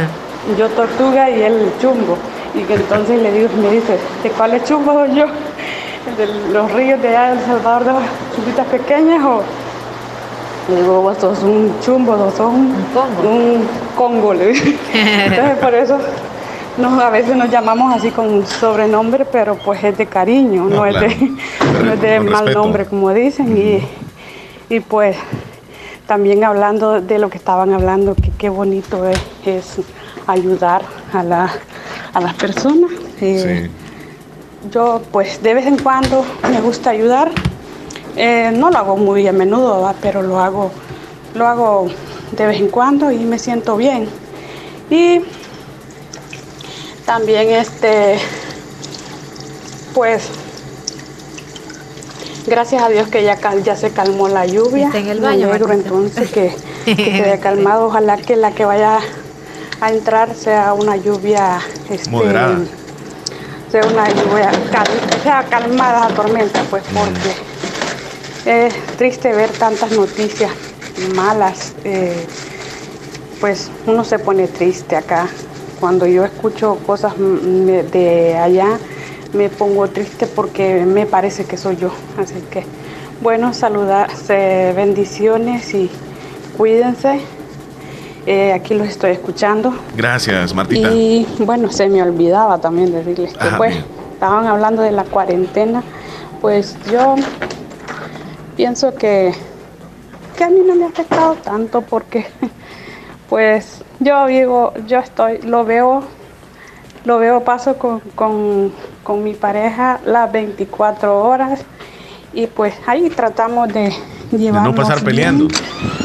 yo 0.57 0.69
tortuga 0.69 1.29
y 1.29 1.41
él 1.41 1.71
chumbo. 1.81 2.17
Y 2.53 2.63
que 2.63 2.73
entonces 2.75 3.21
le 3.21 3.31
digo, 3.31 3.49
me 3.61 3.69
dice, 3.69 3.97
¿de 4.23 4.29
cuál 4.31 4.53
es 4.53 4.65
chumbo 4.65 4.93
soy 4.93 5.15
yo? 5.15 5.25
¿El 5.25 6.17
¿De 6.17 6.53
los 6.53 6.71
ríos 6.73 7.01
de 7.01 7.09
allá 7.09 7.27
de 7.27 7.39
El 7.39 7.45
Salvador 7.45 7.85
de 7.85 7.93
las 7.93 8.03
chumbitas 8.35 8.65
pequeñas 8.67 9.23
o...? 9.23 9.43
Le 10.69 10.81
digo, 10.81 11.01
vos 11.01 11.17
sos 11.19 11.41
un 11.43 11.73
chumbo, 11.81 12.15
vos 12.15 12.33
sos 12.35 12.47
un, 12.53 12.75
un 13.25 13.67
congo, 13.95 14.33
le 14.33 14.47
digo. 14.47 14.65
Entonces 14.93 15.57
por 15.57 15.73
eso 15.73 15.97
nos, 16.77 16.99
a 17.01 17.09
veces 17.09 17.35
nos 17.35 17.49
llamamos 17.49 17.93
así 17.95 18.11
con 18.11 18.45
sobrenombre, 18.45 19.25
pero 19.25 19.55
pues 19.55 19.83
es 19.83 19.97
de 19.97 20.05
cariño, 20.05 20.65
no, 20.65 20.69
No, 20.69 20.85
es 20.85 20.99
de, 20.99 21.29
no 21.83 21.93
es 21.93 22.01
de 22.01 22.19
mal 22.19 22.45
respeto. 22.45 22.59
nombre, 22.59 22.85
como 22.85 23.13
dicen. 23.13 23.57
Y, 23.57 23.81
y 24.73 24.79
pues 24.79 25.17
también 26.07 26.43
hablando 26.43 27.01
de 27.01 27.19
lo 27.19 27.29
que 27.29 27.37
estaban 27.37 27.73
hablando, 27.73 28.15
que 28.15 28.31
qué 28.37 28.49
bonito 28.49 29.07
es, 29.07 29.19
es 29.45 29.81
ayudar 30.27 30.81
a, 31.13 31.23
la, 31.23 31.51
a 32.13 32.21
las 32.21 32.33
personas. 32.35 32.91
Eh, 33.21 33.69
Yo 34.71 35.01
pues 35.11 35.41
de 35.41 35.53
vez 35.53 35.65
en 35.65 35.77
cuando 35.77 36.25
me 36.49 36.61
gusta 36.61 36.89
ayudar. 36.91 37.31
Eh, 38.17 38.51
no 38.53 38.69
lo 38.69 38.77
hago 38.77 38.97
muy 38.97 39.25
a 39.27 39.31
menudo, 39.31 39.81
¿va? 39.81 39.93
pero 40.01 40.21
lo 40.21 40.37
hago, 40.39 40.69
lo 41.33 41.47
hago 41.47 41.87
de 42.35 42.45
vez 42.45 42.59
en 42.59 42.67
cuando 42.67 43.09
y 43.09 43.19
me 43.19 43.39
siento 43.39 43.77
bien. 43.77 44.09
Y 44.89 45.21
también 47.05 47.49
este, 47.51 48.17
pues 49.93 50.23
gracias 52.47 52.81
a 52.83 52.89
Dios 52.89 53.07
que 53.09 53.23
ya, 53.23 53.37
cal- 53.37 53.63
ya 53.63 53.75
se 53.75 53.91
calmó 53.91 54.27
la 54.27 54.45
lluvia. 54.45 54.87
Está 54.87 54.99
en 54.99 55.07
el 55.09 55.19
Me 55.21 55.27
baño, 55.27 55.49
alegro 55.49 55.67
Martita. 55.67 55.87
entonces 55.89 56.29
que, 56.31 56.55
que 56.85 56.95
se 57.17 57.23
haya 57.23 57.39
calmado. 57.39 57.85
Ojalá 57.87 58.17
que 58.17 58.35
la 58.35 58.51
que 58.51 58.65
vaya 58.65 58.99
a 59.79 59.89
entrar 59.91 60.35
sea 60.35 60.73
una 60.73 60.95
lluvia 60.95 61.59
este, 61.89 62.09
Moderada. 62.09 62.59
sea 63.71 63.81
una 63.85 64.09
lluvia 64.09 64.51
cal- 64.71 65.21
sea 65.23 65.43
calmada 65.49 66.09
la 66.09 66.15
tormenta, 66.15 66.61
pues 66.69 66.83
porque 66.93 68.67
es 68.67 68.73
triste 68.97 69.33
ver 69.33 69.49
tantas 69.51 69.91
noticias 69.91 70.51
malas. 71.15 71.73
eh, 71.83 72.25
pues 73.39 73.71
uno 73.87 74.03
se 74.03 74.19
pone 74.19 74.47
triste 74.47 74.95
acá. 74.95 75.27
Cuando 75.81 76.05
yo 76.05 76.23
escucho 76.23 76.77
cosas 76.85 77.15
de 77.17 78.37
allá, 78.37 78.77
me 79.33 79.49
pongo 79.49 79.87
triste 79.87 80.27
porque 80.27 80.85
me 80.85 81.07
parece 81.07 81.45
que 81.45 81.57
soy 81.57 81.75
yo. 81.75 81.89
Así 82.19 82.35
que, 82.51 82.63
bueno, 83.19 83.51
saludarse, 83.55 84.73
bendiciones 84.75 85.73
y 85.73 85.89
cuídense. 86.55 87.21
Eh, 88.27 88.53
aquí 88.53 88.75
los 88.75 88.87
estoy 88.87 89.13
escuchando. 89.13 89.73
Gracias, 89.97 90.53
Martita. 90.53 90.91
Y 90.91 91.25
bueno, 91.39 91.71
se 91.71 91.89
me 91.89 92.03
olvidaba 92.03 92.59
también 92.59 92.91
decirles 92.93 93.33
que 93.33 93.47
Ajá, 93.47 93.57
pues 93.57 93.71
bien. 93.71 93.85
estaban 94.13 94.45
hablando 94.45 94.83
de 94.83 94.91
la 94.91 95.05
cuarentena. 95.05 95.81
Pues 96.41 96.77
yo 96.91 97.15
pienso 98.55 98.93
que, 98.93 99.33
que 100.37 100.43
a 100.43 100.49
mí 100.51 100.61
no 100.63 100.75
me 100.75 100.85
ha 100.85 100.89
afectado 100.89 101.33
tanto 101.43 101.81
porque 101.81 102.27
pues 103.29 103.81
yo 104.01 104.25
digo, 104.25 104.73
yo 104.87 104.99
estoy, 104.99 105.37
lo 105.43 105.63
veo, 105.63 106.03
lo 107.05 107.17
veo 107.19 107.43
paso 107.43 107.77
con, 107.77 107.99
con, 108.15 108.71
con 109.03 109.23
mi 109.23 109.33
pareja 109.33 109.99
las 110.05 110.31
24 110.31 111.23
horas 111.23 111.61
y 112.33 112.47
pues 112.47 112.73
ahí 112.87 113.09
tratamos 113.09 113.67
de 113.69 113.93
De 114.31 114.37
llevar 114.37 114.63
no 114.63 114.73
pasar 114.75 115.01
peleando. 115.03 115.47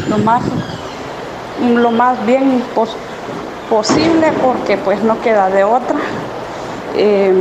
lo 0.09 0.19
más 0.19 0.43
lo 1.63 1.91
más 1.91 2.25
bien 2.27 2.63
pos- 2.75 2.97
posible 3.71 4.31
porque 4.45 4.77
pues 4.77 5.03
no 5.03 5.21
queda 5.23 5.49
de 5.49 5.65
otra 5.65 5.97
Eh, 6.99 7.33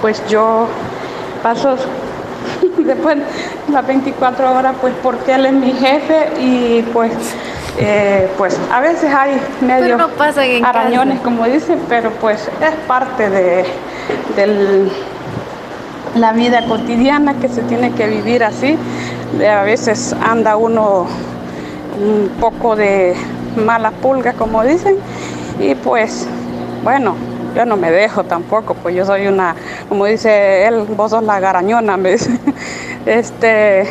pues 0.00 0.22
yo 0.28 0.66
paso 1.42 1.76
después 2.78 3.18
las 3.70 3.86
24 3.86 4.52
horas 4.56 4.74
pues 4.80 4.92
porque 5.02 5.32
él 5.34 5.46
es 5.46 5.52
mi 5.52 5.72
jefe 5.72 6.28
y 6.40 6.82
pues 6.92 7.12
eh, 7.80 8.28
pues 8.36 8.58
a 8.72 8.80
veces 8.80 9.12
hay 9.14 9.40
medio 9.60 9.96
no 9.96 10.08
arañones 10.64 11.18
casa. 11.18 11.24
como 11.24 11.44
dicen 11.46 11.80
pero 11.88 12.10
pues 12.12 12.50
es 12.60 12.74
parte 12.86 13.30
de 13.30 13.64
del 14.36 14.90
la 16.14 16.32
vida 16.32 16.64
cotidiana 16.66 17.34
que 17.34 17.48
se 17.48 17.62
tiene 17.62 17.92
que 17.92 18.06
vivir 18.06 18.44
así. 18.44 18.76
De 19.38 19.48
A 19.48 19.62
veces 19.62 20.14
anda 20.20 20.56
uno 20.56 21.06
un 22.00 22.28
poco 22.40 22.76
de 22.76 23.14
mala 23.56 23.90
pulga, 23.90 24.32
como 24.32 24.62
dicen, 24.64 24.96
y 25.58 25.74
pues, 25.74 26.26
bueno, 26.84 27.14
yo 27.54 27.64
no 27.64 27.76
me 27.76 27.90
dejo 27.90 28.24
tampoco, 28.24 28.74
pues 28.74 28.94
yo 28.94 29.04
soy 29.04 29.26
una, 29.26 29.54
como 29.88 30.06
dice 30.06 30.66
él, 30.66 30.84
vos 30.96 31.10
sos 31.10 31.22
la 31.22 31.40
garañona, 31.40 31.96
me 31.96 32.12
dice. 32.12 32.38
Este, 33.06 33.88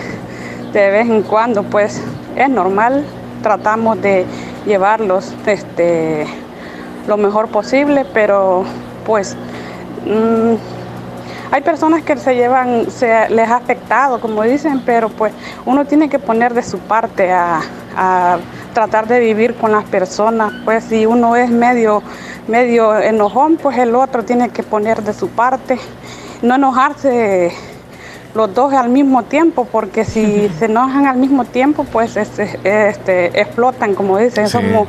de 0.74 0.90
vez 0.92 1.10
en 1.10 1.24
cuando, 1.24 1.64
pues, 1.64 2.04
es 2.36 2.50
normal, 2.50 3.04
tratamos 3.48 4.02
de 4.02 4.26
llevarlos, 4.66 5.34
este, 5.46 6.28
lo 7.08 7.16
mejor 7.16 7.48
posible, 7.48 8.06
pero 8.14 8.66
pues 9.06 9.38
mm, 10.06 10.56
hay 11.54 11.62
personas 11.62 12.04
que 12.04 12.18
se 12.18 12.36
llevan, 12.36 12.92
se 12.92 13.30
les 13.30 13.48
ha 13.48 13.56
afectado, 13.56 14.20
como 14.20 14.44
dicen, 14.44 14.82
pero 14.86 15.08
pues 15.08 15.32
uno 15.66 15.86
tiene 15.86 16.10
que 16.10 16.20
poner 16.20 16.54
de 16.54 16.62
su 16.62 16.78
parte 16.80 17.32
a, 17.32 17.62
a 17.96 18.38
tratar 18.74 19.08
de 19.08 19.22
vivir 19.22 19.56
con 19.56 19.72
las 19.72 19.86
personas. 19.86 20.52
Pues 20.66 20.84
si 20.84 21.06
uno 21.06 21.38
es 21.38 21.50
medio, 21.50 22.04
medio 22.50 23.00
enojón, 23.00 23.56
pues 23.56 23.78
el 23.78 23.96
otro 23.96 24.26
tiene 24.26 24.50
que 24.50 24.62
poner 24.62 25.04
de 25.04 25.14
su 25.14 25.30
parte. 25.30 25.80
No 26.42 26.56
enojarse 26.56 27.54
los 28.38 28.54
dos 28.54 28.72
al 28.74 28.90
mismo 28.90 29.24
tiempo, 29.24 29.66
porque 29.70 30.06
si 30.06 30.50
se 30.58 30.66
enojan 30.66 31.08
al 31.08 31.18
mismo 31.18 31.44
tiempo, 31.44 31.84
pues 31.92 32.16
este, 32.16 32.58
este, 32.64 33.42
explotan, 33.42 33.96
como 33.96 34.18
dicen, 34.18 34.46
Sí. 34.48 34.52
somos 34.54 34.88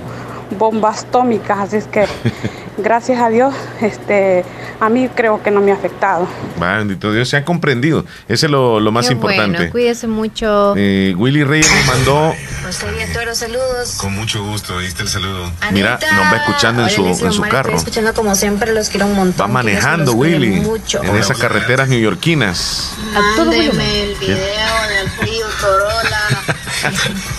bombas 0.56 1.04
atómicas, 1.04 1.58
así 1.58 1.76
es 1.76 1.86
que 1.86 2.06
gracias 2.78 3.20
a 3.20 3.28
Dios, 3.28 3.54
este, 3.80 4.44
a 4.80 4.88
mí 4.88 5.08
creo 5.14 5.42
que 5.42 5.50
no 5.50 5.60
me 5.60 5.72
ha 5.72 5.74
afectado. 5.74 6.26
Bendito 6.58 7.12
Dios, 7.12 7.28
se 7.28 7.36
han 7.36 7.44
comprendido. 7.44 8.04
Ese 8.28 8.46
es 8.46 8.52
lo, 8.52 8.80
lo 8.80 8.92
más 8.92 9.08
Qué 9.08 9.14
importante. 9.14 9.58
Bueno, 9.58 9.72
cuídese 9.72 10.06
mucho. 10.06 10.74
Eh, 10.76 11.14
Willy 11.16 11.44
Reyes 11.44 11.70
nos 11.70 11.86
mandó. 11.86 12.34
José 12.64 12.86
Toro, 13.12 13.34
saludos. 13.34 13.96
Con 14.00 14.14
mucho 14.14 14.44
gusto, 14.44 14.78
¿viste 14.78 15.02
el 15.02 15.08
saludo? 15.08 15.44
Anita. 15.60 15.72
Mira, 15.72 15.98
nos 16.14 16.32
va 16.32 16.36
escuchando 16.36 16.82
en 16.82 16.88
Hola, 16.88 17.14
su, 17.14 17.24
en 17.26 17.32
su 17.32 17.38
Omar, 17.38 17.50
carro. 17.50 17.68
Estoy 17.70 17.78
escuchando 17.78 18.14
como 18.14 18.34
siempre, 18.34 18.72
los 18.72 18.88
quiero 18.88 19.06
un 19.06 19.14
montón. 19.14 19.48
Va 19.50 19.52
manejando, 19.52 20.12
Willy, 20.12 20.60
mucho. 20.60 21.02
en 21.02 21.16
esas 21.16 21.38
carreteras 21.38 21.88
neoyorquinas. 21.88 22.94
Mándeme 23.12 24.02
el 24.02 24.14
video 24.16 24.88
del 24.88 25.08
frío 25.10 25.46
Corolla. 25.60 27.28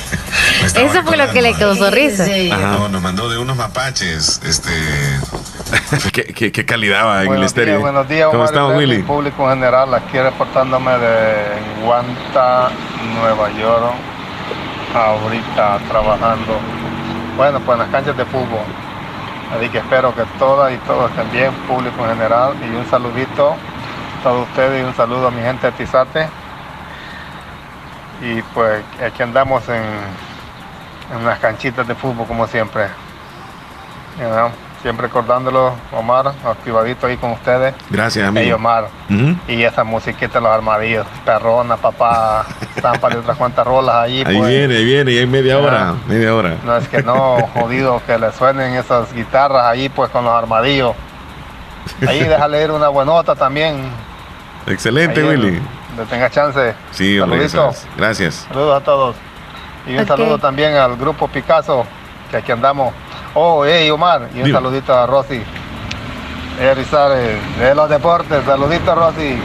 Eso 0.64 1.03
fue 1.03 1.18
lo 1.18 1.30
que 1.31 1.41
le 1.41 1.53
causó 1.53 1.90
risa. 1.90 2.26
No, 2.60 2.90
nos 2.90 3.02
mandó 3.02 3.30
de 3.30 3.38
unos 3.38 3.56
mapaches. 3.56 4.41
Este. 4.44 4.72
¿Qué, 6.14 6.23
qué, 6.34 6.52
qué 6.52 6.65
calidad 6.65 7.06
va 7.06 7.15
en 7.18 7.22
el 7.22 7.27
Buenos 7.27 7.45
estéreo. 7.48 7.76
días, 7.76 7.81
buenos 7.81 8.07
días, 8.10 8.27
¿Cómo 8.31 8.45
estamos, 8.45 8.76
Willy? 8.76 9.03
público 9.03 9.44
en 9.52 9.60
general, 9.60 9.94
aquí 9.94 10.18
reportándome 10.18 10.98
de 10.98 11.36
Guanta, 11.84 12.69
Nueva 13.19 13.49
York, 13.52 13.94
ahorita 14.95 15.80
trabajando, 15.88 16.57
bueno, 17.38 17.60
pues 17.60 17.76
en 17.76 17.80
las 17.80 17.90
canchas 17.90 18.18
de 18.18 18.26
fútbol. 18.26 18.65
Así 19.56 19.69
que 19.69 19.77
espero 19.80 20.14
que 20.15 20.23
todas 20.38 20.73
y 20.73 20.77
todos 20.80 21.10
estén 21.11 21.31
bien, 21.31 21.52
público 21.68 22.03
en 22.03 22.15
general, 22.15 22.53
y 22.61 22.76
un 22.76 22.90
saludito 22.90 23.52
a 23.52 24.23
todos 24.23 24.48
ustedes 24.49 24.81
y 24.81 24.86
un 24.86 24.95
saludo 24.95 25.27
a 25.27 25.31
mi 25.31 25.41
gente 25.41 25.68
de 25.68 25.73
Tizate. 25.73 26.27
Y 28.22 28.41
pues 28.53 28.84
aquí 29.06 29.23
andamos 29.23 29.68
en, 29.69 29.84
en 31.11 31.18
unas 31.18 31.40
canchitas 31.40 31.88
de 31.88 31.95
fútbol 31.95 32.27
como 32.27 32.48
siempre. 32.48 32.88
You 34.19 34.27
know, 34.27 34.52
Siempre 34.81 35.07
recordándolo, 35.07 35.73
Omar, 35.91 36.27
activadito 36.45 37.07
ahí 37.07 37.18
con 37.18 37.31
ustedes. 37.31 37.76
Gracias, 37.90 38.26
amigo. 38.26 38.45
Hey, 38.45 38.52
Omar. 38.53 38.88
Y 39.48 39.64
esa 39.64 39.84
musiquita 39.84 40.36
de 40.36 40.41
los 40.41 40.52
armadillos, 40.52 41.06
perrona, 41.26 41.76
papá, 41.76 42.45
estampa 42.76 43.10
de 43.10 43.18
otras 43.18 43.36
cuantas 43.36 43.68
rolas 43.68 43.95
ahí. 43.95 44.23
Ahí 44.26 44.38
pues. 44.38 44.48
viene, 44.48 44.77
ahí 44.77 44.86
viene, 44.86 45.11
y 45.11 45.18
hay 45.18 45.27
media 45.27 45.57
hora. 45.57 45.95
Media 46.07 46.34
hora. 46.34 46.56
No 46.64 46.77
es 46.77 46.88
que 46.88 47.03
no, 47.03 47.38
jodido, 47.53 48.02
que 48.07 48.18
le 48.18 48.31
suenen 48.31 48.76
esas 48.76 49.11
guitarras 49.14 49.65
ahí 49.65 49.90
pues 49.90 50.10
con 50.11 50.23
los 50.23 50.34
armadillos. 50.34 50.95
Ahí 52.07 52.19
déjale 52.23 52.64
ir 52.64 52.72
una 52.72 52.88
buenota 52.88 53.36
también. 53.36 53.81
Excelente, 54.65 55.19
Ahí, 55.19 55.27
Willy. 55.27 55.61
Le 55.98 56.06
tenga 56.06 56.30
chance. 56.30 56.73
Sí, 56.91 57.19
hombre. 57.19 57.49
Gracias. 57.98 58.48
Saludos 58.48 58.81
a 58.81 58.84
todos. 58.86 59.15
Y 59.88 59.96
un 59.98 60.06
saludo 60.08 60.38
también 60.38 60.74
al 60.76 60.96
grupo 60.98 61.28
Picasso, 61.28 61.86
que 62.30 62.38
aquí 62.38 62.52
andamos. 62.52 62.94
Oh, 63.34 63.64
hey 63.66 63.90
Omar, 63.90 64.30
y 64.34 64.38
un 64.40 64.46
Dime. 64.46 64.58
saludito 64.58 64.94
a 64.94 65.06
Rosy. 65.06 65.42
Rizales, 66.76 67.38
de 67.58 67.74
los 67.74 67.90
deportes, 67.90 68.44
saludito 68.46 68.92
a 68.92 68.96
Rosy, 68.96 69.36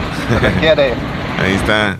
se 0.41 0.51
quiere. 0.59 0.93
Ahí 1.41 1.53
está. 1.53 1.97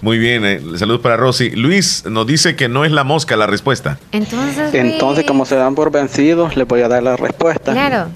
Muy 0.00 0.16
bien. 0.18 0.44
eh, 0.46 0.60
Saludos 0.76 1.00
para 1.02 1.16
Rosy. 1.16 1.50
Luis 1.50 2.04
nos 2.06 2.26
dice 2.26 2.56
que 2.56 2.68
no 2.68 2.84
es 2.84 2.92
la 2.92 3.04
mosca 3.04 3.36
la 3.36 3.46
respuesta. 3.46 3.98
Entonces, 4.12 4.72
Entonces, 4.72 5.24
como 5.26 5.44
se 5.44 5.56
dan 5.56 5.74
por 5.74 5.90
vencidos, 5.90 6.56
les 6.56 6.66
voy 6.66 6.80
a 6.82 6.88
dar 6.88 7.02
la 7.02 7.16
respuesta. 7.16 7.72
Claro. 7.72 8.06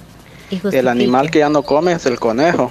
Y 0.50 0.60
El 0.74 0.86
animal 0.88 1.30
que 1.30 1.40
ya 1.40 1.48
no 1.48 1.62
come 1.62 1.92
es 1.92 2.06
el 2.06 2.18
conejo. 2.20 2.70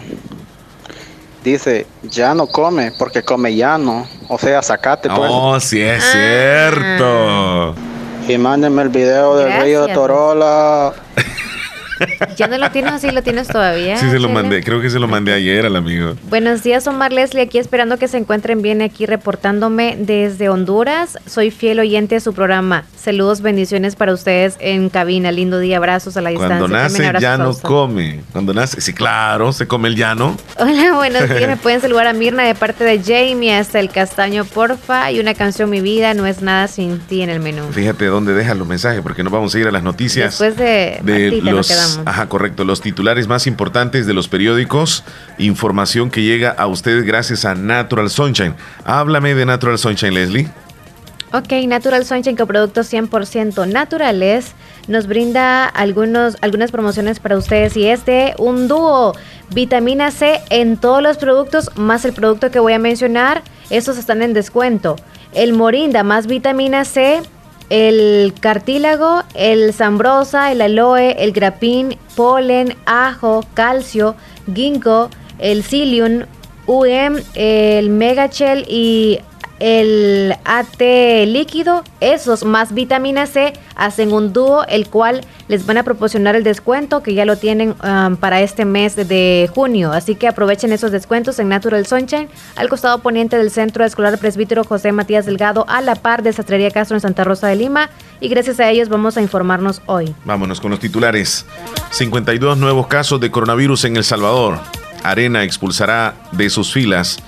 Dice, 1.44 1.88
ya 2.04 2.34
no 2.36 2.48
come 2.48 2.92
porque 2.92 3.24
come 3.24 3.56
llano. 3.56 4.08
O 4.28 4.38
sea, 4.38 4.62
sacate 4.62 5.10
pues. 5.10 5.32
Oh, 5.34 5.60
sí 5.60 5.82
es 5.82 6.04
Ah. 6.04 6.12
cierto. 6.12 7.76
Y 8.28 8.38
mándenme 8.38 8.84
el 8.84 8.90
video 8.90 9.36
del 9.36 9.52
río 9.62 9.82
de 9.82 9.88
Gracias. 9.88 9.96
Torola. 9.98 10.94
¿Ya 12.38 12.48
no 12.48 12.58
lo 12.58 12.72
tienes 12.72 12.94
o 12.94 13.00
sí 13.00 13.12
lo 13.12 13.22
tienes 13.24 13.48
todavía? 13.48 13.98
Sí, 13.98 14.10
se 14.10 14.20
lo 14.20 14.30
mandé. 14.30 14.64
Creo 14.64 14.82
que 14.82 14.90
se 14.90 15.00
lo 15.00 15.08
mandé 15.08 15.34
ayer 15.34 15.66
al 15.66 15.76
amigo. 15.76 16.16
Buenos 16.30 16.64
días, 16.64 16.88
Omar 16.88 17.12
Leslie, 17.12 17.44
aquí 17.44 17.58
esperando 17.58 17.98
que 17.98 18.08
se 18.08 18.18
encuentren 18.18 18.62
bien 18.62 18.82
aquí 18.82 19.06
reportándome 19.06 19.96
desde 20.00 20.50
Honduras. 20.50 21.18
Soy 21.26 21.52
fiel 21.52 21.80
oyente 21.80 22.16
de 22.16 22.22
su 22.22 22.34
programa. 22.34 22.86
Saludos, 22.96 23.42
bendiciones 23.42 23.96
para 23.96 24.14
ustedes 24.14 24.56
en 24.60 24.90
cabina. 24.90 25.32
Lindo 25.32 25.60
día, 25.60 25.78
abrazos 25.78 26.18
a 26.18 26.22
la 26.22 26.30
distancia. 26.30 26.60
Cuando 26.60 26.78
nace 26.78 27.12
ya 27.20 27.38
no 27.38 27.54
come. 27.54 28.22
Cuando 28.32 28.54
nace, 28.54 28.82
sí, 28.82 28.94
claro, 28.94 29.54
se 29.54 29.68
come 29.68 29.88
el 29.88 29.96
llano. 29.96 30.38
Hola, 30.58 30.94
buenos 30.94 31.28
días. 31.30 31.48
Me 31.48 31.58
pueden 31.58 31.82
saludar 31.82 32.08
a 32.08 32.14
Mirna 32.14 32.44
de 32.44 32.56
parte 32.56 32.84
de 32.84 33.00
Jamie 33.00 33.56
hasta 33.56 33.80
el 33.80 33.90
castaño, 33.90 34.46
porfa. 34.46 35.12
Y 35.12 35.20
una 35.20 35.34
canción, 35.34 35.70
Mi 35.70 35.82
vida 35.82 36.14
no 36.14 36.26
es 36.26 36.42
nada 36.42 36.68
sin 36.68 37.00
ti 37.00 37.22
en 37.22 37.30
el 37.30 37.40
menú. 37.40 37.64
Fíjate 37.72 38.06
dónde 38.06 38.34
dejan 38.34 38.60
los 38.60 38.68
mensajes, 38.68 39.02
porque 39.02 39.24
nos 39.24 39.32
vamos 39.32 39.54
a 39.56 39.60
ir 39.60 39.68
a 39.68 39.72
las 39.72 39.84
noticias. 39.84 40.32
Después 40.32 40.58
de, 40.58 41.00
de 41.04 41.42
los, 41.42 41.91
ajá, 42.06 42.28
correcto, 42.30 42.64
los 42.64 42.82
titulares 42.82 43.28
más 43.28 43.48
importantes 43.48 44.06
de 44.08 44.14
los 44.14 44.28
periódicos, 44.28 45.04
información 45.38 46.10
que 46.10 46.24
llega 46.24 46.52
a 46.52 46.68
ustedes 46.68 47.04
gracias 47.04 47.46
a 47.46 47.56
Natural 47.56 48.10
Sunshine. 48.10 48.56
Háblame 48.86 49.36
de 49.36 49.46
Natural 49.46 49.78
Sunshine, 49.78 50.14
Leslie. 50.14 50.50
Ok, 51.34 51.54
Natural 51.66 52.06
Sunshine 52.06 52.36
con 52.36 52.48
productos 52.48 52.92
100% 52.92 53.66
naturales 53.68 54.54
nos 54.88 55.08
brinda 55.08 55.66
algunos, 55.66 56.38
algunas 56.42 56.72
promociones 56.72 57.20
para 57.20 57.38
ustedes 57.38 57.78
y 57.78 57.88
es 57.88 58.06
de 58.06 58.34
un 58.38 58.68
dúo, 58.68 59.14
vitamina 59.54 60.12
C 60.12 60.42
en 60.50 60.76
todos 60.76 61.02
los 61.02 61.18
productos, 61.18 61.70
más 61.78 62.04
el 62.04 62.14
producto 62.14 62.52
que 62.52 62.60
voy 62.60 62.74
a 62.74 62.80
mencionar, 62.80 63.44
esos 63.70 63.98
están 63.98 64.22
en 64.22 64.34
descuento. 64.34 64.98
El 65.34 65.54
Morinda 65.54 66.04
más 66.04 66.28
vitamina 66.28 66.84
C, 66.84 67.22
el 67.72 68.34
cartílago, 68.38 69.24
el 69.34 69.74
zambrosa, 69.74 70.52
el 70.52 70.62
aloe, 70.62 71.16
el 71.24 71.32
grapín, 71.32 71.98
polen, 72.18 72.76
ajo, 72.86 73.46
calcio, 73.54 74.16
ginkgo, 74.54 75.10
el 75.40 75.64
psyllium, 75.64 76.26
UM, 76.68 77.16
el 77.34 77.90
megachel 77.90 78.66
y 78.68 79.20
el 79.62 80.34
AT 80.44 80.82
líquido, 81.28 81.84
esos 82.00 82.44
más 82.44 82.74
vitamina 82.74 83.28
C 83.28 83.54
hacen 83.76 84.12
un 84.12 84.34
dúo, 84.34 84.66
el 84.68 84.90
cual 84.90 85.22
les 85.48 85.68
van 85.68 85.78
a 85.78 85.84
proporcionar 85.84 86.36
el 86.36 86.44
descuento 86.44 87.04
que 87.04 87.14
ya 87.14 87.26
lo 87.26 87.38
tienen 87.38 87.76
um, 87.84 88.16
para 88.16 88.42
este 88.42 88.66
mes 88.66 88.96
de 88.96 89.48
junio. 89.54 89.92
Así 89.92 90.16
que 90.16 90.28
aprovechen 90.28 90.74
esos 90.74 90.92
descuentos 90.92 91.38
en 91.38 91.48
Natural 91.50 91.86
Sunshine, 91.86 92.28
al 92.56 92.70
costado 92.70 93.00
poniente 93.04 93.38
del 93.38 93.52
Centro 93.52 93.86
Escolar 93.86 94.18
Presbítero 94.18 94.64
José 94.64 94.92
Matías 94.94 95.28
Delgado, 95.28 95.64
a 95.70 95.82
la 95.82 95.94
par 95.94 96.24
de 96.24 96.34
Sastrería 96.34 96.72
Castro 96.72 96.98
en 96.98 97.02
Santa 97.02 97.24
Rosa 97.24 97.48
de 97.48 97.56
Lima. 97.56 97.92
Y 98.20 98.30
gracias 98.30 98.60
a 98.60 98.68
ellos 98.68 98.90
vamos 98.90 99.16
a 99.18 99.22
informarnos 99.22 99.84
hoy. 99.86 100.16
Vámonos 100.26 100.60
con 100.60 100.72
los 100.72 100.80
titulares. 100.80 101.46
52 101.92 102.58
nuevos 102.58 102.88
casos 102.88 103.22
de 103.22 103.30
coronavirus 103.30 103.86
en 103.86 103.98
El 103.98 104.04
Salvador. 104.04 104.58
Arena 105.04 105.44
expulsará 105.44 106.16
de 106.32 106.50
sus 106.50 106.74
filas 106.74 107.20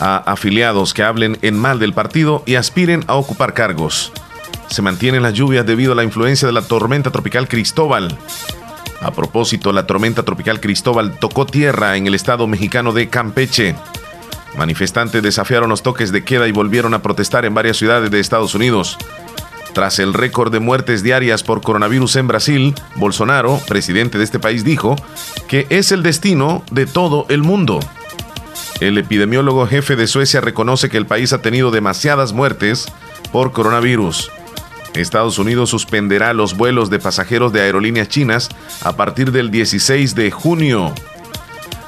a 0.00 0.16
afiliados 0.16 0.94
que 0.94 1.02
hablen 1.02 1.38
en 1.42 1.56
mal 1.58 1.78
del 1.78 1.92
partido 1.92 2.42
y 2.46 2.56
aspiren 2.56 3.04
a 3.06 3.14
ocupar 3.14 3.54
cargos. 3.54 4.12
Se 4.68 4.82
mantienen 4.82 5.22
las 5.22 5.34
lluvias 5.34 5.66
debido 5.66 5.92
a 5.92 5.94
la 5.96 6.04
influencia 6.04 6.46
de 6.46 6.52
la 6.52 6.62
tormenta 6.62 7.10
tropical 7.10 7.48
Cristóbal. 7.48 8.16
A 9.00 9.12
propósito, 9.12 9.72
la 9.72 9.86
tormenta 9.86 10.22
tropical 10.22 10.60
Cristóbal 10.60 11.18
tocó 11.18 11.46
tierra 11.46 11.96
en 11.96 12.06
el 12.06 12.14
estado 12.14 12.46
mexicano 12.46 12.92
de 12.92 13.08
Campeche. 13.08 13.74
Manifestantes 14.56 15.22
desafiaron 15.22 15.70
los 15.70 15.82
toques 15.82 16.12
de 16.12 16.24
queda 16.24 16.48
y 16.48 16.52
volvieron 16.52 16.94
a 16.94 17.02
protestar 17.02 17.44
en 17.44 17.54
varias 17.54 17.76
ciudades 17.76 18.10
de 18.10 18.20
Estados 18.20 18.54
Unidos. 18.54 18.98
Tras 19.72 20.00
el 20.00 20.14
récord 20.14 20.52
de 20.52 20.60
muertes 20.60 21.02
diarias 21.02 21.42
por 21.42 21.62
coronavirus 21.62 22.16
en 22.16 22.26
Brasil, 22.26 22.74
Bolsonaro, 22.96 23.60
presidente 23.68 24.18
de 24.18 24.24
este 24.24 24.40
país, 24.40 24.64
dijo 24.64 24.96
que 25.48 25.66
es 25.70 25.92
el 25.92 26.02
destino 26.02 26.64
de 26.72 26.86
todo 26.86 27.26
el 27.28 27.42
mundo. 27.42 27.78
El 28.80 28.96
epidemiólogo 28.96 29.66
jefe 29.66 29.94
de 29.94 30.06
Suecia 30.06 30.40
reconoce 30.40 30.88
que 30.88 30.96
el 30.96 31.06
país 31.06 31.32
ha 31.32 31.42
tenido 31.42 31.70
demasiadas 31.70 32.32
muertes 32.32 32.86
por 33.30 33.52
coronavirus. 33.52 34.30
Estados 34.94 35.38
Unidos 35.38 35.70
suspenderá 35.70 36.32
los 36.32 36.56
vuelos 36.56 36.90
de 36.90 36.98
pasajeros 36.98 37.52
de 37.52 37.60
aerolíneas 37.60 38.08
chinas 38.08 38.48
a 38.82 38.96
partir 38.96 39.32
del 39.32 39.50
16 39.50 40.14
de 40.14 40.30
junio. 40.30 40.92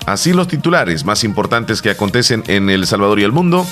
Así 0.06 0.32
los 0.32 0.48
titulares 0.48 1.04
más 1.04 1.24
importantes 1.24 1.80
que 1.80 1.90
acontecen 1.90 2.44
en 2.46 2.68
El 2.70 2.86
Salvador 2.86 3.18
y 3.20 3.24
el 3.24 3.32
mundo, 3.32 3.66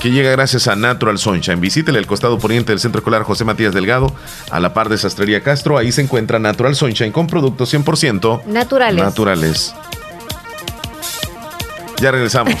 que 0.00 0.10
llega 0.10 0.30
gracias 0.30 0.68
a 0.68 0.76
Natural 0.76 1.18
Sunshine. 1.18 1.60
Visítele 1.60 1.98
el 1.98 2.06
costado 2.06 2.38
poniente 2.38 2.72
del 2.72 2.80
Centro 2.80 2.98
Escolar 2.98 3.22
José 3.22 3.44
Matías 3.44 3.72
Delgado, 3.72 4.12
a 4.50 4.60
la 4.60 4.74
par 4.74 4.88
de 4.88 4.98
Sastrería 4.98 5.42
Castro. 5.42 5.78
Ahí 5.78 5.90
se 5.90 6.02
encuentra 6.02 6.38
Natural 6.38 6.74
Sunshine 6.76 7.12
con 7.12 7.26
productos 7.26 7.72
100% 7.72 8.44
Naturales. 8.44 9.02
naturales. 9.04 9.74
Ya 12.00 12.10
regresamos. 12.10 12.54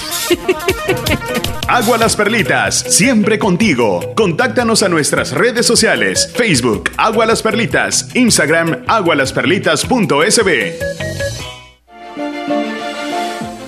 Agua 1.68 1.98
Las 1.98 2.16
Perlitas, 2.16 2.76
siempre 2.76 3.38
contigo. 3.38 4.14
Contáctanos 4.14 4.82
a 4.82 4.88
nuestras 4.88 5.32
redes 5.32 5.66
sociales, 5.66 6.32
Facebook, 6.34 6.90
Agua 6.96 7.26
Las 7.26 7.42
Perlitas, 7.42 8.08
Instagram, 8.14 8.84
agualasperlitas.sb. 8.86 11.05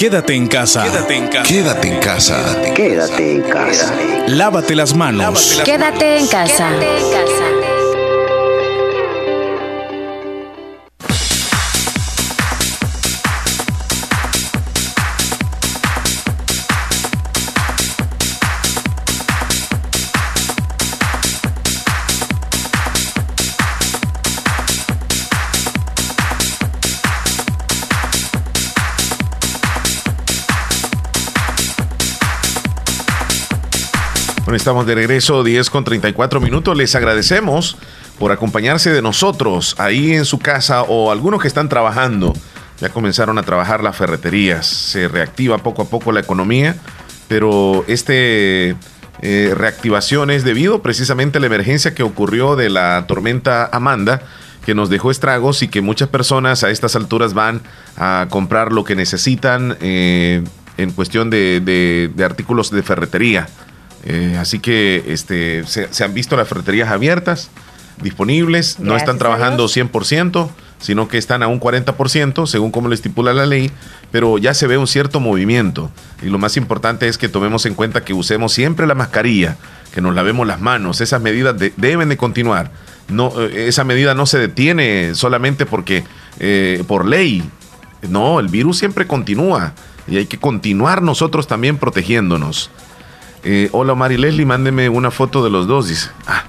Quédate 0.00 0.34
en 0.34 0.48
casa. 0.48 0.82
Quédate 0.82 1.14
en 1.14 1.28
casa. 1.28 1.42
Quédate 1.46 1.88
en 1.88 2.00
casa. 2.00 2.62
Quédate 2.74 3.32
en 3.32 3.42
casa. 3.42 3.94
Lávate 4.28 4.74
las 4.74 4.94
manos. 4.94 5.60
Quédate 5.62 6.16
en 6.16 6.26
casa. 6.26 6.70
Estamos 34.54 34.84
de 34.84 34.96
regreso, 34.96 35.44
10 35.44 35.70
con 35.70 35.84
34 35.84 36.40
minutos. 36.40 36.76
Les 36.76 36.94
agradecemos 36.96 37.76
por 38.18 38.32
acompañarse 38.32 38.90
de 38.90 39.00
nosotros 39.00 39.76
ahí 39.78 40.12
en 40.12 40.24
su 40.24 40.40
casa 40.40 40.82
o 40.82 41.12
algunos 41.12 41.40
que 41.40 41.46
están 41.46 41.68
trabajando. 41.68 42.32
Ya 42.80 42.88
comenzaron 42.88 43.38
a 43.38 43.44
trabajar 43.44 43.82
las 43.82 43.96
ferreterías, 43.96 44.66
se 44.66 45.06
reactiva 45.06 45.58
poco 45.58 45.82
a 45.82 45.84
poco 45.84 46.10
la 46.10 46.20
economía, 46.20 46.74
pero 47.28 47.84
este 47.86 48.74
eh, 49.22 49.54
reactivación 49.56 50.30
es 50.30 50.42
debido 50.42 50.82
precisamente 50.82 51.38
a 51.38 51.40
la 51.40 51.46
emergencia 51.46 51.94
que 51.94 52.02
ocurrió 52.02 52.56
de 52.56 52.70
la 52.70 53.04
tormenta 53.06 53.68
Amanda, 53.72 54.22
que 54.66 54.74
nos 54.74 54.90
dejó 54.90 55.12
estragos 55.12 55.62
y 55.62 55.68
que 55.68 55.80
muchas 55.80 56.08
personas 56.08 56.64
a 56.64 56.70
estas 56.70 56.96
alturas 56.96 57.34
van 57.34 57.62
a 57.96 58.26
comprar 58.30 58.72
lo 58.72 58.82
que 58.82 58.96
necesitan 58.96 59.76
eh, 59.80 60.42
en 60.76 60.90
cuestión 60.90 61.30
de 61.30 62.12
artículos 62.24 62.72
de 62.72 62.82
ferretería. 62.82 63.46
Eh, 64.04 64.36
así 64.40 64.58
que 64.60 65.04
este, 65.08 65.64
se, 65.66 65.92
se 65.92 66.04
han 66.04 66.14
visto 66.14 66.36
las 66.36 66.48
ferreterías 66.48 66.88
abiertas, 66.90 67.50
disponibles, 68.02 68.78
no 68.80 68.96
están 68.96 69.18
trabajando 69.18 69.66
100%, 69.66 70.48
sino 70.78 71.08
que 71.08 71.18
están 71.18 71.42
a 71.42 71.48
un 71.48 71.60
40%, 71.60 72.46
según 72.46 72.70
como 72.70 72.88
lo 72.88 72.94
estipula 72.94 73.34
la 73.34 73.44
ley, 73.44 73.70
pero 74.10 74.38
ya 74.38 74.54
se 74.54 74.66
ve 74.66 74.78
un 74.78 74.86
cierto 74.86 75.20
movimiento. 75.20 75.90
Y 76.22 76.26
lo 76.26 76.38
más 76.38 76.56
importante 76.56 77.08
es 77.08 77.18
que 77.18 77.28
tomemos 77.28 77.66
en 77.66 77.74
cuenta 77.74 78.02
que 78.02 78.14
usemos 78.14 78.52
siempre 78.54 78.86
la 78.86 78.94
mascarilla, 78.94 79.56
que 79.92 80.00
nos 80.00 80.14
lavemos 80.14 80.46
las 80.46 80.60
manos, 80.60 81.00
esas 81.02 81.20
medidas 81.20 81.58
de- 81.58 81.74
deben 81.76 82.08
de 82.08 82.16
continuar. 82.16 82.70
No, 83.08 83.32
eh, 83.42 83.66
esa 83.68 83.84
medida 83.84 84.14
no 84.14 84.24
se 84.24 84.38
detiene 84.38 85.14
solamente 85.14 85.66
porque 85.66 86.04
eh, 86.38 86.82
por 86.86 87.04
ley, 87.06 87.42
no, 88.08 88.40
el 88.40 88.48
virus 88.48 88.78
siempre 88.78 89.06
continúa 89.06 89.74
y 90.08 90.16
hay 90.16 90.26
que 90.26 90.38
continuar 90.38 91.02
nosotros 91.02 91.46
también 91.46 91.76
protegiéndonos. 91.76 92.70
Eh, 93.42 93.68
hola 93.72 93.94
Mari 93.94 94.16
Leslie, 94.18 94.44
mándeme 94.44 94.88
una 94.88 95.10
foto 95.10 95.42
de 95.42 95.50
los 95.50 95.66
dos, 95.66 95.88
dice. 95.88 96.10
Ah, 96.26 96.44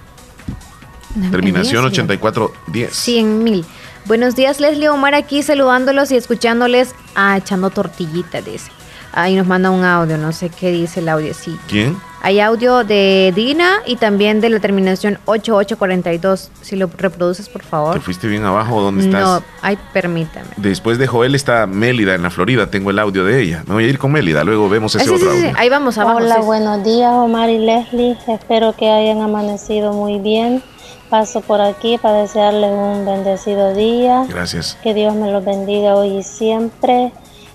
terminación 1.31 1.85
8410. 1.85 2.93
100 2.93 3.43
mil. 3.43 3.65
Buenos 4.05 4.35
días, 4.35 4.59
Leslie 4.59 4.89
Omar, 4.89 5.13
aquí 5.13 5.43
saludándolos 5.43 6.11
y 6.11 6.17
escuchándoles. 6.17 6.95
Ah, 7.15 7.37
echando 7.37 7.69
tortillita, 7.69 8.41
dice. 8.41 8.71
Ahí 9.13 9.35
nos 9.35 9.45
manda 9.47 9.69
un 9.71 9.83
audio, 9.83 10.17
no 10.17 10.31
sé 10.31 10.49
qué 10.49 10.71
dice 10.71 10.99
el 11.01 11.09
audio, 11.09 11.33
sí. 11.33 11.57
¿Quién? 11.67 11.97
Hay 12.23 12.39
audio 12.39 12.83
de 12.83 13.33
Dina 13.35 13.77
y 13.87 13.95
también 13.95 14.41
de 14.41 14.49
la 14.49 14.59
terminación 14.59 15.17
8842. 15.25 16.51
Si 16.61 16.75
lo 16.75 16.87
reproduces, 16.95 17.49
por 17.49 17.61
¿Te 17.61 17.67
favor. 17.67 17.99
fuiste 17.99 18.27
bien 18.27 18.43
abajo? 18.45 18.79
¿Dónde 18.79 19.05
estás? 19.05 19.21
No, 19.21 19.43
ay, 19.61 19.77
permítame. 19.91 20.47
Después 20.57 20.97
de 20.99 21.07
Joel 21.07 21.33
está 21.33 21.65
Mélida 21.65 22.13
en 22.13 22.21
la 22.21 22.29
Florida. 22.29 22.67
Tengo 22.69 22.91
el 22.91 22.99
audio 22.99 23.25
de 23.25 23.41
ella. 23.41 23.63
Me 23.67 23.73
voy 23.73 23.85
a 23.85 23.87
ir 23.87 23.97
con 23.97 24.11
Mélida. 24.11 24.43
Luego 24.43 24.69
vemos 24.69 24.93
ese 24.95 25.03
Ah, 25.03 25.07
sí, 25.07 25.13
otro 25.15 25.31
sí, 25.31 25.39
sí, 25.39 25.45
audio. 25.47 25.59
Ahí 25.59 25.69
vamos 25.69 25.97
abajo. 25.97 26.17
Hola, 26.17 26.35
sí. 26.35 26.41
buenos 26.45 26.83
días, 26.83 27.11
Omar 27.11 27.49
y 27.49 27.57
Leslie. 27.57 28.15
Espero 28.27 28.73
que 28.75 28.87
hayan 28.89 29.21
amanecido 29.21 29.91
muy 29.93 30.19
bien. 30.19 30.61
Paso 31.09 31.41
por 31.41 31.59
aquí 31.59 31.97
para 31.97 32.21
desearles 32.21 32.69
un 32.71 33.03
bendecido 33.05 33.73
día. 33.73 34.25
Gracias. 34.29 34.77
Que 34.83 34.93
Dios 34.93 35.15
me 35.15 35.31
los 35.31 35.43
bendiga 35.43 35.95
hoy 35.95 36.19
y 36.19 36.23
siempre. 36.23 37.11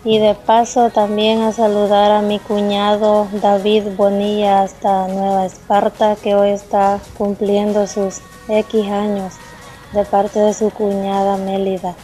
Y 0.07 0.20
de 0.20 0.37
paso 0.37 0.91
también 0.91 1.43
a 1.43 1.53
saludar 1.53 2.12
a 2.12 2.23
mi 2.23 2.39
cuñado 2.39 3.27
David 3.43 3.97
Bonilla 3.97 4.62
hasta 4.62 5.09
Nueva 5.09 5.45
Esparta, 5.47 6.15
que 6.15 6.37
hoy 6.37 6.51
está 6.51 7.01
cumpliendo 7.19 7.89
sus 7.89 8.20
X 8.49 8.89
años 8.89 9.35
de 9.93 10.05
parte 10.05 10.39
de 10.39 10.55
su 10.55 10.70
cuñada 10.70 11.37
Mélida. 11.39 11.97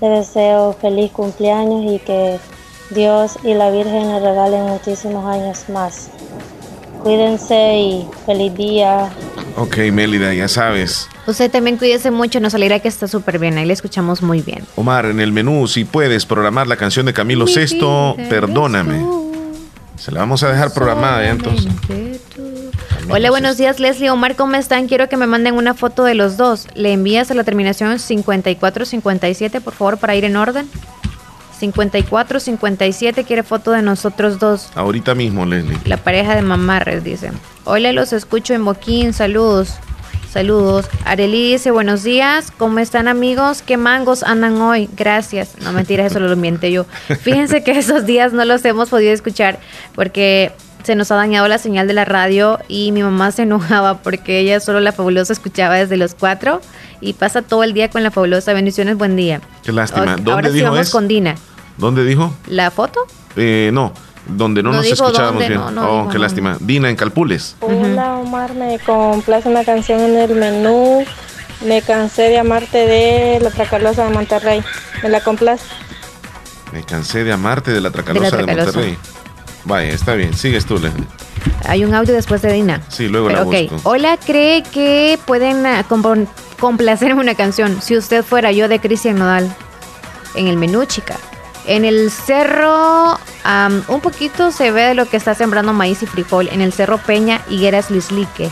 Le 0.00 0.08
deseo 0.08 0.72
feliz 0.74 1.10
cumpleaños 1.10 1.82
y 1.92 1.98
que 1.98 2.38
Dios 2.90 3.36
y 3.42 3.54
la 3.54 3.70
Virgen 3.70 4.06
le 4.06 4.20
regalen 4.20 4.62
muchísimos 4.66 5.26
años 5.26 5.68
más. 5.68 6.10
Cuídense 7.08 7.78
y 7.78 8.08
feliz 8.26 8.54
día. 8.54 9.08
Ok, 9.56 9.78
Mélida, 9.90 10.34
ya 10.34 10.46
sabes. 10.46 11.08
Usted 11.26 11.50
también 11.50 11.78
cuídese 11.78 12.10
mucho, 12.10 12.38
nos 12.38 12.54
alegra 12.54 12.80
que 12.80 12.88
está 12.88 13.08
súper 13.08 13.38
bien, 13.38 13.56
ahí 13.56 13.64
le 13.64 13.72
escuchamos 13.72 14.20
muy 14.20 14.42
bien. 14.42 14.66
Omar, 14.76 15.06
en 15.06 15.18
el 15.18 15.32
menú, 15.32 15.66
si 15.68 15.86
puedes 15.86 16.26
programar 16.26 16.66
la 16.66 16.76
canción 16.76 17.06
de 17.06 17.14
Camilo 17.14 17.46
Mi 17.46 18.28
perdóname. 18.28 19.06
Se 19.96 20.12
la 20.12 20.20
vamos 20.20 20.42
a 20.42 20.50
dejar 20.50 20.74
programada 20.74 21.24
¿eh? 21.24 21.30
entonces. 21.30 21.72
Hola, 23.08 23.30
buenos 23.30 23.56
días 23.56 23.80
Leslie, 23.80 24.10
Omar, 24.10 24.36
¿cómo 24.36 24.56
están? 24.56 24.86
Quiero 24.86 25.08
que 25.08 25.16
me 25.16 25.26
manden 25.26 25.54
una 25.54 25.72
foto 25.72 26.04
de 26.04 26.14
los 26.14 26.36
dos. 26.36 26.66
Le 26.74 26.92
envías 26.92 27.30
a 27.30 27.34
la 27.34 27.42
terminación 27.42 27.98
5457, 27.98 29.62
por 29.62 29.72
favor, 29.72 29.96
para 29.96 30.14
ir 30.14 30.26
en 30.26 30.36
orden. 30.36 30.68
5457 31.58 33.24
quiere 33.24 33.42
foto 33.42 33.70
de 33.72 33.82
nosotros 33.82 34.38
dos. 34.38 34.70
Ahorita 34.74 35.14
mismo, 35.14 35.44
Leslie. 35.46 35.78
La 35.84 35.96
pareja 35.96 36.34
de 36.34 36.42
mamarres, 36.42 37.04
dice. 37.04 37.30
Hola, 37.64 37.92
los 37.92 38.12
escucho 38.12 38.54
en 38.54 38.64
Boquín, 38.64 39.12
saludos. 39.12 39.74
Saludos. 40.30 40.86
Areli 41.04 41.52
dice, 41.52 41.70
buenos 41.70 42.02
días, 42.02 42.50
¿cómo 42.56 42.78
están 42.80 43.08
amigos? 43.08 43.62
¿Qué 43.62 43.76
mangos 43.78 44.22
andan 44.22 44.60
hoy? 44.60 44.88
Gracias. 44.94 45.52
No, 45.62 45.72
mentira, 45.72 46.04
eso 46.06 46.20
lo 46.20 46.36
miente 46.36 46.70
yo. 46.70 46.84
Fíjense 47.22 47.62
que 47.62 47.72
esos 47.78 48.04
días 48.04 48.32
no 48.34 48.44
los 48.44 48.62
hemos 48.64 48.90
podido 48.90 49.12
escuchar 49.12 49.58
porque 49.94 50.52
se 50.84 50.94
nos 50.94 51.10
ha 51.10 51.16
dañado 51.16 51.48
la 51.48 51.58
señal 51.58 51.88
de 51.88 51.94
la 51.94 52.04
radio 52.04 52.58
y 52.68 52.92
mi 52.92 53.02
mamá 53.02 53.32
se 53.32 53.42
enojaba 53.42 53.98
porque 53.98 54.38
ella 54.40 54.60
solo 54.60 54.80
la 54.80 54.92
fabulosa 54.92 55.32
escuchaba 55.32 55.76
desde 55.76 55.96
los 55.96 56.14
cuatro 56.14 56.60
y 57.00 57.14
pasa 57.14 57.42
todo 57.42 57.64
el 57.64 57.72
día 57.72 57.88
con 57.90 58.02
la 58.02 58.10
fabulosa. 58.10 58.52
Bendiciones, 58.52 58.96
buen 58.98 59.16
día. 59.16 59.40
Qué 59.62 59.72
lástima. 59.72 60.12
Ok, 60.12 60.16
¿Dónde 60.18 60.32
Ahora 60.32 60.48
sí 60.48 60.54
dijo 60.54 60.70
vamos 60.70 60.86
es? 60.86 60.90
con 60.92 61.08
Dina. 61.08 61.36
¿Dónde 61.78 62.04
dijo? 62.04 62.34
¿La 62.48 62.70
foto? 62.70 63.06
Eh, 63.36 63.70
no, 63.72 63.92
donde 64.26 64.62
no, 64.62 64.72
No 64.72 64.78
nos 64.78 64.86
escuchábamos 64.86 65.40
dónde, 65.40 65.48
bien. 65.48 65.60
no, 65.60 65.70
no 65.70 66.02
oh, 66.04 66.08
qué 66.08 66.18
lástima. 66.18 66.56
Dina, 66.60 66.90
en 66.90 66.96
Calpules. 66.96 67.56
Hola 67.60 68.16
Omar, 68.16 68.54
me 68.54 68.78
complace 68.80 69.48
una 69.48 69.64
canción 69.64 70.00
en 70.00 70.16
el 70.18 70.34
menú. 70.34 71.04
Me 71.64 71.82
cansé 71.82 72.22
de 72.22 72.38
amarte 72.38 72.78
de 72.78 73.40
la 73.40 73.50
Tracalosa 73.50 74.04
de 74.04 74.10
Monterrey. 74.10 74.62
¿Me 75.02 75.08
la 75.08 75.22
complace? 75.22 75.64
Me 76.72 76.82
cansé 76.82 77.24
de 77.24 77.32
amarte 77.32 77.72
de 77.72 77.80
la 77.80 77.90
Tracalosa 77.90 78.36
de, 78.36 78.44
Tracalosa. 78.44 78.64
Monterrey. 78.66 78.98
Vaya, 79.64 79.90
está 79.90 80.14
bien. 80.14 80.34
Sigues 80.34 80.66
tú, 80.66 80.78
Leslie. 80.78 81.06
Hay 81.66 81.84
un 81.84 81.94
audio 81.94 82.14
después 82.14 82.42
de 82.42 82.52
Dina. 82.52 82.82
Sí, 82.88 83.08
luego 83.08 83.28
Pero, 83.28 83.40
la 83.40 83.46
ok. 83.46 83.70
busco. 83.70 83.90
Hola, 83.90 84.16
¿cree 84.16 84.62
que 84.62 85.18
pueden 85.26 85.64
ah, 85.66 85.84
complacerme 86.58 87.20
una 87.20 87.34
canción? 87.34 87.80
Si 87.82 87.96
usted 87.96 88.24
fuera 88.24 88.50
yo 88.52 88.68
de 88.68 88.80
Cristian 88.80 89.18
Nodal. 89.18 89.54
En 90.34 90.46
el 90.46 90.56
menú, 90.56 90.84
chica. 90.84 91.16
En 91.68 91.84
el 91.84 92.10
cerro, 92.10 93.18
un 93.88 94.00
poquito 94.00 94.50
se 94.50 94.70
ve 94.70 94.82
de 94.82 94.94
lo 94.94 95.04
que 95.06 95.18
está 95.18 95.34
sembrando 95.34 95.74
maíz 95.74 96.02
y 96.02 96.06
frijol. 96.06 96.48
En 96.50 96.62
el 96.62 96.72
cerro 96.72 96.96
Peña, 96.96 97.42
Higueras 97.50 97.90
Luislique. 97.90 98.50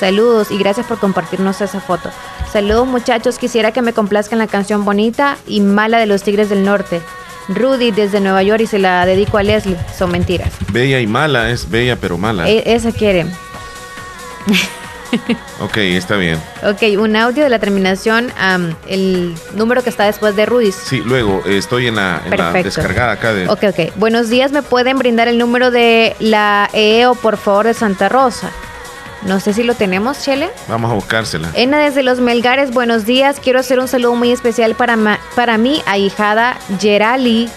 Saludos 0.00 0.50
y 0.50 0.58
gracias 0.58 0.84
por 0.86 0.98
compartirnos 0.98 1.60
esa 1.60 1.80
foto. 1.80 2.10
Saludos 2.52 2.88
muchachos, 2.88 3.38
quisiera 3.38 3.70
que 3.72 3.82
me 3.82 3.92
complazcan 3.92 4.40
la 4.40 4.48
canción 4.48 4.84
bonita 4.84 5.36
y 5.46 5.60
mala 5.60 5.98
de 5.98 6.06
los 6.06 6.24
Tigres 6.24 6.48
del 6.48 6.64
Norte. 6.64 7.00
Rudy 7.48 7.92
desde 7.92 8.20
Nueva 8.20 8.42
York 8.42 8.62
y 8.62 8.66
se 8.66 8.80
la 8.80 9.06
dedico 9.06 9.38
a 9.38 9.44
Leslie. 9.44 9.76
Son 9.96 10.10
mentiras. 10.10 10.52
Bella 10.72 11.00
y 11.00 11.06
mala, 11.06 11.50
es 11.50 11.70
bella 11.70 11.96
pero 12.00 12.18
mala. 12.18 12.48
E- 12.48 12.64
esa 12.74 12.90
quiere. 12.90 13.26
Ok, 15.60 15.76
está 15.78 16.16
bien. 16.16 16.38
Ok, 16.64 16.82
un 16.98 17.14
audio 17.16 17.44
de 17.44 17.48
la 17.50 17.58
terminación, 17.58 18.32
el 18.88 19.34
número 19.54 19.82
que 19.82 19.90
está 19.90 20.04
después 20.04 20.36
de 20.36 20.46
Rudy's. 20.46 20.74
Sí, 20.74 21.02
luego 21.04 21.42
eh, 21.46 21.56
estoy 21.58 21.86
en 21.86 21.96
la, 21.96 22.20
en 22.24 22.36
la 22.36 22.52
descargada 22.52 23.12
acá 23.12 23.32
de. 23.32 23.48
Ok, 23.48 23.64
ok. 23.70 23.94
Buenos 23.96 24.28
días, 24.28 24.52
¿me 24.52 24.62
pueden 24.62 24.98
brindar 24.98 25.28
el 25.28 25.38
número 25.38 25.70
de 25.70 26.14
la 26.18 26.68
EO, 26.72 27.14
por 27.14 27.36
favor, 27.36 27.66
de 27.66 27.74
Santa 27.74 28.08
Rosa? 28.08 28.50
No 29.22 29.40
sé 29.40 29.54
si 29.54 29.62
lo 29.62 29.74
tenemos, 29.74 30.20
Chele. 30.22 30.50
Vamos 30.68 30.90
a 30.90 30.94
buscársela. 30.94 31.48
Ena 31.54 31.78
desde 31.78 32.02
Los 32.02 32.20
Melgares, 32.20 32.72
buenos 32.72 33.06
días. 33.06 33.40
Quiero 33.42 33.60
hacer 33.60 33.78
un 33.78 33.88
saludo 33.88 34.14
muy 34.16 34.30
especial 34.32 34.74
para, 34.74 34.96
ma- 34.96 35.18
para 35.34 35.56
mi 35.56 35.80
ahijada 35.86 36.58
Gerali. 36.78 37.48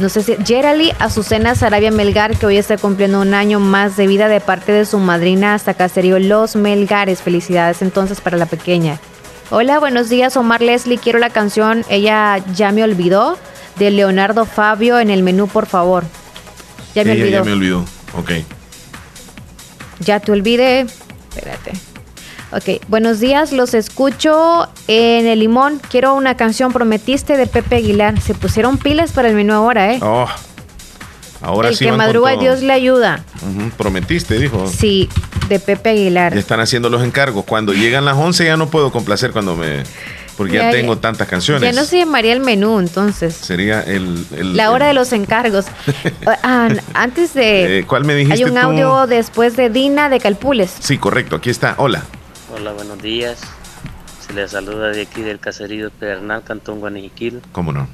No 0.00 0.08
sé 0.08 0.22
si 0.22 0.34
Gerali 0.46 0.92
Azucena 0.98 1.54
Sarabia 1.54 1.90
Melgar, 1.90 2.34
que 2.38 2.46
hoy 2.46 2.56
está 2.56 2.78
cumpliendo 2.78 3.20
un 3.20 3.34
año 3.34 3.60
más 3.60 3.98
de 3.98 4.06
vida 4.06 4.28
de 4.28 4.40
parte 4.40 4.72
de 4.72 4.86
su 4.86 4.98
madrina 4.98 5.52
hasta 5.52 5.74
Caserío 5.74 6.18
Los 6.18 6.56
Melgares. 6.56 7.20
Felicidades 7.20 7.82
entonces 7.82 8.22
para 8.22 8.38
la 8.38 8.46
pequeña. 8.46 8.98
Hola, 9.50 9.78
buenos 9.78 10.08
días, 10.08 10.38
Omar 10.38 10.62
Leslie. 10.62 10.96
Quiero 10.96 11.18
la 11.18 11.28
canción 11.28 11.84
Ella 11.90 12.38
ya 12.54 12.72
me 12.72 12.82
olvidó 12.82 13.36
de 13.76 13.90
Leonardo 13.90 14.46
Fabio 14.46 14.98
en 15.00 15.10
el 15.10 15.22
menú, 15.22 15.48
por 15.48 15.66
favor. 15.66 16.04
Ya 16.94 17.04
me 17.04 17.12
Ella 17.12 17.24
olvidó. 17.24 17.38
ya 17.38 17.44
me 17.44 17.52
olvidó. 17.52 17.84
Ok. 18.16 18.30
Ya 19.98 20.18
te 20.18 20.32
olvidé. 20.32 20.86
Espérate. 21.28 21.72
Ok, 22.52 22.82
buenos 22.88 23.20
días, 23.20 23.52
los 23.52 23.74
escucho 23.74 24.68
en 24.88 25.26
el 25.26 25.38
limón. 25.38 25.80
Quiero 25.88 26.14
una 26.14 26.36
canción 26.36 26.72
Prometiste 26.72 27.36
de 27.36 27.46
Pepe 27.46 27.76
Aguilar. 27.76 28.20
Se 28.20 28.34
pusieron 28.34 28.76
pilas 28.76 29.12
para 29.12 29.28
el 29.28 29.36
menú 29.36 29.52
ahora, 29.52 29.92
¿eh? 29.94 30.00
Oh, 30.02 30.26
ahora 31.42 31.68
el 31.68 31.76
sí. 31.76 31.84
que 31.84 31.92
madruga. 31.92 32.34
Dios 32.36 32.60
le 32.62 32.72
ayuda. 32.72 33.22
Prometiste, 33.76 34.36
dijo. 34.40 34.66
Sí, 34.66 35.08
de 35.48 35.60
Pepe 35.60 35.90
Aguilar. 35.90 36.34
Ya 36.34 36.40
están 36.40 36.58
haciendo 36.58 36.90
los 36.90 37.04
encargos. 37.04 37.44
Cuando 37.44 37.72
llegan 37.72 38.04
las 38.04 38.16
11 38.16 38.44
ya 38.44 38.56
no 38.56 38.68
puedo 38.68 38.90
complacer 38.90 39.30
cuando 39.30 39.54
me... 39.54 39.84
Porque 40.36 40.54
ya, 40.54 40.62
Ya, 40.62 40.70
ya. 40.72 40.76
tengo 40.78 40.98
tantas 40.98 41.28
canciones. 41.28 41.62
Ya 41.72 41.78
no 41.78 41.86
se 41.86 41.98
llamaría 41.98 42.32
el 42.32 42.40
menú, 42.40 42.80
entonces. 42.80 43.34
Sería 43.34 43.82
el... 43.82 44.24
el- 44.36 44.56
La 44.56 44.72
hora 44.72 44.86
el- 44.86 44.96
de 44.96 45.00
los 45.00 45.12
encargos. 45.12 45.66
Ah, 46.42 46.68
antes 46.94 47.32
de... 47.34 47.78
Eh, 47.80 47.84
¿Cuál 47.86 48.04
me 48.04 48.14
dijiste 48.16 48.42
Hay 48.42 48.44
un 48.50 48.54
tú? 48.54 48.58
audio 48.58 49.06
después 49.06 49.56
de 49.56 49.70
Dina 49.70 50.08
de 50.08 50.18
Calpules. 50.18 50.74
Sí, 50.80 50.98
correcto. 50.98 51.36
Aquí 51.36 51.50
está. 51.50 51.74
Hola. 51.78 52.02
Hola, 52.52 52.72
buenos 52.72 53.00
días. 53.02 53.40
Se 54.26 54.32
les 54.32 54.50
saluda 54.52 54.88
de 54.88 55.02
aquí 55.02 55.22
del 55.22 55.38
caserío 55.38 55.90
Pedernal, 55.90 56.42
Cantón 56.44 56.80
Guanijiquil, 56.80 57.40
¿Cómo 57.52 57.72
no? 57.72 57.88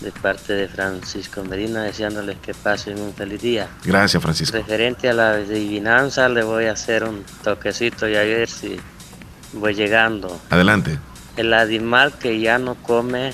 de 0.00 0.12
parte 0.12 0.52
de 0.52 0.68
Francisco 0.68 1.42
Medina, 1.44 1.82
deseándoles 1.84 2.36
que 2.38 2.52
pasen 2.54 3.00
un 3.00 3.14
feliz 3.14 3.40
día. 3.40 3.68
Gracias, 3.84 4.22
Francisco. 4.22 4.56
Referente 4.56 5.08
a 5.08 5.14
la 5.14 5.30
adivinanza, 5.30 6.28
le 6.28 6.42
voy 6.44 6.66
a 6.66 6.72
hacer 6.72 7.04
un 7.04 7.24
toquecito 7.42 8.06
y 8.08 8.14
a 8.14 8.20
ver 8.22 8.48
si 8.48 8.78
voy 9.54 9.74
llegando. 9.74 10.38
Adelante. 10.50 10.98
El 11.36 11.52
animal 11.54 12.12
que 12.18 12.38
ya 12.40 12.58
no 12.58 12.74
come 12.76 13.32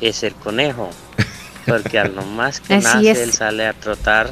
es 0.00 0.22
el 0.22 0.34
conejo, 0.34 0.90
porque 1.66 1.98
al 1.98 2.14
nomás 2.14 2.60
que 2.60 2.74
Así 2.74 2.84
nace 2.86 3.10
es. 3.10 3.18
él 3.18 3.32
sale 3.32 3.66
a 3.66 3.72
trotar 3.74 4.30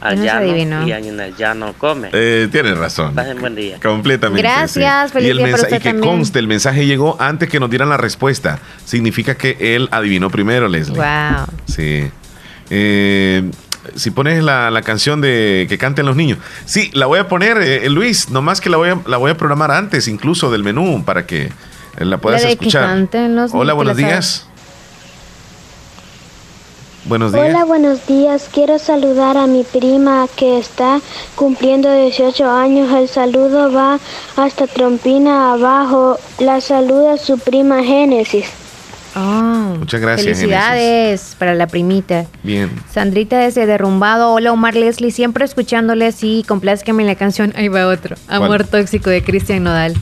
al 0.00 0.16
No 0.18 0.24
llano 0.24 0.86
y 0.86 1.32
llano 1.36 1.74
come. 1.76 2.10
Eh, 2.12 2.48
tienes 2.52 2.76
razón. 2.78 3.14
Pasen 3.14 3.40
buen 3.40 3.54
día. 3.54 3.78
Completamente. 3.82 4.42
Gracias, 4.42 5.08
sí. 5.10 5.12
feliz 5.14 5.28
y 5.28 5.30
el 5.30 5.36
día 5.38 5.46
para 5.46 5.52
mensaje 5.56 5.74
usted 5.74 5.76
y 5.76 5.82
que 5.82 5.88
también. 5.94 6.14
conste, 6.16 6.38
el 6.38 6.46
mensaje 6.48 6.86
llegó 6.86 7.16
antes 7.20 7.48
que 7.48 7.58
nos 7.60 7.70
dieran 7.70 7.88
la 7.88 7.96
respuesta. 7.96 8.58
Significa 8.84 9.36
que 9.36 9.56
él 9.76 9.88
adivinó 9.90 10.30
primero, 10.30 10.68
Leslie. 10.68 10.96
Wow. 10.96 11.46
Sí. 11.66 12.10
Eh, 12.70 13.50
si 13.94 14.10
pones 14.10 14.42
la, 14.44 14.70
la 14.70 14.82
canción 14.82 15.20
de 15.20 15.66
que 15.68 15.78
canten 15.78 16.06
los 16.06 16.14
niños. 16.16 16.38
Sí, 16.64 16.90
la 16.92 17.06
voy 17.06 17.18
a 17.18 17.28
poner, 17.28 17.56
eh, 17.58 17.88
Luis, 17.88 18.28
nomás 18.30 18.60
que 18.60 18.68
la 18.70 18.76
voy, 18.76 18.90
a, 18.90 18.98
la 19.06 19.16
voy 19.16 19.30
a 19.30 19.36
programar 19.36 19.70
antes 19.70 20.08
incluso 20.08 20.50
del 20.50 20.62
menú 20.62 21.04
para 21.04 21.26
que 21.26 21.44
eh, 21.44 22.04
la 22.04 22.18
puedas 22.18 22.42
La 22.42 22.50
escuchar. 22.50 22.84
canten 22.84 23.34
los 23.34 23.52
Hola, 23.54 23.72
buenos 23.72 23.96
días. 23.96 24.46
Buenos 27.08 27.32
días. 27.32 27.46
Hola, 27.46 27.64
buenos 27.64 28.06
días. 28.06 28.50
Quiero 28.52 28.78
saludar 28.78 29.38
a 29.38 29.46
mi 29.46 29.64
prima 29.64 30.26
que 30.36 30.58
está 30.58 31.00
cumpliendo 31.36 31.90
18 31.90 32.50
años. 32.50 32.92
El 32.92 33.08
saludo 33.08 33.72
va 33.72 33.98
hasta 34.36 34.66
Trompina 34.66 35.54
abajo. 35.54 36.18
La 36.38 36.60
saluda 36.60 37.16
su 37.16 37.38
prima 37.38 37.82
Génesis. 37.82 38.44
Oh, 39.16 39.76
Muchas 39.78 40.02
gracias, 40.02 40.36
Felicidades 40.36 41.34
para 41.38 41.54
la 41.54 41.66
primita. 41.66 42.26
Bien. 42.42 42.70
Sandrita 42.92 43.38
desde 43.38 43.64
Derrumbado. 43.64 44.34
Hola 44.34 44.52
Omar 44.52 44.76
Leslie, 44.76 45.10
siempre 45.10 45.46
escuchándoles 45.46 46.22
y 46.22 46.44
complázcame 46.46 47.04
la 47.04 47.14
canción. 47.14 47.54
Ahí 47.56 47.68
va 47.68 47.86
otro. 47.86 48.16
Amor 48.28 48.64
tóxico 48.64 49.08
de 49.08 49.22
Cristian 49.24 49.64
Nodal. 49.64 49.94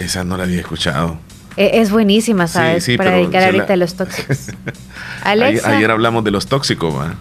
Esa 0.00 0.24
no 0.24 0.36
la 0.36 0.42
había 0.42 0.58
escuchado. 0.58 1.16
E- 1.56 1.80
Es 1.80 1.90
buenísima, 1.90 2.46
¿sabes? 2.46 2.84
sí, 2.84 2.96
para 2.96 3.10
pero 3.10 3.22
dedicar 3.22 3.44
ahorita 3.44 3.66
la- 3.68 3.72
a 3.74 3.76
los 3.76 3.94
tóxicos. 3.94 4.38
Alexa. 5.24 5.76
ayer 5.76 5.90
hablamos 5.90 6.24
de 6.24 6.30
los 6.30 6.46
tóxicos, 6.46 6.94
¿va? 6.94 7.14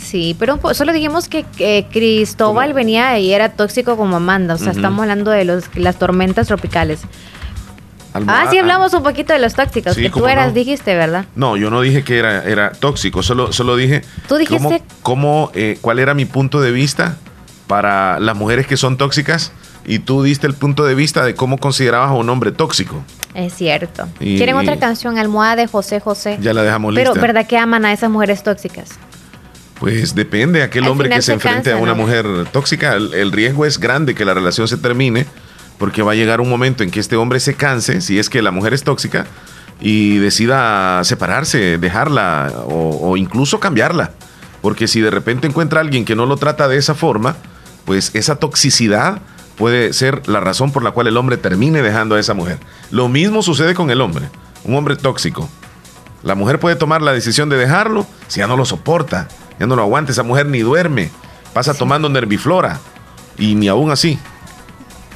Sí, 0.00 0.36
pero 0.38 0.60
solo 0.72 0.92
dijimos 0.92 1.28
que, 1.28 1.42
que 1.56 1.84
Cristóbal 1.90 2.74
venía 2.74 3.18
y 3.18 3.32
era 3.32 3.48
tóxico 3.48 3.96
como 3.96 4.16
Amanda. 4.16 4.54
O 4.54 4.58
sea, 4.58 4.70
estamos 4.70 5.02
hablando 5.02 5.32
de 5.32 5.44
los, 5.44 5.64
las 5.74 5.98
tormentas 5.98 6.46
tropicales. 6.46 7.00
Almohada- 8.14 8.42
Ah, 8.46 8.50
sí, 8.50 8.58
hablamos 8.58 8.94
un 8.94 9.02
poquito 9.02 9.32
de 9.32 9.40
los 9.40 9.54
tóxicos, 9.54 9.94
Sí, 9.96 10.02
que 10.02 10.10
tú 10.10 10.28
eras, 10.28 10.48
no. 10.48 10.52
dijiste, 10.54 10.94
¿verdad? 10.94 11.24
No, 11.34 11.56
yo 11.56 11.70
no 11.70 11.80
dije 11.80 12.04
que 12.04 12.18
era, 12.18 12.44
era 12.44 12.70
tóxico, 12.70 13.22
solo, 13.24 13.52
solo 13.52 13.74
dije 13.76 14.02
Tú 14.28 14.36
dijiste- 14.36 14.56
cómo, 14.62 14.80
cómo, 15.02 15.50
eh, 15.54 15.76
cuál 15.80 15.98
era 15.98 16.14
mi 16.14 16.24
punto 16.24 16.60
de 16.60 16.70
vista 16.70 17.16
para 17.66 18.18
las 18.20 18.36
mujeres 18.36 18.66
que 18.66 18.76
son 18.76 18.96
tóxicas 18.96 19.50
y 19.84 19.98
tú 19.98 20.22
diste 20.22 20.46
el 20.46 20.54
punto 20.54 20.84
de 20.84 20.94
vista 20.94 21.24
de 21.24 21.34
cómo 21.34 21.58
considerabas 21.58 22.10
a 22.10 22.14
un 22.14 22.30
hombre 22.30 22.52
tóxico. 22.52 23.02
Es 23.38 23.54
cierto. 23.54 24.08
Y- 24.18 24.36
¿Quieren 24.36 24.56
otra 24.56 24.78
canción? 24.78 25.16
Almohada 25.16 25.54
de 25.56 25.66
José 25.68 26.00
José. 26.00 26.38
Ya 26.40 26.52
la 26.52 26.62
dejamos 26.62 26.92
Pero, 26.94 27.12
lista. 27.12 27.20
¿verdad 27.24 27.46
que 27.46 27.56
aman 27.56 27.84
a 27.84 27.92
esas 27.92 28.10
mujeres 28.10 28.42
tóxicas? 28.42 28.90
Pues 29.78 30.12
depende, 30.16 30.62
aquel 30.64 30.82
Al 30.84 30.90
hombre 30.90 31.08
que 31.08 31.16
se 31.16 31.22
se 31.22 31.32
enfrente 31.34 31.70
cansa, 31.70 31.78
a 31.78 31.82
una 31.82 31.92
¿no? 31.92 32.02
mujer 32.02 32.26
tóxica, 32.50 32.94
el, 32.94 33.14
el 33.14 33.30
riesgo 33.30 33.64
es 33.64 33.78
grande 33.78 34.16
que 34.16 34.24
la 34.24 34.34
relación 34.34 34.66
se 34.66 34.76
termine 34.76 35.24
porque 35.78 36.02
va 36.02 36.12
a 36.12 36.14
llegar 36.16 36.40
un 36.40 36.48
momento 36.48 36.82
en 36.82 36.90
que 36.90 36.98
este 36.98 37.14
hombre 37.14 37.38
se 37.38 37.54
canse, 37.54 38.00
si 38.00 38.18
es 38.18 38.28
que 38.28 38.42
la 38.42 38.50
mujer 38.50 38.74
es 38.74 38.82
tóxica, 38.82 39.24
y 39.80 40.18
decida 40.18 41.04
separarse, 41.04 41.78
dejarla 41.78 42.52
o, 42.66 42.98
o 43.10 43.16
incluso 43.16 43.60
cambiarla. 43.60 44.10
Porque 44.62 44.88
si 44.88 45.00
de 45.00 45.12
repente 45.12 45.46
encuentra 45.46 45.78
a 45.78 45.82
alguien 45.84 46.04
que 46.04 46.16
no 46.16 46.26
lo 46.26 46.36
trata 46.36 46.66
de 46.66 46.76
esa 46.76 46.96
forma, 46.96 47.36
pues 47.84 48.10
esa 48.14 48.34
toxicidad 48.34 49.20
puede 49.58 49.92
ser 49.92 50.26
la 50.28 50.40
razón 50.40 50.72
por 50.72 50.82
la 50.82 50.92
cual 50.92 51.08
el 51.08 51.16
hombre 51.16 51.36
termine 51.36 51.82
dejando 51.82 52.14
a 52.14 52.20
esa 52.20 52.34
mujer. 52.34 52.58
Lo 52.90 53.08
mismo 53.08 53.42
sucede 53.42 53.74
con 53.74 53.90
el 53.90 54.00
hombre, 54.00 54.28
un 54.64 54.76
hombre 54.76 54.96
tóxico. 54.96 55.48
La 56.22 56.34
mujer 56.34 56.58
puede 56.58 56.76
tomar 56.76 57.02
la 57.02 57.12
decisión 57.12 57.48
de 57.48 57.56
dejarlo 57.56 58.06
si 58.28 58.40
ya 58.40 58.46
no 58.46 58.56
lo 58.56 58.64
soporta, 58.64 59.28
ya 59.58 59.66
no 59.66 59.76
lo 59.76 59.82
aguanta, 59.82 60.12
esa 60.12 60.22
mujer 60.22 60.46
ni 60.46 60.60
duerme, 60.60 61.10
pasa 61.52 61.74
tomando 61.74 62.08
nerviflora 62.08 62.78
y 63.36 63.54
ni 63.54 63.68
aún 63.68 63.90
así. 63.90 64.18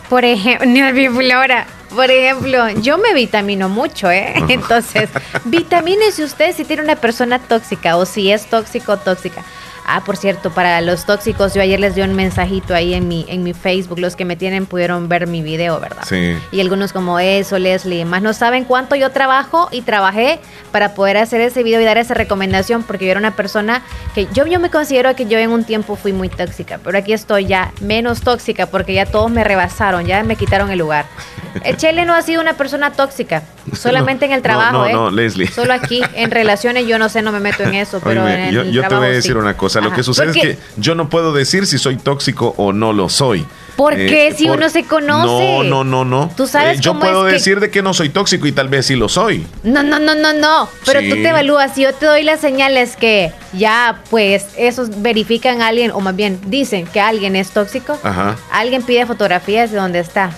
Por 0.09 0.25
ejemplo, 0.25 0.67
Nerviflora. 0.71 1.67
Por 1.95 2.11
ejemplo, 2.11 2.69
yo 2.81 2.97
me 2.99 3.13
vitamino 3.13 3.69
mucho, 3.69 4.11
¿eh? 4.11 4.35
Entonces, 4.49 5.11
vitamínese 5.45 6.25
usted 6.25 6.55
si 6.55 6.65
tiene 6.65 6.83
una 6.83 6.97
persona 6.97 7.39
tóxica 7.39 7.97
o 7.97 8.07
si 8.07 8.31
es 8.31 8.47
tóxico 8.47 8.93
o 8.93 8.97
tóxica. 8.97 9.43
Ah, 9.87 10.03
por 10.05 10.17
cierto, 10.17 10.51
para 10.51 10.81
los 10.81 11.07
tóxicos, 11.07 11.55
yo 11.55 11.63
ayer 11.63 11.81
les 11.81 11.95
di 11.95 12.03
un 12.03 12.15
mensajito 12.15 12.75
ahí 12.75 12.95
en 12.95 13.09
mi, 13.09 13.27
en 13.29 13.43
mi 13.43 13.53
Facebook. 13.53 13.99
Los 13.99 14.17
que 14.17 14.25
me 14.25 14.37
tienen 14.37 14.67
pudieron 14.67 15.09
ver 15.09 15.27
mi 15.27 15.43
video, 15.43 15.81
¿verdad? 15.81 16.05
Sí. 16.07 16.37
Y 16.53 16.61
algunos 16.61 16.93
como 16.93 17.19
eso, 17.19 17.59
Leslie, 17.59 18.05
más 18.05 18.23
no 18.23 18.33
saben 18.33 18.65
cuánto 18.65 18.95
yo 18.95 19.11
trabajo 19.11 19.69
y 19.73 19.83
trabajé 19.83 20.41
para 20.71 20.95
poder 20.95 21.17
hacer 21.17 21.41
ese 21.41 21.63
video 21.63 21.81
y 21.81 21.85
dar 21.85 21.99
esa 21.99 22.15
recomendación, 22.15 22.83
porque 22.83 23.07
yo 23.07 23.11
era 23.11 23.21
una 23.21 23.37
persona 23.37 23.83
que 24.15 24.27
yo, 24.33 24.47
yo 24.47 24.61
me 24.61 24.71
considero 24.71 25.15
que 25.15 25.27
yo 25.27 25.39
en 25.39 25.51
un 25.51 25.65
tiempo 25.65 25.97
fui 25.97 26.13
muy 26.13 26.29
tóxica, 26.29 26.79
pero 26.83 26.99
aquí 26.99 27.13
estoy 27.13 27.47
ya 27.47 27.73
menos 27.81 28.23
tóxica 28.23 28.67
porque 28.67 28.95
ya 28.95 29.07
todos 29.07 29.31
me 29.31 29.45
rebasaron, 29.45 30.07
ya 30.07 30.23
me 30.25 30.37
quitaron 30.37 30.71
el 30.71 30.79
lugar. 30.79 31.07
Eh, 31.65 31.77
Chele 31.77 32.07
no 32.07 32.15
ha 32.15 32.23
sido 32.23 32.41
una 32.41 32.55
persona 32.55 32.93
tóxica, 32.93 33.43
solamente 33.75 34.25
en 34.25 34.33
el 34.33 34.41
trabajo, 34.41 34.73
no, 34.73 34.87
¿eh? 34.87 34.93
no, 34.95 35.11
Leslie. 35.11 35.47
Solo 35.47 35.75
aquí, 35.75 36.03
en 36.15 36.31
relaciones, 36.31 36.87
yo 36.87 36.99
no 36.99 37.11
sé, 37.11 37.21
no 37.21 37.31
me 37.31 37.41
meto 37.41 37.63
en 37.63 37.75
eso, 37.75 38.01
pero 38.03 38.27
en 38.27 38.51
yo, 38.53 38.63
el 38.63 38.73
yo 38.73 38.89
te 38.89 38.95
voy 38.95 39.09
a 39.09 39.11
decir 39.11 39.33
sí. 39.33 39.39
una 39.39 39.55
cosa. 39.55 39.72
Lo 39.81 39.89
Ajá. 39.89 39.97
que 39.97 40.03
sucede 40.03 40.27
Porque- 40.33 40.51
es 40.51 40.57
que 40.59 40.63
yo 40.77 40.95
no 40.95 41.09
puedo 41.09 41.33
decir 41.33 41.67
si 41.67 41.79
soy 41.79 41.97
tóxico 41.97 42.55
o 42.57 42.73
no 42.73 42.93
lo 42.93 43.09
soy. 43.09 43.47
¿Por 43.77 43.95
Eh, 43.95 44.07
qué 44.07 44.35
si 44.37 44.47
por- 44.47 44.59
uno 44.59 44.69
se 44.69 44.85
conoce? 44.85 45.25
No, 45.27 45.63
no, 45.65 45.83
no, 45.85 46.05
no. 46.05 46.31
Tú 46.37 46.47
sabes 46.47 46.79
Eh, 46.79 46.81
yo 46.83 46.91
cómo 46.91 47.01
puedo 47.01 47.27
es 47.27 47.33
que- 47.33 47.39
decir 47.39 47.61
de 47.61 47.71
que 47.71 47.83
no 47.83 47.95
soy 47.95 48.11
tóxico 48.11 48.47
y 48.47 48.53
tal 48.53 48.69
vez 48.69 48.87
sí 48.87 48.97
lo 48.97 49.09
soy. 49.09 49.47
No, 49.63 49.83
no, 49.83 49.99
no, 49.99 50.15
no, 50.15 50.33
no. 50.35 50.69
Pero 50.85 51.01
Sí. 51.01 51.09
tú 51.09 51.15
te 51.17 51.29
evalúas. 51.29 51.75
Si 51.75 51.83
yo 51.83 51.95
te 51.95 52.05
doy 52.07 52.23
las 52.23 52.41
señales 52.41 52.97
que 52.97 53.33
ya, 53.55 54.03
pues, 54.11 54.47
esos 54.59 55.01
verifican 55.03 55.63
a 55.63 55.69
alguien, 55.69 55.91
o 55.93 56.01
más 56.01 56.15
bien 56.15 56.39
dicen 56.47 56.87
que 56.87 57.01
alguien 57.01 57.35
es 57.35 57.51
tóxico, 57.51 57.99
Ajá. 58.03 58.37
alguien 58.51 58.83
pide 58.83 59.07
fotografías 59.07 59.71
de 59.71 59.79
dónde 59.79 60.01
está. 60.01 60.31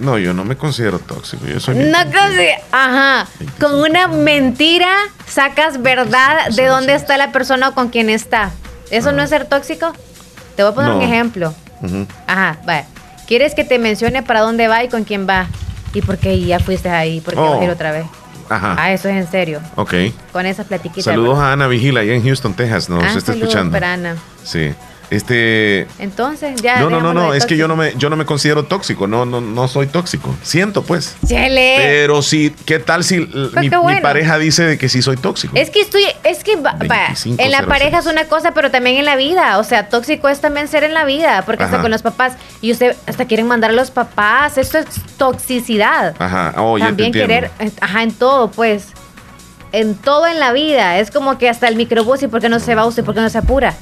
No, 0.00 0.18
yo 0.18 0.32
no 0.34 0.44
me 0.44 0.56
considero 0.56 0.98
tóxico. 0.98 1.46
Yo 1.46 1.58
soy 1.60 1.74
No 1.76 1.98
consi- 1.98 2.58
Ajá. 2.72 3.26
Con 3.60 3.74
una 3.80 4.08
mentira 4.08 4.88
sacas 5.26 5.82
verdad 5.82 6.48
de 6.50 6.66
dónde 6.66 6.94
está 6.94 7.16
la 7.16 7.32
persona 7.32 7.68
o 7.70 7.74
con 7.74 7.88
quién 7.88 8.08
está. 8.10 8.50
¿Eso 8.90 9.12
no 9.12 9.22
es 9.22 9.30
ser 9.30 9.46
tóxico? 9.46 9.92
Te 10.56 10.62
voy 10.62 10.72
a 10.72 10.74
poner 10.74 10.92
un 10.92 11.02
ejemplo. 11.02 11.54
Ajá, 12.26 12.58
vaya. 12.64 12.86
¿Quieres 13.26 13.54
que 13.54 13.64
te 13.64 13.78
mencione 13.78 14.22
para 14.22 14.40
dónde 14.40 14.68
va 14.68 14.82
y 14.84 14.88
con 14.88 15.04
quién 15.04 15.28
va? 15.28 15.46
¿Y 15.92 16.00
por 16.02 16.18
qué 16.18 16.40
ya 16.40 16.58
fuiste 16.60 16.88
ahí? 16.88 17.20
¿Por 17.20 17.34
qué 17.34 17.40
Oh. 17.40 17.50
vas 17.52 17.60
a 17.60 17.64
ir 17.64 17.70
otra 17.70 17.92
vez? 17.92 18.06
Ajá. 18.48 18.76
Ah, 18.78 18.92
eso 18.92 19.08
es 19.10 19.16
en 19.16 19.30
serio. 19.30 19.60
Ok. 19.76 19.92
Con 20.32 20.46
esas 20.46 20.66
platiquitas. 20.66 21.04
Saludos 21.04 21.38
a 21.38 21.52
Ana 21.52 21.66
Vigila 21.66 22.00
allá 22.00 22.14
en 22.14 22.22
Houston, 22.24 22.54
Texas. 22.54 22.88
Nos 22.88 23.04
Ah, 23.04 23.12
está 23.18 23.32
escuchando. 23.34 23.72
para 23.72 23.92
Ana. 23.92 24.16
Sí. 24.42 24.72
Este. 25.10 25.86
Entonces, 25.98 26.60
ya. 26.60 26.80
No, 26.80 26.90
no, 26.90 27.00
no, 27.00 27.14
no, 27.14 27.32
es 27.32 27.46
que 27.46 27.56
yo 27.56 27.66
no 27.66 27.76
me, 27.76 27.94
yo 27.96 28.10
no 28.10 28.16
me 28.16 28.26
considero 28.26 28.64
tóxico, 28.64 29.06
no, 29.06 29.24
no, 29.24 29.40
no 29.40 29.66
soy 29.68 29.86
tóxico. 29.86 30.34
Siento, 30.42 30.82
pues. 30.82 31.16
Chele. 31.26 31.76
Pero 31.78 32.20
sí, 32.20 32.54
¿qué 32.66 32.78
tal 32.78 33.04
si 33.04 33.16
l- 33.16 33.48
mi, 33.60 33.70
pareja 34.02 34.38
dice 34.38 34.64
de 34.64 34.78
que 34.78 34.88
sí 34.88 35.00
soy 35.00 35.16
tóxico? 35.16 35.56
Es 35.56 35.70
que 35.70 35.80
estoy, 35.80 36.02
es 36.24 36.44
que 36.44 36.56
va- 36.56 36.72
va, 36.72 36.78
25, 37.06 37.42
en 37.42 37.50
la 37.50 37.58
06. 37.58 37.68
pareja 37.68 37.98
es 38.00 38.06
una 38.06 38.24
cosa, 38.26 38.52
pero 38.52 38.70
también 38.70 38.96
en 38.96 39.06
la 39.06 39.16
vida. 39.16 39.58
O 39.58 39.64
sea, 39.64 39.88
tóxico 39.88 40.28
es 40.28 40.40
también 40.40 40.68
ser 40.68 40.84
en 40.84 40.92
la 40.92 41.04
vida, 41.04 41.42
porque 41.46 41.64
hasta 41.64 41.80
con 41.80 41.90
los 41.90 42.02
papás, 42.02 42.34
y 42.60 42.70
usted 42.72 42.94
hasta 43.06 43.24
quieren 43.26 43.46
mandar 43.46 43.70
a 43.70 43.74
los 43.74 43.90
papás, 43.90 44.58
esto 44.58 44.78
es 44.78 44.86
toxicidad. 45.16 46.14
Ajá, 46.18 46.54
oh, 46.58 46.76
ya 46.76 46.84
te 46.86 46.88
también 46.90 47.12
querer, 47.12 47.50
eh, 47.60 47.70
ajá, 47.80 48.02
en 48.02 48.12
todo, 48.12 48.50
pues. 48.50 48.88
En 49.72 49.94
todo 49.94 50.26
en 50.26 50.40
la 50.40 50.52
vida. 50.52 50.98
Es 50.98 51.10
como 51.10 51.36
que 51.38 51.48
hasta 51.48 51.68
el 51.68 51.76
microbús, 51.76 52.22
¿y 52.22 52.26
por 52.28 52.40
qué 52.40 52.48
no 52.48 52.58
se 52.58 52.74
va 52.74 52.86
usted? 52.86 53.04
¿Por 53.04 53.14
qué 53.14 53.20
no 53.20 53.28
se 53.28 53.38
apura? 53.38 53.74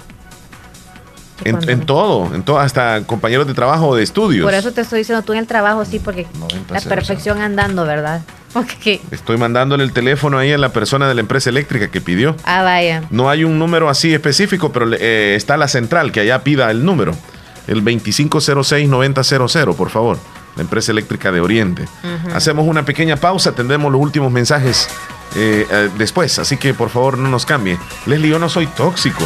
En, 1.44 1.68
en 1.68 1.80
todo, 1.84 2.34
en 2.34 2.42
todo, 2.42 2.58
hasta 2.58 3.02
compañeros 3.04 3.46
de 3.46 3.54
trabajo 3.54 3.88
o 3.88 3.96
de 3.96 4.02
estudios. 4.02 4.44
Por 4.44 4.54
eso 4.54 4.72
te 4.72 4.80
estoy 4.80 5.00
diciendo 5.00 5.22
tú 5.22 5.32
en 5.34 5.40
el 5.40 5.46
trabajo, 5.46 5.84
sí, 5.84 5.98
porque 5.98 6.26
la 6.70 6.80
perfección 6.80 7.40
andando, 7.40 7.84
¿verdad? 7.84 8.22
Ok. 8.56 9.00
Estoy 9.10 9.36
mandándole 9.36 9.84
el 9.84 9.92
teléfono 9.92 10.38
ahí 10.38 10.50
a 10.50 10.56
la 10.56 10.70
persona 10.70 11.06
de 11.06 11.14
la 11.14 11.20
empresa 11.20 11.50
eléctrica 11.50 11.88
que 11.88 12.00
pidió. 12.00 12.34
Ah, 12.42 12.62
vaya. 12.62 13.02
No 13.10 13.28
hay 13.28 13.44
un 13.44 13.58
número 13.58 13.90
así 13.90 14.14
específico, 14.14 14.72
pero 14.72 14.90
eh, 14.94 15.34
está 15.36 15.58
la 15.58 15.68
central 15.68 16.10
que 16.10 16.20
allá 16.20 16.42
pida 16.42 16.70
el 16.70 16.82
número. 16.82 17.14
El 17.66 17.84
2506-9000, 17.84 19.74
por 19.74 19.90
favor. 19.90 20.16
La 20.56 20.62
empresa 20.62 20.90
eléctrica 20.90 21.30
de 21.32 21.40
Oriente. 21.40 21.84
Hacemos 22.34 22.66
una 22.66 22.82
pequeña 22.82 23.16
pausa, 23.16 23.52
tendremos 23.52 23.92
los 23.92 24.00
últimos 24.00 24.32
mensajes 24.32 24.88
eh, 25.34 25.66
eh, 25.70 25.90
después, 25.98 26.38
así 26.38 26.56
que 26.56 26.72
por 26.72 26.88
favor 26.88 27.18
no 27.18 27.28
nos 27.28 27.44
cambie. 27.44 27.78
Leslie, 28.06 28.30
yo 28.30 28.38
no 28.38 28.48
soy 28.48 28.66
tóxico. 28.68 29.24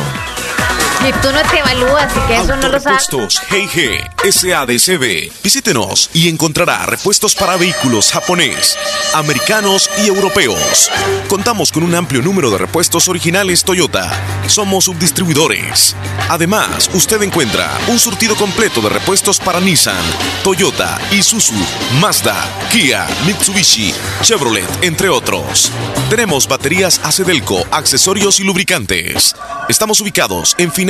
Y 1.08 1.12
tú 1.22 1.32
no 1.32 1.40
te 1.50 1.58
evalúas, 1.60 2.12
y 2.14 2.20
que 2.28 2.36
eso 2.36 2.56
no 2.56 2.68
lo 2.68 2.78
sabes. 2.78 3.06
Repuestos 3.10 3.40
GG 3.48 4.32
SADCB. 4.32 5.32
Visítenos 5.42 6.10
y 6.12 6.28
encontrará 6.28 6.84
repuestos 6.84 7.34
para 7.34 7.56
vehículos 7.56 8.12
japonés, 8.12 8.76
americanos 9.14 9.88
y 10.04 10.08
europeos. 10.08 10.90
Contamos 11.28 11.72
con 11.72 11.84
un 11.84 11.94
amplio 11.94 12.20
número 12.20 12.50
de 12.50 12.58
repuestos 12.58 13.08
originales 13.08 13.64
Toyota. 13.64 14.10
Somos 14.46 14.84
subdistribuidores. 14.84 15.96
Además, 16.28 16.90
usted 16.92 17.22
encuentra 17.22 17.70
un 17.88 17.98
surtido 17.98 18.36
completo 18.36 18.82
de 18.82 18.90
repuestos 18.90 19.40
para 19.40 19.58
Nissan, 19.60 20.04
Toyota, 20.44 21.00
Isuzu, 21.12 21.54
Mazda, 21.98 22.36
Kia, 22.70 23.06
Mitsubishi, 23.24 23.94
Chevrolet, 24.20 24.68
entre 24.82 25.08
otros. 25.08 25.72
Tenemos 26.10 26.46
baterías 26.46 27.00
Acedelco, 27.04 27.64
accesorios 27.70 28.38
y 28.38 28.44
lubricantes. 28.44 29.34
Estamos 29.68 30.00
ubicados 30.00 30.54
en 30.58 30.70
Final 30.72 30.89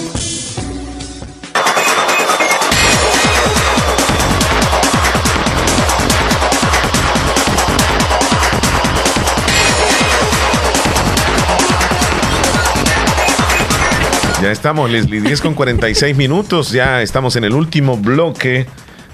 Ya 14.41 14.51
estamos, 14.51 14.89
Leslie, 14.89 15.21
10 15.21 15.39
con 15.39 15.53
46 15.53 16.17
minutos. 16.17 16.71
Ya 16.71 17.03
estamos 17.03 17.35
en 17.35 17.43
el 17.43 17.53
último 17.53 17.97
bloque 17.97 18.65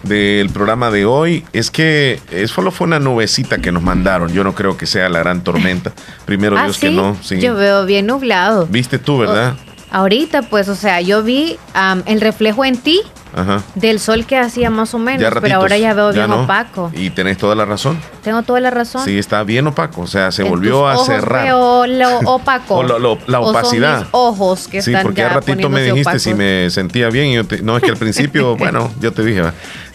del 0.04 0.50
programa 0.50 0.90
de 0.90 1.04
hoy. 1.04 1.44
Es 1.52 1.70
que 1.70 2.22
es 2.32 2.50
solo 2.50 2.72
fue 2.72 2.88
una 2.88 3.00
nubecita 3.00 3.58
que 3.58 3.74
nos 3.74 3.84
mandaron. 3.84 4.32
Yo 4.32 4.46
no 4.46 4.56
creo 4.56 4.78
que 4.78 4.86
sea 4.86 5.10
la 5.10 5.20
gran 5.20 5.44
tormenta. 5.44 5.92
Primero 6.26 6.58
¿Ah, 6.58 6.64
Dios 6.64 6.78
que 6.78 6.92
no. 6.92 7.18
Sí. 7.22 7.42
Yo 7.42 7.56
veo 7.56 7.86
bien 7.86 8.06
nublado. 8.08 8.68
Viste 8.68 9.00
tú, 9.00 9.18
¿verdad? 9.18 9.58
Ahorita, 9.92 10.42
pues, 10.44 10.68
o 10.70 10.76
sea, 10.76 11.02
yo 11.02 11.24
vi 11.24 11.58
am, 11.74 12.04
el 12.06 12.20
reflejo 12.22 12.66
en 12.66 12.78
ti 12.78 13.02
Ajá. 13.36 13.62
del 13.76 14.00
sol 14.00 14.26
que 14.26 14.38
hacía 14.38 14.70
más 14.70 14.94
o 14.94 15.00
menos, 15.00 15.32
pero 15.42 15.56
ahora 15.56 15.78
ya 15.78 15.94
veo 15.94 16.12
bien 16.12 16.30
no. 16.30 16.44
opaco. 16.44 16.92
Y 16.94 17.10
tenés 17.12 17.38
toda 17.38 17.56
la 17.56 17.64
razón. 17.66 17.98
Tengo 18.24 18.42
toda 18.44 18.60
la 18.60 18.70
razón. 18.70 19.06
Sí, 19.06 19.18
está 19.18 19.44
bien 19.44 19.66
opaco. 19.68 20.02
O 20.02 20.08
sea, 20.08 20.32
se 20.32 20.42
En 20.44 20.50
volvió 20.50 20.82
tus 20.82 20.90
a 20.90 20.94
ojos 20.96 21.08
cerrar. 21.08 21.46
Veo 21.46 21.88
lo 21.88 22.18
opaco. 22.26 22.76
O 22.76 22.84
lo- 22.84 23.00
lo- 23.00 23.18
la 23.28 23.40
O 23.40 23.46
son 23.46 23.56
opacidad. 23.56 24.00
mis 24.00 24.08
ojos 24.12 24.68
que 24.68 24.82
Sí, 24.82 24.92
están 24.92 25.04
porque 25.04 25.22
ya 25.22 25.30
ratito 25.30 25.70
me 25.70 25.82
dijiste 25.84 26.20
si 26.20 26.34
me 26.34 26.70
sentía 26.70 27.10
bien. 27.10 27.28
Y 27.28 27.36
yo 27.36 27.46
te- 27.46 27.62
no, 27.62 27.78
es 27.78 27.84
que 27.84 27.92
al 27.92 27.98
principio, 27.98 28.56
bueno, 28.58 28.92
yo 29.00 29.14
te 29.14 29.24
dije. 29.24 29.44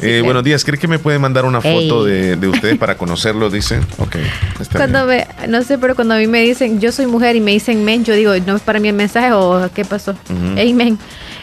Eh. 0.02 0.20
Buenos 0.22 0.42
días, 0.42 0.64
¿crees 0.64 0.80
que 0.80 0.88
me 0.88 0.98
puede 0.98 1.18
mandar 1.18 1.44
una 1.44 1.60
foto 1.60 2.04
de, 2.04 2.36
de 2.36 2.48
ustedes 2.48 2.76
para 2.76 2.96
conocerlo? 2.96 3.50
Dice. 3.50 3.80
Ok, 3.98 4.16
está 4.60 4.78
bien. 4.78 4.90
Cuando 4.90 5.06
me, 5.06 5.26
no 5.48 5.62
sé, 5.62 5.78
pero 5.78 5.94
cuando 5.94 6.14
a 6.14 6.18
mí 6.18 6.26
me 6.26 6.42
dicen, 6.42 6.80
yo 6.80 6.90
soy 6.90 7.06
mujer 7.06 7.36
y 7.36 7.40
me 7.40 7.52
dicen 7.52 7.84
men, 7.84 8.04
yo 8.04 8.14
digo, 8.14 8.32
no 8.46 8.56
es 8.56 8.62
para 8.62 8.80
mí 8.80 8.88
el 8.88 8.94
mensaje 8.94 9.32
o 9.32 9.70
qué 9.74 9.84
pasó. 9.84 10.12
Ujú. 10.12 10.58
Ey, 10.58 10.74
men. 10.74 10.98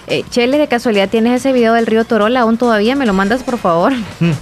Eh, 0.07 0.23
Chele, 0.31 0.57
de 0.57 0.67
casualidad, 0.67 1.07
¿tienes 1.07 1.39
ese 1.39 1.53
video 1.53 1.73
del 1.75 1.85
río 1.85 2.03
Torola 2.03 2.41
aún 2.41 2.57
todavía? 2.57 2.95
¿Me 2.95 3.05
lo 3.05 3.13
mandas, 3.13 3.43
por 3.43 3.59
favor? 3.59 3.93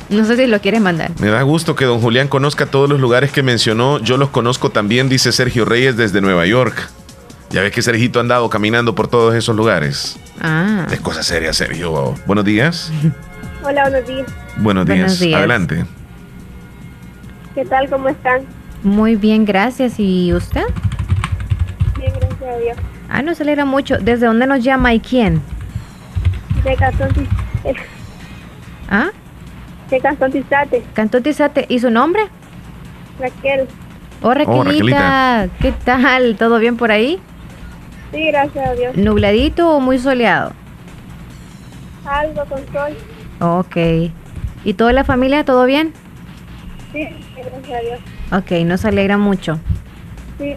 No 0.09 0.25
sé 0.25 0.37
si 0.37 0.47
lo 0.47 0.61
quieres 0.61 0.79
mandar. 0.79 1.11
Me 1.19 1.27
da 1.27 1.41
gusto 1.41 1.75
que 1.75 1.83
don 1.83 1.99
Julián 1.99 2.29
conozca 2.29 2.67
todos 2.67 2.89
los 2.89 3.01
lugares 3.01 3.31
que 3.33 3.43
mencionó. 3.43 3.99
Yo 3.99 4.15
los 4.15 4.29
conozco 4.29 4.69
también, 4.69 5.09
dice 5.09 5.33
Sergio 5.33 5.65
Reyes 5.65 5.97
desde 5.97 6.21
Nueva 6.21 6.45
York. 6.45 6.89
Ya 7.49 7.61
ves 7.61 7.73
que 7.73 7.81
Sergito 7.81 8.19
ha 8.19 8.21
andado 8.21 8.49
caminando 8.49 8.95
por 8.95 9.09
todos 9.09 9.35
esos 9.35 9.55
lugares. 9.55 10.17
Ah. 10.41 10.87
Es 10.89 11.01
cosa 11.01 11.21
seria, 11.21 11.51
Sergio. 11.51 12.15
Buenos 12.25 12.45
días. 12.45 12.91
Hola, 13.63 13.89
buenos 13.89 14.07
días. 14.07 14.27
Buenos 14.57 14.85
días. 14.85 14.97
Buenos 14.97 15.19
días. 15.19 15.37
Adelante. 15.37 15.85
¿Qué 17.55 17.65
tal? 17.65 17.89
¿Cómo 17.89 18.09
están? 18.09 18.41
Muy 18.83 19.15
bien, 19.15 19.45
gracias. 19.45 19.99
¿Y 19.99 20.33
usted? 20.33 20.63
Bien, 21.97 22.13
gracias 22.19 22.55
a 22.55 22.57
Dios. 22.57 22.77
Ah, 23.09 23.21
nos 23.21 23.41
alegra 23.41 23.65
mucho. 23.65 23.97
¿Desde 23.97 24.27
dónde 24.27 24.47
nos 24.47 24.63
llama 24.63 24.93
y 24.93 24.99
quién? 24.99 25.41
De 26.63 26.75
Cantón, 26.75 27.09
¿Ah? 28.89 29.09
de 29.89 29.99
Cantón 30.01 30.31
Tizate, 30.31 30.83
Cantón 30.93 31.23
Tizate. 31.23 31.65
¿Y 31.69 31.79
su 31.79 31.89
nombre? 31.89 32.23
Raquel. 33.19 33.67
Oh, 34.21 34.33
Raquelita. 34.33 34.63
Raquelita. 34.63 35.47
¿Qué 35.61 35.71
tal? 35.85 36.35
¿Todo 36.37 36.59
bien 36.59 36.77
por 36.77 36.91
ahí? 36.91 37.19
Sí, 38.11 38.27
gracias 38.27 38.67
a 38.67 38.73
Dios. 38.73 38.95
¿Nubladito 38.97 39.69
o 39.75 39.79
muy 39.79 39.97
soleado? 39.99 40.51
Algo 42.05 42.45
con 42.45 42.59
sol. 42.71 42.95
Ok. 43.39 43.77
¿Y 44.63 44.73
toda 44.73 44.93
la 44.93 45.03
familia, 45.03 45.45
todo 45.45 45.65
bien? 45.65 45.93
Sí, 46.91 47.07
gracias 47.35 47.79
a 47.79 47.81
Dios. 47.81 47.99
Ok, 48.31 48.51
nos 48.65 48.83
alegra 48.85 49.17
mucho. 49.17 49.59
Sí, 50.39 50.55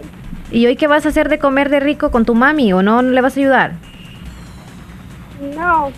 ¿Y 0.51 0.67
hoy 0.67 0.77
qué 0.77 0.87
vas 0.89 1.07
a 1.07 1.11
hacer 1.11 1.29
de 1.29 1.39
comer 1.39 1.69
de 1.71 1.79
rico 1.81 2.11
con 2.11 2.25
tu 2.25 2.35
mami 2.35 2.73
o 2.73 2.83
no, 2.83 3.03
no 3.03 3.11
le 3.11 3.21
vas 3.21 3.37
a 3.37 3.41
ayudar? 3.41 3.73
no, 5.57 5.91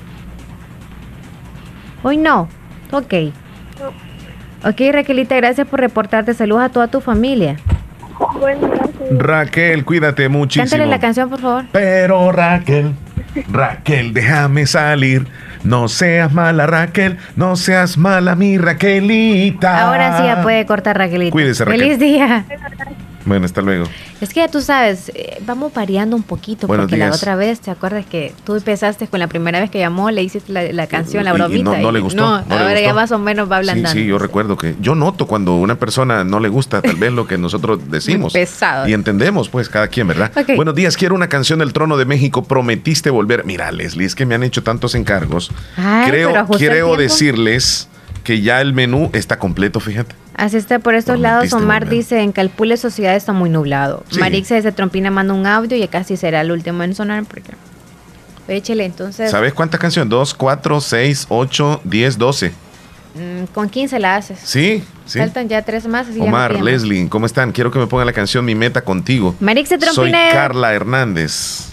Hoy 2.04 2.16
no. 2.16 2.48
Ok. 2.90 3.12
no. 3.80 4.68
Ok, 4.68 4.80
Raquelita, 4.92 5.36
gracias 5.36 5.66
por 5.66 5.80
reportarte. 5.80 6.34
Saludos 6.34 6.62
a 6.64 6.68
toda 6.68 6.88
tu 6.88 7.00
familia. 7.00 7.56
Bueno. 8.38 8.70
Raquel, 9.12 9.84
cuídate 9.84 10.28
muchísimo. 10.28 10.64
Cántale 10.68 10.86
la 10.90 11.00
canción, 11.00 11.28
por 11.30 11.40
favor. 11.40 11.64
Pero 11.72 12.30
Raquel, 12.32 12.94
Raquel, 13.50 14.12
déjame 14.12 14.66
salir. 14.66 15.26
No 15.64 15.88
seas 15.88 16.32
mala, 16.32 16.66
Raquel. 16.66 17.18
No 17.36 17.56
seas 17.56 17.96
mala, 17.96 18.34
mi 18.34 18.58
Raquelita. 18.58 19.86
Ahora 19.88 20.18
sí 20.18 20.24
ya 20.24 20.42
puede 20.42 20.66
cortar, 20.66 20.98
Raquelita. 20.98 21.32
Cuídese, 21.32 21.64
Raquel. 21.64 21.80
Feliz 21.80 21.98
día. 21.98 22.44
Bueno, 23.24 23.46
hasta 23.46 23.62
luego. 23.62 23.86
Es 24.22 24.32
que 24.32 24.40
ya 24.40 24.48
tú 24.48 24.60
sabes, 24.60 25.10
eh, 25.14 25.42
vamos 25.44 25.74
variando 25.74 26.14
un 26.14 26.22
poquito, 26.22 26.66
Buenos 26.68 26.84
porque 26.84 26.96
la 26.96 27.10
otra 27.10 27.34
vez, 27.34 27.58
¿te 27.60 27.72
acuerdas 27.72 28.06
que 28.06 28.32
tú 28.44 28.54
empezaste 28.54 29.08
con 29.08 29.18
la 29.18 29.26
primera 29.26 29.58
vez 29.60 29.68
que 29.68 29.80
llamó, 29.80 30.10
le 30.12 30.22
hiciste 30.22 30.52
la, 30.52 30.62
la 30.72 30.86
canción, 30.86 31.24
la 31.24 31.30
y 31.30 31.34
bromita? 31.34 31.64
no- 31.72 31.78
no 31.78 31.90
le 31.92 31.98
gustó, 32.00 32.20
No, 32.22 32.38
no 32.46 32.54
ahora 32.56 32.80
ya 32.80 32.94
más 32.94 33.10
o 33.10 33.18
menos 33.18 33.50
va 33.50 33.56
Sí, 33.56 33.58
ablandando. 33.70 34.00
sí, 34.00 34.06
yo 34.06 34.18
recuerdo 34.18 34.56
que 34.56 34.76
yo 34.80 34.94
noto 34.94 35.26
cuando 35.26 35.56
una 35.56 35.74
persona 35.74 36.22
no 36.22 36.38
le 36.38 36.48
gusta 36.48 36.80
tal 36.82 36.94
vez 36.96 37.12
lo 37.12 37.26
que 37.26 37.36
nosotros 37.36 37.80
decimos. 37.90 38.32
pesado. 38.32 38.86
Y 38.88 38.92
entendemos, 38.92 39.48
pues, 39.48 39.68
cada 39.68 39.88
quien, 39.88 40.06
¿verdad? 40.06 40.30
Ok. 40.36 40.54
Buenos 40.54 40.76
días, 40.76 40.96
quiero 40.96 41.16
una 41.16 41.28
canción 41.28 41.58
del 41.58 41.72
Trono 41.72 41.96
de 41.96 42.04
México. 42.04 42.44
Prometiste 42.44 43.10
volver. 43.10 43.44
Mira, 43.44 43.72
Leslie, 43.72 44.06
es 44.06 44.14
que 44.14 44.24
me 44.24 44.36
han 44.36 44.44
hecho 44.44 44.62
tantos 44.62 44.94
encargos. 44.94 45.50
Ay, 45.76 46.08
creo 46.08 46.46
creo 46.46 46.96
decirles 46.96 47.88
que 48.22 48.40
ya 48.40 48.60
el 48.60 48.72
menú 48.72 49.10
está 49.14 49.40
completo, 49.40 49.80
fíjate. 49.80 50.14
Así 50.34 50.56
está 50.56 50.78
por 50.78 50.94
estos 50.94 51.18
lados. 51.18 51.52
Omar 51.52 51.88
dice, 51.88 52.20
en 52.20 52.32
Calpule 52.32 52.76
Sociedad 52.76 53.14
está 53.14 53.32
muy 53.32 53.50
nublado. 53.50 54.04
Sí. 54.10 54.18
Marixa 54.18 54.54
desde 54.54 54.72
Trompina 54.72 55.10
manda 55.10 55.34
un 55.34 55.46
audio 55.46 55.76
y 55.76 55.86
casi 55.88 56.16
será 56.16 56.40
el 56.40 56.50
último 56.50 56.82
en 56.82 56.94
sonar 56.94 57.24
porque... 57.24 57.52
Échele, 58.48 58.84
entonces, 58.84 59.30
¿Sabes 59.30 59.54
cuántas 59.54 59.78
canciones? 59.80 60.10
2, 60.10 60.34
4, 60.34 60.80
6, 60.80 61.26
8, 61.28 61.80
10, 61.84 62.18
12. 62.18 62.52
mm, 63.14 63.44
con 63.54 63.68
15 63.68 63.98
la 64.00 64.16
haces. 64.16 64.38
Sí, 64.42 64.82
sí. 65.06 65.18
Faltan 65.20 65.48
ya 65.48 65.62
tres 65.62 65.86
más. 65.86 66.08
así 66.08 66.18
ya 66.18 66.24
Omar, 66.24 66.54
más. 66.54 66.62
Leslie, 66.62 67.08
¿cómo 67.08 67.26
están? 67.26 67.52
Quiero 67.52 67.70
que 67.70 67.78
me 67.78 67.86
pongan 67.86 68.06
la 68.06 68.12
canción 68.12 68.44
Mi 68.44 68.54
Meta 68.56 68.82
Contigo. 68.82 69.36
Marixa 69.38 69.78
Soy 69.78 70.10
Trompina. 70.10 70.30
Carla 70.32 70.74
Hernández. 70.74 71.68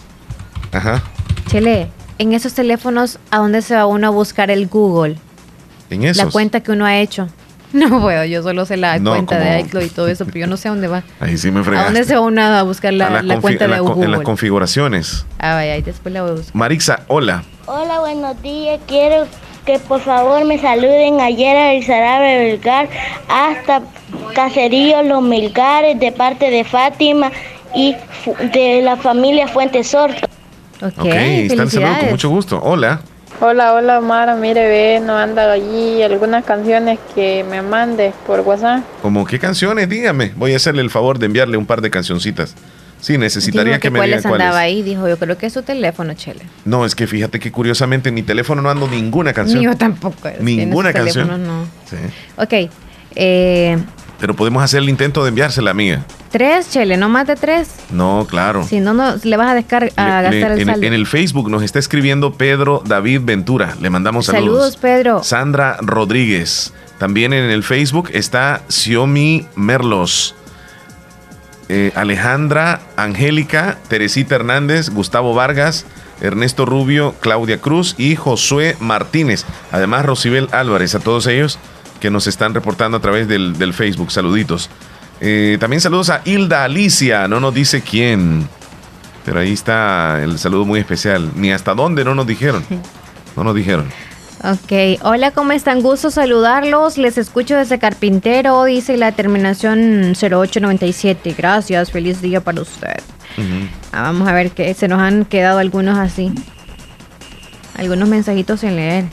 Ajá. 0.72 1.02
Chele, 1.48 1.90
en 2.20 2.34
esos 2.34 2.54
teléfonos, 2.54 3.18
¿a 3.32 3.40
dónde 3.40 3.62
se 3.64 3.76
va 3.76 3.88
uno 3.88 4.08
a 4.08 4.10
buscar 4.12 4.52
el 4.52 4.68
Google? 4.68 5.18
En 5.90 6.04
esos. 6.04 6.24
La 6.24 6.32
cuenta 6.32 6.62
que 6.62 6.72
uno 6.72 6.86
ha 6.86 6.98
hecho. 7.00 7.28
No 7.74 8.02
puedo, 8.02 8.26
yo 8.26 8.42
solo 8.42 8.66
sé 8.66 8.78
la 8.78 8.98
No, 9.00 9.12
cuenta 9.12 9.38
de 9.38 9.60
iCloud 9.60 9.84
y 9.84 9.90
todo 9.90 10.08
eso, 10.08 10.26
pero 10.26 10.40
yo 10.40 10.48
no 10.48 10.58
sé 10.58 10.68
a 10.70 10.72
dónde 10.72 10.88
va. 10.88 11.04
Ahí 11.20 11.38
sí 11.38 11.52
me 11.52 11.60
¿A 11.60 11.64
fregaste. 11.64 11.92
dónde 11.92 12.04
se 12.08 12.16
va 12.16 12.22
uno 12.22 12.42
a 12.42 12.64
buscar 12.64 12.94
la, 12.94 13.08
A 13.08 13.10
la 13.12 13.22
la 13.22 13.40
cuenta 13.42 13.66
en, 13.66 13.72
de 13.72 13.78
la 13.78 13.84
co- 13.84 13.94
en 13.94 14.00
las 14.02 14.10
Google? 14.10 14.24
configuraciones. 14.24 15.26
Ah, 15.38 15.54
vaya, 15.54 15.78
y 15.78 15.82
después 15.84 16.12
la 16.14 16.22
voy 16.24 16.32
a 16.32 16.34
buscar. 16.34 16.56
Marixa, 16.56 17.02
hola. 17.08 17.44
Hola, 17.68 18.00
buenos 18.00 18.42
días. 18.42 18.80
Quiero 18.88 19.28
que 19.66 19.78
por 19.78 20.02
favor 20.02 20.44
me 20.46 20.58
saluden 20.60 21.22
ayer 21.22 21.56
a 21.56 21.74
Elizarabe 21.74 22.40
Belgar 22.40 22.90
hasta 23.28 23.82
Caserío 24.34 25.04
Los 25.04 25.22
Milgares 25.22 26.00
de 26.00 26.12
parte 26.12 26.50
de 26.50 26.64
Fátima 26.64 27.32
y 27.76 27.96
de 28.52 28.82
la 28.82 28.98
familia 28.98 29.48
Fuentes 29.48 29.88
Sorto. 29.90 30.28
Ok, 30.82 30.92
ok, 30.98 31.06
está 31.06 31.64
el 31.64 31.70
saludo 31.70 32.00
con 32.00 32.10
mucho 32.10 32.30
gusto. 32.30 32.60
Hola. 32.64 33.02
Hola, 33.42 33.74
hola 33.74 34.00
Omar, 34.00 34.36
mire, 34.36 34.68
ve, 34.68 35.00
no 35.00 35.16
anda 35.18 35.50
allí 35.50 36.04
algunas 36.04 36.44
canciones 36.44 37.00
que 37.16 37.46
me 37.50 37.62
mandes 37.62 38.14
por 38.28 38.42
WhatsApp. 38.42 38.84
¿Cómo 39.02 39.26
qué 39.26 39.40
canciones? 39.40 39.88
Dígame. 39.88 40.34
Voy 40.36 40.52
a 40.52 40.58
hacerle 40.58 40.82
el 40.82 40.90
favor 40.90 41.20
de 41.20 41.28
enviarle 41.28 41.56
un 41.56 41.66
par 41.66 41.80
de 41.80 41.90
cancioncitas. 41.90 42.54
Sí, 43.00 43.18
necesitaría 43.18 43.76
Dijo 43.76 43.80
que, 43.80 43.88
que 43.88 43.92
me 43.92 44.06
diga 44.06 44.22
cuáles 44.22 44.42
andaba 44.42 44.60
ahí, 44.60 44.82
dijo, 44.82 45.08
yo 45.08 45.18
creo 45.18 45.38
que 45.38 45.46
es 45.46 45.54
su 45.54 45.64
teléfono, 45.64 46.14
Chele. 46.16 46.42
No, 46.66 46.86
es 46.86 46.96
que 46.96 47.08
fíjate 47.08 47.40
que 47.40 47.50
curiosamente 47.50 48.10
en 48.10 48.16
mi 48.16 48.24
teléfono 48.24 48.62
no 48.62 48.70
ando 48.70 48.90
ninguna 48.90 49.32
canción. 49.32 49.60
Ni 49.60 49.66
yo 49.66 49.78
tampoco. 49.78 50.30
Ninguna 50.42 50.92
canción. 50.92 51.42
No. 51.48 51.64
Sí. 51.90 51.96
Ok, 52.36 52.70
eh, 53.16 53.78
Pero 54.20 54.34
podemos 54.36 54.62
hacer 54.62 54.82
el 54.82 54.90
intento 54.90 55.24
de 55.24 55.30
enviársela, 55.30 55.72
amiga. 55.72 56.04
tres, 56.30 56.70
Chele, 56.70 56.98
no 56.98 57.08
más 57.08 57.26
de 57.26 57.36
tres. 57.36 57.70
No, 57.90 58.28
claro. 58.30 58.64
Si 58.64 58.80
no, 58.80 58.94
no 58.94 59.16
le 59.24 59.38
vas 59.38 59.50
a, 59.50 59.56
descar 59.56 59.92
a 59.96 60.22
gastar 60.22 60.52
el 60.52 60.60
en, 60.60 60.66
saldo. 60.66 60.86
en 60.86 60.94
el 60.94 61.08
Facebook 61.08 61.50
nos 61.50 61.64
está 61.64 61.80
escribiendo 61.80 62.34
Pedro 62.34 62.84
David 62.86 63.22
Ventura. 63.24 63.76
Le 63.80 63.90
mandamos 63.90 64.26
saludos. 64.26 64.44
Saludos, 64.46 64.78
Pedro. 64.78 65.24
Sandra 65.24 65.78
Rodríguez. 65.82 66.74
También 66.98 67.32
en 67.32 67.50
el 67.50 67.64
Facebook 67.64 68.10
está 68.14 68.62
Xiomi 68.68 69.48
Merlos. 69.56 70.36
Eh, 71.70 71.92
Alejandra, 71.96 72.82
Angélica, 72.98 73.78
Teresita 73.88 74.36
Hernández, 74.36 74.90
Gustavo 74.90 75.34
Vargas, 75.34 75.86
Ernesto 76.20 76.66
Rubio, 76.66 77.14
Claudia 77.22 77.62
Cruz 77.62 77.96
y 77.98 78.16
Josué 78.16 78.76
Martínez. 78.80 79.46
Además, 79.72 80.06
Rosibel 80.06 80.50
Álvarez, 80.52 80.96
a 80.96 81.00
todos 81.00 81.28
ellos 81.28 81.60
que 82.00 82.10
nos 82.10 82.28
están 82.28 82.54
reportando 82.54 82.98
a 82.98 83.02
través 83.02 83.28
del, 83.28 83.58
del 83.58 83.74
Facebook. 83.74 84.12
Saluditos. 84.12 84.70
Eh, 85.22 85.58
también 85.60 85.82
saludos 85.82 86.10
a 86.10 86.22
Hilda 86.24 86.64
Alicia, 86.64 87.28
no 87.28 87.40
nos 87.40 87.54
dice 87.54 87.82
quién. 87.82 88.48
Pero 89.26 89.42
ahí 89.42 89.54
está 89.54 90.24
el 90.24 90.40
saludo 90.40 90.66
muy 90.66 90.80
especial. 90.80 91.32
Ni 91.36 91.52
hasta 91.52 91.74
dónde 91.74 92.04
no 92.04 92.16
nos 92.16 92.26
dijeron. 92.26 92.64
No 93.36 93.44
nos 93.44 93.56
dijeron. 93.56 93.86
Ok, 94.42 95.02
hola, 95.04 95.32
¿cómo 95.32 95.52
están? 95.52 95.82
Gusto 95.82 96.12
saludarlos. 96.12 96.98
Les 96.98 97.18
escucho 97.18 97.58
desde 97.58 97.78
Carpintero, 97.78 98.64
dice 98.64 98.96
la 98.98 99.12
terminación 99.12 100.14
0897. 100.20 101.36
Gracias, 101.38 101.92
feliz 101.92 102.22
día 102.22 102.42
para 102.42 102.62
usted. 102.62 103.02
Ah, 103.92 104.02
vamos 104.02 104.28
a 104.28 104.34
ver 104.34 104.52
que 104.52 104.74
se 104.74 104.88
nos 104.88 105.00
han 105.00 105.26
quedado 105.26 105.60
algunos 105.60 105.98
así. 105.98 106.32
Algunos 107.76 108.10
mensajitos 108.10 108.62
sin 108.62 108.78
leer. 108.78 109.06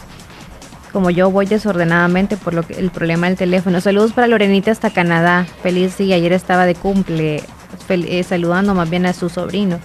Como 0.92 1.10
yo 1.10 1.30
voy 1.30 1.46
desordenadamente 1.46 2.36
por 2.36 2.54
lo 2.54 2.62
que, 2.62 2.74
el 2.74 2.90
problema 2.90 3.26
del 3.28 3.36
teléfono. 3.36 3.80
Saludos 3.80 4.12
para 4.12 4.26
Lorenita 4.28 4.70
hasta 4.70 4.90
Canadá. 4.90 5.46
Feliz 5.62 5.98
día. 5.98 6.16
Ayer 6.16 6.32
estaba 6.32 6.64
de 6.66 6.74
cumple. 6.74 7.42
fel- 7.88 8.06
eh, 8.08 8.22
saludando 8.22 8.74
más 8.74 8.88
bien 8.88 9.04
a 9.06 9.12
su 9.12 9.28
sobrino. 9.28 9.78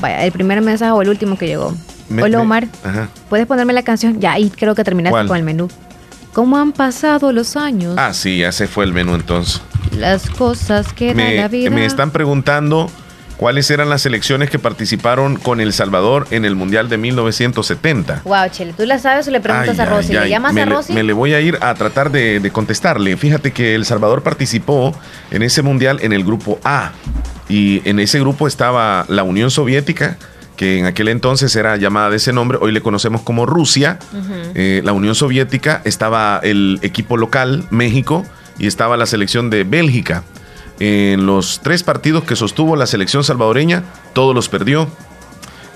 Vaya, 0.00 0.24
el 0.24 0.32
primer 0.32 0.60
mensaje 0.62 0.90
o 0.92 1.02
el 1.02 1.08
último 1.10 1.36
que 1.36 1.46
llegó. 1.46 1.74
Me- 2.08 2.22
Hola 2.22 2.38
me- 2.38 2.42
Omar, 2.42 2.68
Ajá. 2.82 3.08
¿puedes 3.28 3.46
ponerme 3.46 3.72
la 3.72 3.82
canción? 3.82 4.18
Ya, 4.20 4.32
ahí 4.32 4.50
creo 4.50 4.74
que 4.74 4.82
terminaste 4.82 5.12
¿Cuál? 5.12 5.28
con 5.28 5.36
el 5.36 5.42
menú. 5.44 5.68
¿Cómo 6.32 6.56
han 6.56 6.72
pasado 6.72 7.32
los 7.32 7.56
años? 7.56 7.94
Ah, 7.98 8.14
sí, 8.14 8.38
ya 8.38 8.50
se 8.52 8.66
fue 8.66 8.84
el 8.84 8.92
menú 8.92 9.14
entonces. 9.14 9.60
Las 9.96 10.28
cosas 10.30 10.92
que 10.92 11.08
da 11.08 11.14
Me, 11.14 11.36
la 11.36 11.48
vida. 11.48 11.70
me 11.70 11.84
están 11.84 12.10
preguntando 12.10 12.88
cuáles 13.40 13.70
eran 13.70 13.88
las 13.88 14.02
selecciones 14.02 14.50
que 14.50 14.58
participaron 14.58 15.36
con 15.36 15.60
El 15.62 15.72
Salvador 15.72 16.26
en 16.30 16.44
el 16.44 16.54
Mundial 16.56 16.90
de 16.90 16.98
1970. 16.98 18.20
Wow, 18.24 18.50
Chele, 18.50 18.74
¿tú 18.76 18.84
la 18.84 18.98
sabes 18.98 19.26
o 19.28 19.30
le 19.30 19.40
preguntas 19.40 19.78
Ay, 19.78 19.86
a 19.86 19.88
Rosy? 19.88 20.08
ay, 20.08 20.12
¿Le 20.12 20.18
ay. 20.24 20.30
llamas 20.30 20.52
me 20.52 20.60
a 20.60 20.66
le- 20.66 20.72
Rosy? 20.72 20.92
me 20.92 21.02
le 21.02 21.14
voy 21.14 21.32
a 21.32 21.40
ir 21.40 21.56
a 21.62 21.72
tratar 21.72 22.10
de, 22.12 22.38
de 22.38 22.50
contestarle. 22.50 23.16
Fíjate 23.16 23.52
que 23.52 23.74
El 23.74 23.86
Salvador 23.86 24.22
participó 24.22 24.94
en 25.30 25.42
ese 25.42 25.62
mundial 25.62 26.00
en 26.02 26.12
el 26.12 26.22
grupo 26.22 26.60
A. 26.64 26.92
Y 27.48 27.80
en 27.88 27.98
ese 27.98 28.20
grupo 28.20 28.46
estaba 28.46 29.06
la 29.08 29.22
Unión 29.22 29.50
Soviética, 29.50 30.18
que 30.56 30.78
en 30.78 30.84
aquel 30.84 31.08
entonces 31.08 31.56
era 31.56 31.76
llamada 31.78 32.10
de 32.10 32.16
ese 32.18 32.34
nombre, 32.34 32.58
hoy 32.60 32.70
le 32.72 32.82
conocemos 32.82 33.22
como 33.22 33.46
Rusia. 33.46 33.98
Eh, 34.54 34.82
la 34.84 34.92
Unión 34.92 35.14
Soviética, 35.14 35.80
estaba 35.86 36.40
el 36.42 36.78
equipo 36.82 37.16
local, 37.16 37.64
México, 37.70 38.24
y 38.58 38.66
estaba 38.66 38.98
la 38.98 39.06
selección 39.06 39.48
de 39.48 39.64
Bélgica. 39.64 40.24
En 40.80 41.26
los 41.26 41.60
tres 41.62 41.82
partidos 41.82 42.24
que 42.24 42.34
sostuvo 42.34 42.74
la 42.74 42.86
selección 42.86 43.22
salvadoreña, 43.22 43.84
todos 44.12 44.34
los 44.34 44.48
perdió 44.48 44.88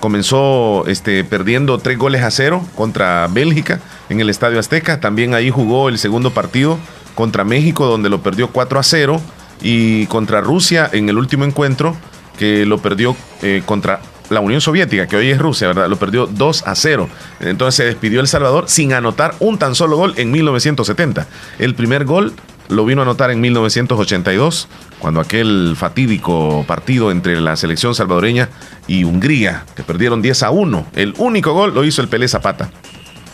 comenzó 0.05 0.85
este, 0.85 1.23
perdiendo 1.23 1.79
tres 1.79 1.97
goles 1.97 2.21
a 2.21 2.29
cero 2.29 2.63
contra 2.75 3.27
Bélgica 3.27 3.79
en 4.09 4.19
el 4.19 4.29
Estadio 4.29 4.59
Azteca. 4.59 4.99
También 4.99 5.33
ahí 5.33 5.49
jugó 5.49 5.89
el 5.89 5.97
segundo 5.97 6.29
partido 6.29 6.77
contra 7.15 7.43
México, 7.43 7.87
donde 7.87 8.09
lo 8.09 8.21
perdió 8.21 8.49
4 8.49 8.79
a 8.79 8.83
0. 8.83 9.21
Y 9.63 10.05
contra 10.05 10.41
Rusia 10.41 10.87
en 10.93 11.09
el 11.09 11.17
último 11.17 11.43
encuentro, 11.43 11.95
que 12.37 12.67
lo 12.67 12.77
perdió 12.77 13.15
eh, 13.41 13.63
contra 13.65 13.99
la 14.29 14.41
Unión 14.41 14.61
Soviética, 14.61 15.07
que 15.07 15.15
hoy 15.15 15.31
es 15.31 15.39
Rusia, 15.39 15.69
¿verdad? 15.69 15.89
Lo 15.89 15.95
perdió 15.95 16.27
2 16.27 16.67
a 16.67 16.75
0. 16.75 17.09
Entonces 17.39 17.75
se 17.75 17.85
despidió 17.85 18.19
El 18.19 18.27
Salvador 18.27 18.65
sin 18.67 18.93
anotar 18.93 19.33
un 19.39 19.57
tan 19.57 19.73
solo 19.73 19.97
gol 19.97 20.13
en 20.17 20.31
1970. 20.31 21.25
El 21.57 21.73
primer 21.73 22.05
gol 22.05 22.33
lo 22.69 22.85
vino 22.85 23.01
a 23.01 23.03
anotar 23.03 23.31
en 23.31 23.41
1982, 23.41 24.67
cuando 24.99 25.19
aquel 25.19 25.75
fatídico 25.77 26.63
partido 26.67 27.11
entre 27.11 27.39
la 27.41 27.55
selección 27.55 27.95
salvadoreña 27.95 28.49
y 28.87 29.03
Hungría, 29.03 29.65
que 29.75 29.83
perdieron 29.83 30.21
10 30.21 30.43
a 30.43 30.51
1. 30.51 30.85
El 30.95 31.13
único 31.17 31.53
gol 31.53 31.73
lo 31.73 31.83
hizo 31.83 32.01
el 32.01 32.07
Pelé 32.07 32.27
Zapata 32.27 32.69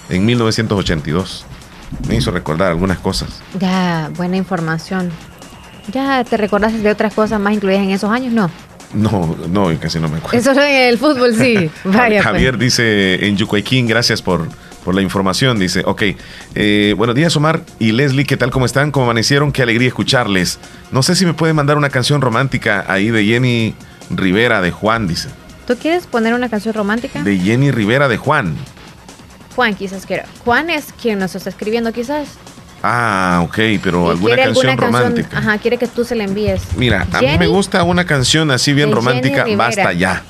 en 0.09 0.25
1982. 0.25 1.45
Me 2.07 2.15
hizo 2.15 2.31
recordar 2.31 2.69
algunas 2.69 2.99
cosas. 2.99 3.41
Ya, 3.59 4.09
buena 4.15 4.37
información. 4.37 5.11
¿Ya 5.91 6.23
te 6.23 6.37
recordaste 6.37 6.79
de 6.79 6.89
otras 6.89 7.13
cosas 7.13 7.39
más 7.39 7.53
incluidas 7.53 7.83
en 7.83 7.91
esos 7.91 8.09
años? 8.11 8.33
No. 8.33 8.49
No, 8.93 9.37
no, 9.49 9.79
casi 9.79 9.99
no 9.99 10.09
me 10.09 10.17
acuerdo. 10.17 10.37
Eso 10.37 10.51
en 10.51 10.89
el 10.89 10.97
fútbol, 10.97 11.33
sí. 11.35 11.69
Vaya. 11.85 12.07
pues. 12.07 12.23
Javier 12.23 12.57
dice 12.57 13.25
en 13.25 13.37
Yucuayquín, 13.37 13.87
gracias 13.87 14.21
por, 14.21 14.47
por 14.83 14.95
la 14.95 15.01
información. 15.01 15.59
Dice, 15.59 15.83
ok, 15.85 16.03
eh, 16.55 16.93
buenos 16.97 17.15
días 17.15 17.35
Omar 17.35 17.61
y 17.79 17.91
Leslie, 17.91 18.25
¿qué 18.25 18.37
tal? 18.37 18.51
¿Cómo 18.51 18.65
están? 18.65 18.91
¿Cómo 18.91 19.05
amanecieron? 19.05 19.51
Qué 19.51 19.61
alegría 19.61 19.87
escucharles. 19.87 20.59
No 20.91 21.03
sé 21.03 21.15
si 21.15 21.25
me 21.25 21.33
pueden 21.33 21.55
mandar 21.55 21.77
una 21.77 21.89
canción 21.89 22.21
romántica 22.21 22.85
ahí 22.87 23.09
de 23.09 23.25
Jenny 23.25 23.75
Rivera 24.09 24.61
de 24.61 24.71
Juan, 24.71 25.07
dice. 25.07 25.29
¿Tú 25.67 25.77
quieres 25.77 26.07
poner 26.07 26.33
una 26.33 26.49
canción 26.49 26.73
romántica? 26.73 27.23
De 27.23 27.37
Jenny 27.37 27.71
Rivera 27.71 28.07
de 28.07 28.17
Juan. 28.17 28.55
Juan 29.55 29.75
quizás 29.75 30.05
quiera. 30.05 30.25
Juan 30.43 30.69
es 30.69 30.93
quien 30.99 31.19
nos 31.19 31.35
está 31.35 31.49
escribiendo 31.49 31.91
quizás. 31.93 32.29
Ah, 32.83 33.41
ok, 33.43 33.59
pero 33.83 34.09
alguna 34.09 34.35
canción 34.35 34.77
romántica. 34.77 35.37
Ajá, 35.37 35.57
quiere 35.59 35.77
que 35.77 35.87
tú 35.87 36.03
se 36.03 36.15
la 36.15 36.23
envíes. 36.23 36.63
Mira, 36.75 37.07
a 37.11 37.21
mí 37.21 37.37
me 37.37 37.47
gusta 37.47 37.83
una 37.83 38.05
canción 38.05 38.49
así 38.49 38.73
bien 38.73 38.91
romántica. 38.91 39.45
Basta 39.55 39.93
ya. 39.93 40.23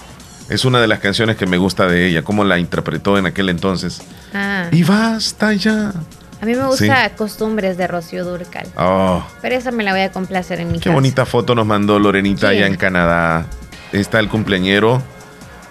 Es 0.49 0.65
una 0.65 0.81
de 0.81 0.87
las 0.87 0.99
canciones 0.99 1.37
que 1.37 1.45
me 1.45 1.57
gusta 1.57 1.87
de 1.87 2.07
ella, 2.07 2.23
cómo 2.23 2.43
la 2.43 2.59
interpretó 2.59 3.17
en 3.17 3.25
aquel 3.25 3.49
entonces. 3.49 4.01
Ah, 4.33 4.67
Y 4.71 4.83
basta 4.83 5.53
ya. 5.53 5.93
a 6.41 6.45
mí 6.45 6.53
me 6.55 6.65
gusta 6.65 7.09
Costumbres 7.15 7.77
de 7.77 7.87
Rocío 7.87 8.25
Durcal. 8.25 8.67
Oh, 8.77 9.23
Pero 9.41 9.55
esa 9.55 9.71
me 9.71 9.83
la 9.83 9.91
voy 9.93 10.01
a 10.01 10.11
complacer 10.11 10.59
en 10.59 10.67
mi 10.71 10.79
qué 10.79 10.85
casa. 10.85 10.93
bonita 10.93 11.25
foto 11.25 11.55
nos 11.55 11.65
mandó 11.65 11.99
Lorenita 11.99 12.49
¿Quién? 12.49 12.63
allá 12.63 12.67
en 12.67 12.75
Canadá. 12.75 13.45
Está 13.93 14.19
el 14.19 14.27
cumpleañero, 14.29 15.01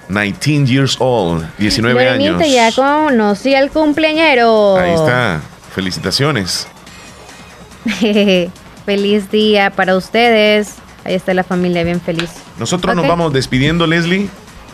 19 0.08 0.66
years 0.66 0.96
old, 0.98 1.46
19 1.58 1.94
Morenita, 2.02 2.36
años. 2.44 2.52
ya 2.52 2.72
conocí 2.72 3.54
al 3.54 3.70
cumpleañero. 3.70 4.76
Ahí 4.78 4.92
está. 4.94 5.40
Felicitaciones. 5.74 6.66
Feliz 8.86 9.30
día 9.30 9.70
para 9.70 9.96
ustedes. 9.96 10.74
Ahí 11.04 11.14
está 11.14 11.32
la 11.34 11.44
familia 11.44 11.82
bien 11.84 12.00
feliz. 12.00 12.30
Nosotros 12.58 12.94
nos 12.94 13.06
vamos 13.06 13.32
despidiendo, 13.32 13.86
Leslie. 13.86 14.28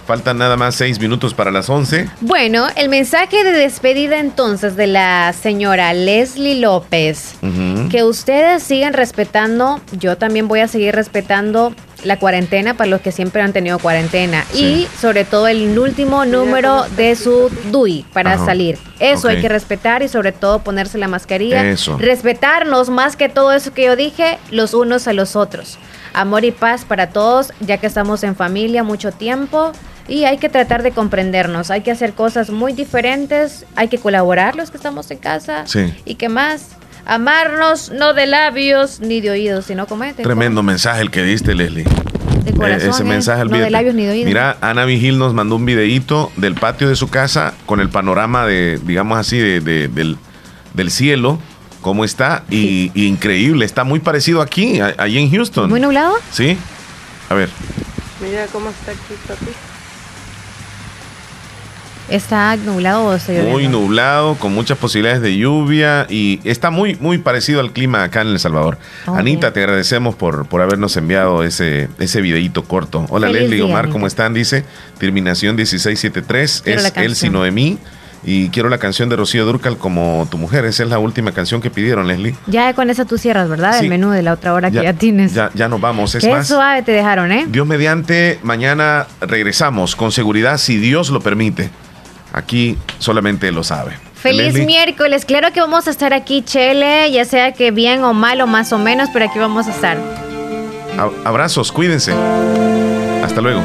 Faltan 0.07 0.39
nada 0.39 0.57
más 0.57 0.77
seis 0.77 1.01
minutos 1.01 1.35
para 1.35 1.51
las 1.51 1.69
11. 1.69 2.09
Bueno, 2.21 2.69
el 2.77 2.89
mensaje 2.89 3.43
de 3.43 3.51
despedida 3.51 4.21
entonces 4.21 4.77
de 4.77 4.87
la 4.87 5.33
señora 5.33 5.93
Leslie 5.95 6.61
López. 6.61 7.35
Que 7.91 8.05
ustedes 8.05 8.63
sigan 8.63 8.93
respetando, 8.93 9.81
yo 9.99 10.17
también 10.17 10.47
voy 10.47 10.61
a 10.61 10.69
seguir 10.69 10.95
respetando 10.95 11.75
la 12.05 12.19
cuarentena 12.21 12.75
para 12.75 12.89
los 12.89 13.01
que 13.01 13.11
siempre 13.11 13.43
han 13.43 13.53
tenido 13.53 13.81
cuarentena 13.81 14.45
y 14.55 14.87
sobre 15.01 15.25
todo 15.25 15.49
el 15.49 15.77
último 15.77 16.25
número 16.25 16.85
de 16.97 17.17
su 17.17 17.51
DUI 17.73 18.05
para 18.13 18.35
Ajá. 18.35 18.47
salir. 18.47 18.79
Eso 19.01 19.27
hay 19.29 19.41
que 19.41 19.49
respetar 19.49 20.03
y 20.03 20.09
sobre 20.09 20.31
todo 20.31 20.61
ponerse 20.61 20.99
la 20.99 21.09
mascarilla. 21.09 21.69
Eso. 21.69 21.99
Respetarnos 21.99 22.91
más 22.91 23.17
que 23.17 23.29
todo 23.29 23.53
eso 23.53 23.73
que 23.75 23.85
yo 23.85 23.97
dije, 23.97 24.39
los 24.53 24.73
unos 24.73 25.09
a 25.09 25.13
los 25.13 25.35
otros. 25.35 25.79
Amor 26.15 26.45
y 26.45 26.53
paz 26.53 26.85
para 26.85 27.09
todos, 27.09 27.53
ya 27.61 27.79
que 27.79 27.89
estamos 27.89 28.23
en 28.23 28.37
familia 28.37 28.85
mucho 28.85 29.11
tiempo. 29.11 29.73
Y 30.09 30.25
hay 30.25 30.39
que 30.39 30.49
tratar 30.49 30.83
de 30.83 30.93
comprendernos, 30.93 31.71
hay 31.71 31.81
que 31.81 31.91
hacer 31.91 32.13
cosas 32.13 32.51
muy 32.51 32.73
diferentes, 32.73 33.65
hay 33.75 33.89
que 33.89 33.99
colaborar 33.99 34.55
los 34.55 34.71
que 34.71 34.77
estamos 34.77 35.11
en 35.11 35.19
casa. 35.19 35.67
Sí. 35.67 35.93
¿Y 36.05 36.15
qué 36.15 36.29
más? 36.29 36.69
Amarnos 37.07 37.91
no 37.91 38.15
de 38.15 38.27
labios 38.27 39.01
ni 39.01 39.21
de 39.21 39.31
oídos, 39.31 39.67
sino 39.67 39.87
como 39.87 40.05
este. 40.05 40.23
Tremendo 40.23 40.63
mensaje 40.63 41.01
el 41.03 41.11
que 41.11 41.23
diste, 41.23 41.55
Leslie. 41.55 41.85
De 42.45 42.53
corazón, 42.53 42.87
Eh, 42.89 42.91
ese 42.91 43.03
¿eh? 43.03 43.07
mensaje, 43.07 43.45
No 43.45 43.57
de 43.59 43.71
labios 43.71 43.95
ni 43.95 44.05
de 44.05 44.11
oídos. 44.13 44.27
Mira, 44.27 44.57
Ana 44.61 44.85
Vigil 44.85 45.19
nos 45.19 45.35
mandó 45.35 45.57
un 45.57 45.65
videíto 45.65 46.31
del 46.37 46.55
patio 46.55 46.89
de 46.89 46.95
su 46.97 47.09
casa 47.09 47.55
con 47.65 47.81
el 47.81 47.89
panorama 47.89 48.47
de, 48.47 48.81
digamos 48.85 49.19
así, 49.19 49.39
de, 49.39 49.61
de- 49.61 49.89
del, 49.89 50.17
del 50.75 50.91
cielo, 50.91 51.39
cómo 51.81 52.05
está, 52.05 52.43
y, 52.51 52.91
y 52.95 53.07
increíble, 53.07 53.65
está 53.65 53.85
muy 53.85 53.99
parecido 54.01 54.41
aquí, 54.43 54.81
allí 54.81 55.19
en 55.19 55.31
Houston. 55.31 55.69
¿Muy 55.71 55.81
nublado? 55.81 56.15
Sí, 56.33 56.57
a 57.29 57.35
ver, 57.35 57.49
Mira 58.21 58.47
cómo 58.53 58.71
está 58.71 58.93
aquí, 58.93 59.15
papi. 59.29 59.47
¿Está 62.09 62.57
nublado 62.57 63.07
o 63.07 63.17
lloviendo? 63.17 63.51
muy 63.51 63.67
nublado, 63.69 64.37
con 64.37 64.55
muchas 64.55 64.79
posibilidades 64.79 65.23
de 65.23 65.37
lluvia, 65.37 66.07
y 66.09 66.41
está 66.45 66.71
muy, 66.71 66.97
muy 67.01 67.19
parecido 67.19 67.61
al 67.61 67.73
clima 67.73 68.05
acá 68.05 68.21
en 68.21 68.29
El 68.29 68.39
Salvador. 68.39 68.79
Anita, 69.07 69.53
te 69.53 69.61
agradecemos 69.61 70.15
por, 70.15 70.47
por 70.47 70.63
habernos 70.63 70.97
enviado 70.97 71.43
ese, 71.43 71.89
ese 71.99 72.21
videíto 72.21 72.63
corto. 72.65 73.07
Hola 73.09 73.27
Feliz 73.27 73.43
Leslie, 73.43 73.57
día, 73.57 73.65
Omar, 73.65 73.85
Anita. 73.85 73.93
¿cómo 73.93 74.07
están? 74.07 74.35
Dice, 74.35 74.65
terminación 74.99 75.57
1673, 75.57 76.63
Quiero 76.65 76.81
es. 76.81 76.97
Elsie 76.97 77.31
Noemí. 77.31 77.79
Y 78.25 78.49
quiero 78.49 78.69
la 78.69 78.79
canción 78.79 79.09
de 79.09 79.15
Rocío 79.15 79.45
Durcal 79.45 79.77
como 79.77 80.27
tu 80.29 80.37
mujer. 80.37 80.65
Esa 80.65 80.83
es 80.83 80.89
la 80.89 80.99
última 80.99 81.31
canción 81.31 81.61
que 81.61 81.71
pidieron, 81.71 82.09
Leslie. 82.09 82.35
Ya 82.49 82.75
con 82.75 82.91
esa 82.91 83.05
tú 83.05 83.19
cierras, 83.19 83.49
¿verdad? 83.49 83.79
Sí. 83.79 83.85
El 83.85 83.91
menú 83.91 84.11
de 84.11 84.23
la 84.23 84.33
otra 84.33 84.53
hora 84.53 84.69
que 84.69 84.83
ya 84.83 84.95
tienes. 84.95 85.33
Ya, 85.33 85.51
ya 85.55 85.69
nos 85.69 85.81
vamos. 85.81 86.13
Es 86.17 86.25
Qué 86.25 86.31
más, 86.31 86.49
suave 86.49 86.83
te 86.83 86.91
dejaron, 86.91 87.31
¿eh? 87.31 87.47
Dios 87.49 87.69
mediante, 87.69 88.41
mañana 88.43 89.07
regresamos 89.21 89.95
con 89.95 90.11
seguridad, 90.11 90.59
si 90.59 90.77
Dios 90.77 91.11
lo 91.11 91.21
permite. 91.21 91.71
Aquí 92.37 92.77
solamente 92.99 93.51
lo 93.51 93.65
sabe. 93.65 93.99
Feliz 94.15 94.53
Leslie, 94.53 94.67
miércoles. 94.67 95.25
Claro 95.25 95.53
que 95.55 95.61
vamos 95.61 95.89
a 95.89 95.91
estar 95.91 96.13
aquí, 96.13 96.43
Chele, 96.43 97.11
ya 97.11 97.25
sea 97.25 97.53
que 97.53 97.71
bien 97.71 98.05
o 98.05 98.13
mal 98.13 98.43
o 98.43 98.47
más 98.47 98.75
o 98.75 98.79
menos, 98.79 99.09
pero 99.11 99.25
aquí 99.25 99.39
vamos 99.39 99.67
a 99.69 99.71
estar. 99.71 99.97
abrazos, 101.25 101.73
cuídense. 101.73 102.13
Hasta 103.25 103.41
luego. 103.41 103.63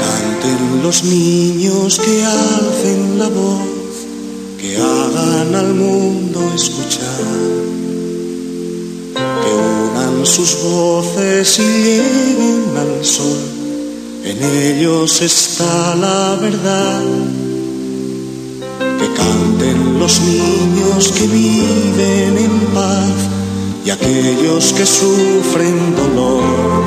Canten 0.00 0.82
los 0.82 1.04
niños 1.04 1.98
que 1.98 2.24
alcen 2.24 3.18
la 3.18 3.28
voz, 3.28 4.06
que 4.58 4.76
hagan 4.78 5.54
al 5.54 5.74
mundo 5.74 6.40
escuchar, 6.54 7.24
que 9.14 9.50
unan 9.52 10.24
sus 10.24 10.62
voces 10.62 11.58
y 11.58 11.62
lleguen 11.62 12.78
al 12.78 13.04
sol, 13.04 13.53
en 14.24 14.42
ellos 14.42 15.20
está 15.20 15.94
la 15.94 16.36
verdad. 16.40 17.02
Que 18.98 19.08
canten 19.20 19.98
los 19.98 20.20
niños 20.20 21.12
que 21.12 21.26
viven 21.26 22.38
en 22.38 22.60
paz 22.74 23.14
y 23.84 23.90
aquellos 23.90 24.72
que 24.72 24.86
sufren 24.86 25.94
dolor 25.96 26.84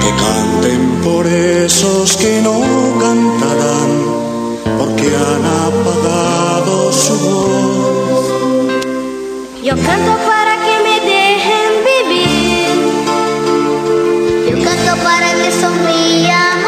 que 0.00 0.10
canten 0.24 1.00
por 1.02 1.26
esos 1.26 2.16
que 2.16 2.40
no 2.42 2.60
cantarán, 3.00 3.90
porque 4.78 5.06
han 5.06 5.44
apagado 5.66 6.92
su 6.92 7.14
voz. 7.18 8.26
Yo 9.62 9.74
canto 9.74 10.12
para 10.26 10.54
que 10.64 10.74
me 10.86 10.96
dejen 11.12 11.70
vivir 11.88 12.37
guarda 15.08 15.42
che 15.42 15.50
somiglia 15.50 16.67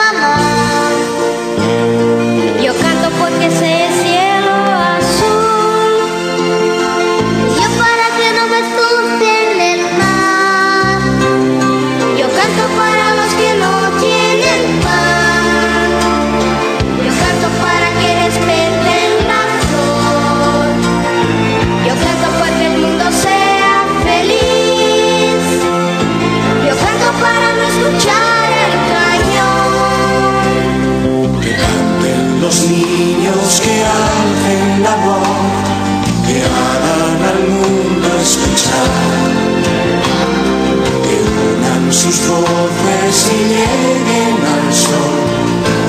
sus 42.02 42.28
voces 42.28 43.30
y 43.30 43.40
lleguen 43.52 44.36
al 44.56 44.72
sol, 44.72 45.20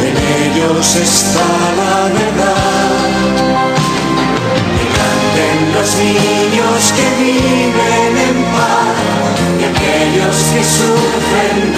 en 0.07 0.15
ellos 0.43 0.95
está 0.95 1.47
la 1.79 1.95
verdad. 2.19 3.01
Que 4.75 4.85
canten 4.97 5.59
los 5.73 5.89
niños 5.95 6.79
que 6.97 7.05
viven 7.23 8.13
en 8.27 8.37
paz 8.55 8.97
y 9.57 9.63
aquellos 9.71 10.35
que 10.51 10.63
sufren 10.77 11.73